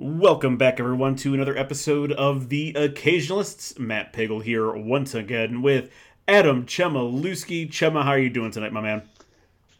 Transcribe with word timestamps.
Welcome 0.00 0.58
back, 0.58 0.78
everyone, 0.78 1.16
to 1.16 1.34
another 1.34 1.58
episode 1.58 2.12
of 2.12 2.50
The 2.50 2.72
Occasionalists. 2.74 3.80
Matt 3.80 4.12
Pagel 4.12 4.40
here 4.40 4.70
once 4.70 5.12
again 5.12 5.60
with 5.60 5.90
Adam 6.28 6.66
Chemaluski. 6.66 7.68
Chema, 7.68 8.04
how 8.04 8.10
are 8.10 8.18
you 8.20 8.30
doing 8.30 8.52
tonight, 8.52 8.72
my 8.72 8.80
man? 8.80 9.02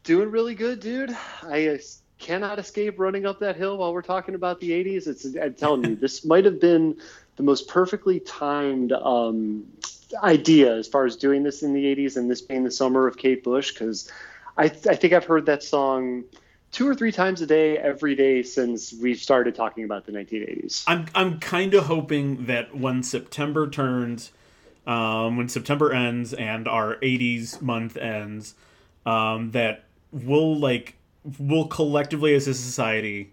Doing 0.02 0.32
really 0.32 0.56
good, 0.56 0.80
dude. 0.80 1.16
I 1.44 1.68
uh, 1.68 1.78
cannot 2.18 2.58
escape 2.58 2.98
running 2.98 3.26
up 3.26 3.38
that 3.38 3.54
hill 3.54 3.78
while 3.78 3.92
we're 3.92 4.02
talking 4.02 4.34
about 4.34 4.58
the 4.58 4.70
80s. 4.70 5.06
It's, 5.06 5.24
I'm 5.36 5.54
telling 5.54 5.84
you, 5.84 5.94
this 5.94 6.24
might 6.24 6.44
have 6.46 6.58
been 6.60 6.96
the 7.37 7.44
most 7.44 7.69
perfectly 7.69 8.19
timed 8.19 8.90
um, 8.90 9.66
idea 10.24 10.74
as 10.74 10.88
far 10.88 11.06
as 11.06 11.14
doing 11.14 11.44
this 11.44 11.62
in 11.62 11.72
the 11.72 11.85
80s 11.85 12.16
and 12.16 12.28
this 12.28 12.42
being 12.42 12.64
the 12.64 12.72
summer 12.72 13.06
of 13.06 13.16
Kate 13.16 13.44
Bush, 13.44 13.71
because 13.71 14.10
I, 14.56 14.64
I 14.64 14.69
think 14.69 15.12
I've 15.12 15.26
heard 15.26 15.46
that 15.46 15.62
song 15.62 16.24
two 16.73 16.88
or 16.88 16.95
three 16.95 17.12
times 17.12 17.41
a 17.41 17.46
day 17.46 17.78
every 17.78 18.14
day 18.14 18.42
since 18.42 18.92
we 18.92 19.14
started 19.14 19.55
talking 19.55 19.84
about 19.84 20.06
the 20.06 20.12
1980s. 20.12 20.84
I'm 20.87 21.06
I'm 21.14 21.41
kind 21.41 21.74
of 21.74 21.87
hoping 21.87 22.47
that 22.47 22.77
when 22.77 23.02
September 23.02 23.69
turns, 23.69 24.33
um, 24.87 25.37
when 25.37 25.48
September 25.48 25.93
ends 25.93 26.34
and 26.34 26.69
our 26.69 26.96
80s 26.96 27.60
month 27.62 27.96
ends, 27.96 28.55
um, 29.07 29.52
that 29.52 29.84
we'll 30.12 30.57
like 30.59 30.96
we'll 31.38 31.66
collectively 31.66 32.34
as 32.34 32.46
a 32.46 32.55
society 32.55 33.32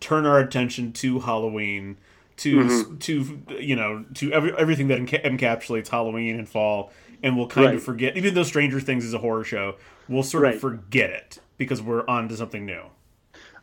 turn 0.00 0.26
our 0.26 0.38
attention 0.38 0.92
to 0.92 1.20
Halloween, 1.20 1.96
to 2.38 2.56
mm-hmm. 2.56 2.96
to 2.98 3.42
you 3.58 3.76
know 3.76 4.04
to 4.14 4.32
every, 4.32 4.52
everything 4.56 4.88
that 4.88 4.98
enca- 4.98 5.24
encapsulates 5.24 5.88
Halloween 5.88 6.38
and 6.38 6.48
fall, 6.48 6.92
and 7.22 7.36
we'll 7.36 7.48
kind 7.48 7.66
right. 7.66 7.74
of 7.76 7.82
forget. 7.82 8.16
Even 8.16 8.34
though 8.34 8.42
Stranger 8.42 8.80
Things 8.80 9.04
is 9.04 9.14
a 9.14 9.18
horror 9.18 9.44
show, 9.44 9.76
we'll 10.08 10.22
sort 10.22 10.42
right. 10.44 10.54
of 10.54 10.60
forget 10.60 11.10
it 11.10 11.40
because 11.56 11.82
we're 11.82 12.06
on 12.06 12.28
to 12.28 12.36
something 12.36 12.66
new. 12.66 12.82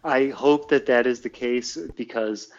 I 0.03 0.27
hope 0.27 0.69
that 0.69 0.87
that 0.87 1.07
is 1.07 1.21
the 1.21 1.29
case 1.29 1.77
because 1.95 2.49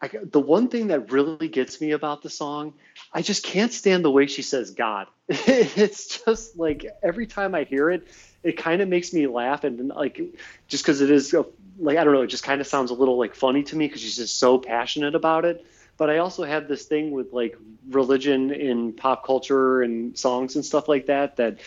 I, 0.00 0.10
the 0.22 0.40
one 0.40 0.68
thing 0.68 0.88
that 0.88 1.10
really 1.10 1.48
gets 1.48 1.80
me 1.80 1.90
about 1.90 2.22
the 2.22 2.30
song, 2.30 2.74
I 3.12 3.22
just 3.22 3.42
can't 3.44 3.72
stand 3.72 4.04
the 4.04 4.10
way 4.10 4.26
she 4.26 4.42
says 4.42 4.70
God. 4.70 5.08
it's 5.28 6.24
just 6.24 6.56
like 6.56 6.86
every 7.02 7.26
time 7.26 7.54
I 7.54 7.64
hear 7.64 7.90
it, 7.90 8.06
it 8.42 8.52
kind 8.52 8.80
of 8.80 8.88
makes 8.88 9.12
me 9.12 9.26
laugh 9.26 9.64
and 9.64 9.88
like 9.88 10.20
just 10.68 10.84
because 10.84 11.00
it 11.00 11.10
is 11.10 11.34
like 11.78 11.98
I 11.98 12.04
don't 12.04 12.14
know, 12.14 12.22
it 12.22 12.28
just 12.28 12.44
kind 12.44 12.60
of 12.60 12.66
sounds 12.66 12.90
a 12.90 12.94
little 12.94 13.18
like 13.18 13.34
funny 13.34 13.64
to 13.64 13.76
me 13.76 13.86
because 13.86 14.00
she's 14.00 14.16
just 14.16 14.38
so 14.38 14.58
passionate 14.58 15.14
about 15.14 15.44
it. 15.44 15.66
But 15.96 16.10
I 16.10 16.18
also 16.18 16.44
have 16.44 16.68
this 16.68 16.84
thing 16.84 17.10
with 17.10 17.32
like 17.32 17.58
religion 17.88 18.52
in 18.52 18.92
pop 18.92 19.26
culture 19.26 19.82
and 19.82 20.16
songs 20.16 20.54
and 20.54 20.64
stuff 20.64 20.88
like 20.88 21.06
that 21.06 21.36
that 21.36 21.58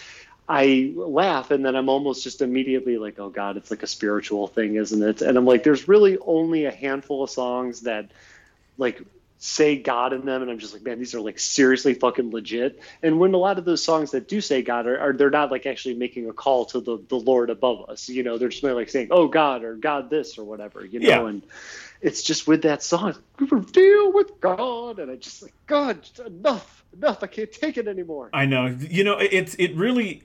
I 0.48 0.92
laugh 0.96 1.52
and 1.52 1.66
then 1.66 1.76
I'm 1.76 1.90
almost 1.90 2.24
just 2.24 2.42
immediately 2.42 2.98
like, 2.98 3.20
oh 3.20 3.30
God, 3.30 3.58
it's 3.58 3.72
like 3.72 3.84
a 3.84 3.88
spiritual 3.88 4.48
thing, 4.48 4.76
isn't 4.76 5.02
it? 5.02 5.22
And 5.22 5.38
I'm 5.38 5.46
like, 5.46 5.64
there's 5.64 5.88
really 5.88 6.18
only 6.20 6.66
a 6.66 6.72
handful 6.72 7.24
of 7.24 7.30
songs 7.30 7.82
that 7.82 8.12
like 8.78 9.02
say 9.44 9.76
God 9.76 10.14
in 10.14 10.24
them, 10.24 10.44
and 10.44 10.52
I'm 10.52 10.60
just 10.60 10.72
like, 10.72 10.84
man, 10.84 11.00
these 11.00 11.16
are 11.16 11.20
like 11.20 11.40
seriously 11.40 11.96
fucking 11.96 12.30
legit. 12.30 12.80
And 13.02 13.20
when 13.20 13.34
a 13.34 13.38
lot 13.38 13.58
of 13.58 13.66
those 13.66 13.84
songs 13.84 14.12
that 14.12 14.28
do 14.28 14.40
say 14.40 14.62
God 14.62 14.86
are, 14.86 15.00
are 15.00 15.14
they're 15.14 15.32
not 15.32 15.50
like 15.50 15.66
actually 15.66 15.96
making 15.96 16.30
a 16.30 16.34
call 16.34 16.66
to 16.66 16.80
the 16.80 17.00
the 17.08 17.16
Lord 17.16 17.50
above 17.50 17.90
us, 17.90 18.08
you 18.08 18.22
know, 18.22 18.38
they're 18.38 18.50
just 18.50 18.64
like 18.64 18.90
saying, 18.90 19.08
oh 19.10 19.28
God 19.28 19.64
or 19.64 19.76
God 19.76 20.12
this 20.12 20.38
or 20.38 20.44
whatever, 20.44 20.86
you 20.86 21.00
know, 21.00 21.10
yeah. 21.10 21.28
and 21.28 21.42
it's 22.02 22.22
just 22.22 22.48
with 22.48 22.62
that 22.64 22.84
song, 22.84 23.16
deal 23.72 24.12
with 24.12 24.40
God, 24.40 25.00
and 25.00 25.12
I 25.12 25.16
just 25.16 25.42
like 25.42 25.54
God, 25.66 26.08
enough, 26.24 26.84
enough, 26.96 27.24
I 27.24 27.28
can't 27.28 27.52
take 27.52 27.78
it 27.78 27.88
anymore. 27.88 28.30
I 28.34 28.46
know, 28.46 28.68
you 28.68 29.04
know, 29.04 29.18
it's 29.18 29.56
it 29.56 29.76
really 29.76 30.24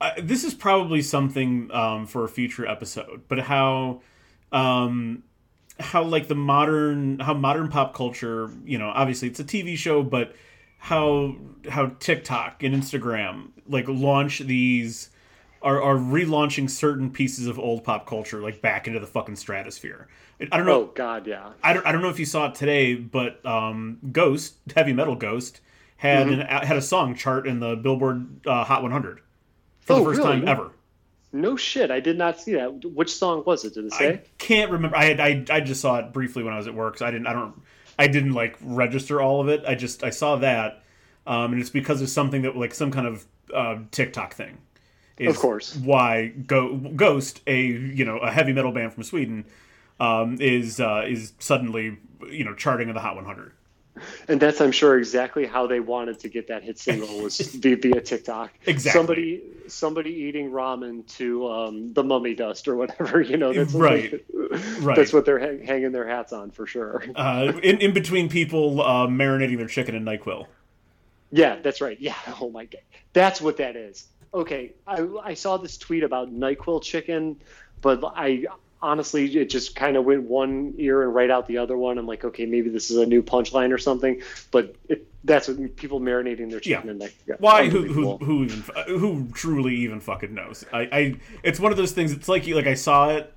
uh, 0.00 0.12
this 0.22 0.44
is 0.44 0.54
probably 0.54 1.02
something 1.02 1.70
um, 1.72 2.06
for 2.06 2.24
a 2.24 2.28
future 2.28 2.66
episode, 2.66 3.22
but 3.28 3.40
how 3.40 4.00
um, 4.52 5.24
how 5.80 6.02
like 6.02 6.28
the 6.28 6.34
modern 6.34 7.18
how 7.18 7.34
modern 7.34 7.68
pop 7.68 7.94
culture, 7.94 8.50
you 8.64 8.78
know, 8.78 8.88
obviously 8.88 9.28
it's 9.28 9.40
a 9.40 9.44
TV 9.44 9.76
show, 9.76 10.02
but 10.02 10.34
how 10.78 11.36
how 11.68 11.86
TikTok 11.98 12.62
and 12.62 12.74
Instagram 12.74 13.48
like 13.68 13.86
launch 13.88 14.38
these 14.40 15.10
are, 15.62 15.82
are 15.82 15.96
relaunching 15.96 16.70
certain 16.70 17.10
pieces 17.10 17.46
of 17.46 17.58
old 17.58 17.82
pop 17.82 18.06
culture 18.06 18.40
like 18.40 18.62
back 18.62 18.86
into 18.86 19.00
the 19.00 19.06
fucking 19.06 19.36
stratosphere. 19.36 20.08
I 20.52 20.56
don't 20.56 20.66
know. 20.66 20.82
Oh 20.82 20.92
God, 20.94 21.26
yeah. 21.26 21.50
I 21.64 21.72
don't, 21.72 21.84
I 21.84 21.90
don't 21.90 22.00
know 22.00 22.10
if 22.10 22.20
you 22.20 22.24
saw 22.24 22.46
it 22.46 22.54
today, 22.54 22.94
but 22.94 23.44
um, 23.44 23.98
Ghost, 24.12 24.54
heavy 24.76 24.92
metal 24.92 25.16
Ghost, 25.16 25.60
had 25.96 26.28
mm-hmm. 26.28 26.40
an, 26.40 26.46
had 26.46 26.76
a 26.76 26.82
song 26.82 27.16
chart 27.16 27.48
in 27.48 27.58
the 27.58 27.74
Billboard 27.74 28.46
uh, 28.46 28.62
Hot 28.62 28.82
100 28.82 29.20
for 29.88 29.94
oh, 29.94 29.98
the 30.00 30.04
first 30.04 30.18
really? 30.18 30.40
time 30.40 30.48
ever. 30.48 30.70
No 31.32 31.56
shit, 31.56 31.90
I 31.90 32.00
did 32.00 32.16
not 32.16 32.40
see 32.40 32.52
that. 32.52 32.84
Which 32.84 33.14
song 33.14 33.42
was 33.44 33.64
it? 33.64 33.74
Did 33.74 33.86
it 33.86 33.92
say? 33.92 34.08
I 34.08 34.20
can't 34.38 34.70
remember. 34.70 34.96
I 34.96 35.12
I, 35.12 35.44
I 35.50 35.60
just 35.60 35.80
saw 35.80 35.98
it 35.98 36.12
briefly 36.12 36.42
when 36.42 36.54
I 36.54 36.56
was 36.56 36.66
at 36.66 36.74
work. 36.74 36.98
So 36.98 37.06
I 37.06 37.10
didn't. 37.10 37.26
I 37.26 37.32
don't. 37.32 37.60
I 37.98 38.06
didn't 38.06 38.32
like 38.32 38.56
register 38.60 39.20
all 39.20 39.40
of 39.40 39.48
it. 39.48 39.64
I 39.66 39.74
just 39.74 40.04
I 40.04 40.10
saw 40.10 40.36
that, 40.36 40.82
um, 41.26 41.52
and 41.52 41.60
it's 41.60 41.70
because 41.70 42.00
of 42.00 42.08
something 42.08 42.42
that 42.42 42.56
like 42.56 42.74
some 42.74 42.90
kind 42.90 43.06
of 43.06 43.26
uh, 43.52 43.78
TikTok 43.90 44.34
thing. 44.34 44.58
of 45.20 45.36
course. 45.38 45.74
Why 45.76 46.28
Go 46.28 46.76
Ghost, 46.76 47.40
a 47.46 47.60
you 47.60 48.04
know 48.04 48.18
a 48.18 48.30
heavy 48.30 48.52
metal 48.52 48.72
band 48.72 48.92
from 48.92 49.02
Sweden, 49.02 49.46
um, 50.00 50.38
is 50.40 50.80
uh, 50.80 51.04
is 51.06 51.32
suddenly 51.38 51.98
you 52.30 52.44
know 52.44 52.54
charting 52.54 52.88
in 52.88 52.94
the 52.94 53.00
Hot 53.00 53.16
100 53.16 53.52
and 54.28 54.40
that's 54.40 54.60
I'm 54.60 54.72
sure 54.72 54.98
exactly 54.98 55.46
how 55.46 55.66
they 55.66 55.80
wanted 55.80 56.20
to 56.20 56.28
get 56.28 56.48
that 56.48 56.62
hit 56.62 56.78
single 56.78 57.20
was 57.20 57.38
via, 57.54 57.76
via 57.76 58.00
TikTok. 58.00 58.52
Exactly. 58.66 58.98
Somebody 58.98 59.42
somebody 59.68 60.10
eating 60.10 60.50
ramen 60.50 61.06
to 61.16 61.48
um, 61.48 61.92
the 61.92 62.02
mummy 62.02 62.34
dust 62.34 62.68
or 62.68 62.76
whatever. 62.76 63.20
You 63.28 63.36
know, 63.36 63.52
that's 63.52 63.74
right. 63.74 64.24
right. 64.80 64.96
That's 64.96 65.12
what 65.12 65.26
they're 65.26 65.38
ha- 65.38 65.64
hanging 65.64 65.92
their 65.92 66.08
hats 66.08 66.32
on 66.32 66.50
for 66.50 66.66
sure. 66.66 67.04
Uh, 67.14 67.52
in 67.62 67.78
in 67.78 67.92
between 67.92 68.28
people 68.30 68.80
uh, 68.80 69.06
marinating 69.06 69.58
their 69.58 69.66
chicken 69.66 69.94
in 69.94 70.04
Nyquil. 70.04 70.46
Yeah, 71.30 71.56
that's 71.56 71.80
right. 71.80 72.00
Yeah. 72.00 72.14
Oh 72.40 72.50
my 72.50 72.64
god, 72.64 72.80
that's 73.12 73.40
what 73.40 73.58
that 73.58 73.76
is. 73.76 74.06
Okay, 74.32 74.72
I 74.86 75.06
I 75.22 75.34
saw 75.34 75.58
this 75.58 75.76
tweet 75.76 76.04
about 76.04 76.32
Nyquil 76.32 76.82
chicken, 76.82 77.36
but 77.82 78.02
I 78.04 78.46
honestly, 78.80 79.36
it 79.36 79.50
just 79.50 79.74
kind 79.74 79.96
of 79.96 80.04
went 80.04 80.24
one 80.24 80.74
ear 80.78 81.02
and 81.02 81.14
right 81.14 81.30
out 81.30 81.46
the 81.46 81.58
other 81.58 81.76
one. 81.76 81.98
I'm 81.98 82.06
like, 82.06 82.24
okay, 82.24 82.46
maybe 82.46 82.70
this 82.70 82.90
is 82.90 82.98
a 82.98 83.06
new 83.06 83.22
punchline 83.22 83.72
or 83.72 83.78
something. 83.78 84.22
But 84.50 84.76
it, 84.88 85.06
that's 85.24 85.48
what 85.48 85.76
people 85.76 86.00
marinating 86.00 86.50
their 86.50 86.60
chicken 86.60 86.86
yeah. 86.86 86.90
in. 86.92 86.98
Like, 86.98 87.14
yeah, 87.26 87.34
Why? 87.38 87.68
Who? 87.68 87.82
Who? 87.84 88.16
Who 88.18 88.44
even? 88.44 88.62
Who 88.86 89.28
truly 89.32 89.74
even 89.76 90.00
fucking 90.00 90.34
knows? 90.34 90.64
I, 90.72 90.80
I. 90.92 91.20
It's 91.42 91.60
one 91.60 91.72
of 91.72 91.78
those 91.78 91.92
things. 91.92 92.12
It's 92.12 92.28
like 92.28 92.46
like 92.46 92.66
I 92.66 92.74
saw 92.74 93.10
it, 93.10 93.32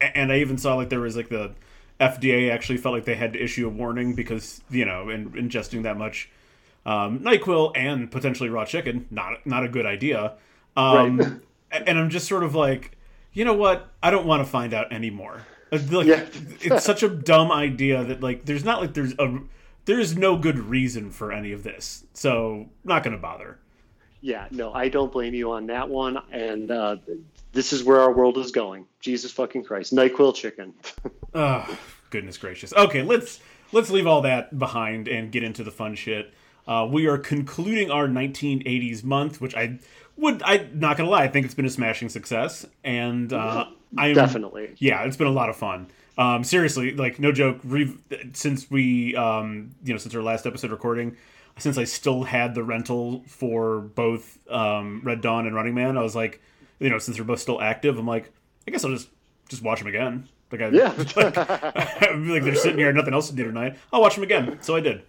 and 0.00 0.32
I 0.32 0.38
even 0.38 0.58
saw 0.58 0.74
like 0.74 0.88
there 0.88 1.00
was 1.00 1.16
like 1.16 1.28
the 1.28 1.52
FDA 2.00 2.50
actually 2.50 2.78
felt 2.78 2.94
like 2.94 3.04
they 3.04 3.14
had 3.14 3.32
to 3.34 3.42
issue 3.42 3.66
a 3.66 3.70
warning 3.70 4.14
because 4.14 4.62
you 4.70 4.84
know, 4.84 5.08
in 5.10 5.30
ingesting 5.30 5.82
that 5.84 5.96
much 5.96 6.30
um, 6.84 7.20
Nyquil 7.20 7.72
and 7.74 8.10
potentially 8.10 8.48
raw 8.48 8.64
chicken, 8.64 9.06
not 9.10 9.44
not 9.46 9.64
a 9.64 9.68
good 9.68 9.86
idea. 9.86 10.34
Um, 10.76 11.18
right. 11.18 11.32
and 11.86 11.98
I'm 11.98 12.10
just 12.10 12.28
sort 12.28 12.44
of 12.44 12.54
like 12.54 12.95
you 13.36 13.44
know 13.44 13.52
what? 13.52 13.90
I 14.02 14.10
don't 14.10 14.26
want 14.26 14.42
to 14.42 14.50
find 14.50 14.72
out 14.72 14.90
anymore. 14.94 15.46
Uh, 15.70 15.78
like, 15.90 16.06
yeah. 16.06 16.24
it's 16.62 16.84
such 16.92 17.02
a 17.02 17.08
dumb 17.08 17.52
idea 17.52 18.02
that 18.02 18.22
like 18.22 18.46
there's 18.46 18.64
not 18.64 18.80
like 18.80 18.94
there's 18.94 19.12
a 19.18 19.40
there's 19.84 20.16
no 20.16 20.38
good 20.38 20.58
reason 20.58 21.10
for 21.10 21.30
any 21.30 21.52
of 21.52 21.62
this. 21.62 22.04
So 22.14 22.70
not 22.82 23.04
gonna 23.04 23.18
bother. 23.18 23.58
Yeah, 24.22 24.48
no, 24.50 24.72
I 24.72 24.88
don't 24.88 25.12
blame 25.12 25.34
you 25.34 25.52
on 25.52 25.66
that 25.66 25.88
one. 25.88 26.18
And 26.32 26.70
uh, 26.70 26.96
this 27.52 27.74
is 27.74 27.84
where 27.84 28.00
our 28.00 28.10
world 28.10 28.38
is 28.38 28.52
going. 28.52 28.86
Jesus 29.00 29.30
fucking 29.32 29.64
Christ, 29.64 29.94
Nyquil 29.94 30.34
chicken. 30.34 30.72
oh, 31.34 31.78
goodness 32.08 32.38
gracious. 32.38 32.72
Okay, 32.72 33.02
let's 33.02 33.40
let's 33.70 33.90
leave 33.90 34.06
all 34.06 34.22
that 34.22 34.58
behind 34.58 35.08
and 35.08 35.30
get 35.30 35.44
into 35.44 35.62
the 35.62 35.70
fun 35.70 35.94
shit. 35.94 36.32
Uh, 36.66 36.88
we 36.90 37.06
are 37.06 37.18
concluding 37.18 37.90
our 37.90 38.08
1980s 38.08 39.04
month, 39.04 39.42
which 39.42 39.54
I 39.54 39.78
would 40.16 40.42
I 40.42 40.68
not 40.72 40.96
gonna 40.96 41.10
lie, 41.10 41.24
I 41.24 41.28
think 41.28 41.44
it's 41.44 41.54
been 41.54 41.66
a 41.66 41.70
smashing 41.70 42.08
success, 42.08 42.66
and 42.84 43.32
uh, 43.32 43.66
I 43.96 44.12
definitely 44.12 44.74
yeah, 44.78 45.04
it's 45.04 45.16
been 45.16 45.26
a 45.26 45.32
lot 45.32 45.48
of 45.48 45.56
fun. 45.56 45.88
Um, 46.18 46.44
seriously, 46.44 46.92
like 46.92 47.18
no 47.18 47.32
joke. 47.32 47.60
Re- 47.64 47.96
since 48.32 48.70
we 48.70 49.14
um, 49.16 49.70
you 49.84 49.92
know 49.92 49.98
since 49.98 50.14
our 50.14 50.22
last 50.22 50.46
episode 50.46 50.70
recording, 50.70 51.16
since 51.58 51.76
I 51.76 51.84
still 51.84 52.24
had 52.24 52.54
the 52.54 52.62
rental 52.62 53.24
for 53.26 53.80
both 53.80 54.38
um, 54.50 55.02
Red 55.04 55.20
Dawn 55.20 55.46
and 55.46 55.54
Running 55.54 55.74
Man, 55.74 55.98
I 55.98 56.02
was 56.02 56.14
like, 56.16 56.40
you 56.78 56.88
know, 56.88 56.98
since 56.98 57.16
they're 57.16 57.24
both 57.26 57.40
still 57.40 57.60
active, 57.60 57.98
I'm 57.98 58.06
like, 58.06 58.32
I 58.66 58.70
guess 58.70 58.84
I'll 58.84 58.90
just 58.92 59.08
just 59.48 59.62
watch 59.62 59.80
them 59.80 59.88
again. 59.88 60.28
Like, 60.50 60.62
I, 60.62 60.68
yeah, 60.68 60.94
like, 61.16 61.36
like 61.36 62.44
they're 62.44 62.54
sitting 62.54 62.78
here, 62.78 62.92
nothing 62.92 63.14
else 63.14 63.28
to 63.28 63.36
do 63.36 63.44
tonight. 63.44 63.76
I'll 63.92 64.00
watch 64.00 64.14
them 64.14 64.24
again. 64.24 64.58
So 64.62 64.76
I 64.76 64.80
did. 64.80 65.02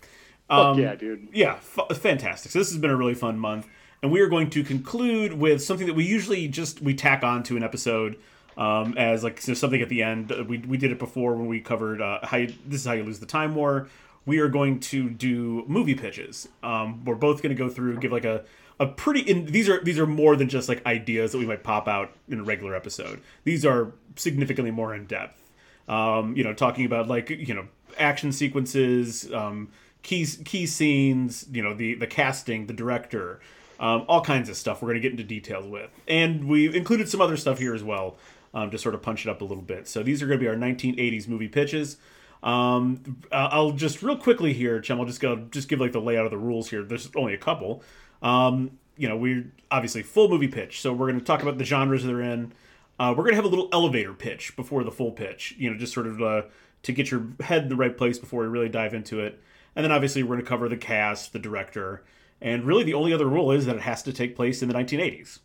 Um, 0.50 0.80
yeah, 0.80 0.96
dude. 0.96 1.28
Yeah, 1.34 1.56
f- 1.56 1.98
fantastic. 1.98 2.52
So 2.52 2.60
this 2.60 2.70
has 2.72 2.78
been 2.80 2.90
a 2.92 2.96
really 2.96 3.14
fun 3.14 3.38
month 3.38 3.68
and 4.02 4.12
we 4.12 4.20
are 4.20 4.28
going 4.28 4.50
to 4.52 4.64
conclude 4.64 5.34
with 5.34 5.64
something 5.64 5.88
that 5.88 5.96
we 5.96 6.06
usually 6.06 6.48
just 6.48 6.82
we 6.82 6.94
tack 6.94 7.24
on 7.24 7.44
to 7.44 7.58
an 7.58 7.64
episode 7.64 8.18
um, 8.58 8.98
as 8.98 9.24
like 9.24 9.40
so 9.42 9.54
something 9.54 9.82
at 9.82 9.90
the 9.90 10.04
end. 10.04 10.32
We, 10.48 10.58
we 10.60 10.78
did 10.78 10.92
it 10.92 11.00
before 11.00 11.36
when 11.36 11.48
we 11.48 11.60
covered 11.62 12.02
uh, 12.02 12.20
how 12.24 12.38
you, 12.38 12.54
this 12.66 12.82
is 12.82 12.88
how 12.88 12.94
you 12.94 13.04
lose 13.04 13.20
the 13.20 13.26
time 13.26 13.56
war. 13.56 13.88
We 14.26 14.40
are 14.40 14.50
going 14.50 14.82
to 14.82 15.10
do 15.10 15.64
movie 15.68 15.96
pitches. 15.96 16.50
Um, 16.62 17.06
we're 17.06 17.16
both 17.16 17.42
going 17.42 17.56
to 17.56 17.62
go 17.62 17.70
through 17.70 17.98
give 17.98 18.12
like 18.12 18.26
a 18.26 18.44
a 18.80 18.86
pretty 18.86 19.22
in, 19.22 19.46
these 19.46 19.70
are 19.70 19.84
these 19.84 19.98
are 19.98 20.06
more 20.06 20.36
than 20.36 20.50
just 20.50 20.70
like 20.70 20.86
ideas 20.86 21.32
that 21.32 21.40
we 21.40 21.46
might 21.46 21.64
pop 21.64 21.88
out 21.88 22.12
in 22.30 22.40
a 22.40 22.44
regular 22.44 22.76
episode. 22.76 23.22
These 23.44 23.66
are 23.66 23.92
significantly 24.16 24.72
more 24.72 24.94
in 24.94 25.06
depth. 25.06 25.42
Um, 25.88 26.36
you 26.36 26.44
know, 26.44 26.54
talking 26.54 26.86
about 26.86 27.08
like 27.08 27.30
you 27.30 27.54
know 27.54 27.68
action 27.98 28.32
sequences, 28.32 29.32
um, 29.34 29.70
key 30.04 30.26
key 30.26 30.68
scenes, 30.68 31.46
you 31.52 31.64
know, 31.64 31.74
the 31.74 31.96
the 31.96 32.08
casting, 32.08 32.68
the 32.68 32.74
director, 32.74 33.40
um, 33.80 34.06
all 34.08 34.22
kinds 34.22 34.50
of 34.50 34.58
stuff. 34.58 34.82
We're 34.82 34.88
going 34.90 35.02
to 35.02 35.02
get 35.02 35.12
into 35.12 35.24
details 35.24 35.68
with, 35.68 35.90
and 36.08 36.48
we've 36.48 36.76
included 36.76 37.10
some 37.10 37.22
other 37.22 37.38
stuff 37.38 37.60
here 37.60 37.74
as 37.74 37.84
well 37.84 38.18
um, 38.54 38.72
to 38.72 38.78
sort 38.78 38.96
of 38.96 39.02
punch 39.02 39.26
it 39.26 39.30
up 39.30 39.42
a 39.42 39.46
little 39.46 39.64
bit. 39.64 39.88
So 39.88 40.04
these 40.04 40.22
are 40.22 40.28
going 40.28 40.40
to 40.40 40.44
be 40.44 40.50
our 40.50 40.56
1980s 40.56 41.28
movie 41.28 41.48
pitches. 41.48 41.98
Um, 42.44 43.18
I'll 43.32 43.72
just 43.72 44.02
real 44.04 44.18
quickly 44.18 44.54
here, 44.54 44.80
Chum. 44.80 45.00
I'll 45.00 45.06
just 45.06 45.20
go 45.20 45.36
just 45.52 45.68
give 45.70 45.80
like 45.80 45.92
the 45.92 46.02
layout 46.02 46.26
of 46.26 46.32
the 46.32 46.38
rules 46.38 46.70
here. 46.70 46.84
There's 46.84 47.10
only 47.16 47.34
a 47.34 47.38
couple. 47.38 47.84
Um, 48.22 48.78
you 48.96 49.08
know, 49.08 49.18
we're 49.18 49.52
obviously 49.70 50.04
full 50.04 50.30
movie 50.30 50.48
pitch, 50.48 50.82
so 50.82 50.94
we're 50.94 51.08
going 51.08 51.20
to 51.20 51.26
talk 51.26 51.42
about 51.42 51.58
the 51.58 51.66
genres 51.66 52.04
they're 52.04 52.22
in. 52.22 52.54
Uh, 53.00 53.14
we're 53.16 53.24
going 53.24 53.34
to 53.34 53.38
have 53.38 53.46
a 53.46 53.50
little 53.50 53.70
elevator 53.72 54.14
pitch 54.14 54.56
before 54.56 54.84
the 54.84 54.92
full 54.92 55.12
pitch. 55.12 55.56
You 55.58 55.70
know, 55.70 55.78
just 55.78 55.94
sort 55.94 56.08
of 56.08 56.22
uh, 56.22 56.42
to 56.84 56.92
get 56.92 57.12
your 57.12 57.28
head 57.42 57.64
in 57.64 57.70
the 57.70 57.76
right 57.76 57.96
place 57.96 58.18
before 58.18 58.42
we 58.42 58.48
really 58.48 58.70
dive 58.70 58.94
into 58.94 59.20
it. 59.20 59.42
And 59.76 59.84
then 59.84 59.92
obviously 59.92 60.24
we're 60.24 60.36
going 60.36 60.42
to 60.42 60.50
cover 60.50 60.68
the 60.68 60.78
cast, 60.78 61.34
the 61.34 61.40
director, 61.40 62.04
and 62.42 62.64
really 62.64 62.84
the 62.84 62.94
only 62.94 63.14
other 63.14 63.26
rule 63.26 63.52
is 63.52 63.66
that 63.66 63.76
it 63.76 63.82
has 63.82 64.04
to 64.04 64.14
take 64.14 64.36
place 64.36 64.62
in 64.62 64.68
the 64.68 64.76
1980s. 64.76 65.40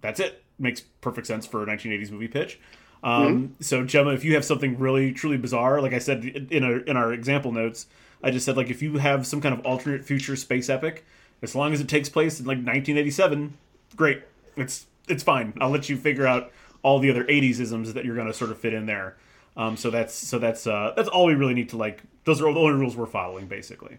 That's 0.00 0.20
it. 0.20 0.44
Makes 0.58 0.82
perfect 1.00 1.26
sense 1.26 1.46
for 1.46 1.62
a 1.62 1.66
1980s 1.66 2.10
movie 2.10 2.28
pitch. 2.28 2.58
Um, 3.02 3.48
mm-hmm. 3.48 3.62
So 3.62 3.84
Chema, 3.84 4.14
if 4.14 4.24
you 4.24 4.34
have 4.34 4.44
something 4.44 4.78
really 4.78 5.12
truly 5.12 5.36
bizarre, 5.36 5.80
like 5.80 5.92
I 5.92 5.98
said 5.98 6.24
in 6.50 6.64
a, 6.64 6.78
in 6.88 6.96
our 6.96 7.12
example 7.12 7.52
notes, 7.52 7.86
I 8.22 8.30
just 8.30 8.46
said 8.46 8.56
like 8.56 8.70
if 8.70 8.82
you 8.82 8.98
have 8.98 9.26
some 9.26 9.40
kind 9.40 9.58
of 9.58 9.64
alternate 9.66 10.04
future 10.04 10.36
space 10.36 10.68
epic, 10.68 11.04
as 11.42 11.54
long 11.54 11.72
as 11.72 11.80
it 11.80 11.88
takes 11.88 12.08
place 12.08 12.40
in 12.40 12.46
like 12.46 12.56
1987, 12.58 13.56
great. 13.94 14.22
It's 14.56 14.86
it's 15.08 15.22
fine. 15.22 15.52
I'll 15.60 15.70
let 15.70 15.88
you 15.88 15.96
figure 15.96 16.26
out 16.26 16.50
all 16.82 16.98
the 16.98 17.10
other 17.10 17.24
80s 17.24 17.60
isms 17.60 17.94
that 17.94 18.04
you're 18.04 18.14
going 18.14 18.28
to 18.28 18.34
sort 18.34 18.50
of 18.50 18.58
fit 18.58 18.72
in 18.72 18.86
there. 18.86 19.16
Um, 19.56 19.76
so 19.76 19.90
that's 19.90 20.14
so 20.14 20.38
that's 20.38 20.66
uh, 20.66 20.92
that's 20.96 21.08
all 21.08 21.26
we 21.26 21.34
really 21.34 21.54
need 21.54 21.70
to 21.70 21.76
like. 21.76 22.02
Those 22.24 22.40
are 22.40 22.52
the 22.52 22.58
only 22.58 22.78
rules 22.78 22.96
we're 22.96 23.06
following, 23.06 23.46
basically. 23.46 23.98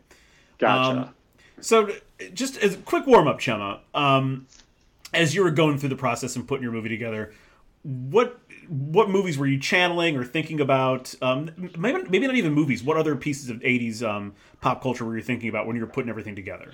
Gotcha. 0.58 1.00
Um, 1.02 1.14
so 1.62 1.92
just 2.34 2.58
as 2.58 2.76
a 2.76 2.78
quick 2.78 3.08
warm 3.08 3.28
up, 3.28 3.40
Chema, 3.40 3.80
um, 3.94 4.48
as 5.14 5.34
you 5.34 5.44
were 5.44 5.52
going 5.52 5.78
through 5.78 5.90
the 5.90 5.96
process 5.96 6.36
and 6.36 6.48
putting 6.48 6.64
your 6.64 6.72
movie 6.72 6.90
together, 6.90 7.34
what 7.84 8.40
what 8.68 9.10
movies 9.10 9.38
were 9.38 9.48
you 9.48 9.60
channeling 9.60 10.18
or 10.18 10.26
thinking 10.26 10.60
about? 10.60 11.16
Um, 11.22 11.52
maybe 11.78 12.04
maybe 12.10 12.28
not 12.28 12.36
even 12.36 12.54
movies. 12.54 12.84
What 12.84 12.98
other 12.98 13.16
pieces 13.16 13.50
of 13.50 13.58
'80s 13.60 14.04
um, 14.04 14.34
pop 14.62 14.82
culture 14.82 15.06
were 15.06 15.16
you 15.16 15.24
thinking 15.24 15.50
about 15.50 15.68
when 15.68 15.76
you 15.76 15.82
were 15.82 15.92
putting 15.92 16.10
everything 16.10 16.36
together? 16.36 16.74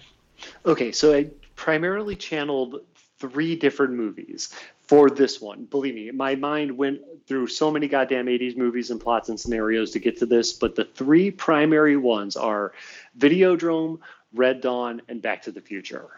Okay, 0.65 0.91
so 0.91 1.13
I 1.13 1.29
primarily 1.56 2.15
channeled 2.15 2.81
three 3.19 3.56
different 3.56 3.94
movies 3.94 4.53
for 4.81 5.09
this 5.09 5.39
one. 5.39 5.65
Believe 5.65 5.95
me, 5.95 6.12
my 6.12 6.36
mind 6.36 6.77
went 6.77 7.00
through 7.25 7.47
so 7.47 7.71
many 7.71 7.88
goddamn 7.88 8.25
80s 8.25 8.57
movies 8.57 8.89
and 8.89 9.00
plots 9.00 9.29
and 9.29 9.39
scenarios 9.39 9.91
to 9.91 10.00
get 10.00 10.18
to 10.18 10.25
this, 10.25 10.51
but 10.51 10.75
the 10.75 10.83
three 10.83 11.31
primary 11.31 11.95
ones 11.95 12.36
are 12.36 12.74
Videodrome, 13.18 14.00
Red 14.33 14.62
Dawn, 14.62 15.01
and 15.07 15.21
Back 15.21 15.44
to 15.44 15.51
the 15.51 15.62
Future. 15.62 16.09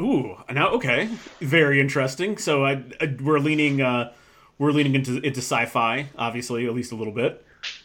Ooh, 0.00 0.36
now 0.50 0.70
okay, 0.70 1.08
very 1.40 1.80
interesting. 1.80 2.36
So 2.38 2.64
I, 2.64 2.82
I 3.00 3.16
we're 3.22 3.38
leaning 3.38 3.80
uh, 3.80 4.12
we're 4.58 4.72
leaning 4.72 4.94
into 4.94 5.18
into 5.18 5.40
sci-fi, 5.40 6.08
obviously, 6.16 6.66
at 6.66 6.74
least 6.74 6.92
a 6.92 6.96
little 6.96 7.12
bit. 7.12 7.44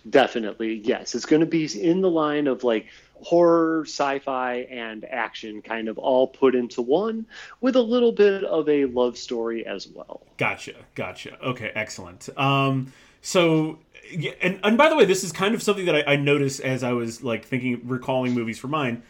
Definitely, 0.10 0.82
yes. 0.84 1.16
It's 1.16 1.26
going 1.26 1.40
to 1.40 1.46
be 1.46 1.66
in 1.82 2.02
the 2.02 2.10
line 2.10 2.48
of 2.48 2.64
like 2.64 2.88
horror, 3.22 3.84
sci-fi, 3.86 4.68
and 4.70 5.06
action 5.06 5.62
kind 5.62 5.88
of 5.88 5.98
all 5.98 6.28
put 6.28 6.56
into 6.56 6.82
one, 6.82 7.26
with 7.62 7.76
a 7.76 7.82
little 7.82 8.12
bit 8.12 8.44
of 8.44 8.68
a 8.70 8.86
love 8.86 9.18
story 9.18 9.66
as 9.66 9.88
well. 9.88 10.22
Gotcha, 10.38 10.74
gotcha. 10.96 11.38
Okay, 11.42 11.72
excellent. 11.76 12.30
Um, 12.38 12.92
so 13.22 13.80
yeah, 14.10 14.32
and, 14.42 14.60
and 14.64 14.78
by 14.78 14.90
the 14.90 14.96
way, 14.96 15.06
this 15.06 15.24
is 15.24 15.32
kind 15.32 15.56
of 15.56 15.64
something 15.64 15.86
that 15.86 15.96
I, 15.96 16.14
I 16.14 16.16
noticed 16.16 16.62
as 16.62 16.84
I 16.84 16.94
was 16.94 17.24
like 17.24 17.46
thinking, 17.46 17.82
recalling 17.84 18.34
movies 18.34 18.60
for 18.60 18.68
mine. 18.68 19.04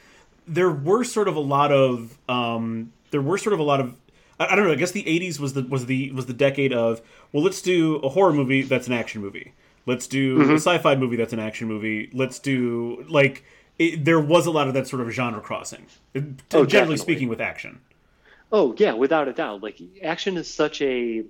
There 0.48 0.72
were 0.72 1.04
sort 1.04 1.28
of 1.28 1.36
a 1.36 1.42
lot 1.42 1.72
of 1.72 2.18
um, 2.28 2.92
there 3.12 3.22
were 3.22 3.38
sort 3.38 3.54
of 3.54 3.60
a 3.60 3.64
lot 3.64 3.80
of 3.80 3.96
I, 4.40 4.48
I 4.48 4.56
don't 4.56 4.66
know. 4.66 4.72
I 4.72 4.76
guess 4.76 4.92
the 4.92 5.04
'80s 5.04 5.40
was 5.40 5.54
the 5.54 5.64
was 5.64 5.86
the 5.86 6.12
was 6.12 6.26
the 6.26 6.34
decade 6.34 6.74
of 6.74 7.02
well, 7.32 7.44
let's 7.44 7.62
do 7.62 7.98
a 7.98 8.10
horror 8.10 8.34
movie 8.34 8.62
that's 8.62 8.88
an 8.88 8.94
action 8.94 9.22
movie. 9.22 9.54
Let's 9.86 10.08
do 10.08 10.40
mm-hmm. 10.40 10.52
a 10.52 10.56
sci-fi 10.56 10.96
movie 10.96 11.16
that's 11.16 11.34
an 11.34 11.40
action 11.40 11.68
movie. 11.68 12.10
Let's 12.14 12.40
do 12.40 13.06
like 13.10 13.44
it, 13.78 14.04
there 14.04 14.20
was 14.20 14.46
a 14.46 14.52
lot 14.52 14.68
of 14.68 14.74
that 14.74 14.88
sort 14.88 15.02
of 15.02 15.10
genre 15.12 15.42
crossing. 15.42 15.86
Oh, 16.16 16.22
generally 16.22 16.66
definitely. 16.66 16.98
speaking, 16.98 17.28
with 17.28 17.42
action. 17.42 17.80
Oh 18.52 18.76
yeah, 18.78 18.94
without 18.94 19.28
a 19.28 19.34
doubt. 19.34 19.64
Like 19.64 19.80
action 20.04 20.38
is 20.38 20.54
such 20.54 20.82
a 20.82 21.24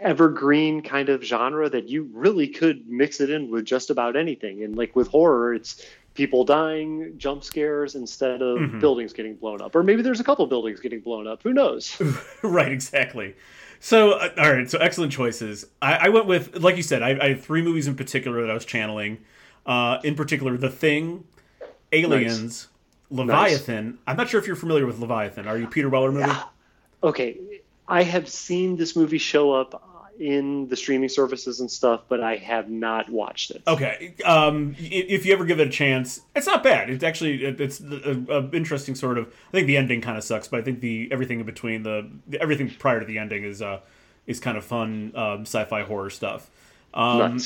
evergreen 0.00 0.82
kind 0.82 1.08
of 1.08 1.22
genre 1.22 1.68
that 1.68 1.88
you 1.88 2.08
really 2.12 2.48
could 2.48 2.88
mix 2.88 3.20
it 3.20 3.30
in 3.30 3.50
with 3.50 3.64
just 3.64 3.90
about 3.90 4.16
anything. 4.16 4.62
And 4.62 4.76
like 4.76 4.94
with 4.94 5.08
horror, 5.08 5.54
it's 5.54 5.84
people 6.14 6.44
dying, 6.44 7.14
jump 7.16 7.44
scares 7.44 7.94
instead 7.94 8.42
of 8.42 8.58
mm-hmm. 8.58 8.80
buildings 8.80 9.12
getting 9.12 9.36
blown 9.36 9.60
up. 9.62 9.74
Or 9.74 9.82
maybe 9.82 10.02
there's 10.02 10.20
a 10.20 10.24
couple 10.24 10.46
buildings 10.46 10.80
getting 10.80 11.00
blown 11.00 11.26
up. 11.26 11.42
Who 11.42 11.52
knows? 11.52 12.00
right, 12.42 12.72
exactly. 12.72 13.34
So, 13.80 14.12
uh, 14.12 14.30
all 14.38 14.52
right, 14.52 14.68
so 14.68 14.78
excellent 14.78 15.12
choices. 15.12 15.66
I, 15.80 15.94
I 15.94 16.08
went 16.08 16.26
with, 16.26 16.56
like 16.56 16.76
you 16.76 16.82
said, 16.82 17.02
I, 17.02 17.10
I, 17.20 17.28
had 17.30 17.40
three 17.40 17.62
movies 17.62 17.86
in 17.86 17.94
particular 17.94 18.40
that 18.40 18.50
I 18.50 18.54
was 18.54 18.64
channeling. 18.64 19.18
Uh, 19.64 19.98
in 20.02 20.16
particular, 20.16 20.56
The 20.56 20.70
Thing, 20.70 21.24
Aliens, 21.92 22.68
nice. 23.10 23.18
Leviathan. 23.18 23.86
Nice. 23.86 23.94
I'm 24.06 24.16
not 24.16 24.28
sure 24.28 24.40
if 24.40 24.46
you're 24.46 24.56
familiar 24.56 24.86
with 24.86 24.98
Leviathan. 24.98 25.46
Are 25.46 25.56
you 25.56 25.68
Peter 25.68 25.88
Weller 25.88 26.10
movie? 26.10 26.26
Yeah. 26.26 26.42
Okay, 27.04 27.38
I 27.88 28.02
have 28.02 28.28
seen 28.28 28.76
this 28.76 28.94
movie 28.94 29.18
show 29.18 29.52
up 29.52 29.82
in 30.20 30.68
the 30.68 30.76
streaming 30.76 31.08
services 31.08 31.60
and 31.60 31.70
stuff, 31.70 32.02
but 32.08 32.20
I 32.20 32.36
have 32.36 32.68
not 32.68 33.08
watched 33.08 33.52
it. 33.52 33.62
Okay, 33.66 34.14
um, 34.24 34.74
if 34.78 35.24
you 35.24 35.32
ever 35.32 35.44
give 35.44 35.60
it 35.60 35.68
a 35.68 35.70
chance, 35.70 36.20
it's 36.34 36.46
not 36.46 36.62
bad. 36.62 36.90
It's 36.90 37.04
actually 37.04 37.44
it's 37.44 37.80
a, 37.80 38.24
a 38.28 38.50
interesting 38.50 38.94
sort 38.94 39.16
of. 39.16 39.26
I 39.26 39.52
think 39.52 39.66
the 39.68 39.76
ending 39.76 40.00
kind 40.00 40.18
of 40.18 40.24
sucks, 40.24 40.48
but 40.48 40.60
I 40.60 40.62
think 40.62 40.80
the 40.80 41.08
everything 41.10 41.40
in 41.40 41.46
between 41.46 41.82
the 41.84 42.10
everything 42.40 42.70
prior 42.78 43.00
to 43.00 43.06
the 43.06 43.18
ending 43.18 43.44
is 43.44 43.62
uh 43.62 43.80
is 44.26 44.40
kind 44.40 44.58
of 44.58 44.64
fun 44.64 45.12
um, 45.14 45.42
sci-fi 45.42 45.82
horror 45.82 46.10
stuff. 46.10 46.50
Um, 46.94 47.38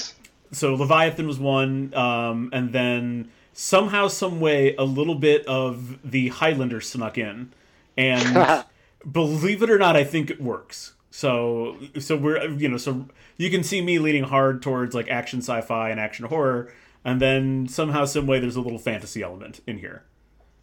So 0.53 0.75
Leviathan 0.75 1.27
was 1.27 1.39
one, 1.39 1.95
um, 1.95 2.51
and 2.53 2.73
then 2.73 3.31
somehow, 3.55 4.09
some 4.09 4.39
way, 4.39 4.77
a 4.77 4.85
little 4.85 5.15
bit 5.15 5.47
of 5.47 5.99
the 6.09 6.29
Highlander 6.29 6.81
snuck 6.81 7.17
in, 7.17 7.53
and 7.97 8.65
believe 9.11 9.63
it 9.63 9.71
or 9.71 9.79
not, 9.79 9.97
I 9.97 10.05
think 10.05 10.31
it 10.31 10.41
works. 10.41 10.95
So 11.11 11.77
so 11.99 12.17
we're 12.17 12.49
you 12.53 12.69
know 12.69 12.79
so 12.79 13.07
you 13.37 13.51
can 13.51 13.63
see 13.63 13.83
me 13.83 13.99
leaning 13.99 14.25
hard 14.25 14.63
towards 14.63 14.95
like 14.95 15.11
action 15.11 15.41
sci-fi 15.41 15.91
and 15.91 16.01
action 16.01 16.25
horror, 16.27 16.73
and 17.05 17.21
then 17.21 17.69
somehow 17.69 18.07
some 18.07 18.27
way 18.27 18.41
there's 18.41 18.57
a 18.57 18.61
little 18.61 18.79
fantasy 18.79 19.23
element 19.23 19.61
in 19.67 19.79
here. 19.79 20.05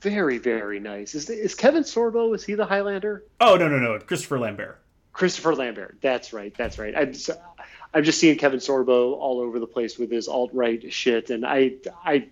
Very 0.02 0.38
very 0.38 0.80
nice. 0.80 1.14
Is 1.14 1.30
is 1.30 1.54
Kevin 1.54 1.84
Sorbo? 1.84 2.34
Is 2.34 2.44
he 2.44 2.56
the 2.56 2.66
Highlander? 2.66 3.24
Oh 3.40 3.58
no 3.58 3.68
no 3.68 3.78
no 3.78 4.00
Christopher 4.00 4.40
Lambert. 4.40 4.80
Christopher 5.14 5.54
Lambert. 5.54 5.98
That's 6.02 6.34
right. 6.34 6.56
That's 6.58 6.80
right. 6.80 6.96
I'm 6.96 7.14
just, 7.14 7.30
I'm 7.94 8.04
just 8.04 8.20
seeing 8.20 8.38
Kevin 8.38 8.60
Sorbo 8.60 9.18
all 9.18 9.42
over 9.42 9.60
the 9.60 9.68
place 9.68 9.98
with 10.00 10.10
his 10.10 10.28
alt 10.28 10.52
right 10.54 10.92
shit, 10.92 11.30
and 11.30 11.46
I 11.46 11.74
I 12.04 12.30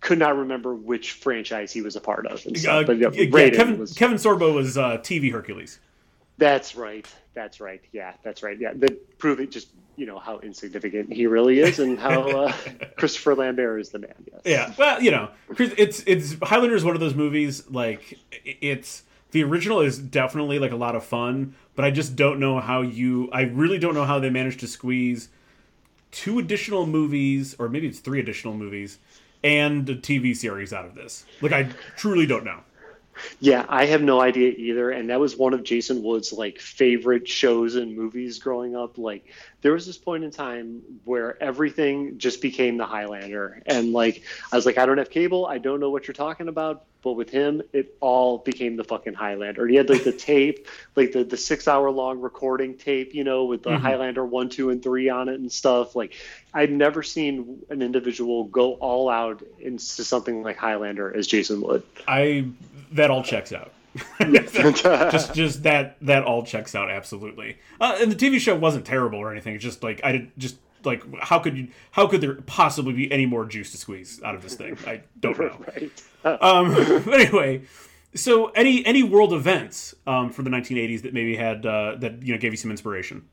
could 0.00 0.18
not 0.18 0.36
remember 0.36 0.74
which 0.74 1.12
franchise 1.12 1.72
he 1.72 1.82
was 1.82 1.96
a 1.96 2.00
part 2.00 2.26
of. 2.26 2.44
Uh, 2.46 2.84
but, 2.84 2.98
yeah, 2.98 3.10
yeah, 3.12 3.50
Kevin, 3.50 3.78
was, 3.78 3.92
Kevin 3.92 4.16
Sorbo 4.16 4.54
was 4.54 4.78
uh, 4.78 4.98
TV 4.98 5.30
Hercules. 5.30 5.78
That's 6.38 6.74
right. 6.74 7.06
That's 7.34 7.60
right. 7.60 7.82
Yeah, 7.92 8.14
that's 8.22 8.42
right. 8.42 8.58
Yeah, 8.58 8.72
that 8.76 9.18
prove 9.18 9.40
it 9.40 9.50
just 9.50 9.68
you 9.96 10.06
know 10.06 10.18
how 10.18 10.38
insignificant 10.38 11.12
he 11.12 11.26
really 11.26 11.60
is 11.60 11.78
and 11.78 11.98
how 11.98 12.22
uh, 12.22 12.52
Christopher 12.96 13.34
Lambert 13.34 13.80
is 13.80 13.90
the 13.90 13.98
man. 13.98 14.14
Yes. 14.26 14.40
Yeah. 14.44 14.72
Well, 14.78 15.02
you 15.02 15.10
know, 15.10 15.28
it's 15.58 16.02
it's 16.06 16.36
Highlander 16.42 16.74
is 16.74 16.84
one 16.84 16.94
of 16.94 17.00
those 17.00 17.14
movies 17.14 17.68
like 17.70 18.18
it's 18.44 19.02
the 19.32 19.44
original 19.44 19.80
is 19.80 19.98
definitely 19.98 20.58
like 20.58 20.72
a 20.72 20.76
lot 20.76 20.96
of 20.96 21.04
fun, 21.04 21.54
but 21.76 21.84
I 21.84 21.90
just 21.90 22.16
don't 22.16 22.40
know 22.40 22.58
how 22.60 22.80
you. 22.80 23.28
I 23.32 23.42
really 23.42 23.78
don't 23.78 23.94
know 23.94 24.04
how 24.04 24.18
they 24.18 24.30
managed 24.30 24.60
to 24.60 24.66
squeeze 24.66 25.28
two 26.10 26.38
additional 26.38 26.86
movies, 26.86 27.54
or 27.58 27.68
maybe 27.68 27.86
it's 27.86 28.00
three 28.00 28.20
additional 28.20 28.54
movies, 28.54 28.98
and 29.42 29.88
a 29.88 29.96
TV 29.96 30.36
series 30.36 30.72
out 30.72 30.86
of 30.86 30.94
this. 30.94 31.24
Like 31.40 31.52
I 31.52 31.68
truly 31.96 32.26
don't 32.26 32.44
know. 32.44 32.60
Yeah, 33.38 33.66
I 33.68 33.86
have 33.86 34.02
no 34.02 34.20
idea 34.20 34.50
either. 34.50 34.90
And 34.90 35.10
that 35.10 35.20
was 35.20 35.36
one 35.36 35.52
of 35.52 35.62
Jason 35.62 36.02
Wood's 36.02 36.32
like 36.32 36.58
favorite 36.58 37.28
shows 37.28 37.76
and 37.76 37.96
movies 37.96 38.38
growing 38.38 38.76
up. 38.76 38.98
Like 38.98 39.26
there 39.62 39.72
was 39.72 39.86
this 39.86 39.98
point 39.98 40.24
in 40.24 40.30
time 40.30 40.82
where 41.04 41.40
everything 41.42 42.18
just 42.18 42.40
became 42.40 42.76
the 42.76 42.86
Highlander. 42.86 43.62
And 43.66 43.92
like 43.92 44.22
I 44.52 44.56
was 44.56 44.66
like, 44.66 44.78
I 44.78 44.86
don't 44.86 44.98
have 44.98 45.10
cable, 45.10 45.46
I 45.46 45.58
don't 45.58 45.80
know 45.80 45.90
what 45.90 46.06
you're 46.06 46.14
talking 46.14 46.48
about. 46.48 46.84
But 47.02 47.12
with 47.12 47.30
him, 47.30 47.62
it 47.72 47.96
all 48.00 48.38
became 48.38 48.76
the 48.76 48.84
fucking 48.84 49.14
Highlander. 49.14 49.66
He 49.66 49.76
had 49.76 49.88
like 49.88 50.04
the 50.04 50.12
tape, 50.30 50.66
like 50.96 51.12
the, 51.12 51.24
the 51.24 51.38
six 51.38 51.66
hour 51.66 51.90
long 51.90 52.20
recording 52.20 52.76
tape, 52.76 53.14
you 53.14 53.24
know, 53.24 53.46
with 53.46 53.62
the 53.62 53.70
mm-hmm. 53.70 53.82
Highlander 53.82 54.24
one, 54.24 54.50
two, 54.50 54.68
and 54.68 54.82
three 54.82 55.08
on 55.08 55.30
it 55.30 55.40
and 55.40 55.50
stuff. 55.50 55.96
Like 55.96 56.14
I'd 56.52 56.70
never 56.70 57.02
seen 57.02 57.62
an 57.70 57.80
individual 57.80 58.44
go 58.44 58.74
all 58.74 59.08
out 59.08 59.42
into 59.58 60.04
something 60.04 60.42
like 60.42 60.58
Highlander 60.58 61.14
as 61.14 61.26
Jason 61.26 61.62
Wood. 61.62 61.82
I 62.06 62.48
that 62.92 63.10
all 63.10 63.22
checks 63.22 63.52
out. 63.52 63.72
Just 64.20 65.34
just 65.34 65.62
that 65.64 65.96
that 66.02 66.24
all 66.24 66.42
checks 66.44 66.74
out 66.74 66.90
absolutely. 66.90 67.58
Uh, 67.80 67.98
and 68.00 68.12
the 68.12 68.16
TV 68.16 68.38
show 68.38 68.54
wasn't 68.54 68.84
terrible 68.84 69.18
or 69.18 69.30
anything. 69.32 69.54
It's 69.54 69.64
just 69.64 69.82
like 69.82 70.00
I 70.04 70.12
did, 70.12 70.32
just 70.38 70.56
like 70.84 71.02
how 71.20 71.38
could 71.38 71.56
you 71.56 71.68
how 71.90 72.06
could 72.06 72.20
there 72.20 72.34
possibly 72.34 72.92
be 72.92 73.10
any 73.10 73.26
more 73.26 73.44
juice 73.44 73.70
to 73.72 73.76
squeeze 73.76 74.22
out 74.22 74.34
of 74.34 74.42
this 74.42 74.54
thing? 74.54 74.78
I 74.86 75.02
don't 75.20 75.38
know. 75.38 75.56
right. 76.24 76.42
Um, 76.42 76.74
anyway, 77.12 77.62
so 78.14 78.48
any 78.48 78.84
any 78.86 79.02
world 79.02 79.32
events 79.32 79.94
um, 80.06 80.30
from 80.30 80.44
the 80.44 80.50
1980s 80.50 81.02
that 81.02 81.14
maybe 81.14 81.36
had 81.36 81.66
uh, 81.66 81.96
that 81.98 82.22
you 82.22 82.32
know 82.32 82.38
gave 82.38 82.52
you 82.52 82.58
some 82.58 82.70
inspiration? 82.70 83.28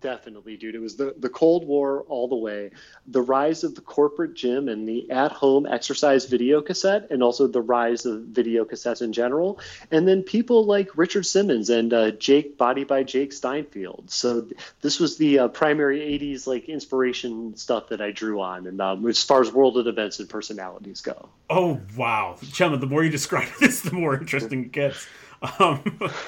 Definitely, 0.00 0.56
dude. 0.56 0.74
It 0.74 0.80
was 0.80 0.96
the, 0.96 1.14
the 1.18 1.28
Cold 1.28 1.66
War 1.66 2.04
all 2.08 2.26
the 2.26 2.36
way. 2.36 2.70
The 3.06 3.20
rise 3.20 3.64
of 3.64 3.74
the 3.74 3.82
corporate 3.82 4.34
gym 4.34 4.68
and 4.68 4.88
the 4.88 5.10
at 5.10 5.30
home 5.30 5.66
exercise 5.66 6.24
video 6.24 6.62
cassette, 6.62 7.10
and 7.10 7.22
also 7.22 7.46
the 7.46 7.60
rise 7.60 8.06
of 8.06 8.22
video 8.22 8.64
cassettes 8.64 9.02
in 9.02 9.12
general. 9.12 9.60
And 9.90 10.08
then 10.08 10.22
people 10.22 10.64
like 10.64 10.96
Richard 10.96 11.26
Simmons 11.26 11.68
and 11.68 11.92
uh, 11.92 12.12
Jake 12.12 12.56
Body 12.56 12.84
by 12.84 13.02
Jake 13.02 13.32
Steinfeld. 13.32 14.10
So 14.10 14.42
th- 14.42 14.56
this 14.80 14.98
was 14.98 15.18
the 15.18 15.40
uh, 15.40 15.48
primary 15.48 16.00
80s 16.00 16.46
like 16.46 16.70
inspiration 16.70 17.54
stuff 17.56 17.90
that 17.90 18.00
I 18.00 18.10
drew 18.10 18.40
on. 18.40 18.66
And 18.66 18.80
um, 18.80 19.06
as 19.06 19.22
far 19.22 19.42
as 19.42 19.52
world 19.52 19.76
of 19.76 19.86
events 19.86 20.18
and 20.18 20.28
personalities 20.28 21.02
go. 21.02 21.28
Oh, 21.50 21.78
wow. 21.94 22.36
Chema, 22.40 22.80
the 22.80 22.86
more 22.86 23.04
you 23.04 23.10
describe 23.10 23.48
this, 23.60 23.82
the 23.82 23.92
more 23.92 24.16
interesting 24.16 24.64
it 24.64 24.72
gets. 24.72 25.06
Um, 25.58 25.82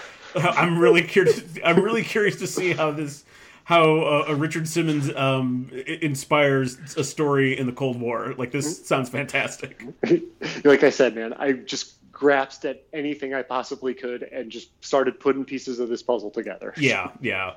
I'm 0.34 0.78
really 0.78 1.02
curious. 1.02 1.42
I'm 1.64 1.80
really 1.82 2.02
curious 2.02 2.36
to 2.36 2.46
see 2.46 2.72
how 2.72 2.90
this 2.90 3.24
how 3.64 4.00
uh, 4.00 4.24
a 4.28 4.34
Richard 4.34 4.68
Simmons 4.68 5.14
um, 5.14 5.70
inspires 5.86 6.78
a 6.96 7.04
story 7.04 7.58
in 7.58 7.66
the 7.66 7.72
Cold 7.72 8.00
War. 8.00 8.34
Like 8.36 8.50
this 8.50 8.86
sounds 8.86 9.08
fantastic. 9.08 9.84
like 10.64 10.82
I 10.82 10.90
said, 10.90 11.14
man, 11.14 11.32
I 11.34 11.52
just 11.52 11.94
grasped 12.12 12.64
at 12.64 12.84
anything 12.92 13.34
I 13.34 13.42
possibly 13.42 13.94
could 13.94 14.22
and 14.22 14.50
just 14.50 14.70
started 14.84 15.18
putting 15.18 15.44
pieces 15.44 15.80
of 15.80 15.88
this 15.88 16.02
puzzle 16.02 16.30
together. 16.30 16.72
Yeah, 16.76 17.10
yeah. 17.20 17.54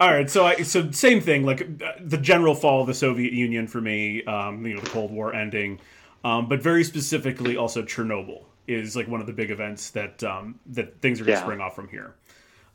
All 0.00 0.10
right, 0.10 0.30
so 0.30 0.46
I 0.46 0.62
so 0.62 0.90
same 0.92 1.20
thing. 1.20 1.44
Like 1.44 1.66
the 2.00 2.18
general 2.18 2.54
fall 2.54 2.82
of 2.82 2.86
the 2.86 2.94
Soviet 2.94 3.32
Union 3.32 3.66
for 3.66 3.80
me, 3.80 4.24
um, 4.24 4.64
you 4.66 4.74
know, 4.74 4.80
the 4.80 4.90
Cold 4.90 5.10
War 5.10 5.34
ending, 5.34 5.80
um, 6.22 6.48
but 6.48 6.62
very 6.62 6.84
specifically 6.84 7.56
also 7.56 7.82
Chernobyl 7.82 8.44
is 8.66 8.96
like 8.96 9.08
one 9.08 9.20
of 9.20 9.26
the 9.26 9.32
big 9.32 9.50
events 9.50 9.90
that 9.90 10.22
um, 10.24 10.58
that 10.66 11.00
things 11.00 11.20
are 11.20 11.24
going 11.24 11.34
to 11.34 11.40
yeah. 11.40 11.44
spring 11.44 11.60
off 11.60 11.74
from 11.74 11.88
here. 11.88 12.14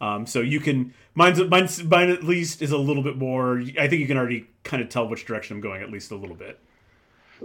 Um, 0.02 0.26
so 0.26 0.42
you 0.42 0.60
can 0.60 0.94
mine's, 1.14 1.42
mine's 1.44 1.84
mine 1.84 2.10
at 2.10 2.24
least 2.24 2.62
is 2.62 2.72
a 2.72 2.78
little 2.78 3.04
bit 3.04 3.18
more. 3.18 3.60
I 3.78 3.88
think 3.88 4.00
you 4.00 4.08
can 4.08 4.18
already 4.18 4.48
kind 4.64 4.82
of 4.82 4.90
tell 4.90 5.08
which 5.08 5.26
direction 5.26 5.58
I'm 5.58 5.62
going 5.62 5.82
at 5.82 5.92
least 5.92 6.12
a 6.12 6.16
little 6.16 6.36
bit. 6.36 6.60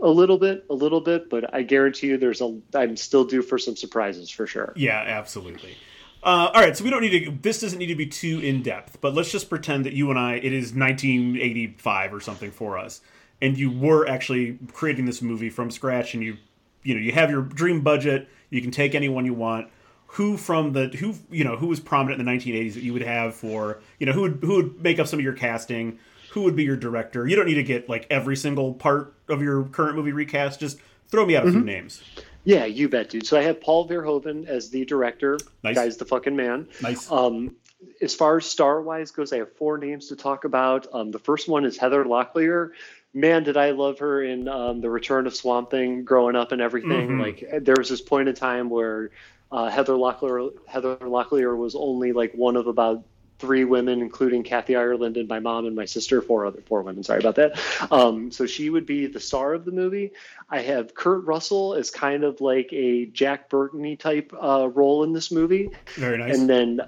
A 0.03 0.09
little 0.09 0.39
bit, 0.39 0.65
a 0.71 0.75
little 0.75 1.01
bit, 1.01 1.31
but 1.31 1.55
I 1.55 1.63
guarantee 1.63 2.09
you, 2.09 2.17
there's 2.17 2.41
a. 2.41 2.61
I'm 2.75 2.97
still 2.97 3.25
due 3.25 3.43
for 3.43 3.59
some 3.59 3.77
surprises 3.77 4.29
for 4.31 4.47
sure. 4.47 4.73
Yeah, 4.77 5.01
absolutely. 5.01 5.77
Uh, 6.23 6.51
all 6.53 6.61
right, 6.63 6.77
so 6.77 6.83
we 6.83 6.91
don't 6.91 7.03
need 7.03 7.25
to. 7.25 7.31
This 7.31 7.61
doesn't 7.61 7.79
need 7.79 7.87
to 7.87 7.95
be 7.95 8.07
too 8.07 8.41
in 8.41 8.63
depth, 8.63 9.01
but 9.01 9.15
let's 9.15 9.31
just 9.31 9.49
pretend 9.49 9.87
that 9.87 9.93
you 9.93 10.11
and 10.11 10.19
I. 10.19 10.35
It 10.35 10.53
is 10.53 10.75
1985 10.75 12.15
or 12.15 12.21
something 12.21 12.51
for 12.51 12.77
us, 12.79 13.03
and 13.41 13.57
you 13.57 13.71
were 13.71 14.09
actually 14.09 14.59
creating 14.73 15.05
this 15.05 15.23
movie 15.23 15.51
from 15.51 15.71
scratch, 15.71 16.15
and 16.15 16.25
you, 16.25 16.39
you 16.83 16.95
know, 16.95 17.01
you 17.01 17.13
have 17.13 17.31
your 17.31 17.43
dream 17.43 17.83
budget. 17.83 18.29
You 18.51 18.63
can 18.63 18.73
take 18.73 18.95
anyone 18.95 19.27
you 19.27 19.35
want 19.35 19.69
who 20.15 20.37
from 20.37 20.73
the 20.73 20.87
who 20.89 21.15
you 21.29 21.43
know 21.43 21.57
who 21.57 21.67
was 21.67 21.81
prominent 21.81 22.21
in 22.21 22.27
the 22.27 22.33
1980s 22.33 22.75
that 22.75 22.85
you 22.85 22.93
would 22.93 23.03
have 23.03 23.35
for 23.35 23.81
you 23.99 24.07
know 24.07 24.13
who 24.13 24.21
would 24.23 24.39
who 24.43 24.57
would 24.57 24.81
make 24.81 25.01
up 25.01 25.09
some 25.09 25.19
of 25.19 25.25
your 25.25 25.33
casting? 25.33 25.99
Who 26.31 26.43
would 26.43 26.55
be 26.55 26.63
your 26.63 26.77
director? 26.77 27.27
You 27.27 27.35
don't 27.35 27.47
need 27.47 27.55
to 27.55 27.65
get 27.65 27.89
like 27.89 28.07
every 28.11 28.37
single 28.37 28.75
part 28.75 29.15
of 29.29 29.43
your 29.43 29.65
current 29.65 29.97
movie 29.97 30.13
recast. 30.13 30.61
Just 30.61 30.79
throw 31.09 31.27
me 31.27 31.37
out 31.37 31.43
a 31.43 31.47
mm-hmm. 31.47 31.59
few 31.59 31.65
names. 31.65 32.03
Yeah 32.45 32.65
you 32.65 32.89
bet 32.89 33.11
dude. 33.11 33.27
So 33.27 33.37
i 33.39 33.43
have 33.43 33.61
paul 33.61 33.89
verhoeven 33.89 34.47
as 34.47 34.71
the 34.71 34.85
director. 34.85 35.37
Nice. 35.65 35.75
guy's 35.75 35.97
the 35.97 36.05
fucking 36.05 36.37
man. 36.37 36.69
Nice. 36.81 37.11
Um 37.11 37.57
as 38.01 38.15
far 38.15 38.37
as 38.37 38.47
star 38.47 38.81
wise 38.81 39.11
goes 39.11 39.33
i 39.33 39.39
have 39.39 39.53
four 39.57 39.79
names 39.79 40.09
to 40.09 40.17
talk 40.17 40.45
about. 40.45 40.87
Um 40.93 41.11
the 41.11 41.19
first 41.19 41.49
one 41.49 41.65
is 41.65 41.77
heather 41.77 42.05
locklear. 42.05 42.71
Man, 43.17 43.45
did 43.45 43.57
I 43.57 43.71
love 43.71 44.01
her 44.01 44.25
in 44.25 44.49
um, 44.49 44.81
the 44.81 44.91
Return 44.91 45.29
of 45.29 45.37
Swamp 45.37 45.71
Thing, 45.71 46.03
growing 46.03 46.35
up 46.35 46.51
and 46.51 46.61
everything. 46.61 47.11
Mm-hmm. 47.11 47.21
Like 47.21 47.65
there 47.65 47.77
was 47.79 47.89
this 47.89 48.01
point 48.01 48.29
in 48.29 48.35
time 48.35 48.69
where 48.69 49.13
uh, 49.51 49.71
Heather 49.71 49.95
Locklear 49.95 50.53
Heather 50.67 50.97
Locklear 50.97 51.57
was 51.57 51.75
only 51.75 52.13
like 52.13 52.33
one 52.35 52.57
of 52.57 52.67
about 52.67 53.05
three 53.39 53.65
women, 53.65 54.01
including 54.01 54.43
Kathy 54.43 54.77
Ireland 54.77 55.17
and 55.17 55.29
my 55.29 55.41
mom 55.41 55.67
and 55.67 55.75
my 55.75 55.85
sister, 55.85 56.23
four 56.23 56.47
other 56.47 56.61
four 56.63 56.83
women. 56.83 57.03
Sorry 57.03 57.19
about 57.19 57.37
that. 57.37 57.59
Um, 57.91 58.31
so 58.31 58.47
she 58.47 58.71
would 58.71 58.87
be 58.87 59.07
the 59.07 59.21
star 59.21 59.55
of 59.55 59.65
the 59.65 59.73
movie. 59.73 60.13
I 60.49 60.61
have 60.63 60.95
Kurt 60.95 61.25
Russell 61.25 61.75
as 61.75 61.91
kind 61.91 62.25
of 62.25 62.41
like 62.41 62.73
a 62.73 63.07
Jack 63.07 63.51
Burton 63.51 63.97
type 63.97 64.33
uh, 64.41 64.69
role 64.69 65.05
in 65.05 65.13
this 65.13 65.31
movie. 65.31 65.71
Very 65.97 66.19
nice. 66.19 66.39
And 66.39 66.49
then 66.49 66.81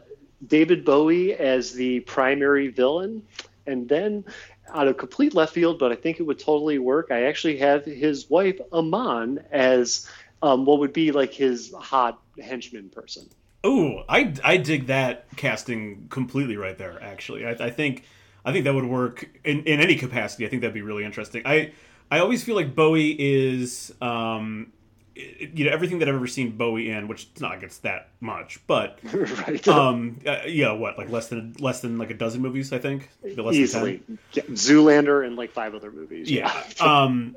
David 0.46 0.84
Bowie 0.84 1.34
as 1.34 1.72
the 1.72 2.00
primary 2.00 2.68
villain. 2.68 3.22
And 3.66 3.88
then 3.88 4.24
out 4.72 4.86
of 4.88 4.96
complete 4.96 5.34
left 5.34 5.52
field, 5.52 5.78
but 5.78 5.90
I 5.92 5.96
think 5.96 6.20
it 6.20 6.22
would 6.22 6.38
totally 6.38 6.78
work. 6.78 7.10
I 7.10 7.24
actually 7.24 7.58
have 7.58 7.84
his 7.84 8.30
wife 8.30 8.60
Iman 8.72 9.44
as 9.50 10.08
um, 10.42 10.64
what 10.64 10.80
would 10.80 10.92
be 10.92 11.12
like 11.12 11.32
his 11.32 11.72
hot 11.72 12.20
henchman 12.42 12.90
person. 12.90 13.28
Oh, 13.64 14.04
I, 14.08 14.32
I 14.44 14.58
dig 14.58 14.86
that 14.86 15.26
casting 15.36 16.06
completely 16.08 16.56
right 16.56 16.78
there. 16.78 17.02
Actually, 17.02 17.46
I, 17.46 17.50
I 17.52 17.70
think 17.70 18.04
I 18.44 18.52
think 18.52 18.64
that 18.64 18.74
would 18.74 18.86
work 18.86 19.28
in, 19.44 19.64
in 19.64 19.80
any 19.80 19.96
capacity. 19.96 20.46
I 20.46 20.48
think 20.48 20.62
that'd 20.62 20.74
be 20.74 20.82
really 20.82 21.04
interesting. 21.04 21.42
I 21.44 21.72
I 22.10 22.20
always 22.20 22.44
feel 22.44 22.54
like 22.54 22.74
Bowie 22.74 23.16
is 23.18 23.92
um, 24.00 24.72
you 25.16 25.64
know 25.64 25.72
everything 25.72 25.98
that 25.98 26.08
I've 26.08 26.14
ever 26.14 26.26
seen 26.26 26.56
Bowie 26.56 26.90
in, 26.90 27.08
which 27.08 27.28
it's 27.32 27.40
not 27.40 27.50
like 27.50 27.62
it's 27.62 27.78
that 27.78 28.10
much, 28.20 28.60
but 28.66 28.98
right. 29.12 29.66
um, 29.66 30.20
uh, 30.26 30.38
yeah, 30.46 30.72
what 30.72 30.98
like 30.98 31.10
less 31.10 31.28
than 31.28 31.54
less 31.58 31.80
than 31.80 31.98
like 31.98 32.10
a 32.10 32.14
dozen 32.14 32.42
movies, 32.42 32.72
I 32.72 32.78
think. 32.78 33.10
Easily, 33.24 34.02
Zoolander 34.32 35.26
and 35.26 35.36
like 35.36 35.50
five 35.52 35.74
other 35.74 35.90
movies. 35.90 36.30
Yeah. 36.30 36.52
yeah. 36.78 36.84
um, 37.04 37.36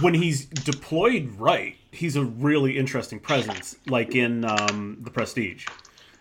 when 0.00 0.14
he's 0.14 0.44
deployed 0.46 1.32
right, 1.38 1.76
he's 1.92 2.16
a 2.16 2.24
really 2.24 2.78
interesting 2.78 3.20
presence, 3.20 3.76
like 3.86 4.14
in 4.14 4.44
um, 4.44 4.98
the 5.00 5.10
Prestige. 5.10 5.66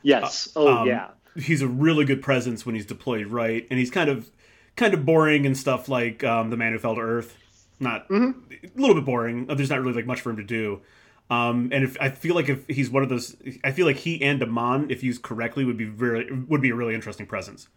Yes. 0.02 0.50
Uh, 0.56 0.60
oh 0.60 0.78
um, 0.80 0.88
yeah. 0.88 1.10
He's 1.36 1.62
a 1.62 1.68
really 1.68 2.06
good 2.06 2.22
presence 2.22 2.66
when 2.66 2.74
he's 2.76 2.86
deployed 2.86 3.28
right, 3.28 3.68
and 3.70 3.80
he's 3.80 3.92
kind 3.92 4.10
of 4.10 4.30
kind 4.76 4.94
of 4.94 5.06
boring 5.06 5.46
and 5.46 5.56
stuff 5.56 5.88
like 5.88 6.24
um, 6.24 6.50
the 6.50 6.58
Man 6.58 6.74
Who 6.74 6.80
Fell 6.80 6.96
to 6.96 7.02
Earth. 7.02 7.38
Not 7.80 8.10
mm-hmm. 8.10 8.40
a 8.64 8.82
little 8.82 8.96
bit 8.96 9.06
boring. 9.06 9.46
There's 9.46 9.70
not 9.70 9.82
really 9.82 9.94
like 9.94 10.08
much 10.08 10.22
for 10.22 10.32
him 10.32 10.38
to 10.38 10.44
do. 10.44 10.82
Um, 11.30 11.70
and 11.72 11.84
if 11.84 11.98
I 12.00 12.10
feel 12.10 12.36
like 12.36 12.50
if 12.50 12.66
he's 12.68 12.90
one 12.90 13.04
of 13.04 13.10
those, 13.10 13.36
I 13.64 13.72
feel 13.72 13.86
like 13.86 13.98
he 13.98 14.22
and 14.24 14.42
Iman, 14.42 14.90
if 14.90 15.04
used 15.04 15.22
correctly, 15.22 15.66
would 15.66 15.78
be 15.78 15.86
very 15.86 16.32
would 16.32 16.62
be 16.62 16.70
a 16.70 16.76
really 16.76 16.96
interesting 16.96 17.26
presence. 17.26 17.68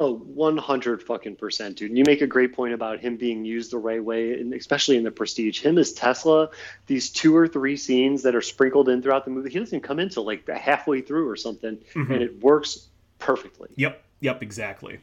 Oh, 0.00 0.14
100 0.16 1.02
fucking 1.02 1.36
percent, 1.36 1.76
dude. 1.76 1.90
And 1.90 1.98
you 1.98 2.04
make 2.06 2.20
a 2.20 2.26
great 2.26 2.54
point 2.54 2.72
about 2.72 3.00
him 3.00 3.16
being 3.16 3.44
used 3.44 3.72
the 3.72 3.78
right 3.78 4.02
way, 4.02 4.34
and 4.34 4.54
especially 4.54 4.96
in 4.96 5.02
the 5.02 5.10
Prestige. 5.10 5.60
Him 5.60 5.76
as 5.76 5.92
Tesla, 5.92 6.50
these 6.86 7.10
two 7.10 7.36
or 7.36 7.48
three 7.48 7.76
scenes 7.76 8.22
that 8.22 8.36
are 8.36 8.40
sprinkled 8.40 8.88
in 8.88 9.02
throughout 9.02 9.24
the 9.24 9.32
movie, 9.32 9.50
he 9.50 9.58
doesn't 9.58 9.80
come 9.80 9.98
into 9.98 10.20
like 10.20 10.48
halfway 10.48 11.00
through 11.00 11.28
or 11.28 11.34
something, 11.34 11.78
mm-hmm. 11.94 12.12
and 12.12 12.22
it 12.22 12.40
works 12.40 12.86
perfectly. 13.18 13.70
Yep, 13.74 14.00
yep, 14.20 14.40
exactly. 14.40 15.00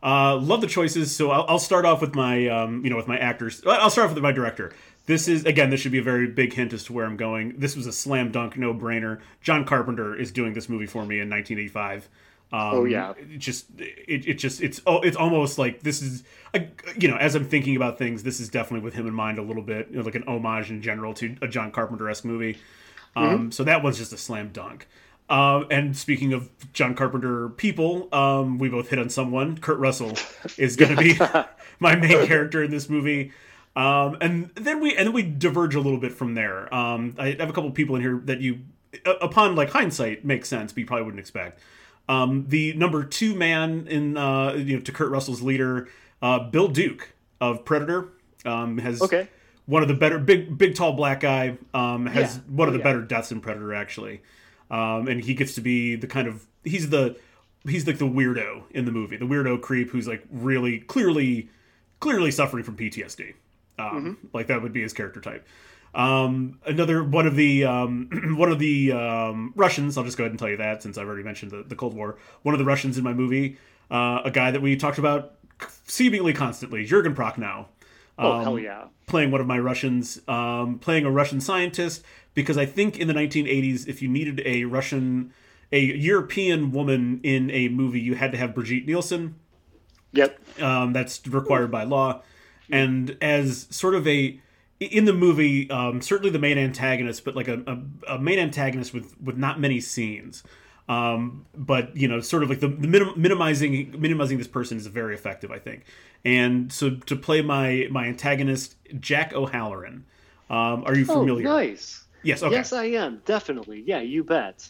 Uh, 0.00 0.36
love 0.36 0.60
the 0.60 0.68
choices. 0.68 1.14
So 1.14 1.32
I'll, 1.32 1.44
I'll 1.48 1.58
start 1.58 1.84
off 1.84 2.00
with 2.00 2.14
my, 2.14 2.46
um, 2.46 2.84
you 2.84 2.90
know, 2.90 2.96
with 2.96 3.08
my 3.08 3.18
actors. 3.18 3.62
I'll 3.66 3.90
start 3.90 4.08
off 4.08 4.14
with 4.14 4.22
my 4.22 4.32
director. 4.32 4.72
This 5.06 5.26
is 5.28 5.44
again. 5.44 5.70
This 5.70 5.80
should 5.80 5.92
be 5.92 5.98
a 5.98 6.04
very 6.04 6.28
big 6.28 6.52
hint 6.52 6.72
as 6.72 6.84
to 6.84 6.92
where 6.92 7.06
I'm 7.06 7.16
going. 7.16 7.54
This 7.58 7.76
was 7.76 7.86
a 7.86 7.92
slam 7.92 8.32
dunk, 8.32 8.56
no 8.56 8.74
brainer. 8.74 9.20
John 9.40 9.64
Carpenter 9.64 10.16
is 10.16 10.32
doing 10.32 10.52
this 10.52 10.68
movie 10.68 10.86
for 10.86 11.04
me 11.04 11.20
in 11.20 11.30
1985. 11.30 12.08
Um, 12.52 12.70
oh 12.74 12.84
yeah, 12.84 13.14
it 13.18 13.38
just 13.38 13.66
it, 13.78 14.28
it 14.28 14.34
just 14.34 14.62
it's 14.62 14.80
oh 14.86 15.00
it's 15.00 15.16
almost 15.16 15.58
like 15.58 15.82
this 15.82 16.00
is 16.00 16.22
you 16.96 17.08
know 17.08 17.16
as 17.16 17.34
I'm 17.34 17.44
thinking 17.44 17.74
about 17.76 17.98
things, 17.98 18.22
this 18.22 18.38
is 18.38 18.48
definitely 18.48 18.84
with 18.84 18.94
him 18.94 19.06
in 19.06 19.14
mind 19.14 19.38
a 19.38 19.42
little 19.42 19.62
bit, 19.62 19.88
you 19.90 19.96
know, 19.96 20.02
like 20.02 20.14
an 20.14 20.24
homage 20.28 20.70
in 20.70 20.80
general 20.80 21.12
to 21.14 21.36
a 21.42 21.48
John 21.48 21.72
Carpenter 21.72 22.08
esque 22.08 22.24
movie. 22.24 22.58
Um, 23.16 23.24
mm-hmm. 23.24 23.50
So 23.50 23.64
that 23.64 23.82
was 23.82 23.98
just 23.98 24.12
a 24.12 24.16
slam 24.16 24.50
dunk. 24.52 24.86
Uh, 25.28 25.64
and 25.70 25.96
speaking 25.96 26.32
of 26.32 26.48
John 26.72 26.94
Carpenter 26.94 27.48
people, 27.48 28.08
um, 28.14 28.58
we 28.58 28.68
both 28.68 28.88
hit 28.88 28.98
on 28.98 29.10
someone. 29.10 29.58
Kurt 29.58 29.78
Russell 29.78 30.16
is 30.56 30.76
going 30.76 30.94
to 30.94 31.02
be 31.02 31.18
my 31.80 31.96
main 31.96 32.26
character 32.26 32.62
in 32.62 32.70
this 32.70 32.88
movie. 32.88 33.32
Um, 33.74 34.16
and 34.20 34.50
then 34.54 34.80
we 34.80 34.96
and 34.96 35.06
then 35.06 35.12
we 35.12 35.22
diverge 35.22 35.74
a 35.74 35.80
little 35.80 35.98
bit 35.98 36.12
from 36.12 36.34
there. 36.34 36.72
Um, 36.72 37.14
I 37.18 37.36
have 37.38 37.50
a 37.50 37.52
couple 37.52 37.70
people 37.72 37.96
in 37.96 38.02
here 38.02 38.20
that 38.24 38.40
you, 38.40 38.60
upon 39.04 39.54
like 39.54 39.70
hindsight, 39.70 40.24
makes 40.24 40.48
sense, 40.48 40.72
but 40.72 40.80
you 40.80 40.86
probably 40.86 41.04
wouldn't 41.04 41.20
expect. 41.20 41.60
Um, 42.08 42.46
the 42.48 42.72
number 42.74 43.04
two 43.04 43.34
man 43.34 43.86
in 43.88 44.16
uh, 44.16 44.52
you 44.52 44.76
know 44.76 44.82
to 44.82 44.92
Kurt 44.92 45.10
Russell's 45.10 45.42
leader, 45.42 45.88
uh, 46.22 46.38
Bill 46.38 46.68
Duke 46.68 47.12
of 47.40 47.64
Predator, 47.64 48.08
um, 48.44 48.78
has 48.78 49.02
okay. 49.02 49.28
one 49.66 49.82
of 49.82 49.88
the 49.88 49.94
better 49.94 50.18
big 50.18 50.56
big 50.56 50.74
tall 50.74 50.92
black 50.92 51.20
guy 51.20 51.58
um, 51.74 52.06
has 52.06 52.36
yeah. 52.36 52.42
one 52.48 52.68
of 52.68 52.74
the 52.74 52.78
yeah. 52.78 52.84
better 52.84 53.02
deaths 53.02 53.32
in 53.32 53.40
Predator 53.40 53.74
actually, 53.74 54.22
um, 54.70 55.08
and 55.08 55.24
he 55.24 55.34
gets 55.34 55.54
to 55.56 55.60
be 55.60 55.96
the 55.96 56.06
kind 56.06 56.28
of 56.28 56.46
he's 56.64 56.90
the 56.90 57.16
he's 57.68 57.86
like 57.86 57.98
the 57.98 58.06
weirdo 58.06 58.62
in 58.70 58.84
the 58.84 58.92
movie, 58.92 59.16
the 59.16 59.26
weirdo 59.26 59.60
creep 59.60 59.90
who's 59.90 60.06
like 60.06 60.24
really 60.30 60.80
clearly 60.80 61.48
clearly 61.98 62.30
suffering 62.30 62.62
from 62.62 62.76
PTSD. 62.76 63.34
Um, 63.78 63.86
mm-hmm. 63.86 64.26
Like 64.32 64.46
that 64.46 64.62
would 64.62 64.72
be 64.72 64.82
his 64.82 64.92
character 64.92 65.20
type. 65.20 65.46
Um, 65.96 66.60
another 66.66 67.02
one 67.02 67.26
of 67.26 67.36
the 67.36 67.64
um, 67.64 68.34
one 68.38 68.52
of 68.52 68.58
the 68.58 68.92
um, 68.92 69.52
Russians. 69.56 69.96
I'll 69.96 70.04
just 70.04 70.16
go 70.18 70.24
ahead 70.24 70.30
and 70.30 70.38
tell 70.38 70.50
you 70.50 70.58
that 70.58 70.82
since 70.82 70.98
I've 70.98 71.06
already 71.06 71.24
mentioned 71.24 71.50
the, 71.50 71.62
the 71.62 71.74
Cold 71.74 71.94
War. 71.94 72.18
One 72.42 72.54
of 72.54 72.58
the 72.58 72.64
Russians 72.66 72.98
in 72.98 73.04
my 73.04 73.14
movie, 73.14 73.56
uh, 73.90 74.20
a 74.24 74.30
guy 74.30 74.50
that 74.50 74.60
we 74.60 74.76
talked 74.76 74.98
about 74.98 75.32
seemingly 75.86 76.32
constantly 76.34 76.84
Jurgen 76.84 77.14
Prochnow. 77.14 77.66
Oh 78.18 78.32
Um, 78.32 78.42
hell 78.44 78.58
yeah! 78.58 78.84
playing 79.06 79.30
one 79.30 79.40
of 79.40 79.46
my 79.46 79.58
Russians, 79.58 80.20
um, 80.28 80.78
playing 80.78 81.04
a 81.04 81.10
Russian 81.10 81.40
scientist, 81.40 82.02
because 82.34 82.58
I 82.58 82.66
think 82.66 82.98
in 82.98 83.08
the 83.08 83.14
1980s, 83.14 83.88
if 83.88 84.02
you 84.02 84.08
needed 84.08 84.42
a 84.44 84.64
Russian, 84.64 85.32
a 85.72 85.80
European 85.80 86.72
woman 86.72 87.20
in 87.22 87.50
a 87.50 87.68
movie, 87.68 88.00
you 88.00 88.14
had 88.16 88.32
to 88.32 88.38
have 88.38 88.54
Brigitte 88.54 88.86
Nielsen. 88.86 89.36
Yep. 90.12 90.62
Um, 90.62 90.92
that's 90.92 91.26
required 91.26 91.70
by 91.70 91.84
law. 91.84 92.22
And 92.70 93.16
as 93.20 93.66
sort 93.70 93.94
of 93.94 94.06
a 94.08 94.40
in 94.80 95.04
the 95.06 95.12
movie, 95.12 95.70
um, 95.70 96.02
certainly 96.02 96.30
the 96.30 96.38
main 96.38 96.58
antagonist, 96.58 97.24
but 97.24 97.34
like 97.34 97.48
a, 97.48 97.62
a, 97.66 98.14
a 98.14 98.18
main 98.18 98.38
antagonist 98.38 98.92
with 98.92 99.14
with 99.20 99.36
not 99.36 99.60
many 99.60 99.80
scenes. 99.80 100.42
Um, 100.88 101.46
but 101.54 101.96
you 101.96 102.06
know, 102.06 102.20
sort 102.20 102.42
of 102.42 102.50
like 102.50 102.60
the, 102.60 102.68
the 102.68 102.86
minim, 102.86 103.12
minimizing 103.16 103.94
minimizing 103.98 104.38
this 104.38 104.46
person 104.46 104.76
is 104.76 104.86
very 104.86 105.14
effective, 105.14 105.50
I 105.50 105.58
think. 105.58 105.84
And 106.24 106.72
so 106.72 106.90
to 106.90 107.16
play 107.16 107.42
my 107.42 107.88
my 107.90 108.06
antagonist, 108.06 108.76
Jack 109.00 109.32
O'Halloran. 109.32 110.04
Um, 110.48 110.84
are 110.84 110.94
you 110.94 111.04
familiar? 111.04 111.32
Oh, 111.32 111.36
familiar? 111.36 111.68
nice. 111.68 112.04
Yes. 112.22 112.42
Okay. 112.42 112.54
Yes, 112.54 112.72
I 112.72 112.84
am 112.84 113.22
definitely. 113.24 113.82
Yeah, 113.86 114.00
you 114.00 114.22
bet. 114.22 114.68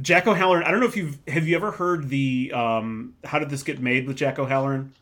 Jack 0.00 0.26
O'Halloran. 0.26 0.64
I 0.64 0.70
don't 0.70 0.80
know 0.80 0.86
if 0.86 0.96
you've 0.96 1.18
have 1.26 1.48
you 1.48 1.56
ever 1.56 1.72
heard 1.72 2.08
the 2.08 2.52
um, 2.54 3.14
how 3.24 3.38
did 3.38 3.50
this 3.50 3.62
get 3.62 3.80
made 3.80 4.06
with 4.06 4.16
Jack 4.16 4.38
O'Halloran? 4.38 4.92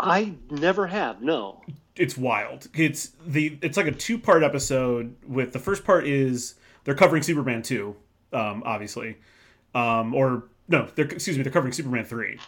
I 0.00 0.34
never 0.50 0.86
have. 0.86 1.22
No. 1.22 1.62
it's 1.96 2.16
wild. 2.16 2.68
It's 2.74 3.12
the 3.26 3.58
it's 3.62 3.76
like 3.76 3.86
a 3.86 3.92
two 3.92 4.18
part 4.18 4.42
episode. 4.42 5.16
With 5.26 5.52
the 5.52 5.58
first 5.58 5.84
part 5.84 6.06
is 6.06 6.54
they're 6.84 6.94
covering 6.94 7.22
Superman 7.22 7.62
two, 7.62 7.96
um, 8.32 8.62
obviously, 8.64 9.16
um, 9.74 10.14
or 10.14 10.44
no, 10.68 10.86
they're 10.94 11.06
excuse 11.06 11.36
me, 11.36 11.42
they're 11.42 11.52
covering 11.52 11.72
Superman 11.72 12.04
three, 12.04 12.38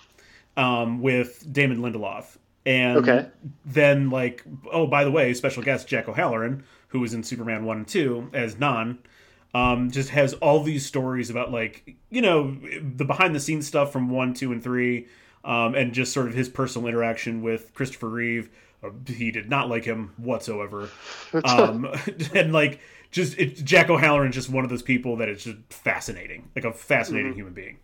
um, 0.56 1.00
with 1.02 1.52
Damon 1.52 1.78
Lindelof, 1.80 2.36
and 2.66 2.98
Okay. 2.98 3.26
then 3.64 4.10
like 4.10 4.44
oh 4.72 4.86
by 4.86 5.04
the 5.04 5.10
way, 5.10 5.34
special 5.34 5.62
guest 5.62 5.88
Jack 5.88 6.08
O'Halloran, 6.08 6.62
who 6.88 7.00
was 7.00 7.14
in 7.14 7.22
Superman 7.24 7.64
one 7.64 7.78
and 7.78 7.88
two 7.88 8.30
as 8.32 8.58
Non. 8.58 8.98
Um, 9.52 9.90
just 9.90 10.10
has 10.10 10.34
all 10.34 10.62
these 10.62 10.86
stories 10.86 11.28
about 11.28 11.50
like 11.50 11.96
you 12.10 12.22
know 12.22 12.56
the 12.96 13.04
behind 13.04 13.34
the 13.34 13.40
scenes 13.40 13.66
stuff 13.66 13.92
from 13.92 14.08
one, 14.08 14.32
two, 14.32 14.52
and 14.52 14.62
three, 14.62 15.08
um, 15.44 15.74
and 15.74 15.92
just 15.92 16.12
sort 16.12 16.28
of 16.28 16.34
his 16.34 16.48
personal 16.48 16.88
interaction 16.88 17.42
with 17.42 17.72
Christopher 17.74 18.08
Reeve. 18.08 18.50
Uh, 18.82 18.90
he 19.06 19.30
did 19.30 19.48
not 19.50 19.68
like 19.68 19.84
him 19.84 20.12
whatsoever, 20.16 20.88
um, 21.44 21.86
and 22.34 22.52
like 22.52 22.80
just 23.10 23.38
it, 23.38 23.56
Jack 23.64 23.90
O'Halloran, 23.90 24.30
is 24.30 24.34
just 24.34 24.48
one 24.48 24.64
of 24.64 24.70
those 24.70 24.82
people 24.82 25.16
that 25.16 25.28
is 25.28 25.44
just 25.44 25.58
fascinating, 25.68 26.48
like 26.56 26.64
a 26.64 26.72
fascinating 26.72 27.34
human 27.34 27.52
being. 27.52 27.78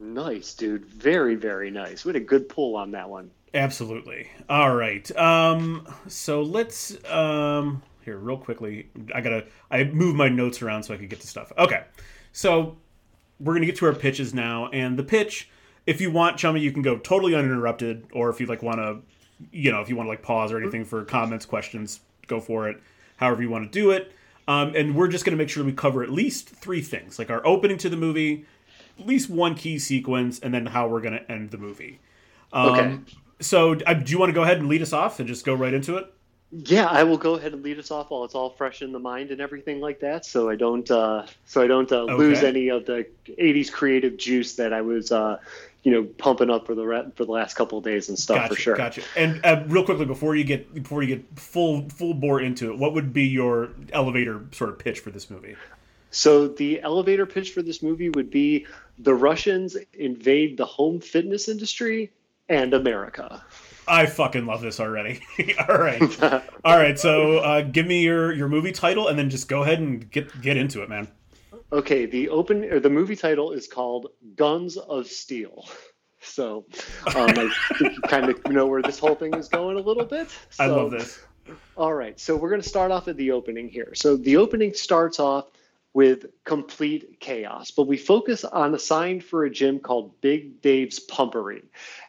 Nice, 0.00 0.54
dude. 0.54 0.86
Very, 0.86 1.36
very 1.36 1.70
nice. 1.70 2.04
We 2.04 2.10
had 2.10 2.16
a 2.16 2.24
good 2.24 2.48
pull 2.48 2.74
on 2.74 2.90
that 2.92 3.08
one. 3.08 3.30
Absolutely. 3.54 4.28
All 4.48 4.74
right. 4.74 5.14
Um, 5.16 5.86
so 6.08 6.42
let's 6.42 6.96
um, 7.04 7.82
here 8.04 8.18
real 8.18 8.36
quickly. 8.36 8.88
I 9.14 9.20
gotta 9.20 9.46
I 9.70 9.84
move 9.84 10.16
my 10.16 10.28
notes 10.28 10.62
around 10.62 10.82
so 10.82 10.94
I 10.94 10.96
could 10.96 11.08
get 11.08 11.20
to 11.20 11.26
stuff. 11.26 11.52
Okay. 11.58 11.84
So 12.32 12.76
we're 13.38 13.54
gonna 13.54 13.66
get 13.66 13.76
to 13.76 13.86
our 13.86 13.94
pitches 13.94 14.34
now, 14.34 14.68
and 14.68 14.98
the 14.98 15.04
pitch. 15.04 15.48
If 15.86 16.00
you 16.00 16.10
want, 16.10 16.36
Chummy, 16.36 16.60
you 16.60 16.72
can 16.72 16.82
go 16.82 16.96
totally 16.98 17.34
uninterrupted, 17.34 18.06
or 18.12 18.30
if 18.30 18.40
you 18.40 18.46
like 18.46 18.62
want 18.62 18.78
to, 18.78 19.00
you 19.50 19.72
know, 19.72 19.80
if 19.80 19.88
you 19.88 19.96
want 19.96 20.06
to 20.06 20.10
like 20.10 20.22
pause 20.22 20.52
or 20.52 20.60
anything 20.60 20.84
for 20.84 21.04
comments, 21.04 21.44
questions, 21.46 22.00
go 22.26 22.40
for 22.40 22.68
it. 22.68 22.80
However 23.16 23.42
you 23.42 23.50
want 23.50 23.70
to 23.70 23.70
do 23.70 23.90
it. 23.90 24.12
Um, 24.48 24.74
and 24.74 24.94
we're 24.96 25.08
just 25.08 25.24
gonna 25.24 25.36
make 25.36 25.48
sure 25.48 25.64
we 25.64 25.72
cover 25.72 26.02
at 26.02 26.10
least 26.10 26.48
three 26.48 26.80
things, 26.82 27.18
like 27.18 27.30
our 27.30 27.46
opening 27.46 27.78
to 27.78 27.88
the 27.88 27.96
movie, 27.96 28.44
at 28.98 29.06
least 29.06 29.30
one 29.30 29.54
key 29.54 29.78
sequence, 29.78 30.40
and 30.40 30.52
then 30.52 30.66
how 30.66 30.88
we're 30.88 31.00
gonna 31.00 31.22
end 31.28 31.50
the 31.52 31.58
movie. 31.58 32.00
Um, 32.52 32.68
Okay. 32.68 32.98
So, 33.40 33.72
uh, 33.86 33.94
do 33.94 34.12
you 34.12 34.18
want 34.18 34.30
to 34.30 34.34
go 34.34 34.42
ahead 34.42 34.58
and 34.58 34.68
lead 34.68 34.82
us 34.82 34.92
off 34.92 35.18
and 35.18 35.28
just 35.28 35.44
go 35.44 35.54
right 35.54 35.74
into 35.74 35.96
it? 35.96 36.12
Yeah, 36.52 36.86
I 36.86 37.02
will 37.02 37.16
go 37.16 37.34
ahead 37.34 37.54
and 37.54 37.62
lead 37.62 37.78
us 37.78 37.90
off 37.90 38.10
while 38.10 38.24
it's 38.24 38.34
all 38.34 38.50
fresh 38.50 38.82
in 38.82 38.92
the 38.92 38.98
mind 38.98 39.30
and 39.30 39.40
everything 39.40 39.80
like 39.80 40.00
that, 40.00 40.26
so 40.26 40.50
I 40.50 40.54
don't 40.54 40.88
uh, 40.90 41.26
so 41.46 41.62
I 41.62 41.66
don't 41.66 41.90
uh, 41.90 42.04
lose 42.04 42.42
any 42.42 42.68
of 42.68 42.84
the 42.84 43.06
'80s 43.26 43.72
creative 43.72 44.16
juice 44.18 44.54
that 44.56 44.72
I 44.72 44.82
was 44.82 45.10
uh, 45.12 45.38
you 45.82 45.90
know 45.92 46.04
pumping 46.04 46.50
up 46.50 46.66
for 46.66 46.74
the 46.74 46.84
re- 46.84 47.10
for 47.16 47.24
the 47.24 47.32
last 47.32 47.54
couple 47.54 47.78
of 47.78 47.84
days 47.84 48.08
and 48.08 48.18
stuff 48.18 48.36
Gotcha, 48.36 48.54
for 48.54 48.60
sure. 48.60 48.76
gotcha. 48.76 49.02
And 49.16 49.44
uh, 49.44 49.64
real 49.66 49.84
quickly 49.84 50.04
before 50.04 50.36
you 50.36 50.44
get 50.44 50.72
before 50.74 51.02
you 51.02 51.16
get 51.16 51.38
full 51.38 51.88
full 51.88 52.14
bore 52.14 52.40
into 52.40 52.70
it, 52.70 52.78
what 52.78 52.94
would 52.94 53.12
be 53.12 53.24
your 53.24 53.70
elevator 53.92 54.44
sort 54.52 54.70
of 54.70 54.78
pitch 54.78 55.00
for 55.00 55.10
this 55.10 55.30
movie? 55.30 55.56
So 56.10 56.46
the 56.46 56.80
elevator 56.82 57.26
pitch 57.26 57.52
for 57.52 57.62
this 57.62 57.82
movie 57.82 58.10
would 58.10 58.30
be 58.30 58.66
the 58.98 59.14
Russians 59.14 59.76
invade 59.94 60.56
the 60.58 60.66
home 60.66 61.00
fitness 61.00 61.48
industry 61.48 62.12
and 62.48 62.74
America. 62.74 63.42
I 63.88 64.06
fucking 64.06 64.46
love 64.46 64.60
this 64.60 64.78
already. 64.78 65.20
All 65.68 65.76
right, 65.76 66.00
all 66.64 66.76
right. 66.76 66.96
So, 66.96 67.38
uh, 67.38 67.62
give 67.62 67.84
me 67.84 68.02
your 68.02 68.32
your 68.32 68.46
movie 68.46 68.70
title, 68.70 69.08
and 69.08 69.18
then 69.18 69.28
just 69.28 69.48
go 69.48 69.62
ahead 69.62 69.80
and 69.80 70.08
get 70.08 70.40
get 70.40 70.56
into 70.56 70.82
it, 70.82 70.88
man. 70.88 71.08
Okay, 71.72 72.04
the 72.04 72.28
open 72.28 72.64
or 72.64 72.80
the 72.80 72.90
movie 72.90 73.16
title 73.16 73.52
is 73.52 73.66
called 73.66 74.08
Guns 74.36 74.76
of 74.76 75.06
Steel. 75.06 75.66
So 76.24 76.64
um, 77.16 77.30
I 77.30 77.52
think 77.78 77.96
you 77.96 78.00
kind 78.02 78.30
of 78.30 78.46
know 78.46 78.64
where 78.68 78.80
this 78.80 79.00
whole 79.00 79.16
thing 79.16 79.34
is 79.34 79.48
going 79.48 79.76
a 79.76 79.80
little 79.80 80.04
bit. 80.04 80.28
I 80.56 80.66
love 80.66 80.92
this. 80.92 81.18
All 81.76 81.92
right, 81.92 82.18
so 82.20 82.36
we're 82.36 82.48
going 82.48 82.62
to 82.62 82.68
start 82.68 82.92
off 82.92 83.08
at 83.08 83.16
the 83.16 83.32
opening 83.32 83.68
here. 83.68 83.92
So 83.96 84.16
the 84.16 84.36
opening 84.36 84.72
starts 84.72 85.18
off 85.18 85.46
with 85.94 86.26
complete 86.44 87.20
chaos, 87.20 87.70
but 87.70 87.86
we 87.86 87.98
focus 87.98 88.44
on 88.44 88.74
a 88.74 88.78
sign 88.78 89.20
for 89.20 89.44
a 89.44 89.50
gym 89.50 89.78
called 89.78 90.18
Big 90.20 90.62
Dave's 90.62 90.98
Pumpery. 90.98 91.62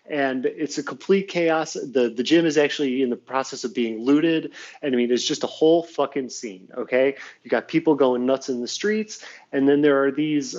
And 0.05 0.45
it's 0.45 0.77
a 0.77 0.83
complete 0.83 1.27
chaos. 1.27 1.73
The 1.73 2.09
the 2.15 2.23
gym 2.23 2.45
is 2.45 2.57
actually 2.57 3.01
in 3.01 3.09
the 3.09 3.15
process 3.15 3.63
of 3.63 3.73
being 3.73 4.03
looted. 4.03 4.53
And 4.81 4.93
I 4.93 4.97
mean, 4.97 5.11
it's 5.11 5.25
just 5.25 5.43
a 5.43 5.47
whole 5.47 5.83
fucking 5.83 6.29
scene, 6.29 6.69
okay? 6.77 7.15
You 7.43 7.49
got 7.49 7.67
people 7.67 7.95
going 7.95 8.25
nuts 8.25 8.49
in 8.49 8.61
the 8.61 8.67
streets, 8.67 9.23
and 9.51 9.67
then 9.67 9.81
there 9.81 10.03
are 10.03 10.11
these 10.11 10.57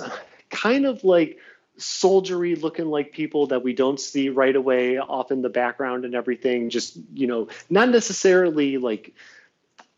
kind 0.49 0.85
of 0.85 1.03
like 1.03 1.39
soldiery 1.77 2.55
looking 2.55 2.85
like 2.85 3.11
people 3.11 3.47
that 3.47 3.63
we 3.63 3.73
don't 3.73 3.99
see 3.99 4.29
right 4.29 4.55
away 4.55 4.97
off 4.97 5.31
in 5.31 5.41
the 5.41 5.49
background 5.49 6.05
and 6.05 6.15
everything 6.15 6.69
just 6.69 6.97
you 7.13 7.27
know 7.27 7.49
not 7.69 7.89
necessarily 7.89 8.77
like 8.77 9.13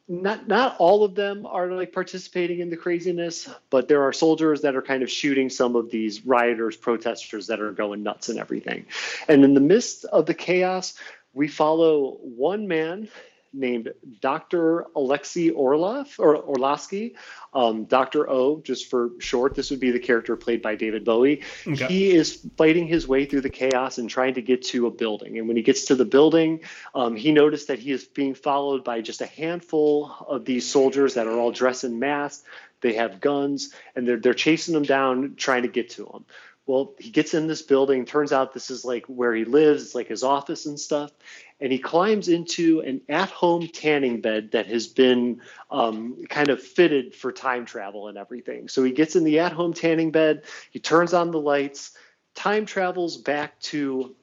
not 0.08 0.48
not 0.48 0.76
all 0.80 1.04
of 1.04 1.16
them 1.16 1.46
are 1.46 1.72
like 1.72 1.92
participating 1.92 2.60
in 2.60 2.70
the 2.70 2.78
craziness 2.78 3.50
but 3.70 3.88
there 3.88 4.04
are 4.04 4.14
soldiers 4.14 4.62
that 4.62 4.76
are 4.76 4.82
kind 4.82 5.04
of 5.04 5.10
shooting 5.10 5.50
some 5.50 5.76
of 5.76 5.92
these 5.92 6.26
rioters 6.26 6.78
protesters 6.78 7.48
that 7.48 7.60
are 7.60 7.72
going 7.72 8.04
nuts 8.04 8.30
and 8.30 8.40
everything. 8.40 8.86
And 9.28 9.44
in 9.44 9.54
the 9.54 9.60
midst 9.60 10.06
of 10.06 10.26
the 10.26 10.34
chaos 10.34 10.94
we 11.34 11.48
follow 11.48 12.18
one 12.22 12.68
man 12.68 13.10
named 13.58 13.94
Dr. 14.22 14.86
Alexei 14.96 15.50
Orlov 15.50 16.16
or 16.20 16.38
Orlovsky, 16.38 17.16
um, 17.54 17.86
Dr. 17.86 18.30
O, 18.30 18.62
just 18.62 18.90
for 18.90 19.12
short. 19.20 19.56
This 19.56 19.72
would 19.72 19.80
be 19.80 19.92
the 19.92 20.00
character 20.00 20.36
played 20.36 20.62
by 20.62 20.76
David 20.76 21.04
Bowie. 21.04 21.44
Okay. 21.66 21.88
He 21.88 22.12
is 22.12 22.46
fighting 22.58 22.88
his 22.88 23.08
way 23.08 23.26
through 23.26 23.42
the 23.42 23.50
chaos 23.50 23.98
and 23.98 24.10
trying 24.10 24.36
to 24.36 24.42
get 24.42 24.64
to 24.66 24.88
a 24.88 24.92
building. 24.92 25.38
And 25.38 25.48
when 25.48 25.58
he 25.58 25.64
gets 25.64 25.86
to 25.86 25.96
the 25.96 26.06
building, 26.06 26.62
um, 26.94 27.16
he 27.16 27.32
noticed 27.32 27.68
that 27.68 27.80
he 27.80 27.92
is 27.92 28.06
being 28.06 28.36
followed 28.36 28.84
by 28.84 29.02
just 29.02 29.22
a 29.22 29.26
handful 29.26 30.12
of 30.28 30.46
these 30.46 30.70
soldiers 30.70 31.16
that 31.16 31.28
are 31.28 31.40
all 31.40 31.52
dressed 31.52 31.84
in 31.84 32.00
masks. 32.00 32.44
They 32.82 32.94
have 32.94 33.20
guns 33.20 33.74
and 33.96 34.08
they're 34.08 34.18
they're 34.20 34.34
chasing 34.34 34.76
him 34.76 34.84
down, 34.84 35.34
trying 35.36 35.64
to 35.64 35.68
get 35.68 35.90
to 35.92 36.06
him. 36.06 36.26
Well, 36.68 36.96
he 37.00 37.12
gets 37.12 37.34
in 37.34 37.48
this 37.48 37.62
building. 37.62 38.06
Turns 38.06 38.34
out 38.34 38.54
this 38.54 38.70
is 38.70 38.84
like 38.84 39.06
where 39.06 39.34
he 39.34 39.46
lives. 39.46 39.84
It's 39.84 39.96
like 39.96 40.10
his 40.10 40.24
office 40.24 40.66
and 40.66 40.78
stuff. 40.78 41.12
And 41.60 41.72
he 41.72 41.80
climbs 41.80 42.28
into 42.28 42.82
an 42.82 43.02
at-home 43.10 43.68
tanning 43.68 44.22
bed 44.22 44.52
that 44.52 44.68
has 44.68 44.88
been 44.88 45.42
um, 45.72 46.24
kind 46.30 46.50
of 46.50 46.62
fitted 46.62 47.16
for 47.16 47.32
time 47.32 47.66
travel 47.66 48.08
and 48.08 48.18
everything. 48.18 48.68
So 48.68 48.84
he 48.84 48.92
gets 48.92 49.16
in 49.16 49.24
the 49.24 49.40
at-home 49.40 49.74
tanning 49.74 50.12
bed. 50.12 50.44
He 50.70 50.80
turns 50.80 51.14
on 51.14 51.32
the 51.32 51.40
lights. 51.40 51.92
Time 52.36 52.66
travels 52.66 53.18
back 53.18 53.60
to 53.62 54.16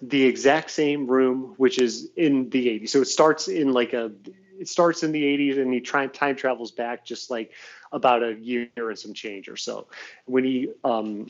the 0.00 0.24
exact 0.24 0.70
same 0.70 1.06
room, 1.06 1.54
which 1.58 1.78
is 1.78 2.10
in 2.16 2.48
the 2.48 2.66
80s. 2.80 2.88
So 2.88 3.02
it 3.02 3.08
starts 3.08 3.48
in 3.48 3.72
like 3.72 3.92
a, 3.92 4.10
it 4.58 4.68
starts 4.68 5.02
in 5.02 5.12
the 5.12 5.22
80s, 5.22 5.58
and 5.60 5.72
he 5.72 5.80
try, 5.80 6.06
time 6.06 6.36
travels 6.36 6.70
back 6.70 7.04
just 7.04 7.30
like 7.30 7.52
about 7.90 8.22
a 8.22 8.34
year 8.34 8.70
and 8.76 8.98
some 8.98 9.12
change 9.12 9.48
or 9.48 9.56
so. 9.56 9.88
When 10.24 10.44
he 10.44 10.70
um, 10.82 11.26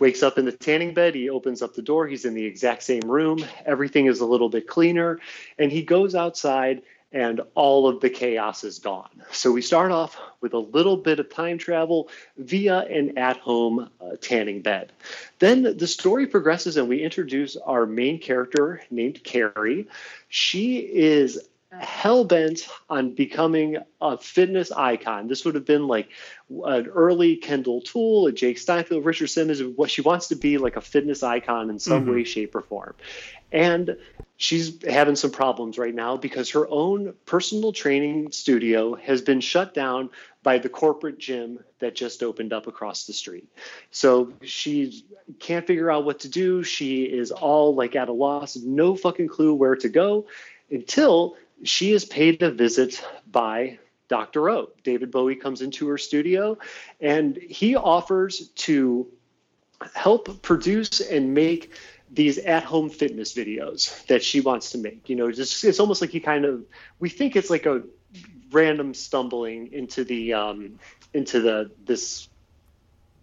wakes 0.00 0.22
up 0.22 0.38
in 0.38 0.44
the 0.44 0.52
tanning 0.52 0.94
bed, 0.94 1.14
he 1.14 1.28
opens 1.28 1.62
up 1.62 1.74
the 1.74 1.82
door. 1.82 2.06
He's 2.06 2.24
in 2.24 2.34
the 2.34 2.44
exact 2.44 2.82
same 2.82 3.02
room. 3.02 3.44
Everything 3.66 4.06
is 4.06 4.20
a 4.20 4.26
little 4.26 4.48
bit 4.48 4.66
cleaner, 4.66 5.20
and 5.58 5.70
he 5.70 5.82
goes 5.82 6.14
outside. 6.14 6.82
And 7.12 7.40
all 7.56 7.88
of 7.88 7.98
the 8.00 8.08
chaos 8.08 8.62
is 8.62 8.78
gone. 8.78 9.10
So 9.32 9.50
we 9.50 9.62
start 9.62 9.90
off 9.90 10.16
with 10.40 10.54
a 10.54 10.58
little 10.58 10.96
bit 10.96 11.18
of 11.18 11.28
time 11.28 11.58
travel 11.58 12.08
via 12.38 12.82
an 12.82 13.18
at 13.18 13.36
home 13.38 13.90
uh, 14.00 14.10
tanning 14.20 14.62
bed. 14.62 14.92
Then 15.40 15.76
the 15.76 15.88
story 15.88 16.28
progresses, 16.28 16.76
and 16.76 16.88
we 16.88 17.02
introduce 17.02 17.56
our 17.56 17.84
main 17.84 18.20
character 18.20 18.82
named 18.92 19.24
Carrie. 19.24 19.88
She 20.28 20.76
is 20.78 21.49
hell 21.78 22.24
bent 22.24 22.68
on 22.88 23.14
becoming 23.14 23.78
a 24.00 24.18
fitness 24.18 24.72
icon. 24.72 25.28
This 25.28 25.44
would 25.44 25.54
have 25.54 25.64
been 25.64 25.86
like 25.86 26.08
an 26.48 26.86
early 26.88 27.36
Kendall 27.36 27.80
Tool, 27.80 28.26
a 28.26 28.32
Jake 28.32 28.58
Steinfeld, 28.58 29.04
Richard 29.04 29.28
Simmons. 29.28 29.62
What 29.62 29.90
she 29.90 30.00
wants 30.00 30.28
to 30.28 30.36
be 30.36 30.58
like 30.58 30.76
a 30.76 30.80
fitness 30.80 31.22
icon 31.22 31.70
in 31.70 31.78
some 31.78 32.02
mm-hmm. 32.02 32.12
way, 32.12 32.24
shape, 32.24 32.54
or 32.54 32.62
form. 32.62 32.94
And 33.52 33.96
she's 34.36 34.82
having 34.84 35.16
some 35.16 35.30
problems 35.30 35.78
right 35.78 35.94
now 35.94 36.16
because 36.16 36.50
her 36.50 36.66
own 36.68 37.14
personal 37.24 37.72
training 37.72 38.32
studio 38.32 38.94
has 38.96 39.22
been 39.22 39.40
shut 39.40 39.74
down 39.74 40.10
by 40.42 40.58
the 40.58 40.68
corporate 40.68 41.18
gym 41.18 41.60
that 41.78 41.94
just 41.94 42.22
opened 42.22 42.52
up 42.52 42.66
across 42.66 43.06
the 43.06 43.12
street. 43.12 43.48
So 43.90 44.32
she 44.42 45.04
can't 45.38 45.66
figure 45.66 45.90
out 45.90 46.04
what 46.04 46.20
to 46.20 46.28
do. 46.28 46.62
She 46.62 47.02
is 47.02 47.30
all 47.30 47.74
like 47.74 47.94
at 47.94 48.08
a 48.08 48.12
loss, 48.12 48.56
no 48.56 48.96
fucking 48.96 49.28
clue 49.28 49.54
where 49.54 49.76
to 49.76 49.88
go 49.88 50.26
until 50.70 51.36
she 51.64 51.92
is 51.92 52.04
paid 52.04 52.42
a 52.42 52.50
visit 52.50 53.04
by 53.30 53.78
Dr. 54.08 54.50
O. 54.50 54.70
David 54.82 55.10
Bowie 55.10 55.36
comes 55.36 55.62
into 55.62 55.86
her 55.88 55.98
studio 55.98 56.58
and 57.00 57.36
he 57.36 57.76
offers 57.76 58.48
to 58.48 59.06
help 59.94 60.42
produce 60.42 61.00
and 61.00 61.32
make 61.32 61.72
these 62.12 62.38
at-home 62.38 62.90
fitness 62.90 63.34
videos 63.34 64.04
that 64.06 64.22
she 64.22 64.40
wants 64.40 64.72
to 64.72 64.78
make. 64.78 65.08
You 65.08 65.16
know, 65.16 65.30
just 65.30 65.64
it's 65.64 65.80
almost 65.80 66.00
like 66.00 66.10
he 66.10 66.20
kind 66.20 66.44
of 66.44 66.64
we 66.98 67.08
think 67.08 67.36
it's 67.36 67.50
like 67.50 67.66
a 67.66 67.82
random 68.50 68.94
stumbling 68.94 69.72
into 69.72 70.04
the 70.04 70.34
um, 70.34 70.78
into 71.14 71.40
the 71.40 71.70
this 71.84 72.28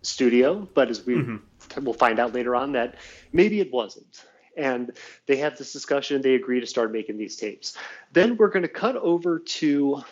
studio, 0.02 0.68
but 0.74 0.90
as 0.90 1.06
we 1.06 1.16
mm-hmm. 1.16 1.84
will 1.84 1.94
find 1.94 2.18
out 2.18 2.34
later 2.34 2.56
on 2.56 2.72
that 2.74 2.96
maybe 3.34 3.60
it 3.60 3.72
wasn't. 3.72 4.24
And 4.58 4.92
they 5.28 5.38
have 5.38 5.58
this 5.58 5.72
discussion. 5.72 6.22
They 6.22 6.36
agree 6.36 6.60
to 6.60 6.68
start 6.68 6.92
making 6.92 7.18
these 7.18 7.36
tapes. 7.36 7.78
Then 8.12 8.38
we're 8.38 8.50
going 8.50 8.64
to 8.64 8.70
cut 8.70 8.96
over 8.96 9.40
to 9.40 10.04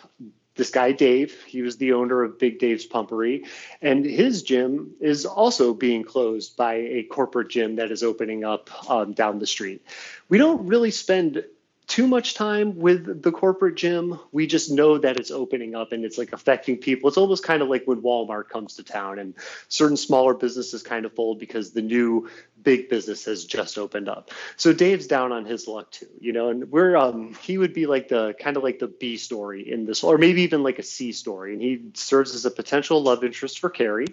this 0.56 0.70
guy 0.70 0.92
Dave, 0.92 1.44
he 1.44 1.62
was 1.62 1.76
the 1.76 1.92
owner 1.92 2.22
of 2.22 2.38
Big 2.38 2.58
Dave's 2.58 2.86
Pumpery, 2.86 3.46
and 3.82 4.04
his 4.04 4.42
gym 4.42 4.94
is 5.00 5.26
also 5.26 5.74
being 5.74 6.02
closed 6.02 6.56
by 6.56 6.74
a 6.74 7.02
corporate 7.02 7.50
gym 7.50 7.76
that 7.76 7.90
is 7.90 8.02
opening 8.02 8.42
up 8.42 8.70
um, 8.90 9.12
down 9.12 9.38
the 9.38 9.46
street. 9.46 9.84
We 10.28 10.38
don't 10.38 10.66
really 10.66 10.90
spend 10.90 11.44
too 11.86 12.08
much 12.08 12.34
time 12.34 12.78
with 12.78 13.22
the 13.22 13.30
corporate 13.30 13.76
gym. 13.76 14.18
We 14.32 14.48
just 14.48 14.72
know 14.72 14.98
that 14.98 15.18
it's 15.18 15.30
opening 15.30 15.76
up 15.76 15.92
and 15.92 16.04
it's 16.04 16.18
like 16.18 16.32
affecting 16.32 16.78
people. 16.78 17.08
It's 17.08 17.16
almost 17.16 17.44
kind 17.44 17.62
of 17.62 17.68
like 17.68 17.84
when 17.84 18.02
Walmart 18.02 18.48
comes 18.48 18.76
to 18.76 18.82
town 18.82 19.20
and 19.20 19.34
certain 19.68 19.96
smaller 19.96 20.34
businesses 20.34 20.82
kind 20.82 21.06
of 21.06 21.12
fold 21.12 21.38
because 21.38 21.70
the 21.70 21.82
new 21.82 22.28
big 22.60 22.88
business 22.88 23.26
has 23.26 23.44
just 23.44 23.78
opened 23.78 24.08
up. 24.08 24.32
So 24.56 24.72
Dave's 24.72 25.06
down 25.06 25.30
on 25.30 25.44
his 25.44 25.68
luck 25.68 25.92
too, 25.92 26.08
you 26.18 26.32
know, 26.32 26.48
and 26.48 26.72
we're 26.72 26.96
um 26.96 27.34
he 27.34 27.56
would 27.56 27.72
be 27.72 27.86
like 27.86 28.08
the 28.08 28.34
kind 28.40 28.56
of 28.56 28.64
like 28.64 28.80
the 28.80 28.88
B 28.88 29.16
story 29.16 29.70
in 29.70 29.86
this 29.86 30.02
or 30.02 30.18
maybe 30.18 30.42
even 30.42 30.64
like 30.64 30.80
a 30.80 30.82
C 30.82 31.12
story 31.12 31.52
and 31.52 31.62
he 31.62 31.82
serves 31.94 32.34
as 32.34 32.44
a 32.44 32.50
potential 32.50 33.00
love 33.00 33.22
interest 33.22 33.60
for 33.60 33.70
Carrie. 33.70 34.08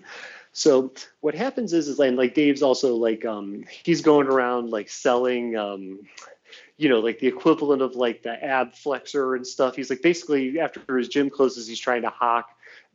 So 0.51 0.91
what 1.21 1.33
happens 1.33 1.73
is 1.73 1.87
is 1.87 1.97
like, 1.97 2.13
like 2.13 2.35
Dave's 2.35 2.61
also 2.61 2.97
like 2.97 3.25
um 3.25 3.63
he's 3.83 4.01
going 4.01 4.27
around 4.27 4.69
like 4.69 4.89
selling 4.89 5.57
um 5.57 6.01
you 6.77 6.89
know, 6.89 6.99
like 6.99 7.19
the 7.19 7.27
equivalent 7.27 7.81
of 7.81 7.95
like 7.95 8.23
the 8.23 8.43
ab 8.43 8.73
flexor 8.73 9.35
and 9.35 9.45
stuff. 9.45 9.75
He's 9.75 9.89
like 9.89 10.01
basically 10.01 10.59
after 10.59 10.97
his 10.97 11.07
gym 11.07 11.29
closes, 11.29 11.67
he's 11.67 11.79
trying 11.79 12.01
to 12.01 12.09
hawk 12.09 12.49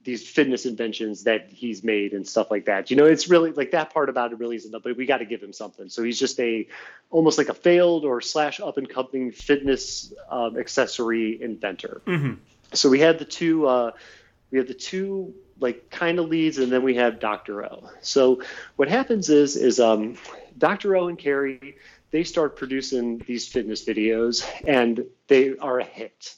these 0.04 0.28
fitness 0.28 0.64
inventions 0.64 1.24
that 1.24 1.50
he's 1.50 1.82
made 1.82 2.12
and 2.12 2.26
stuff 2.26 2.50
like 2.50 2.66
that. 2.66 2.90
You 2.90 2.96
know, 2.96 3.04
it's 3.04 3.28
really 3.28 3.52
like 3.52 3.72
that 3.72 3.92
part 3.92 4.08
about 4.08 4.32
it 4.32 4.38
really 4.38 4.56
isn't 4.56 4.70
but 4.70 4.96
we 4.96 5.06
got 5.06 5.18
to 5.18 5.24
give 5.24 5.42
him 5.42 5.52
something. 5.52 5.88
So 5.88 6.02
he's 6.02 6.18
just 6.18 6.38
a 6.40 6.66
almost 7.10 7.38
like 7.38 7.48
a 7.48 7.54
failed 7.54 8.04
or 8.04 8.20
slash 8.20 8.60
up 8.60 8.78
and 8.78 8.88
coming 8.88 9.32
fitness 9.32 10.12
um, 10.30 10.56
accessory 10.56 11.40
inventor. 11.42 12.00
Mm-hmm. 12.06 12.34
So 12.72 12.88
we 12.88 13.00
had 13.00 13.18
the 13.18 13.24
two, 13.24 13.66
uh, 13.66 13.92
we 14.50 14.58
had 14.58 14.68
the 14.68 14.74
two 14.74 15.34
like 15.60 15.90
kind 15.90 16.18
of 16.18 16.28
leads, 16.28 16.58
and 16.58 16.70
then 16.70 16.82
we 16.82 16.94
have 16.94 17.18
Dr. 17.18 17.64
O. 17.64 17.90
So 18.00 18.42
what 18.76 18.88
happens 18.88 19.28
is, 19.28 19.56
is 19.56 19.80
um, 19.80 20.16
Dr. 20.56 20.96
O 20.96 21.08
and 21.08 21.18
Carrie 21.18 21.76
they 22.11 22.25
start 22.25 22.57
producing 22.57 23.18
these 23.18 23.47
fitness 23.47 23.85
videos 23.85 24.44
and 24.66 25.05
they 25.27 25.57
are 25.57 25.79
a 25.79 25.85
hit. 25.85 26.35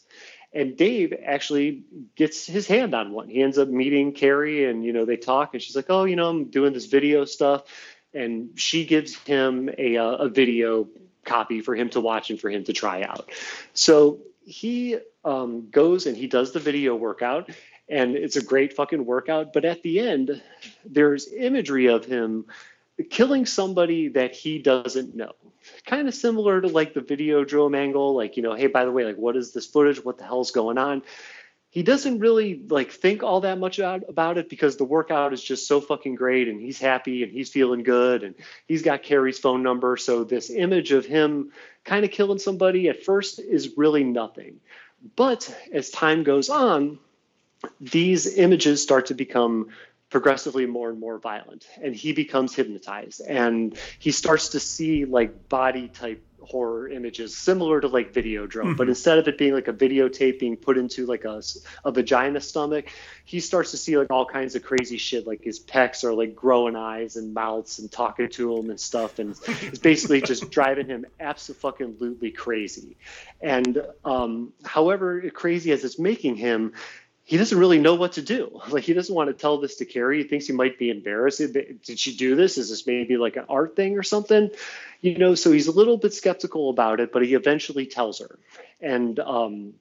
And 0.52 0.76
Dave 0.76 1.14
actually 1.24 1.84
gets 2.16 2.44
his 2.44 2.66
hand 2.66 2.94
on 2.94 3.12
one. 3.12 3.28
He 3.28 3.42
ends 3.42 3.56
up 3.56 3.68
meeting 3.68 4.12
Carrie 4.12 4.68
and, 4.68 4.84
you 4.84 4.92
know, 4.92 5.04
they 5.04 5.16
talk 5.16 5.54
and 5.54 5.62
she's 5.62 5.76
like, 5.76 5.90
oh, 5.90 6.04
you 6.04 6.16
know, 6.16 6.28
I'm 6.28 6.46
doing 6.46 6.72
this 6.72 6.86
video 6.86 7.24
stuff. 7.24 7.62
And 8.12 8.50
she 8.58 8.84
gives 8.84 9.14
him 9.14 9.70
a, 9.78 9.96
uh, 9.96 10.16
a 10.16 10.28
video 10.28 10.88
copy 11.24 11.60
for 11.60 11.76
him 11.76 11.90
to 11.90 12.00
watch 12.00 12.30
and 12.30 12.40
for 12.40 12.50
him 12.50 12.64
to 12.64 12.72
try 12.72 13.02
out. 13.02 13.30
So 13.74 14.18
he 14.44 14.98
um, 15.24 15.70
goes 15.70 16.06
and 16.06 16.16
he 16.16 16.26
does 16.26 16.50
the 16.50 16.58
video 16.58 16.96
workout 16.96 17.50
and 17.88 18.16
it's 18.16 18.36
a 18.36 18.42
great 18.42 18.72
fucking 18.72 19.04
workout. 19.04 19.52
But 19.52 19.64
at 19.64 19.82
the 19.82 20.00
end, 20.00 20.40
there's 20.84 21.32
imagery 21.32 21.86
of 21.86 22.04
him 22.04 22.46
killing 23.08 23.46
somebody 23.46 24.08
that 24.08 24.34
he 24.34 24.58
doesn't 24.58 25.14
know. 25.14 25.32
Kind 25.86 26.08
of 26.08 26.14
similar 26.14 26.60
to 26.60 26.68
like 26.68 26.94
the 26.94 27.00
Videodrome 27.00 27.76
angle 27.76 28.14
like 28.14 28.36
you 28.36 28.42
know 28.42 28.54
hey 28.54 28.66
by 28.66 28.84
the 28.84 28.90
way 28.90 29.04
like 29.04 29.16
what 29.16 29.36
is 29.36 29.52
this 29.52 29.66
footage? 29.66 30.04
What 30.04 30.18
the 30.18 30.24
hell's 30.24 30.50
going 30.50 30.78
on? 30.78 31.02
He 31.68 31.84
doesn't 31.84 32.18
really 32.18 32.60
like 32.68 32.90
think 32.90 33.22
all 33.22 33.42
that 33.42 33.58
much 33.58 33.78
about, 33.78 34.02
about 34.08 34.38
it 34.38 34.48
because 34.48 34.76
the 34.76 34.84
workout 34.84 35.32
is 35.32 35.40
just 35.40 35.68
so 35.68 35.80
fucking 35.80 36.16
great 36.16 36.48
and 36.48 36.60
he's 36.60 36.80
happy 36.80 37.22
and 37.22 37.30
he's 37.30 37.48
feeling 37.48 37.84
good 37.84 38.24
and 38.24 38.34
he's 38.66 38.82
got 38.82 39.04
Carrie's 39.04 39.38
phone 39.38 39.62
number. 39.62 39.96
So 39.96 40.24
this 40.24 40.50
image 40.50 40.90
of 40.90 41.06
him 41.06 41.52
kind 41.84 42.04
of 42.04 42.10
killing 42.10 42.40
somebody 42.40 42.88
at 42.88 43.04
first 43.04 43.38
is 43.38 43.76
really 43.76 44.02
nothing. 44.02 44.58
But 45.14 45.54
as 45.72 45.90
time 45.90 46.24
goes 46.24 46.50
on 46.50 46.98
these 47.80 48.38
images 48.38 48.82
start 48.82 49.06
to 49.06 49.14
become 49.14 49.68
progressively 50.10 50.66
more 50.66 50.90
and 50.90 50.98
more 50.98 51.18
violent 51.18 51.66
and 51.80 51.94
he 51.94 52.12
becomes 52.12 52.52
hypnotized 52.54 53.20
and 53.20 53.78
he 54.00 54.10
starts 54.10 54.50
to 54.50 54.60
see 54.60 55.04
like 55.04 55.48
body 55.48 55.86
type 55.88 56.20
horror 56.42 56.88
images 56.88 57.36
similar 57.36 57.80
to 57.80 57.86
like 57.86 58.12
Videodrome 58.12 58.48
mm-hmm. 58.48 58.74
but 58.74 58.88
instead 58.88 59.18
of 59.18 59.28
it 59.28 59.38
being 59.38 59.52
like 59.52 59.68
a 59.68 59.72
videotape 59.72 60.40
being 60.40 60.56
put 60.56 60.78
into 60.78 61.06
like 61.06 61.24
a, 61.24 61.40
a 61.84 61.92
vagina 61.92 62.40
stomach 62.40 62.88
he 63.24 63.38
starts 63.38 63.70
to 63.70 63.76
see 63.76 63.96
like 63.96 64.10
all 64.10 64.24
kinds 64.24 64.56
of 64.56 64.62
crazy 64.64 64.96
shit 64.96 65.26
like 65.28 65.42
his 65.44 65.60
pecs 65.60 66.02
are 66.02 66.12
like 66.12 66.34
growing 66.34 66.74
eyes 66.74 67.16
and 67.16 67.32
mouths 67.32 67.78
and 67.78 67.92
talking 67.92 68.28
to 68.28 68.56
him 68.56 68.70
and 68.70 68.80
stuff 68.80 69.18
and 69.18 69.36
it's 69.62 69.78
basically 69.78 70.20
just 70.32 70.50
driving 70.50 70.86
him 70.86 71.06
absolutely 71.20 72.30
crazy 72.32 72.96
and 73.40 73.80
um, 74.04 74.52
however 74.64 75.30
crazy 75.30 75.70
as 75.70 75.84
it's 75.84 75.98
making 75.98 76.34
him 76.34 76.72
he 77.30 77.36
doesn't 77.36 77.60
really 77.60 77.78
know 77.78 77.94
what 77.94 78.14
to 78.14 78.22
do. 78.22 78.60
Like 78.70 78.82
he 78.82 78.92
doesn't 78.92 79.14
want 79.14 79.28
to 79.28 79.34
tell 79.34 79.58
this 79.58 79.76
to 79.76 79.84
Carrie. 79.84 80.22
He 80.22 80.28
thinks 80.28 80.48
he 80.48 80.52
might 80.52 80.80
be 80.80 80.90
embarrassed. 80.90 81.38
Did 81.38 81.98
she 81.98 82.16
do 82.16 82.34
this? 82.34 82.58
Is 82.58 82.70
this 82.70 82.86
maybe 82.88 83.16
like 83.16 83.36
an 83.36 83.44
art 83.48 83.76
thing 83.76 83.96
or 83.96 84.02
something? 84.02 84.50
You 85.00 85.16
know, 85.16 85.36
so 85.36 85.52
he's 85.52 85.68
a 85.68 85.72
little 85.72 85.96
bit 85.96 86.12
skeptical 86.12 86.70
about 86.70 86.98
it, 86.98 87.12
but 87.12 87.24
he 87.24 87.34
eventually 87.34 87.86
tells 87.86 88.18
her. 88.18 88.36
And 88.80 89.18
um, 89.20 89.74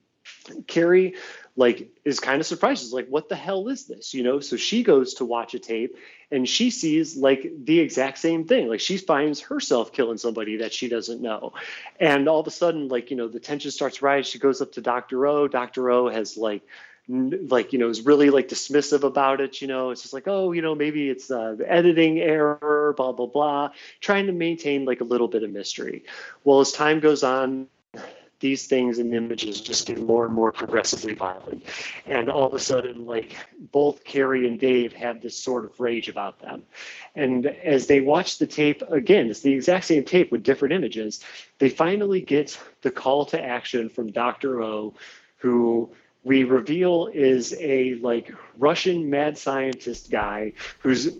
Carrie 0.68 1.14
like 1.56 1.90
is 2.04 2.20
kind 2.20 2.40
of 2.40 2.46
surprised. 2.46 2.82
She's 2.82 2.92
like, 2.92 3.08
"What 3.08 3.28
the 3.28 3.36
hell 3.36 3.68
is 3.68 3.86
this?" 3.86 4.14
You 4.14 4.22
know. 4.22 4.38
So 4.38 4.56
she 4.56 4.84
goes 4.84 5.14
to 5.14 5.24
watch 5.24 5.54
a 5.54 5.58
tape, 5.58 5.96
and 6.30 6.48
she 6.48 6.70
sees 6.70 7.16
like 7.16 7.50
the 7.64 7.80
exact 7.80 8.18
same 8.18 8.44
thing. 8.46 8.68
Like 8.68 8.80
she 8.80 8.96
finds 8.96 9.40
herself 9.40 9.92
killing 9.92 10.18
somebody 10.18 10.58
that 10.58 10.72
she 10.72 10.88
doesn't 10.88 11.20
know, 11.20 11.52
and 11.98 12.28
all 12.28 12.40
of 12.40 12.46
a 12.46 12.52
sudden, 12.52 12.88
like 12.88 13.10
you 13.10 13.16
know, 13.16 13.28
the 13.28 13.40
tension 13.40 13.72
starts 13.72 13.98
to 13.98 14.04
rise. 14.04 14.28
She 14.28 14.38
goes 14.38 14.60
up 14.60 14.72
to 14.72 14.80
Doctor 14.80 15.26
O. 15.26 15.48
Doctor 15.48 15.90
O 15.90 16.08
has 16.08 16.36
like 16.36 16.62
like 17.10 17.72
you 17.72 17.78
know 17.78 17.88
is 17.88 18.02
really 18.02 18.30
like 18.30 18.48
dismissive 18.48 19.02
about 19.02 19.40
it 19.40 19.60
you 19.60 19.66
know? 19.66 19.90
It's 19.90 20.02
just 20.02 20.14
like 20.14 20.28
oh 20.28 20.52
you 20.52 20.62
know 20.62 20.74
maybe 20.74 21.08
it's 21.08 21.30
uh, 21.30 21.54
the 21.58 21.70
editing 21.70 22.20
error 22.20 22.94
blah 22.96 23.12
blah 23.12 23.26
blah 23.26 23.70
trying 24.00 24.26
to 24.26 24.32
maintain 24.32 24.84
like 24.84 25.00
a 25.00 25.04
little 25.04 25.28
bit 25.28 25.42
of 25.42 25.50
mystery. 25.50 26.04
Well 26.44 26.60
as 26.60 26.72
time 26.72 27.00
goes 27.00 27.24
on 27.24 27.66
these 28.38 28.66
things 28.66 28.98
and 28.98 29.12
images 29.12 29.60
just 29.60 29.86
get 29.86 29.98
more 29.98 30.24
and 30.24 30.34
more 30.34 30.50
progressively 30.50 31.12
violent 31.12 31.62
and 32.06 32.30
all 32.30 32.46
of 32.46 32.54
a 32.54 32.58
sudden 32.58 33.04
like 33.04 33.36
both 33.70 34.02
carrie 34.02 34.46
and 34.46 34.58
dave 34.58 34.94
have 34.94 35.20
this 35.20 35.36
sort 35.36 35.64
of 35.66 35.78
rage 35.78 36.08
about 36.08 36.40
them. 36.40 36.62
And 37.14 37.44
as 37.44 37.86
they 37.86 38.00
watch 38.00 38.38
the 38.38 38.46
tape 38.46 38.82
again 38.88 39.28
it's 39.28 39.40
the 39.40 39.52
exact 39.52 39.84
same 39.84 40.04
tape 40.04 40.32
with 40.32 40.42
different 40.42 40.74
images 40.74 41.22
they 41.58 41.68
finally 41.68 42.20
get 42.20 42.58
the 42.82 42.90
call 42.90 43.26
to 43.26 43.42
action 43.42 43.88
from 43.88 44.10
dr 44.10 44.62
o 44.62 44.94
who 45.36 45.90
we 46.22 46.44
reveal 46.44 47.10
is 47.12 47.54
a 47.58 47.94
like 47.96 48.32
Russian 48.58 49.08
mad 49.10 49.38
scientist 49.38 50.10
guy 50.10 50.52
who's 50.80 51.18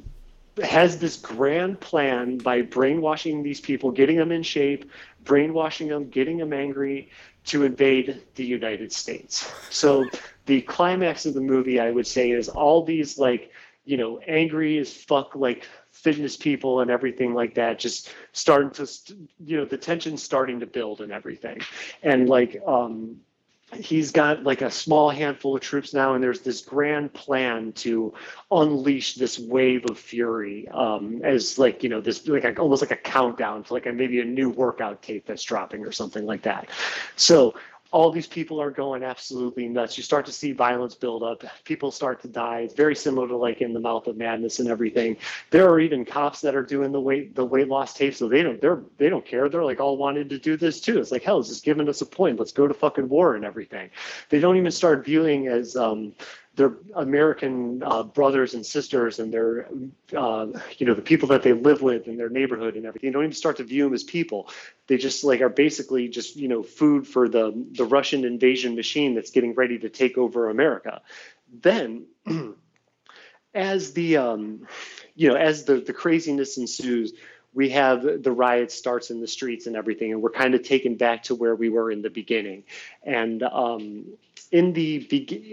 has 0.62 0.98
this 0.98 1.16
grand 1.16 1.80
plan 1.80 2.36
by 2.38 2.60
brainwashing 2.62 3.42
these 3.42 3.60
people, 3.60 3.90
getting 3.90 4.16
them 4.16 4.32
in 4.32 4.42
shape, 4.42 4.90
brainwashing 5.24 5.88
them, 5.88 6.08
getting 6.08 6.36
them 6.36 6.52
angry 6.52 7.08
to 7.44 7.64
invade 7.64 8.22
the 8.34 8.44
United 8.44 8.92
States. 8.92 9.50
So 9.70 10.06
the 10.46 10.60
climax 10.62 11.24
of 11.24 11.34
the 11.34 11.40
movie, 11.40 11.80
I 11.80 11.90
would 11.90 12.06
say, 12.06 12.32
is 12.32 12.48
all 12.48 12.84
these 12.84 13.18
like, 13.18 13.52
you 13.84 13.96
know, 13.96 14.18
angry 14.26 14.76
as 14.78 14.92
fuck 14.92 15.34
like 15.34 15.66
fitness 15.90 16.36
people 16.36 16.80
and 16.80 16.90
everything 16.90 17.34
like 17.34 17.54
that 17.54 17.78
just 17.78 18.14
starting 18.32 18.70
to 18.70 18.88
you 19.44 19.56
know 19.56 19.64
the 19.64 19.76
tension 19.76 20.16
starting 20.16 20.60
to 20.60 20.66
build 20.66 21.00
and 21.00 21.12
everything 21.12 21.60
and 22.02 22.28
like 22.28 22.56
um 22.66 23.16
he's 23.74 24.10
got 24.10 24.42
like 24.44 24.62
a 24.62 24.70
small 24.70 25.10
handful 25.10 25.56
of 25.56 25.62
troops 25.62 25.94
now, 25.94 26.14
and 26.14 26.22
there's 26.22 26.40
this 26.40 26.60
grand 26.62 27.12
plan 27.12 27.72
to 27.72 28.14
unleash 28.50 29.14
this 29.14 29.38
wave 29.38 29.84
of 29.88 29.98
fury 29.98 30.68
um, 30.68 31.20
as 31.24 31.58
like 31.58 31.82
you 31.82 31.88
know 31.88 32.00
this 32.00 32.26
like 32.26 32.44
a, 32.44 32.56
almost 32.56 32.82
like 32.82 32.90
a 32.90 32.96
countdown 32.96 33.62
to 33.64 33.72
like 33.72 33.86
a, 33.86 33.92
maybe 33.92 34.20
a 34.20 34.24
new 34.24 34.50
workout 34.50 35.02
tape 35.02 35.26
that's 35.26 35.42
dropping 35.42 35.84
or 35.84 35.92
something 35.92 36.26
like 36.26 36.42
that. 36.42 36.68
So 37.16 37.54
all 37.92 38.10
these 38.12 38.26
people 38.26 38.60
are 38.60 38.70
going 38.70 39.02
absolutely 39.02 39.68
nuts. 39.68 39.96
You 39.96 40.04
start 40.04 40.26
to 40.26 40.32
see 40.32 40.52
violence 40.52 40.94
build 40.94 41.22
up. 41.22 41.42
People 41.64 41.90
start 41.90 42.22
to 42.22 42.28
die. 42.28 42.60
It's 42.60 42.74
very 42.74 42.94
similar 42.94 43.26
to 43.26 43.36
like 43.36 43.60
in 43.60 43.72
the 43.72 43.80
mouth 43.80 44.06
of 44.06 44.16
madness 44.16 44.60
and 44.60 44.68
everything. 44.68 45.16
There 45.50 45.68
are 45.68 45.80
even 45.80 46.04
cops 46.04 46.40
that 46.42 46.54
are 46.54 46.62
doing 46.62 46.92
the 46.92 47.00
weight 47.00 47.34
the 47.34 47.44
weight 47.44 47.68
loss 47.68 47.94
tape, 47.94 48.14
so 48.14 48.28
they 48.28 48.42
don't 48.42 48.60
they're 48.60 48.82
they 48.98 49.08
don't 49.08 49.26
care. 49.26 49.48
They're 49.48 49.64
like 49.64 49.80
all 49.80 49.96
wanted 49.96 50.30
to 50.30 50.38
do 50.38 50.56
this 50.56 50.80
too. 50.80 51.00
It's 51.00 51.10
like 51.10 51.22
hell, 51.22 51.40
it's 51.40 51.48
just 51.48 51.64
giving 51.64 51.88
us 51.88 52.00
a 52.00 52.06
point. 52.06 52.38
Let's 52.38 52.52
go 52.52 52.68
to 52.68 52.74
fucking 52.74 53.08
war 53.08 53.34
and 53.34 53.44
everything. 53.44 53.90
They 54.28 54.38
don't 54.38 54.56
even 54.56 54.70
start 54.70 55.04
viewing 55.04 55.48
as 55.48 55.74
um, 55.76 56.12
their 56.56 56.72
American 56.94 57.82
uh, 57.82 58.02
brothers 58.02 58.54
and 58.54 58.66
sisters 58.66 59.18
and 59.18 59.32
their, 59.32 59.68
uh, 60.16 60.46
you 60.78 60.86
know, 60.86 60.94
the 60.94 61.02
people 61.02 61.28
that 61.28 61.42
they 61.42 61.52
live 61.52 61.80
with 61.80 62.08
in 62.08 62.16
their 62.16 62.28
neighborhood 62.28 62.76
and 62.76 62.86
everything. 62.86 63.10
They 63.10 63.12
don't 63.12 63.22
even 63.22 63.32
start 63.32 63.58
to 63.58 63.64
view 63.64 63.84
them 63.84 63.94
as 63.94 64.02
people. 64.02 64.50
They 64.88 64.96
just 64.96 65.22
like 65.22 65.40
are 65.40 65.48
basically 65.48 66.08
just 66.08 66.36
you 66.36 66.48
know 66.48 66.62
food 66.62 67.06
for 67.06 67.28
the 67.28 67.52
the 67.72 67.84
Russian 67.84 68.24
invasion 68.24 68.74
machine 68.74 69.14
that's 69.14 69.30
getting 69.30 69.54
ready 69.54 69.78
to 69.78 69.88
take 69.88 70.18
over 70.18 70.50
America. 70.50 71.02
Then, 71.52 72.06
as 73.54 73.92
the 73.92 74.16
um, 74.16 74.66
you 75.14 75.28
know 75.28 75.36
as 75.36 75.64
the 75.64 75.80
the 75.80 75.92
craziness 75.92 76.58
ensues, 76.58 77.12
we 77.54 77.70
have 77.70 78.22
the 78.22 78.32
riot 78.32 78.70
starts 78.70 79.10
in 79.10 79.20
the 79.20 79.26
streets 79.26 79.66
and 79.66 79.76
everything, 79.76 80.12
and 80.12 80.22
we're 80.22 80.30
kind 80.30 80.54
of 80.54 80.62
taken 80.62 80.96
back 80.96 81.24
to 81.24 81.34
where 81.34 81.54
we 81.54 81.68
were 81.68 81.90
in 81.90 82.02
the 82.02 82.10
beginning. 82.10 82.64
And 83.04 83.42
um, 83.42 84.06
in 84.52 84.72
the 84.72 84.96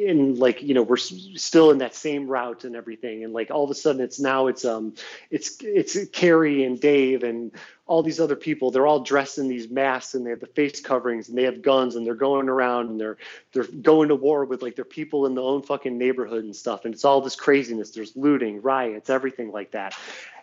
in 0.05 0.39
like 0.39 0.63
you 0.63 0.73
know 0.73 0.81
we're 0.81 0.97
still 0.97 1.69
in 1.69 1.77
that 1.79 1.93
same 1.93 2.27
route 2.27 2.63
and 2.63 2.75
everything 2.75 3.23
and 3.23 3.31
like 3.31 3.51
all 3.51 3.63
of 3.63 3.69
a 3.69 3.75
sudden 3.75 4.01
it's 4.01 4.19
now 4.19 4.47
it's 4.47 4.65
um 4.65 4.93
it's 5.29 5.57
it's 5.61 5.97
Carrie 6.11 6.63
and 6.63 6.79
Dave 6.79 7.23
and 7.23 7.51
all 7.85 8.01
these 8.01 8.19
other 8.19 8.35
people 8.35 8.71
they're 8.71 8.87
all 8.87 9.01
dressed 9.01 9.37
in 9.37 9.47
these 9.47 9.69
masks 9.69 10.15
and 10.15 10.25
they 10.25 10.31
have 10.31 10.39
the 10.39 10.47
face 10.47 10.81
coverings 10.81 11.29
and 11.29 11.37
they 11.37 11.43
have 11.43 11.61
guns 11.61 11.95
and 11.95 12.07
they're 12.07 12.15
going 12.15 12.49
around 12.49 12.89
and 12.89 12.99
they're 12.99 13.17
they're 13.53 13.65
going 13.65 14.09
to 14.09 14.15
war 14.15 14.45
with 14.45 14.63
like 14.63 14.75
their 14.75 14.85
people 14.85 15.27
in 15.27 15.35
their 15.35 15.43
own 15.43 15.61
fucking 15.61 15.97
neighborhood 15.97 16.43
and 16.43 16.55
stuff 16.55 16.85
and 16.85 16.93
it's 16.93 17.05
all 17.05 17.21
this 17.21 17.35
craziness 17.35 17.91
there's 17.91 18.15
looting 18.15 18.61
riots 18.63 19.11
everything 19.11 19.51
like 19.51 19.71
that 19.71 19.95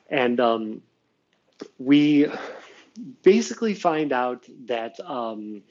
and 0.08 0.38
um 0.38 0.80
we 1.78 2.26
basically 3.22 3.74
find 3.74 4.12
out 4.12 4.44
that 4.66 4.98
um 5.00 5.62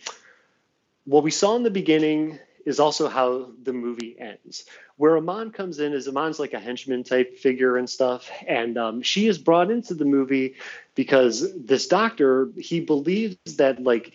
what 1.05 1.23
we 1.23 1.31
saw 1.31 1.55
in 1.55 1.63
the 1.63 1.69
beginning 1.69 2.39
is 2.65 2.79
also 2.79 3.09
how 3.09 3.51
the 3.63 3.73
movie 3.73 4.15
ends. 4.17 4.65
Where 4.95 5.17
Iman 5.17 5.51
comes 5.51 5.79
in 5.79 5.93
is 5.93 6.07
Iman's 6.07 6.39
like 6.39 6.53
a 6.53 6.59
henchman 6.59 7.03
type 7.03 7.37
figure 7.37 7.77
and 7.77 7.89
stuff, 7.89 8.29
and 8.47 8.77
um, 8.77 9.01
she 9.01 9.27
is 9.27 9.37
brought 9.37 9.69
into 9.69 9.93
the 9.93 10.05
movie 10.05 10.55
because 10.95 11.53
this 11.55 11.87
doctor 11.87 12.49
he 12.57 12.79
believes 12.79 13.37
that 13.57 13.83
like 13.83 14.13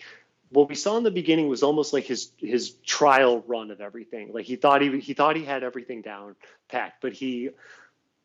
what 0.51 0.69
we 0.69 0.75
saw 0.75 0.97
in 0.97 1.03
the 1.03 1.11
beginning 1.11 1.49
was 1.49 1.63
almost 1.63 1.93
like 1.93 2.05
his 2.05 2.31
his 2.39 2.71
trial 2.87 3.45
run 3.47 3.71
of 3.71 3.81
everything. 3.81 4.33
Like 4.33 4.47
he 4.47 4.57
thought 4.57 4.81
he 4.81 4.99
he 5.01 5.15
thought 5.15 5.37
he 5.37 5.45
had 5.45 5.63
everything 5.63 6.01
down 6.01 6.37
packed, 6.69 7.03
but 7.03 7.13
he 7.13 7.51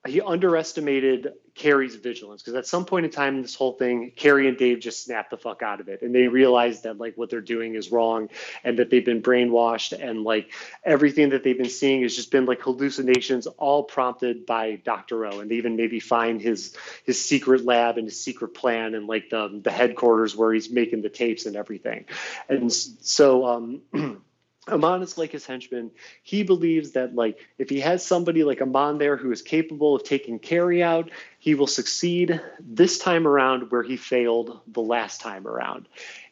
he 0.07 0.21
underestimated 0.21 1.33
Carrie's 1.55 1.95
vigilance 1.95 2.41
because 2.41 2.55
at 2.55 2.65
some 2.65 2.85
point 2.85 3.05
in 3.05 3.11
time 3.11 3.35
in 3.35 3.41
this 3.43 3.53
whole 3.53 3.73
thing, 3.73 4.11
Carrie 4.15 4.47
and 4.47 4.57
Dave 4.57 4.79
just 4.79 5.03
snap 5.03 5.29
the 5.29 5.37
fuck 5.37 5.61
out 5.61 5.79
of 5.79 5.87
it 5.87 6.01
and 6.01 6.13
they 6.13 6.27
realize 6.27 6.81
that 6.81 6.97
like 6.97 7.15
what 7.15 7.29
they're 7.29 7.41
doing 7.41 7.75
is 7.75 7.91
wrong 7.91 8.29
and 8.63 8.79
that 8.79 8.89
they've 8.89 9.05
been 9.05 9.21
brainwashed 9.21 9.93
and 9.97 10.23
like 10.23 10.51
everything 10.83 11.29
that 11.29 11.43
they've 11.43 11.57
been 11.57 11.69
seeing 11.69 12.01
has 12.01 12.15
just 12.15 12.31
been 12.31 12.45
like 12.45 12.61
hallucinations 12.61 13.45
all 13.45 13.83
prompted 13.83 14.45
by 14.45 14.75
Dr. 14.75 15.25
O 15.27 15.39
and 15.41 15.51
they 15.51 15.55
even 15.55 15.75
maybe 15.75 15.99
find 15.99 16.41
his 16.41 16.75
his 17.03 17.23
secret 17.23 17.63
lab 17.63 17.97
and 17.97 18.07
his 18.07 18.19
secret 18.19 18.55
plan 18.55 18.95
and 18.95 19.05
like 19.05 19.29
the 19.29 19.61
the 19.63 19.71
headquarters 19.71 20.35
where 20.35 20.53
he's 20.53 20.71
making 20.71 21.01
the 21.01 21.09
tapes 21.09 21.45
and 21.45 21.55
everything. 21.55 22.05
And 22.49 22.73
so 22.73 23.45
um 23.45 23.81
Iman 24.67 25.01
is 25.01 25.17
like 25.17 25.31
his 25.31 25.45
henchman. 25.45 25.91
He 26.21 26.43
believes 26.43 26.91
that 26.91 27.13
like 27.13 27.39
if 27.57 27.69
he 27.69 27.81
has 27.81 28.05
somebody 28.05 28.43
like 28.43 28.61
Iman 28.61 28.97
there 28.97 29.17
who 29.17 29.31
is 29.31 29.41
capable 29.41 29.95
of 29.95 30.03
taking 30.03 30.39
Carrie 30.39 30.81
out, 30.81 31.11
he 31.43 31.55
will 31.55 31.67
succeed 31.67 32.39
this 32.61 32.97
time 32.97 33.27
around 33.27 33.69
where 33.69 33.83
he 33.83 33.97
failed 33.97 34.61
the 34.65 34.79
last 34.79 35.19
time 35.19 35.45
around. 35.45 35.89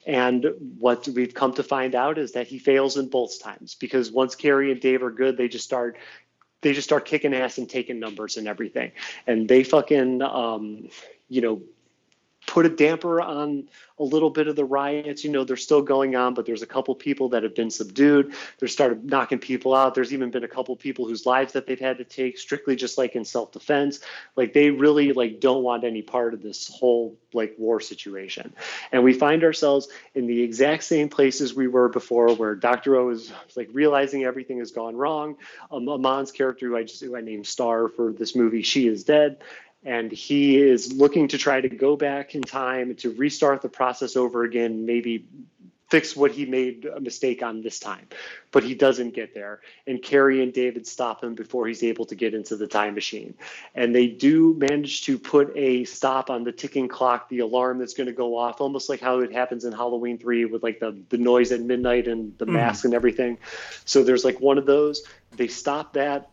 And 0.08 0.46
what 0.80 1.06
we've 1.06 1.34
come 1.34 1.52
to 1.56 1.64
find 1.64 1.96
out 1.96 2.18
is 2.18 2.32
that 2.32 2.48
he 2.48 2.60
fails 2.60 2.96
in 2.96 3.10
both 3.10 3.44
times 3.44 3.76
because 3.76 4.10
once 4.10 4.36
Carrie 4.36 4.72
and 4.72 4.80
Dave 4.80 5.04
are 5.04 5.12
good, 5.12 5.36
they 5.36 5.50
just 5.50 5.66
start 5.66 5.98
they 6.62 6.72
just 6.72 6.88
start 6.88 7.04
kicking 7.04 7.34
ass 7.34 7.58
and 7.58 7.70
taking 7.70 8.00
numbers 8.00 8.38
and 8.38 8.48
everything. 8.48 8.94
And 9.28 9.50
they 9.50 9.66
fucking 9.66 10.22
um, 10.22 10.88
you 11.28 11.42
know 11.42 11.62
put 12.48 12.66
a 12.66 12.70
damper 12.70 13.22
on 13.22 13.70
a 14.00 14.04
little 14.04 14.32
bit 14.32 14.48
of 14.48 14.56
the 14.56 14.66
riots. 14.66 15.24
You 15.24 15.32
know, 15.32 15.44
they're 15.44 15.56
still 15.56 15.82
going 15.82 16.16
on, 16.16 16.34
but 16.34 16.46
there's 16.46 16.64
a 16.64 16.68
couple 16.68 16.96
people 16.96 17.30
that 17.30 17.44
have 17.44 17.54
been 17.54 17.70
subdued. 17.70 18.34
They're 18.58 18.68
started 18.68 19.06
knocking 19.06 19.40
people 19.40 19.76
out. 19.76 19.94
There's 19.94 20.12
even 20.12 20.32
been 20.32 20.44
a 20.44 20.48
couple 20.48 20.76
people 20.76 21.08
whose 21.08 21.26
lives 21.26 21.54
that 21.54 21.68
they've 21.68 21.80
had 21.80 22.00
to 22.00 22.04
take 22.04 22.38
strictly 22.40 22.76
just 22.76 22.98
like 22.98 23.16
in 23.16 23.26
self-defense. 23.26 24.00
Like 24.36 24.54
they 24.54 24.72
really 24.72 25.14
like 25.14 25.40
don't 25.40 25.64
want 25.64 25.84
any 25.84 26.02
part 26.02 26.34
of 26.34 26.42
this 26.42 26.68
whole 26.68 27.16
like 27.32 27.56
war 27.58 27.80
situation. 27.80 28.54
And 28.92 29.04
we 29.04 29.14
find 29.14 29.44
ourselves 29.44 29.88
in 30.16 30.26
the 30.26 30.42
exact 30.42 30.84
same 30.84 31.10
places 31.10 31.54
we 31.54 31.68
were 31.68 31.90
before 31.90 32.34
where 32.34 32.56
Dr. 32.56 32.96
O 32.96 33.10
is 33.10 33.32
like 33.56 33.70
realizing 33.72 34.24
everything 34.24 34.58
has 34.58 34.72
gone 34.72 34.96
wrong. 34.96 35.38
Um, 35.72 35.88
Iman's 35.88 36.32
character, 36.32 36.68
who 36.68 36.76
I 36.76 36.84
just 36.84 37.02
who 37.02 37.16
I 37.16 37.22
named 37.22 37.46
Star 37.46 37.88
for 37.88 38.12
this 38.12 38.36
movie, 38.36 38.64
she 38.64 38.88
is 38.88 39.04
dead 39.04 39.38
and 39.84 40.12
he 40.12 40.58
is 40.58 40.94
looking 40.94 41.28
to 41.30 41.38
try 41.38 41.60
to 41.60 41.70
go 41.70 41.96
back 41.96 42.36
in 42.36 42.42
time 42.42 42.96
to 42.96 43.12
restart 43.12 43.62
the 43.62 43.70
process 43.70 44.16
over 44.16 44.44
again 44.44 44.86
maybe 44.86 45.26
fix 45.92 46.16
what 46.16 46.32
he 46.32 46.46
made 46.46 46.86
a 46.86 47.02
mistake 47.02 47.44
on 47.44 47.62
this 47.62 47.78
time. 47.78 48.08
But 48.52 48.64
he 48.64 48.76
doesn't 48.76 49.14
get 49.14 49.34
there. 49.34 49.60
And 49.86 50.02
carrie 50.02 50.42
and 50.42 50.54
david 50.54 50.88
stop 50.88 51.22
him 51.22 51.36
before 51.36 51.68
he's 51.68 51.84
able 51.84 52.06
to 52.06 52.16
get 52.16 52.34
into 52.34 52.56
the 52.56 52.66
time 52.66 52.96
machine. 52.96 53.34
And 53.76 53.94
they 53.94 54.08
do 54.08 54.54
manage 54.54 55.04
to 55.04 55.20
put 55.20 55.52
a 55.56 55.84
stop 55.84 56.30
on 56.30 56.46
the 56.46 56.54
ticking 56.54 56.88
clock 56.88 57.28
the 57.28 57.40
alarm 57.40 57.78
that's 57.78 57.94
going 57.94 58.08
to 58.08 58.14
go 58.14 58.38
off 58.38 58.62
almost 58.62 58.88
like 58.88 59.02
how 59.02 59.20
it 59.20 59.34
happens 59.34 59.66
in 59.66 59.74
halloween 59.74 60.18
3 60.18 60.46
with 60.46 60.64
like 60.64 60.80
the, 60.80 60.98
the 61.10 61.18
noise 61.18 61.52
at 61.52 61.60
midnight 61.60 62.08
and 62.08 62.38
the 62.38 62.46
mm. 62.46 62.54
mask 62.54 62.86
and 62.86 62.94
everything. 62.94 63.38
So 63.84 64.02
there's 64.02 64.24
like 64.24 64.40
one 64.40 64.58
of 64.58 64.66
those. 64.66 65.04
They 65.36 65.48
stop 65.48 65.94
that 65.94 66.30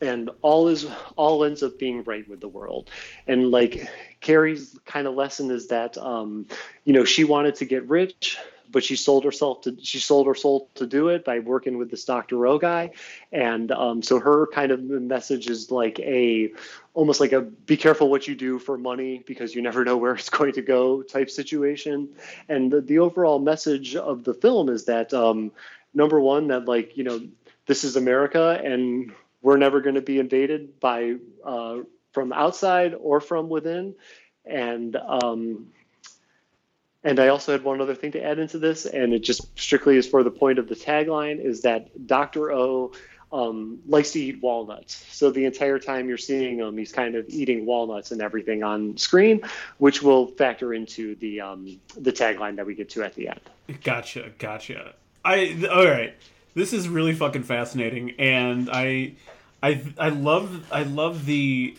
and 0.00 0.30
all 0.42 0.68
is 0.68 0.86
all 1.16 1.44
ends 1.44 1.62
up 1.62 1.78
being 1.78 2.02
right 2.04 2.28
with 2.28 2.40
the 2.40 2.48
world. 2.48 2.90
And 3.26 3.50
like 3.50 3.88
carrie's 4.20 4.78
kind 4.84 5.06
of 5.06 5.14
lesson 5.14 5.50
is 5.50 5.68
that 5.68 5.98
um, 5.98 6.46
you 6.84 6.92
know 6.92 7.04
she 7.04 7.24
wanted 7.24 7.56
to 7.56 7.64
get 7.64 7.88
rich 7.88 8.38
but 8.72 8.84
she 8.84 8.96
sold 8.96 9.24
herself 9.24 9.62
to 9.62 9.76
she 9.82 9.98
sold 9.98 10.26
her 10.26 10.34
soul 10.34 10.70
to 10.74 10.86
do 10.86 11.08
it 11.08 11.24
by 11.24 11.38
working 11.40 11.78
with 11.78 11.90
this 11.90 12.04
dr 12.04 12.46
o 12.46 12.58
guy. 12.58 12.90
And 13.32 13.70
um, 13.72 14.02
so 14.02 14.20
her 14.20 14.46
kind 14.48 14.72
of 14.72 14.82
message 14.82 15.48
is 15.48 15.70
like 15.70 15.98
a 16.00 16.52
almost 16.94 17.20
like 17.20 17.32
a 17.32 17.40
be 17.40 17.76
careful 17.76 18.10
what 18.10 18.28
you 18.28 18.34
do 18.34 18.58
for 18.58 18.78
money 18.78 19.22
because 19.26 19.54
you 19.54 19.62
never 19.62 19.84
know 19.84 19.96
where 19.96 20.14
it's 20.14 20.30
going 20.38 20.52
to 20.52 20.62
go 20.62 21.02
type 21.02 21.30
situation. 21.30 22.08
And 22.48 22.70
the, 22.70 22.80
the 22.80 22.98
overall 22.98 23.38
message 23.38 23.96
of 23.96 24.24
the 24.24 24.34
film 24.34 24.68
is 24.68 24.84
that 24.86 25.12
um, 25.12 25.52
number 25.94 26.20
one 26.20 26.48
that 26.48 26.66
like 26.66 26.96
you 26.96 27.04
know 27.04 27.20
this 27.66 27.84
is 27.84 27.96
america 27.96 28.60
and 28.64 29.12
we're 29.42 29.56
never 29.56 29.80
going 29.80 29.94
to 29.94 30.02
be 30.02 30.18
invaded 30.18 30.78
by 30.80 31.16
uh, 31.44 31.78
from 32.12 32.32
outside 32.32 32.94
or 32.94 33.20
from 33.20 33.48
within. 33.48 33.94
And 34.44 34.96
um, 34.96 35.68
and 37.02 37.18
I 37.18 37.28
also 37.28 37.52
had 37.52 37.64
one 37.64 37.80
other 37.80 37.94
thing 37.94 38.12
to 38.12 38.22
add 38.22 38.38
into 38.38 38.58
this, 38.58 38.84
and 38.84 39.12
it 39.14 39.20
just 39.20 39.58
strictly 39.58 39.96
is 39.96 40.06
for 40.06 40.22
the 40.22 40.30
point 40.30 40.58
of 40.58 40.68
the 40.68 40.74
tagline 40.74 41.42
is 41.42 41.62
that 41.62 42.06
Dr. 42.06 42.52
O 42.52 42.92
um, 43.32 43.78
likes 43.86 44.10
to 44.12 44.20
eat 44.20 44.42
walnuts. 44.42 45.06
So 45.10 45.30
the 45.30 45.44
entire 45.44 45.78
time 45.78 46.08
you're 46.08 46.18
seeing 46.18 46.58
him, 46.58 46.76
he's 46.76 46.92
kind 46.92 47.14
of 47.14 47.26
eating 47.28 47.64
walnuts 47.64 48.10
and 48.10 48.20
everything 48.20 48.62
on 48.62 48.96
screen, 48.96 49.40
which 49.78 50.02
will 50.02 50.26
factor 50.26 50.74
into 50.74 51.14
the 51.16 51.40
um, 51.40 51.80
the 51.96 52.12
tagline 52.12 52.56
that 52.56 52.66
we 52.66 52.74
get 52.74 52.90
to 52.90 53.02
at 53.02 53.14
the 53.14 53.28
end. 53.28 53.40
Gotcha, 53.82 54.32
gotcha. 54.38 54.94
I 55.24 55.66
all 55.70 55.86
right 55.86 56.14
this 56.54 56.72
is 56.72 56.88
really 56.88 57.14
fucking 57.14 57.44
fascinating, 57.44 58.12
and 58.18 58.68
I, 58.70 59.14
I, 59.62 59.82
I 59.98 60.08
love, 60.08 60.66
I 60.72 60.82
love 60.82 61.26
the, 61.26 61.76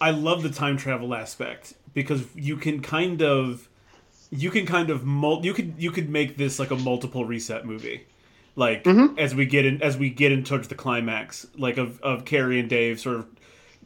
I 0.00 0.10
love 0.10 0.42
the 0.42 0.50
time 0.50 0.76
travel 0.76 1.14
aspect 1.14 1.74
because 1.94 2.24
you 2.34 2.56
can 2.56 2.80
kind 2.80 3.22
of, 3.22 3.68
you 4.30 4.50
can 4.50 4.66
kind 4.66 4.90
of 4.90 5.04
mul- 5.04 5.44
you 5.44 5.52
could 5.52 5.74
you 5.76 5.90
could 5.90 6.08
make 6.08 6.36
this 6.36 6.58
like 6.58 6.70
a 6.70 6.76
multiple 6.76 7.24
reset 7.24 7.66
movie 7.66 8.06
like 8.56 8.84
mm-hmm. 8.84 9.18
as 9.18 9.34
we 9.34 9.46
get 9.46 9.64
in 9.64 9.82
as 9.82 9.96
we 9.96 10.10
get 10.10 10.32
in 10.32 10.44
towards 10.44 10.68
the 10.68 10.74
climax 10.74 11.46
like 11.56 11.78
of 11.78 12.00
of 12.02 12.24
Carrie 12.24 12.60
and 12.60 12.68
Dave 12.68 13.00
sort 13.00 13.16
of 13.16 13.26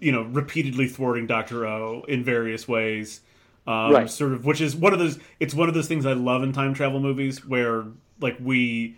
you 0.00 0.12
know 0.12 0.22
repeatedly 0.22 0.88
thwarting 0.88 1.26
Doctor 1.26 1.66
O 1.66 2.04
in 2.08 2.24
various 2.24 2.66
ways 2.68 3.20
um, 3.66 3.92
right. 3.92 4.10
sort 4.10 4.32
of 4.32 4.44
which 4.44 4.60
is 4.60 4.76
one 4.76 4.92
of 4.92 4.98
those 4.98 5.18
it's 5.40 5.54
one 5.54 5.68
of 5.68 5.74
those 5.74 5.88
things 5.88 6.06
I 6.06 6.12
love 6.12 6.42
in 6.42 6.52
time 6.52 6.74
travel 6.74 7.00
movies 7.00 7.44
where 7.46 7.84
like 8.20 8.36
we 8.40 8.96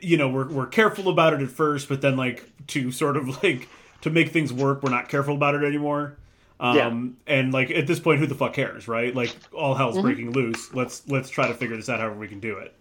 you 0.00 0.16
know 0.16 0.28
we're 0.28 0.48
we're 0.48 0.66
careful 0.66 1.08
about 1.08 1.32
it 1.34 1.40
at 1.40 1.50
first, 1.50 1.88
but 1.88 2.00
then 2.00 2.16
like 2.16 2.44
to 2.68 2.90
sort 2.92 3.16
of 3.16 3.28
like 3.42 3.68
to 4.02 4.10
make 4.10 4.30
things 4.30 4.52
work, 4.52 4.82
we're 4.82 4.90
not 4.90 5.08
careful 5.08 5.34
about 5.34 5.54
it 5.54 5.64
anymore. 5.64 6.16
Um, 6.58 7.18
and 7.26 7.52
like 7.52 7.70
at 7.70 7.86
this 7.86 8.00
point, 8.00 8.18
who 8.18 8.26
the 8.26 8.34
fuck 8.34 8.54
cares, 8.54 8.88
right? 8.88 9.14
Like 9.14 9.36
all 9.52 9.74
hell's 9.74 10.00
breaking 10.00 10.32
loose. 10.32 10.72
Let's 10.72 11.06
let's 11.08 11.28
try 11.28 11.48
to 11.48 11.54
figure 11.54 11.76
this 11.76 11.88
out 11.88 12.00
however 12.00 12.16
we 12.16 12.28
can 12.28 12.40
do 12.40 12.58
it. 12.58 12.74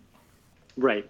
Right. 0.78 1.10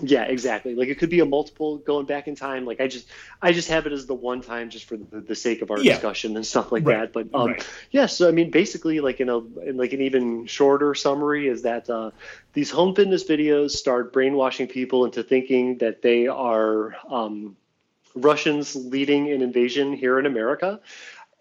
Yeah, 0.00 0.24
exactly. 0.24 0.74
Like 0.74 0.88
it 0.88 0.98
could 0.98 1.10
be 1.10 1.20
a 1.20 1.26
multiple 1.26 1.78
going 1.78 2.06
back 2.06 2.28
in 2.28 2.36
time. 2.36 2.64
Like 2.64 2.80
I 2.80 2.86
just, 2.88 3.08
I 3.42 3.52
just 3.52 3.68
have 3.68 3.86
it 3.86 3.92
as 3.92 4.06
the 4.06 4.14
one 4.14 4.42
time 4.42 4.70
just 4.70 4.84
for 4.84 4.96
the, 4.96 5.20
the 5.20 5.34
sake 5.34 5.62
of 5.62 5.70
our 5.70 5.82
Yeah. 5.82 5.92
discussion 5.92 6.36
and 6.36 6.46
stuff 6.46 6.70
like 6.72 6.84
Right. 6.84 6.98
that. 6.98 7.12
But 7.12 7.34
um, 7.34 7.48
Right. 7.48 7.66
yeah, 7.90 8.06
so 8.06 8.28
I 8.28 8.32
mean, 8.32 8.50
basically, 8.50 9.00
like 9.00 9.20
in 9.20 9.28
a 9.28 9.38
in 9.38 9.76
like 9.76 9.92
an 9.92 10.00
even 10.02 10.46
shorter 10.46 10.94
summary 10.94 11.48
is 11.48 11.62
that 11.62 11.88
uh, 11.90 12.10
these 12.52 12.70
home 12.70 12.94
fitness 12.94 13.24
videos 13.24 13.72
start 13.72 14.12
brainwashing 14.12 14.68
people 14.68 15.04
into 15.04 15.22
thinking 15.22 15.78
that 15.78 16.02
they 16.02 16.28
are 16.28 16.94
um, 17.10 17.56
Russians 18.14 18.74
leading 18.76 19.30
an 19.32 19.42
invasion 19.42 19.92
here 19.92 20.18
in 20.18 20.26
America. 20.26 20.80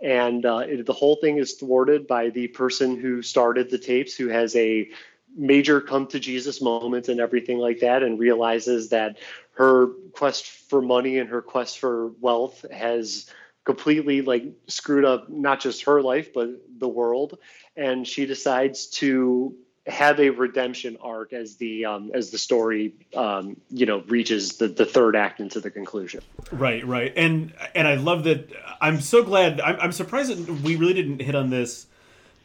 And 0.02 0.46
uh, 0.46 0.58
it, 0.60 0.86
the 0.86 0.94
whole 0.94 1.16
thing 1.16 1.38
is 1.38 1.54
thwarted 1.54 2.08
by 2.08 2.30
the 2.30 2.48
person 2.48 2.98
who 2.98 3.22
started 3.24 3.70
the 3.70 3.80
tapes, 3.80 4.16
who 4.16 4.28
has 4.28 4.56
a 4.56 4.90
major 5.38 5.80
come 5.80 6.08
to 6.08 6.20
Jesus 6.20 6.62
moment 6.62 7.08
and 7.08 7.20
everything 7.20 7.58
like 7.58 7.80
that, 7.80 8.04
and 8.04 8.20
realizes 8.20 8.90
that 8.90 9.18
her 9.54 9.88
quest 10.14 10.48
for 10.48 10.82
money 10.82 11.18
and 11.20 11.30
her 11.30 11.42
quest 11.42 11.80
for 11.80 12.10
wealth 12.20 12.66
has 12.72 13.30
completely 13.66 14.22
like 14.22 14.46
screwed 14.68 15.04
up 15.04 15.30
not 15.30 15.60
just 15.60 15.84
her 15.84 16.02
life 16.02 16.34
but 16.34 16.48
the 16.78 16.88
world 16.88 17.38
and 17.76 18.08
she 18.08 18.26
decides 18.26 18.88
to 18.88 19.54
have 19.86 20.22
a 20.22 20.30
redemption 20.30 20.98
arc 21.02 21.34
as 21.34 21.58
the 21.58 21.84
um, 21.84 22.10
as 22.14 22.32
the 22.32 22.38
story 22.38 22.94
um, 23.14 23.58
you 23.70 23.86
know 23.86 24.04
reaches 24.08 24.56
the, 24.56 24.70
the 24.70 24.86
third 24.86 25.18
act 25.18 25.42
into 25.42 25.60
the 25.60 25.70
conclusion 25.70 26.22
Right, 26.52 26.86
right, 26.86 27.14
and 27.16 27.54
and 27.76 27.88
I 27.88 27.96
love 27.96 28.24
that. 28.24 28.50
I'm 28.80 29.02
so 29.02 29.24
glad. 29.24 29.60
I'm, 29.60 29.80
I'm 29.82 29.92
surprised 29.92 30.32
that 30.32 30.62
we 30.62 30.76
really 30.78 30.94
didn't 30.94 31.22
hit 31.22 31.36
on 31.36 31.50
this 31.50 31.88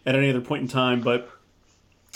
at 0.04 0.16
any 0.16 0.30
other 0.30 0.40
point 0.40 0.62
in 0.62 0.68
time, 0.68 1.02
but 1.02 1.30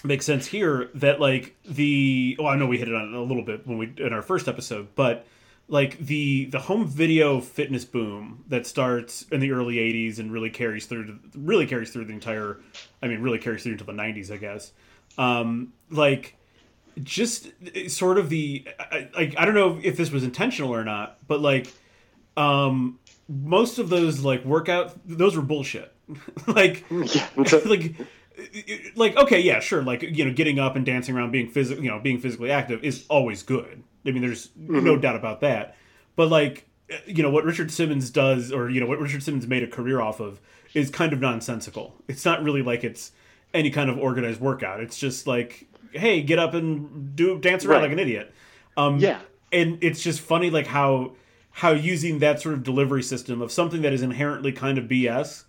makes 0.05 0.25
sense 0.25 0.47
here 0.47 0.91
that 0.95 1.21
like 1.21 1.57
the. 1.65 2.37
Oh, 2.39 2.47
I 2.47 2.57
know 2.57 2.67
we 2.67 2.79
hit 2.79 2.89
it 2.89 2.95
on 2.95 3.09
it 3.09 3.15
a 3.15 3.23
little 3.23 3.45
bit 3.45 3.67
when 3.67 3.79
we 3.79 3.93
in 3.99 4.13
our 4.13 4.23
first 4.23 4.49
episode, 4.49 4.89
but 4.95 5.27
like 5.69 5.99
the 5.99 6.47
the 6.47 6.61
home 6.61 6.87
video 6.87 7.41
fitness 7.41 7.85
boom 7.85 8.45
that 8.49 8.67
starts 8.67 9.27
in 9.33 9.41
the 9.41 9.53
early 9.53 9.77
'80s 9.77 10.19
and 10.19 10.33
really 10.33 10.51
carries 10.51 10.87
through 10.87 11.07
to, 11.07 11.19
really 11.35 11.67
carries 11.67 11.91
through 11.91 12.05
the 12.05 12.13
entire. 12.13 12.61
I 13.03 13.09
mean, 13.09 13.21
really 13.21 13.39
carries 13.39 13.63
through 13.63 13.73
into 13.73 13.85
the 13.85 13.93
'90s, 13.93 14.31
I 14.31 14.37
guess. 14.37 14.73
Um, 15.19 15.73
like 15.91 16.37
just 17.03 17.53
sort 17.89 18.19
of 18.19 18.29
the 18.29 18.67
like 19.15 19.37
I, 19.37 19.43
I 19.43 19.45
don't 19.45 19.55
know 19.55 19.79
if 19.83 19.97
this 19.97 20.11
was 20.11 20.25
intentional 20.25 20.75
or 20.75 20.85
not, 20.85 21.19
but 21.27 21.41
like 21.41 21.73
um 22.37 22.99
most 23.29 23.79
of 23.79 23.89
those 23.89 24.21
like 24.21 24.45
workout 24.45 24.95
those 25.07 25.37
were 25.37 25.43
bullshit. 25.43 25.93
like 26.47 26.85
yeah 26.91 27.29
like 27.65 27.95
like 28.94 29.16
okay, 29.16 29.40
yeah, 29.40 29.61
sure, 29.61 29.83
like 29.83 30.03
you 30.03 30.25
know 30.25 30.33
getting 30.33 30.59
up 30.59 30.77
and 30.77 30.85
dancing 30.85 31.16
around 31.16 31.31
being 31.33 31.49
physical, 31.49 31.83
you 31.83 31.90
know, 31.90 31.99
being 31.99 32.18
physically 32.18 32.51
active 32.51 32.83
is 32.85 33.05
always 33.09 33.42
good. 33.42 33.83
I 34.07 34.11
mean 34.11 34.22
there's 34.22 34.51
no 34.57 34.96
doubt 34.96 35.16
about 35.16 35.40
that. 35.40 35.77
But 36.16 36.29
like 36.29 36.66
you 37.07 37.22
know 37.22 37.31
what 37.31 37.44
Richard 37.44 37.70
Simmons 37.70 38.11
does 38.11 38.53
or 38.53 38.70
you 38.70 38.81
know 38.81 38.87
what 38.87 39.01
Richard 39.01 39.22
Simmons 39.22 39.46
made 39.46 39.62
a 39.62 39.66
career 39.66 40.01
off 40.01 40.20
of 40.20 40.40
is 40.75 40.90
kind 40.90 41.12
of 41.12 41.20
nonsensical. 41.20 41.94
It's 42.09 42.25
not 42.25 42.42
really 42.42 42.62
like 42.62 42.85
it's 42.85 43.12
any 43.55 43.70
kind 43.70 43.88
of 43.90 43.99
organized 43.99 44.40
workout. 44.40 44.81
It's 44.81 44.99
just 44.99 45.27
like, 45.27 45.66
hey, 45.92 46.22
get 46.22 46.38
up 46.38 46.53
and 46.55 47.16
do 47.16 47.38
dance 47.38 47.64
around 47.64 47.77
Right. 47.81 47.83
like 47.85 47.92
an 47.92 47.99
idiot. 47.99 48.33
Um, 48.77 48.99
Yeah. 48.99 49.20
and 49.53 49.79
it's 49.83 50.03
just 50.03 50.20
funny 50.20 50.51
like 50.51 50.66
how 50.66 51.12
how 51.53 51.70
using 51.70 52.18
that 52.18 52.38
sort 52.40 52.55
of 52.55 52.62
delivery 52.62 53.03
system 53.03 53.40
of 53.40 53.51
something 53.51 53.81
that 53.81 53.94
is 53.94 54.03
inherently 54.03 54.53
kind 54.53 54.77
of 54.77 54.85
BS 54.85 55.44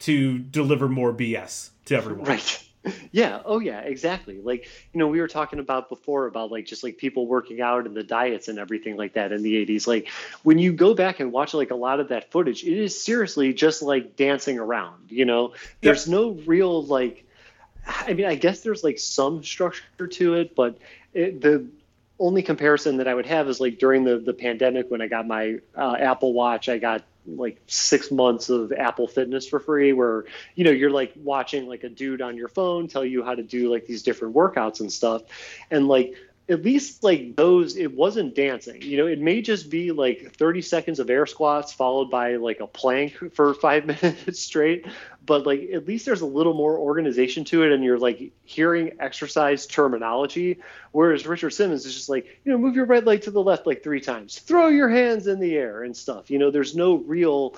to 0.00 0.38
deliver 0.38 0.86
more 0.86 1.14
BS 1.14 1.70
to 1.86 1.96
everyone. 1.96 2.26
Right. 2.36 2.62
Yeah. 3.10 3.42
Oh, 3.44 3.58
yeah. 3.58 3.80
Exactly. 3.80 4.40
Like 4.40 4.68
you 4.92 4.98
know, 5.00 5.08
we 5.08 5.20
were 5.20 5.26
talking 5.26 5.58
about 5.58 5.88
before 5.88 6.26
about 6.26 6.52
like 6.52 6.66
just 6.66 6.84
like 6.84 6.98
people 6.98 7.26
working 7.26 7.60
out 7.60 7.84
and 7.84 7.96
the 7.96 8.04
diets 8.04 8.46
and 8.46 8.60
everything 8.60 8.96
like 8.96 9.14
that 9.14 9.32
in 9.32 9.42
the 9.42 9.66
'80s. 9.66 9.88
Like 9.88 10.08
when 10.44 10.58
you 10.58 10.72
go 10.72 10.94
back 10.94 11.18
and 11.18 11.32
watch 11.32 11.52
like 11.52 11.72
a 11.72 11.74
lot 11.74 11.98
of 11.98 12.10
that 12.10 12.30
footage, 12.30 12.62
it 12.62 12.78
is 12.78 13.02
seriously 13.02 13.52
just 13.52 13.82
like 13.82 14.14
dancing 14.14 14.60
around. 14.60 15.10
You 15.10 15.24
know, 15.24 15.54
there's 15.80 16.06
no 16.06 16.32
real 16.46 16.84
like. 16.84 17.24
I 17.88 18.12
mean, 18.14 18.26
I 18.26 18.36
guess 18.36 18.60
there's 18.60 18.84
like 18.84 18.98
some 19.00 19.42
structure 19.42 20.06
to 20.06 20.34
it, 20.34 20.54
but 20.54 20.78
it, 21.12 21.40
the 21.40 21.66
only 22.18 22.42
comparison 22.42 22.96
that 22.98 23.08
I 23.08 23.14
would 23.14 23.26
have 23.26 23.48
is 23.48 23.60
like 23.60 23.78
during 23.78 24.04
the 24.04 24.18
the 24.18 24.32
pandemic 24.34 24.90
when 24.90 25.00
I 25.00 25.08
got 25.08 25.26
my 25.26 25.58
uh, 25.76 25.96
Apple 25.98 26.32
Watch, 26.32 26.68
I 26.68 26.78
got 26.78 27.02
like 27.26 27.60
six 27.66 28.10
months 28.10 28.48
of 28.48 28.72
Apple 28.72 29.08
Fitness 29.08 29.48
for 29.48 29.60
free, 29.60 29.92
where 29.92 30.24
you 30.54 30.64
know 30.64 30.70
you're 30.70 30.90
like 30.90 31.12
watching 31.16 31.66
like 31.68 31.84
a 31.84 31.88
dude 31.88 32.22
on 32.22 32.36
your 32.36 32.48
phone 32.48 32.88
tell 32.88 33.04
you 33.04 33.22
how 33.24 33.34
to 33.34 33.42
do 33.42 33.70
like 33.70 33.86
these 33.86 34.02
different 34.02 34.34
workouts 34.34 34.80
and 34.80 34.92
stuff, 34.92 35.22
and 35.70 35.88
like 35.88 36.14
at 36.48 36.62
least 36.62 37.02
like 37.02 37.34
those 37.34 37.76
it 37.76 37.94
wasn't 37.94 38.34
dancing. 38.34 38.80
You 38.82 38.98
know 38.98 39.06
it 39.06 39.18
may 39.18 39.42
just 39.42 39.68
be 39.68 39.90
like 39.90 40.36
30 40.36 40.62
seconds 40.62 41.00
of 41.00 41.10
air 41.10 41.26
squats 41.26 41.72
followed 41.72 42.10
by 42.10 42.36
like 42.36 42.60
a 42.60 42.66
plank 42.66 43.34
for 43.34 43.54
five 43.66 43.86
minutes 43.86 44.40
straight. 44.40 44.86
But 45.24 45.44
like 45.44 45.70
at 45.72 45.86
least 45.86 46.06
there's 46.06 46.20
a 46.20 46.26
little 46.26 46.54
more 46.54 46.78
organization 46.78 47.44
to 47.46 47.64
it 47.64 47.72
and 47.72 47.82
you're 47.82 47.98
like 47.98 48.32
hearing 48.44 48.92
exercise 49.00 49.66
terminology. 49.66 50.60
Whereas 50.92 51.26
richard 51.26 51.50
simmons 51.50 51.84
is 51.84 51.94
just 51.94 52.08
like 52.08 52.40
you 52.44 52.52
know 52.52 52.58
move 52.58 52.76
your 52.76 52.86
right 52.86 53.04
leg 53.04 53.22
to 53.22 53.30
the 53.32 53.42
left 53.42 53.66
like 53.66 53.82
three 53.82 54.00
times. 54.00 54.38
Throw 54.38 54.68
your 54.68 54.88
hands 54.88 55.26
in 55.26 55.40
the 55.40 55.56
air 55.56 55.82
and 55.82 55.96
stuff. 55.96 56.30
You 56.30 56.38
know 56.38 56.50
there's 56.52 56.76
no 56.76 56.96
real 56.96 57.56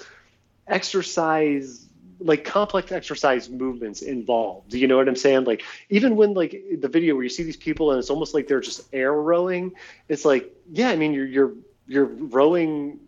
exercise 0.67 1.88
like 2.21 2.45
complex 2.45 2.91
exercise 2.93 3.49
movements 3.49 4.03
involved 4.03 4.75
you 4.75 4.87
know 4.87 4.97
what 4.97 5.09
i'm 5.09 5.17
saying 5.17 5.45
like 5.45 5.63
even 5.89 6.17
when 6.17 6.35
like 6.35 6.63
the 6.81 6.89
video 6.89 7.15
where 7.15 7.23
you 7.23 7.29
see 7.31 7.43
these 7.45 7.57
people 7.57 7.91
and 7.91 7.99
it's 7.99 8.11
almost 8.11 8.35
like 8.35 8.49
they're 8.49 8.61
just 8.61 8.83
air 8.93 9.13
rowing 9.13 9.73
it's 10.09 10.25
like 10.25 10.53
yeah 10.73 10.89
i 10.91 10.97
mean 10.97 11.13
you're 11.13 11.27
you're 11.27 11.53
you're 11.87 12.07
rowing 12.07 12.99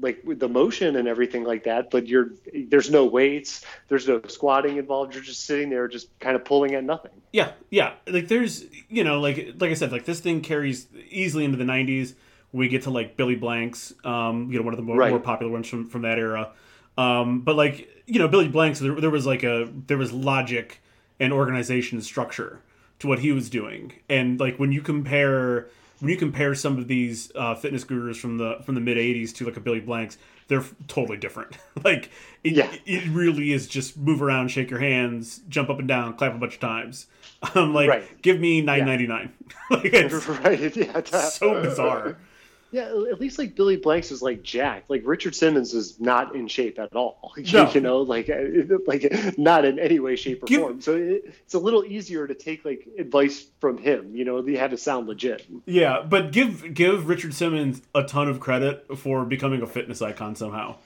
like 0.00 0.22
with 0.24 0.38
the 0.38 0.48
motion 0.48 0.96
and 0.96 1.08
everything 1.08 1.44
like 1.44 1.64
that 1.64 1.90
but 1.90 2.06
you're 2.06 2.30
there's 2.68 2.90
no 2.90 3.04
weights 3.04 3.64
there's 3.88 4.06
no 4.08 4.20
squatting 4.28 4.76
involved 4.78 5.14
you're 5.14 5.22
just 5.22 5.44
sitting 5.44 5.68
there 5.68 5.88
just 5.88 6.08
kind 6.20 6.36
of 6.36 6.44
pulling 6.44 6.74
at 6.74 6.84
nothing 6.84 7.10
Yeah, 7.32 7.52
yeah. 7.70 7.92
Like 8.08 8.26
there's, 8.28 8.64
you 8.88 9.04
know, 9.04 9.20
like 9.20 9.54
like 9.58 9.70
I 9.70 9.74
said, 9.74 9.92
like 9.92 10.04
this 10.04 10.18
thing 10.20 10.40
carries 10.40 10.88
easily 11.10 11.44
into 11.44 11.56
the 11.58 11.64
'90s. 11.64 12.14
We 12.52 12.66
get 12.66 12.82
to 12.84 12.90
like 12.90 13.16
Billy 13.16 13.36
Blanks, 13.36 13.92
um, 14.04 14.50
you 14.50 14.58
know, 14.58 14.64
one 14.64 14.74
of 14.74 14.78
the 14.78 14.82
more, 14.82 14.96
Right. 14.96 15.10
more 15.10 15.20
popular 15.20 15.52
ones 15.52 15.68
from 15.68 15.88
from 15.88 16.02
that 16.02 16.18
era. 16.18 16.50
Um, 16.98 17.42
but 17.42 17.54
like 17.54 17.88
you 18.10 18.18
know, 18.18 18.28
Billy 18.28 18.48
Blanks, 18.48 18.78
there, 18.80 18.94
there 19.00 19.10
was 19.10 19.26
like 19.26 19.42
a 19.42 19.68
there 19.86 19.98
was 19.98 20.12
logic 20.12 20.80
and 21.18 21.32
organization 21.32 21.98
and 21.98 22.04
structure 22.04 22.60
to 22.98 23.06
what 23.06 23.20
he 23.20 23.32
was 23.32 23.48
doing, 23.50 23.92
and 24.08 24.38
like 24.40 24.58
when 24.58 24.72
you 24.72 24.82
compare 24.82 25.68
when 26.00 26.10
you 26.10 26.16
compare 26.16 26.54
some 26.54 26.78
of 26.78 26.88
these 26.88 27.30
uh, 27.34 27.54
fitness 27.54 27.84
gurus 27.84 28.16
from 28.18 28.38
the 28.38 28.58
from 28.64 28.74
the 28.74 28.80
mid 28.80 28.96
'80s 28.96 29.34
to 29.36 29.44
like 29.46 29.56
a 29.56 29.60
Billy 29.60 29.80
Blanks, 29.80 30.18
they're 30.48 30.64
totally 30.88 31.16
different. 31.18 31.56
like 31.84 32.10
it, 32.42 32.52
Yeah. 32.54 32.70
it 32.86 33.06
really 33.10 33.52
is 33.52 33.66
just 33.68 33.96
move 33.96 34.22
around, 34.22 34.48
shake 34.48 34.70
your 34.70 34.80
hands, 34.80 35.40
jump 35.48 35.70
up 35.70 35.78
and 35.78 35.86
down, 35.88 36.14
clap 36.16 36.34
a 36.34 36.38
bunch 36.38 36.54
of 36.54 36.60
times. 36.60 37.06
I'm 37.54 37.72
like, 37.74 37.88
Right. 37.88 38.22
give 38.22 38.40
me 38.40 38.60
nine 38.62 38.84
ninety 38.86 39.06
nine. 39.06 39.32
like 39.70 39.84
it's 39.92 40.26
right 40.26 40.74
yeah 40.76 41.00
so 41.02 41.62
bizarre. 41.62 42.16
Yeah, 42.72 42.84
at 42.84 43.20
least 43.20 43.38
like 43.38 43.56
Billy 43.56 43.76
Blanks 43.76 44.12
is 44.12 44.22
like 44.22 44.42
jacked. 44.42 44.90
Like 44.90 45.02
Richard 45.04 45.34
Simmons 45.34 45.74
is 45.74 45.98
not 46.00 46.34
in 46.36 46.46
shape 46.46 46.78
at 46.78 46.94
all. 46.94 47.32
No. 47.52 47.70
You 47.72 47.80
know, 47.80 47.98
like 48.02 48.30
uh, 48.30 48.36
like 48.86 49.38
not 49.38 49.64
in 49.64 49.78
any 49.78 49.98
way, 49.98 50.14
shape, 50.16 50.42
or 50.44 50.46
Give- 50.46 50.60
form. 50.60 50.80
So 50.80 50.94
it, 50.96 51.34
it's 51.44 51.54
a 51.54 51.58
little 51.58 51.84
easier 51.84 52.26
to 52.26 52.34
take 52.34 52.64
like 52.64 52.86
advice 52.98 53.46
from 53.60 53.78
him. 53.78 54.14
You 54.14 54.24
know, 54.24 54.40
they 54.42 54.54
had 54.54 54.70
to 54.70 54.76
sound 54.76 55.08
legit. 55.08 55.46
Yeah, 55.66 56.02
but 56.08 56.30
give 56.32 56.72
give 56.74 57.08
Richard 57.08 57.34
Simmons 57.34 57.82
a 57.94 58.04
ton 58.04 58.28
of 58.28 58.38
credit 58.40 58.86
for 58.98 59.24
becoming 59.24 59.62
a 59.62 59.66
fitness 59.66 60.00
icon 60.02 60.36
somehow. 60.36 60.76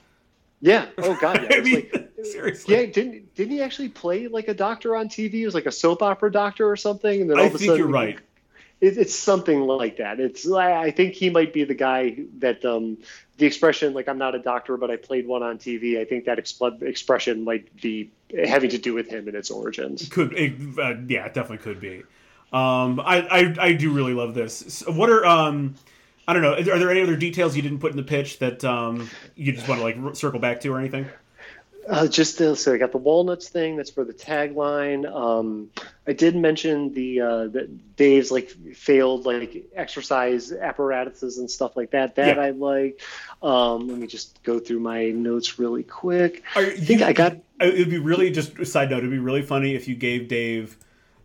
Yeah. 0.60 0.86
Oh 0.96 1.18
God. 1.20 1.42
Yeah. 1.42 1.48
I 1.56 1.60
mean, 1.60 1.74
like, 1.92 2.10
seriously. 2.22 2.74
yeah. 2.74 2.86
Didn't 2.86 3.34
didn't 3.34 3.52
he 3.52 3.60
actually 3.60 3.90
play 3.90 4.28
like 4.28 4.48
a 4.48 4.54
doctor 4.54 4.96
on 4.96 5.08
TV? 5.08 5.34
It 5.34 5.44
was 5.46 5.54
like 5.54 5.66
a 5.66 5.72
soap 5.72 6.02
opera 6.02 6.32
doctor 6.32 6.66
or 6.70 6.76
something. 6.76 7.20
And 7.20 7.28
then 7.30 7.36
all 7.38 7.44
I 7.44 7.48
of 7.48 7.54
a 7.54 7.58
think 7.58 7.68
sudden, 7.68 7.78
you're 7.78 7.92
right. 7.92 8.18
It, 8.84 8.98
it's 8.98 9.14
something 9.14 9.60
like 9.62 9.96
that. 9.96 10.20
It's 10.20 10.50
I 10.50 10.90
think 10.90 11.14
he 11.14 11.30
might 11.30 11.52
be 11.52 11.64
the 11.64 11.74
guy 11.74 12.18
that 12.38 12.64
um, 12.64 12.98
the 13.38 13.46
expression 13.46 13.94
like 13.94 14.08
I'm 14.08 14.18
not 14.18 14.34
a 14.34 14.38
doctor, 14.38 14.76
but 14.76 14.90
I 14.90 14.96
played 14.96 15.26
one 15.26 15.42
on 15.42 15.58
TV. 15.58 15.98
I 15.98 16.04
think 16.04 16.26
that 16.26 16.38
expl- 16.38 16.82
expression 16.82 17.44
might 17.44 17.74
be 17.80 18.10
having 18.46 18.70
to 18.70 18.78
do 18.78 18.94
with 18.94 19.08
him 19.08 19.26
and 19.26 19.36
its 19.36 19.50
origins. 19.50 20.08
Could 20.08 20.32
it, 20.34 20.52
uh, 20.78 20.94
yeah, 21.06 21.26
it 21.26 21.34
definitely 21.34 21.58
could 21.58 21.80
be. 21.80 22.02
Um, 22.52 23.00
I, 23.00 23.26
I 23.30 23.56
I 23.58 23.72
do 23.72 23.92
really 23.92 24.14
love 24.14 24.34
this. 24.34 24.56
So 24.56 24.92
what 24.92 25.10
are 25.10 25.24
um, 25.24 25.74
I 26.28 26.32
don't 26.32 26.42
know. 26.42 26.54
Are 26.54 26.78
there 26.78 26.90
any 26.90 27.02
other 27.02 27.16
details 27.16 27.56
you 27.56 27.62
didn't 27.62 27.78
put 27.78 27.90
in 27.90 27.96
the 27.96 28.02
pitch 28.02 28.38
that 28.38 28.64
um 28.64 29.10
you 29.34 29.52
just 29.52 29.68
want 29.68 29.80
to 29.80 29.84
like 29.84 30.16
circle 30.16 30.40
back 30.40 30.60
to 30.60 30.68
or 30.72 30.78
anything? 30.78 31.06
Uh, 31.88 32.06
just 32.06 32.40
uh, 32.40 32.54
so 32.54 32.72
I 32.74 32.78
got 32.78 32.92
the 32.92 32.98
walnuts 32.98 33.48
thing. 33.48 33.76
That's 33.76 33.90
for 33.90 34.04
the 34.04 34.12
tagline. 34.14 35.10
Um, 35.12 35.70
I 36.06 36.12
did 36.12 36.34
mention 36.36 36.92
the 36.94 37.20
uh, 37.20 37.46
that 37.48 37.96
Dave's 37.96 38.30
like 38.30 38.48
failed 38.74 39.26
like 39.26 39.64
exercise 39.74 40.52
apparatuses 40.52 41.38
and 41.38 41.50
stuff 41.50 41.76
like 41.76 41.90
that. 41.90 42.14
That 42.16 42.36
Yeah. 42.36 42.42
I 42.42 42.50
like. 42.50 43.00
Um, 43.42 43.88
let 43.88 43.98
me 43.98 44.06
just 44.06 44.42
go 44.42 44.58
through 44.58 44.80
my 44.80 45.10
notes 45.10 45.58
really 45.58 45.82
quick. 45.82 46.42
Are 46.56 46.62
I 46.62 46.70
think 46.76 47.00
you- 47.00 47.06
I 47.06 47.12
got 47.12 47.36
It 47.60 47.78
would 47.78 47.90
be 47.90 47.98
really 47.98 48.30
just 48.30 48.58
a 48.58 48.64
side 48.66 48.90
note. 48.90 48.98
It'd 48.98 49.10
be 49.10 49.18
really 49.18 49.42
funny 49.42 49.74
if 49.74 49.86
you 49.88 49.94
gave 49.94 50.28
Dave 50.28 50.76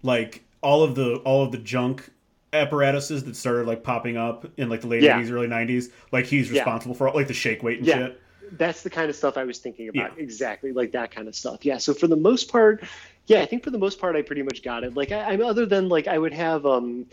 like 0.03 0.43
all 0.61 0.83
of 0.83 0.95
the 0.95 1.15
all 1.17 1.43
of 1.43 1.51
the 1.51 1.57
junk 1.57 2.09
apparatuses 2.51 3.23
that 3.25 3.35
started 3.35 3.67
like 3.67 3.83
popping 3.83 4.17
up 4.17 4.45
in 4.57 4.69
like 4.69 4.81
the 4.81 4.87
late 4.87 5.03
Yeah. 5.03 5.17
eighties, 5.17 5.31
early 5.31 5.47
nineties. 5.47 5.89
Like 6.11 6.25
he's 6.25 6.51
Yeah. 6.51 6.61
responsible 6.61 6.95
for 6.95 7.09
like 7.11 7.27
the 7.27 7.33
shake 7.33 7.63
weight 7.63 7.77
and 7.79 7.87
Yeah. 7.87 7.97
shit. 8.07 8.21
That's 8.51 8.83
the 8.83 8.89
kind 8.89 9.09
of 9.09 9.15
stuff 9.15 9.37
I 9.37 9.43
was 9.43 9.59
thinking 9.59 9.89
about. 9.89 10.17
Yeah. 10.17 10.23
Exactly, 10.23 10.71
like 10.71 10.91
that 10.93 11.11
kind 11.11 11.27
of 11.27 11.35
stuff. 11.35 11.65
Yeah. 11.65 11.77
So 11.77 11.93
for 11.93 12.07
the 12.07 12.15
most 12.15 12.51
part, 12.51 12.83
yeah, 13.27 13.41
I 13.41 13.45
think 13.45 13.63
for 13.63 13.69
the 13.69 13.77
most 13.77 13.99
part, 13.99 14.15
I 14.15 14.21
pretty 14.21 14.43
much 14.43 14.63
got 14.63 14.83
it. 14.83 14.95
Like, 14.95 15.11
I, 15.11 15.33
I'm 15.33 15.41
other 15.41 15.65
than 15.65 15.89
like 15.89 16.07
I 16.07 16.17
would 16.17 16.33
have 16.33 16.65
um, 16.65 17.05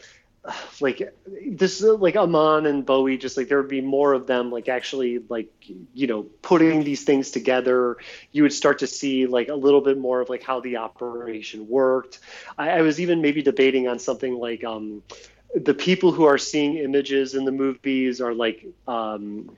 like 0.80 1.03
this 1.47 1.82
like 1.82 2.16
Iman 2.16 2.66
and 2.66 2.84
Bowie, 2.84 3.18
just 3.18 3.37
like 3.37 3.49
there 3.49 3.59
would 3.59 3.70
be 3.70 3.80
more 3.80 4.12
of 4.12 4.26
them, 4.26 4.51
like 4.51 4.68
actually 4.68 5.20
like 5.28 5.53
you 5.95 6.07
know 6.07 6.22
putting 6.43 6.84
these 6.84 7.05
things 7.05 7.30
together. 7.30 7.97
You 8.32 8.43
would 8.43 8.53
start 8.53 8.80
to 8.80 8.87
see 8.87 9.26
like 9.26 9.49
a 9.49 9.55
little 9.55 9.80
bit 9.80 9.99
more 9.99 10.20
of 10.20 10.28
like 10.28 10.43
how 10.43 10.61
the 10.61 10.78
operation 10.78 11.68
worked. 11.68 12.20
I, 12.59 12.70
I 12.70 12.82
was 12.82 13.01
even 13.01 13.20
maybe 13.20 13.43
debating 13.43 13.89
on 13.89 13.99
something 13.99 14.34
like 14.34 14.64
um, 14.64 15.03
the 15.55 15.74
people 15.74 16.12
who 16.12 16.24
are 16.24 16.39
seeing 16.39 16.76
images 16.76 17.34
in 17.34 17.45
the 17.45 17.53
movies 17.53 18.20
are 18.20 18.34
like 18.34 18.66
um, 18.87 19.57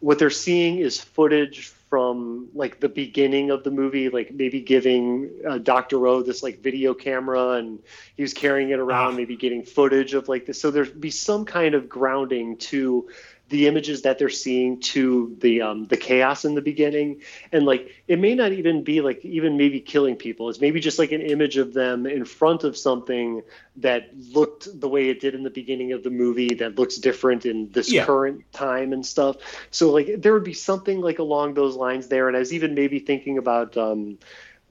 what 0.00 0.18
they're 0.18 0.30
seeing 0.30 0.78
is 0.78 1.00
footage 1.00 1.72
from 1.90 2.48
like 2.54 2.78
the 2.78 2.88
beginning 2.88 3.50
of 3.50 3.64
the 3.64 3.70
movie, 3.70 4.08
like 4.08 4.32
maybe 4.32 4.60
giving 4.60 5.28
uh, 5.46 5.58
Dr. 5.58 6.06
O 6.06 6.22
this 6.22 6.42
like 6.42 6.60
video 6.60 6.94
camera 6.94 7.50
and 7.52 7.80
he 8.16 8.22
was 8.22 8.32
carrying 8.32 8.70
it 8.70 8.78
around, 8.78 9.14
Ah. 9.14 9.16
maybe 9.16 9.36
getting 9.36 9.64
footage 9.64 10.14
of 10.14 10.28
like 10.28 10.46
this. 10.46 10.60
So 10.60 10.70
there'd 10.70 11.00
be 11.00 11.10
some 11.10 11.44
kind 11.44 11.74
of 11.74 11.88
grounding 11.88 12.56
to 12.58 13.08
the 13.50 13.66
images 13.68 14.02
that 14.02 14.18
they're 14.18 14.30
seeing 14.30 14.80
to 14.80 15.36
the 15.40 15.62
um, 15.62 15.86
the 15.88 15.98
chaos 15.98 16.44
in 16.46 16.54
the 16.54 16.62
beginning. 16.62 17.22
And 17.52 17.66
like 17.66 17.90
it 18.08 18.18
may 18.18 18.34
not 18.34 18.52
even 18.52 18.84
be 18.84 19.02
like 19.02 19.24
even 19.24 19.58
maybe 19.58 19.80
killing 19.80 20.16
people. 20.16 20.48
It's 20.48 20.60
maybe 20.60 20.80
just 20.80 20.98
like 20.98 21.12
an 21.12 21.22
image 21.22 21.58
of 21.58 21.74
them 21.74 22.06
in 22.06 22.24
front 22.24 22.64
of 22.64 22.76
something 22.76 23.42
that 23.76 24.10
looked 24.34 24.68
the 24.80 24.88
way 24.88 25.10
it 25.10 25.20
did 25.20 25.34
in 25.34 25.42
the 25.44 25.50
beginning 25.50 25.92
of 25.92 26.02
the 26.02 26.10
movie 26.10 26.54
that 26.56 26.78
looks 26.78 26.96
different 26.96 27.46
in 27.46 27.70
this 27.72 27.92
Yeah. 27.92 28.06
current 28.06 28.44
time 28.52 28.92
and 28.92 29.04
stuff. 29.04 29.36
So 29.70 29.90
like 29.92 30.22
there 30.22 30.32
would 30.32 30.44
be 30.44 30.54
something 30.54 31.00
like 31.00 31.18
along 31.18 31.54
those 31.54 31.76
lines 31.76 32.08
there. 32.08 32.28
And 32.28 32.36
i 32.36 32.40
was 32.40 32.52
even 32.54 32.74
maybe 32.74 33.00
thinking 33.00 33.38
about 33.38 33.76
um 33.76 34.18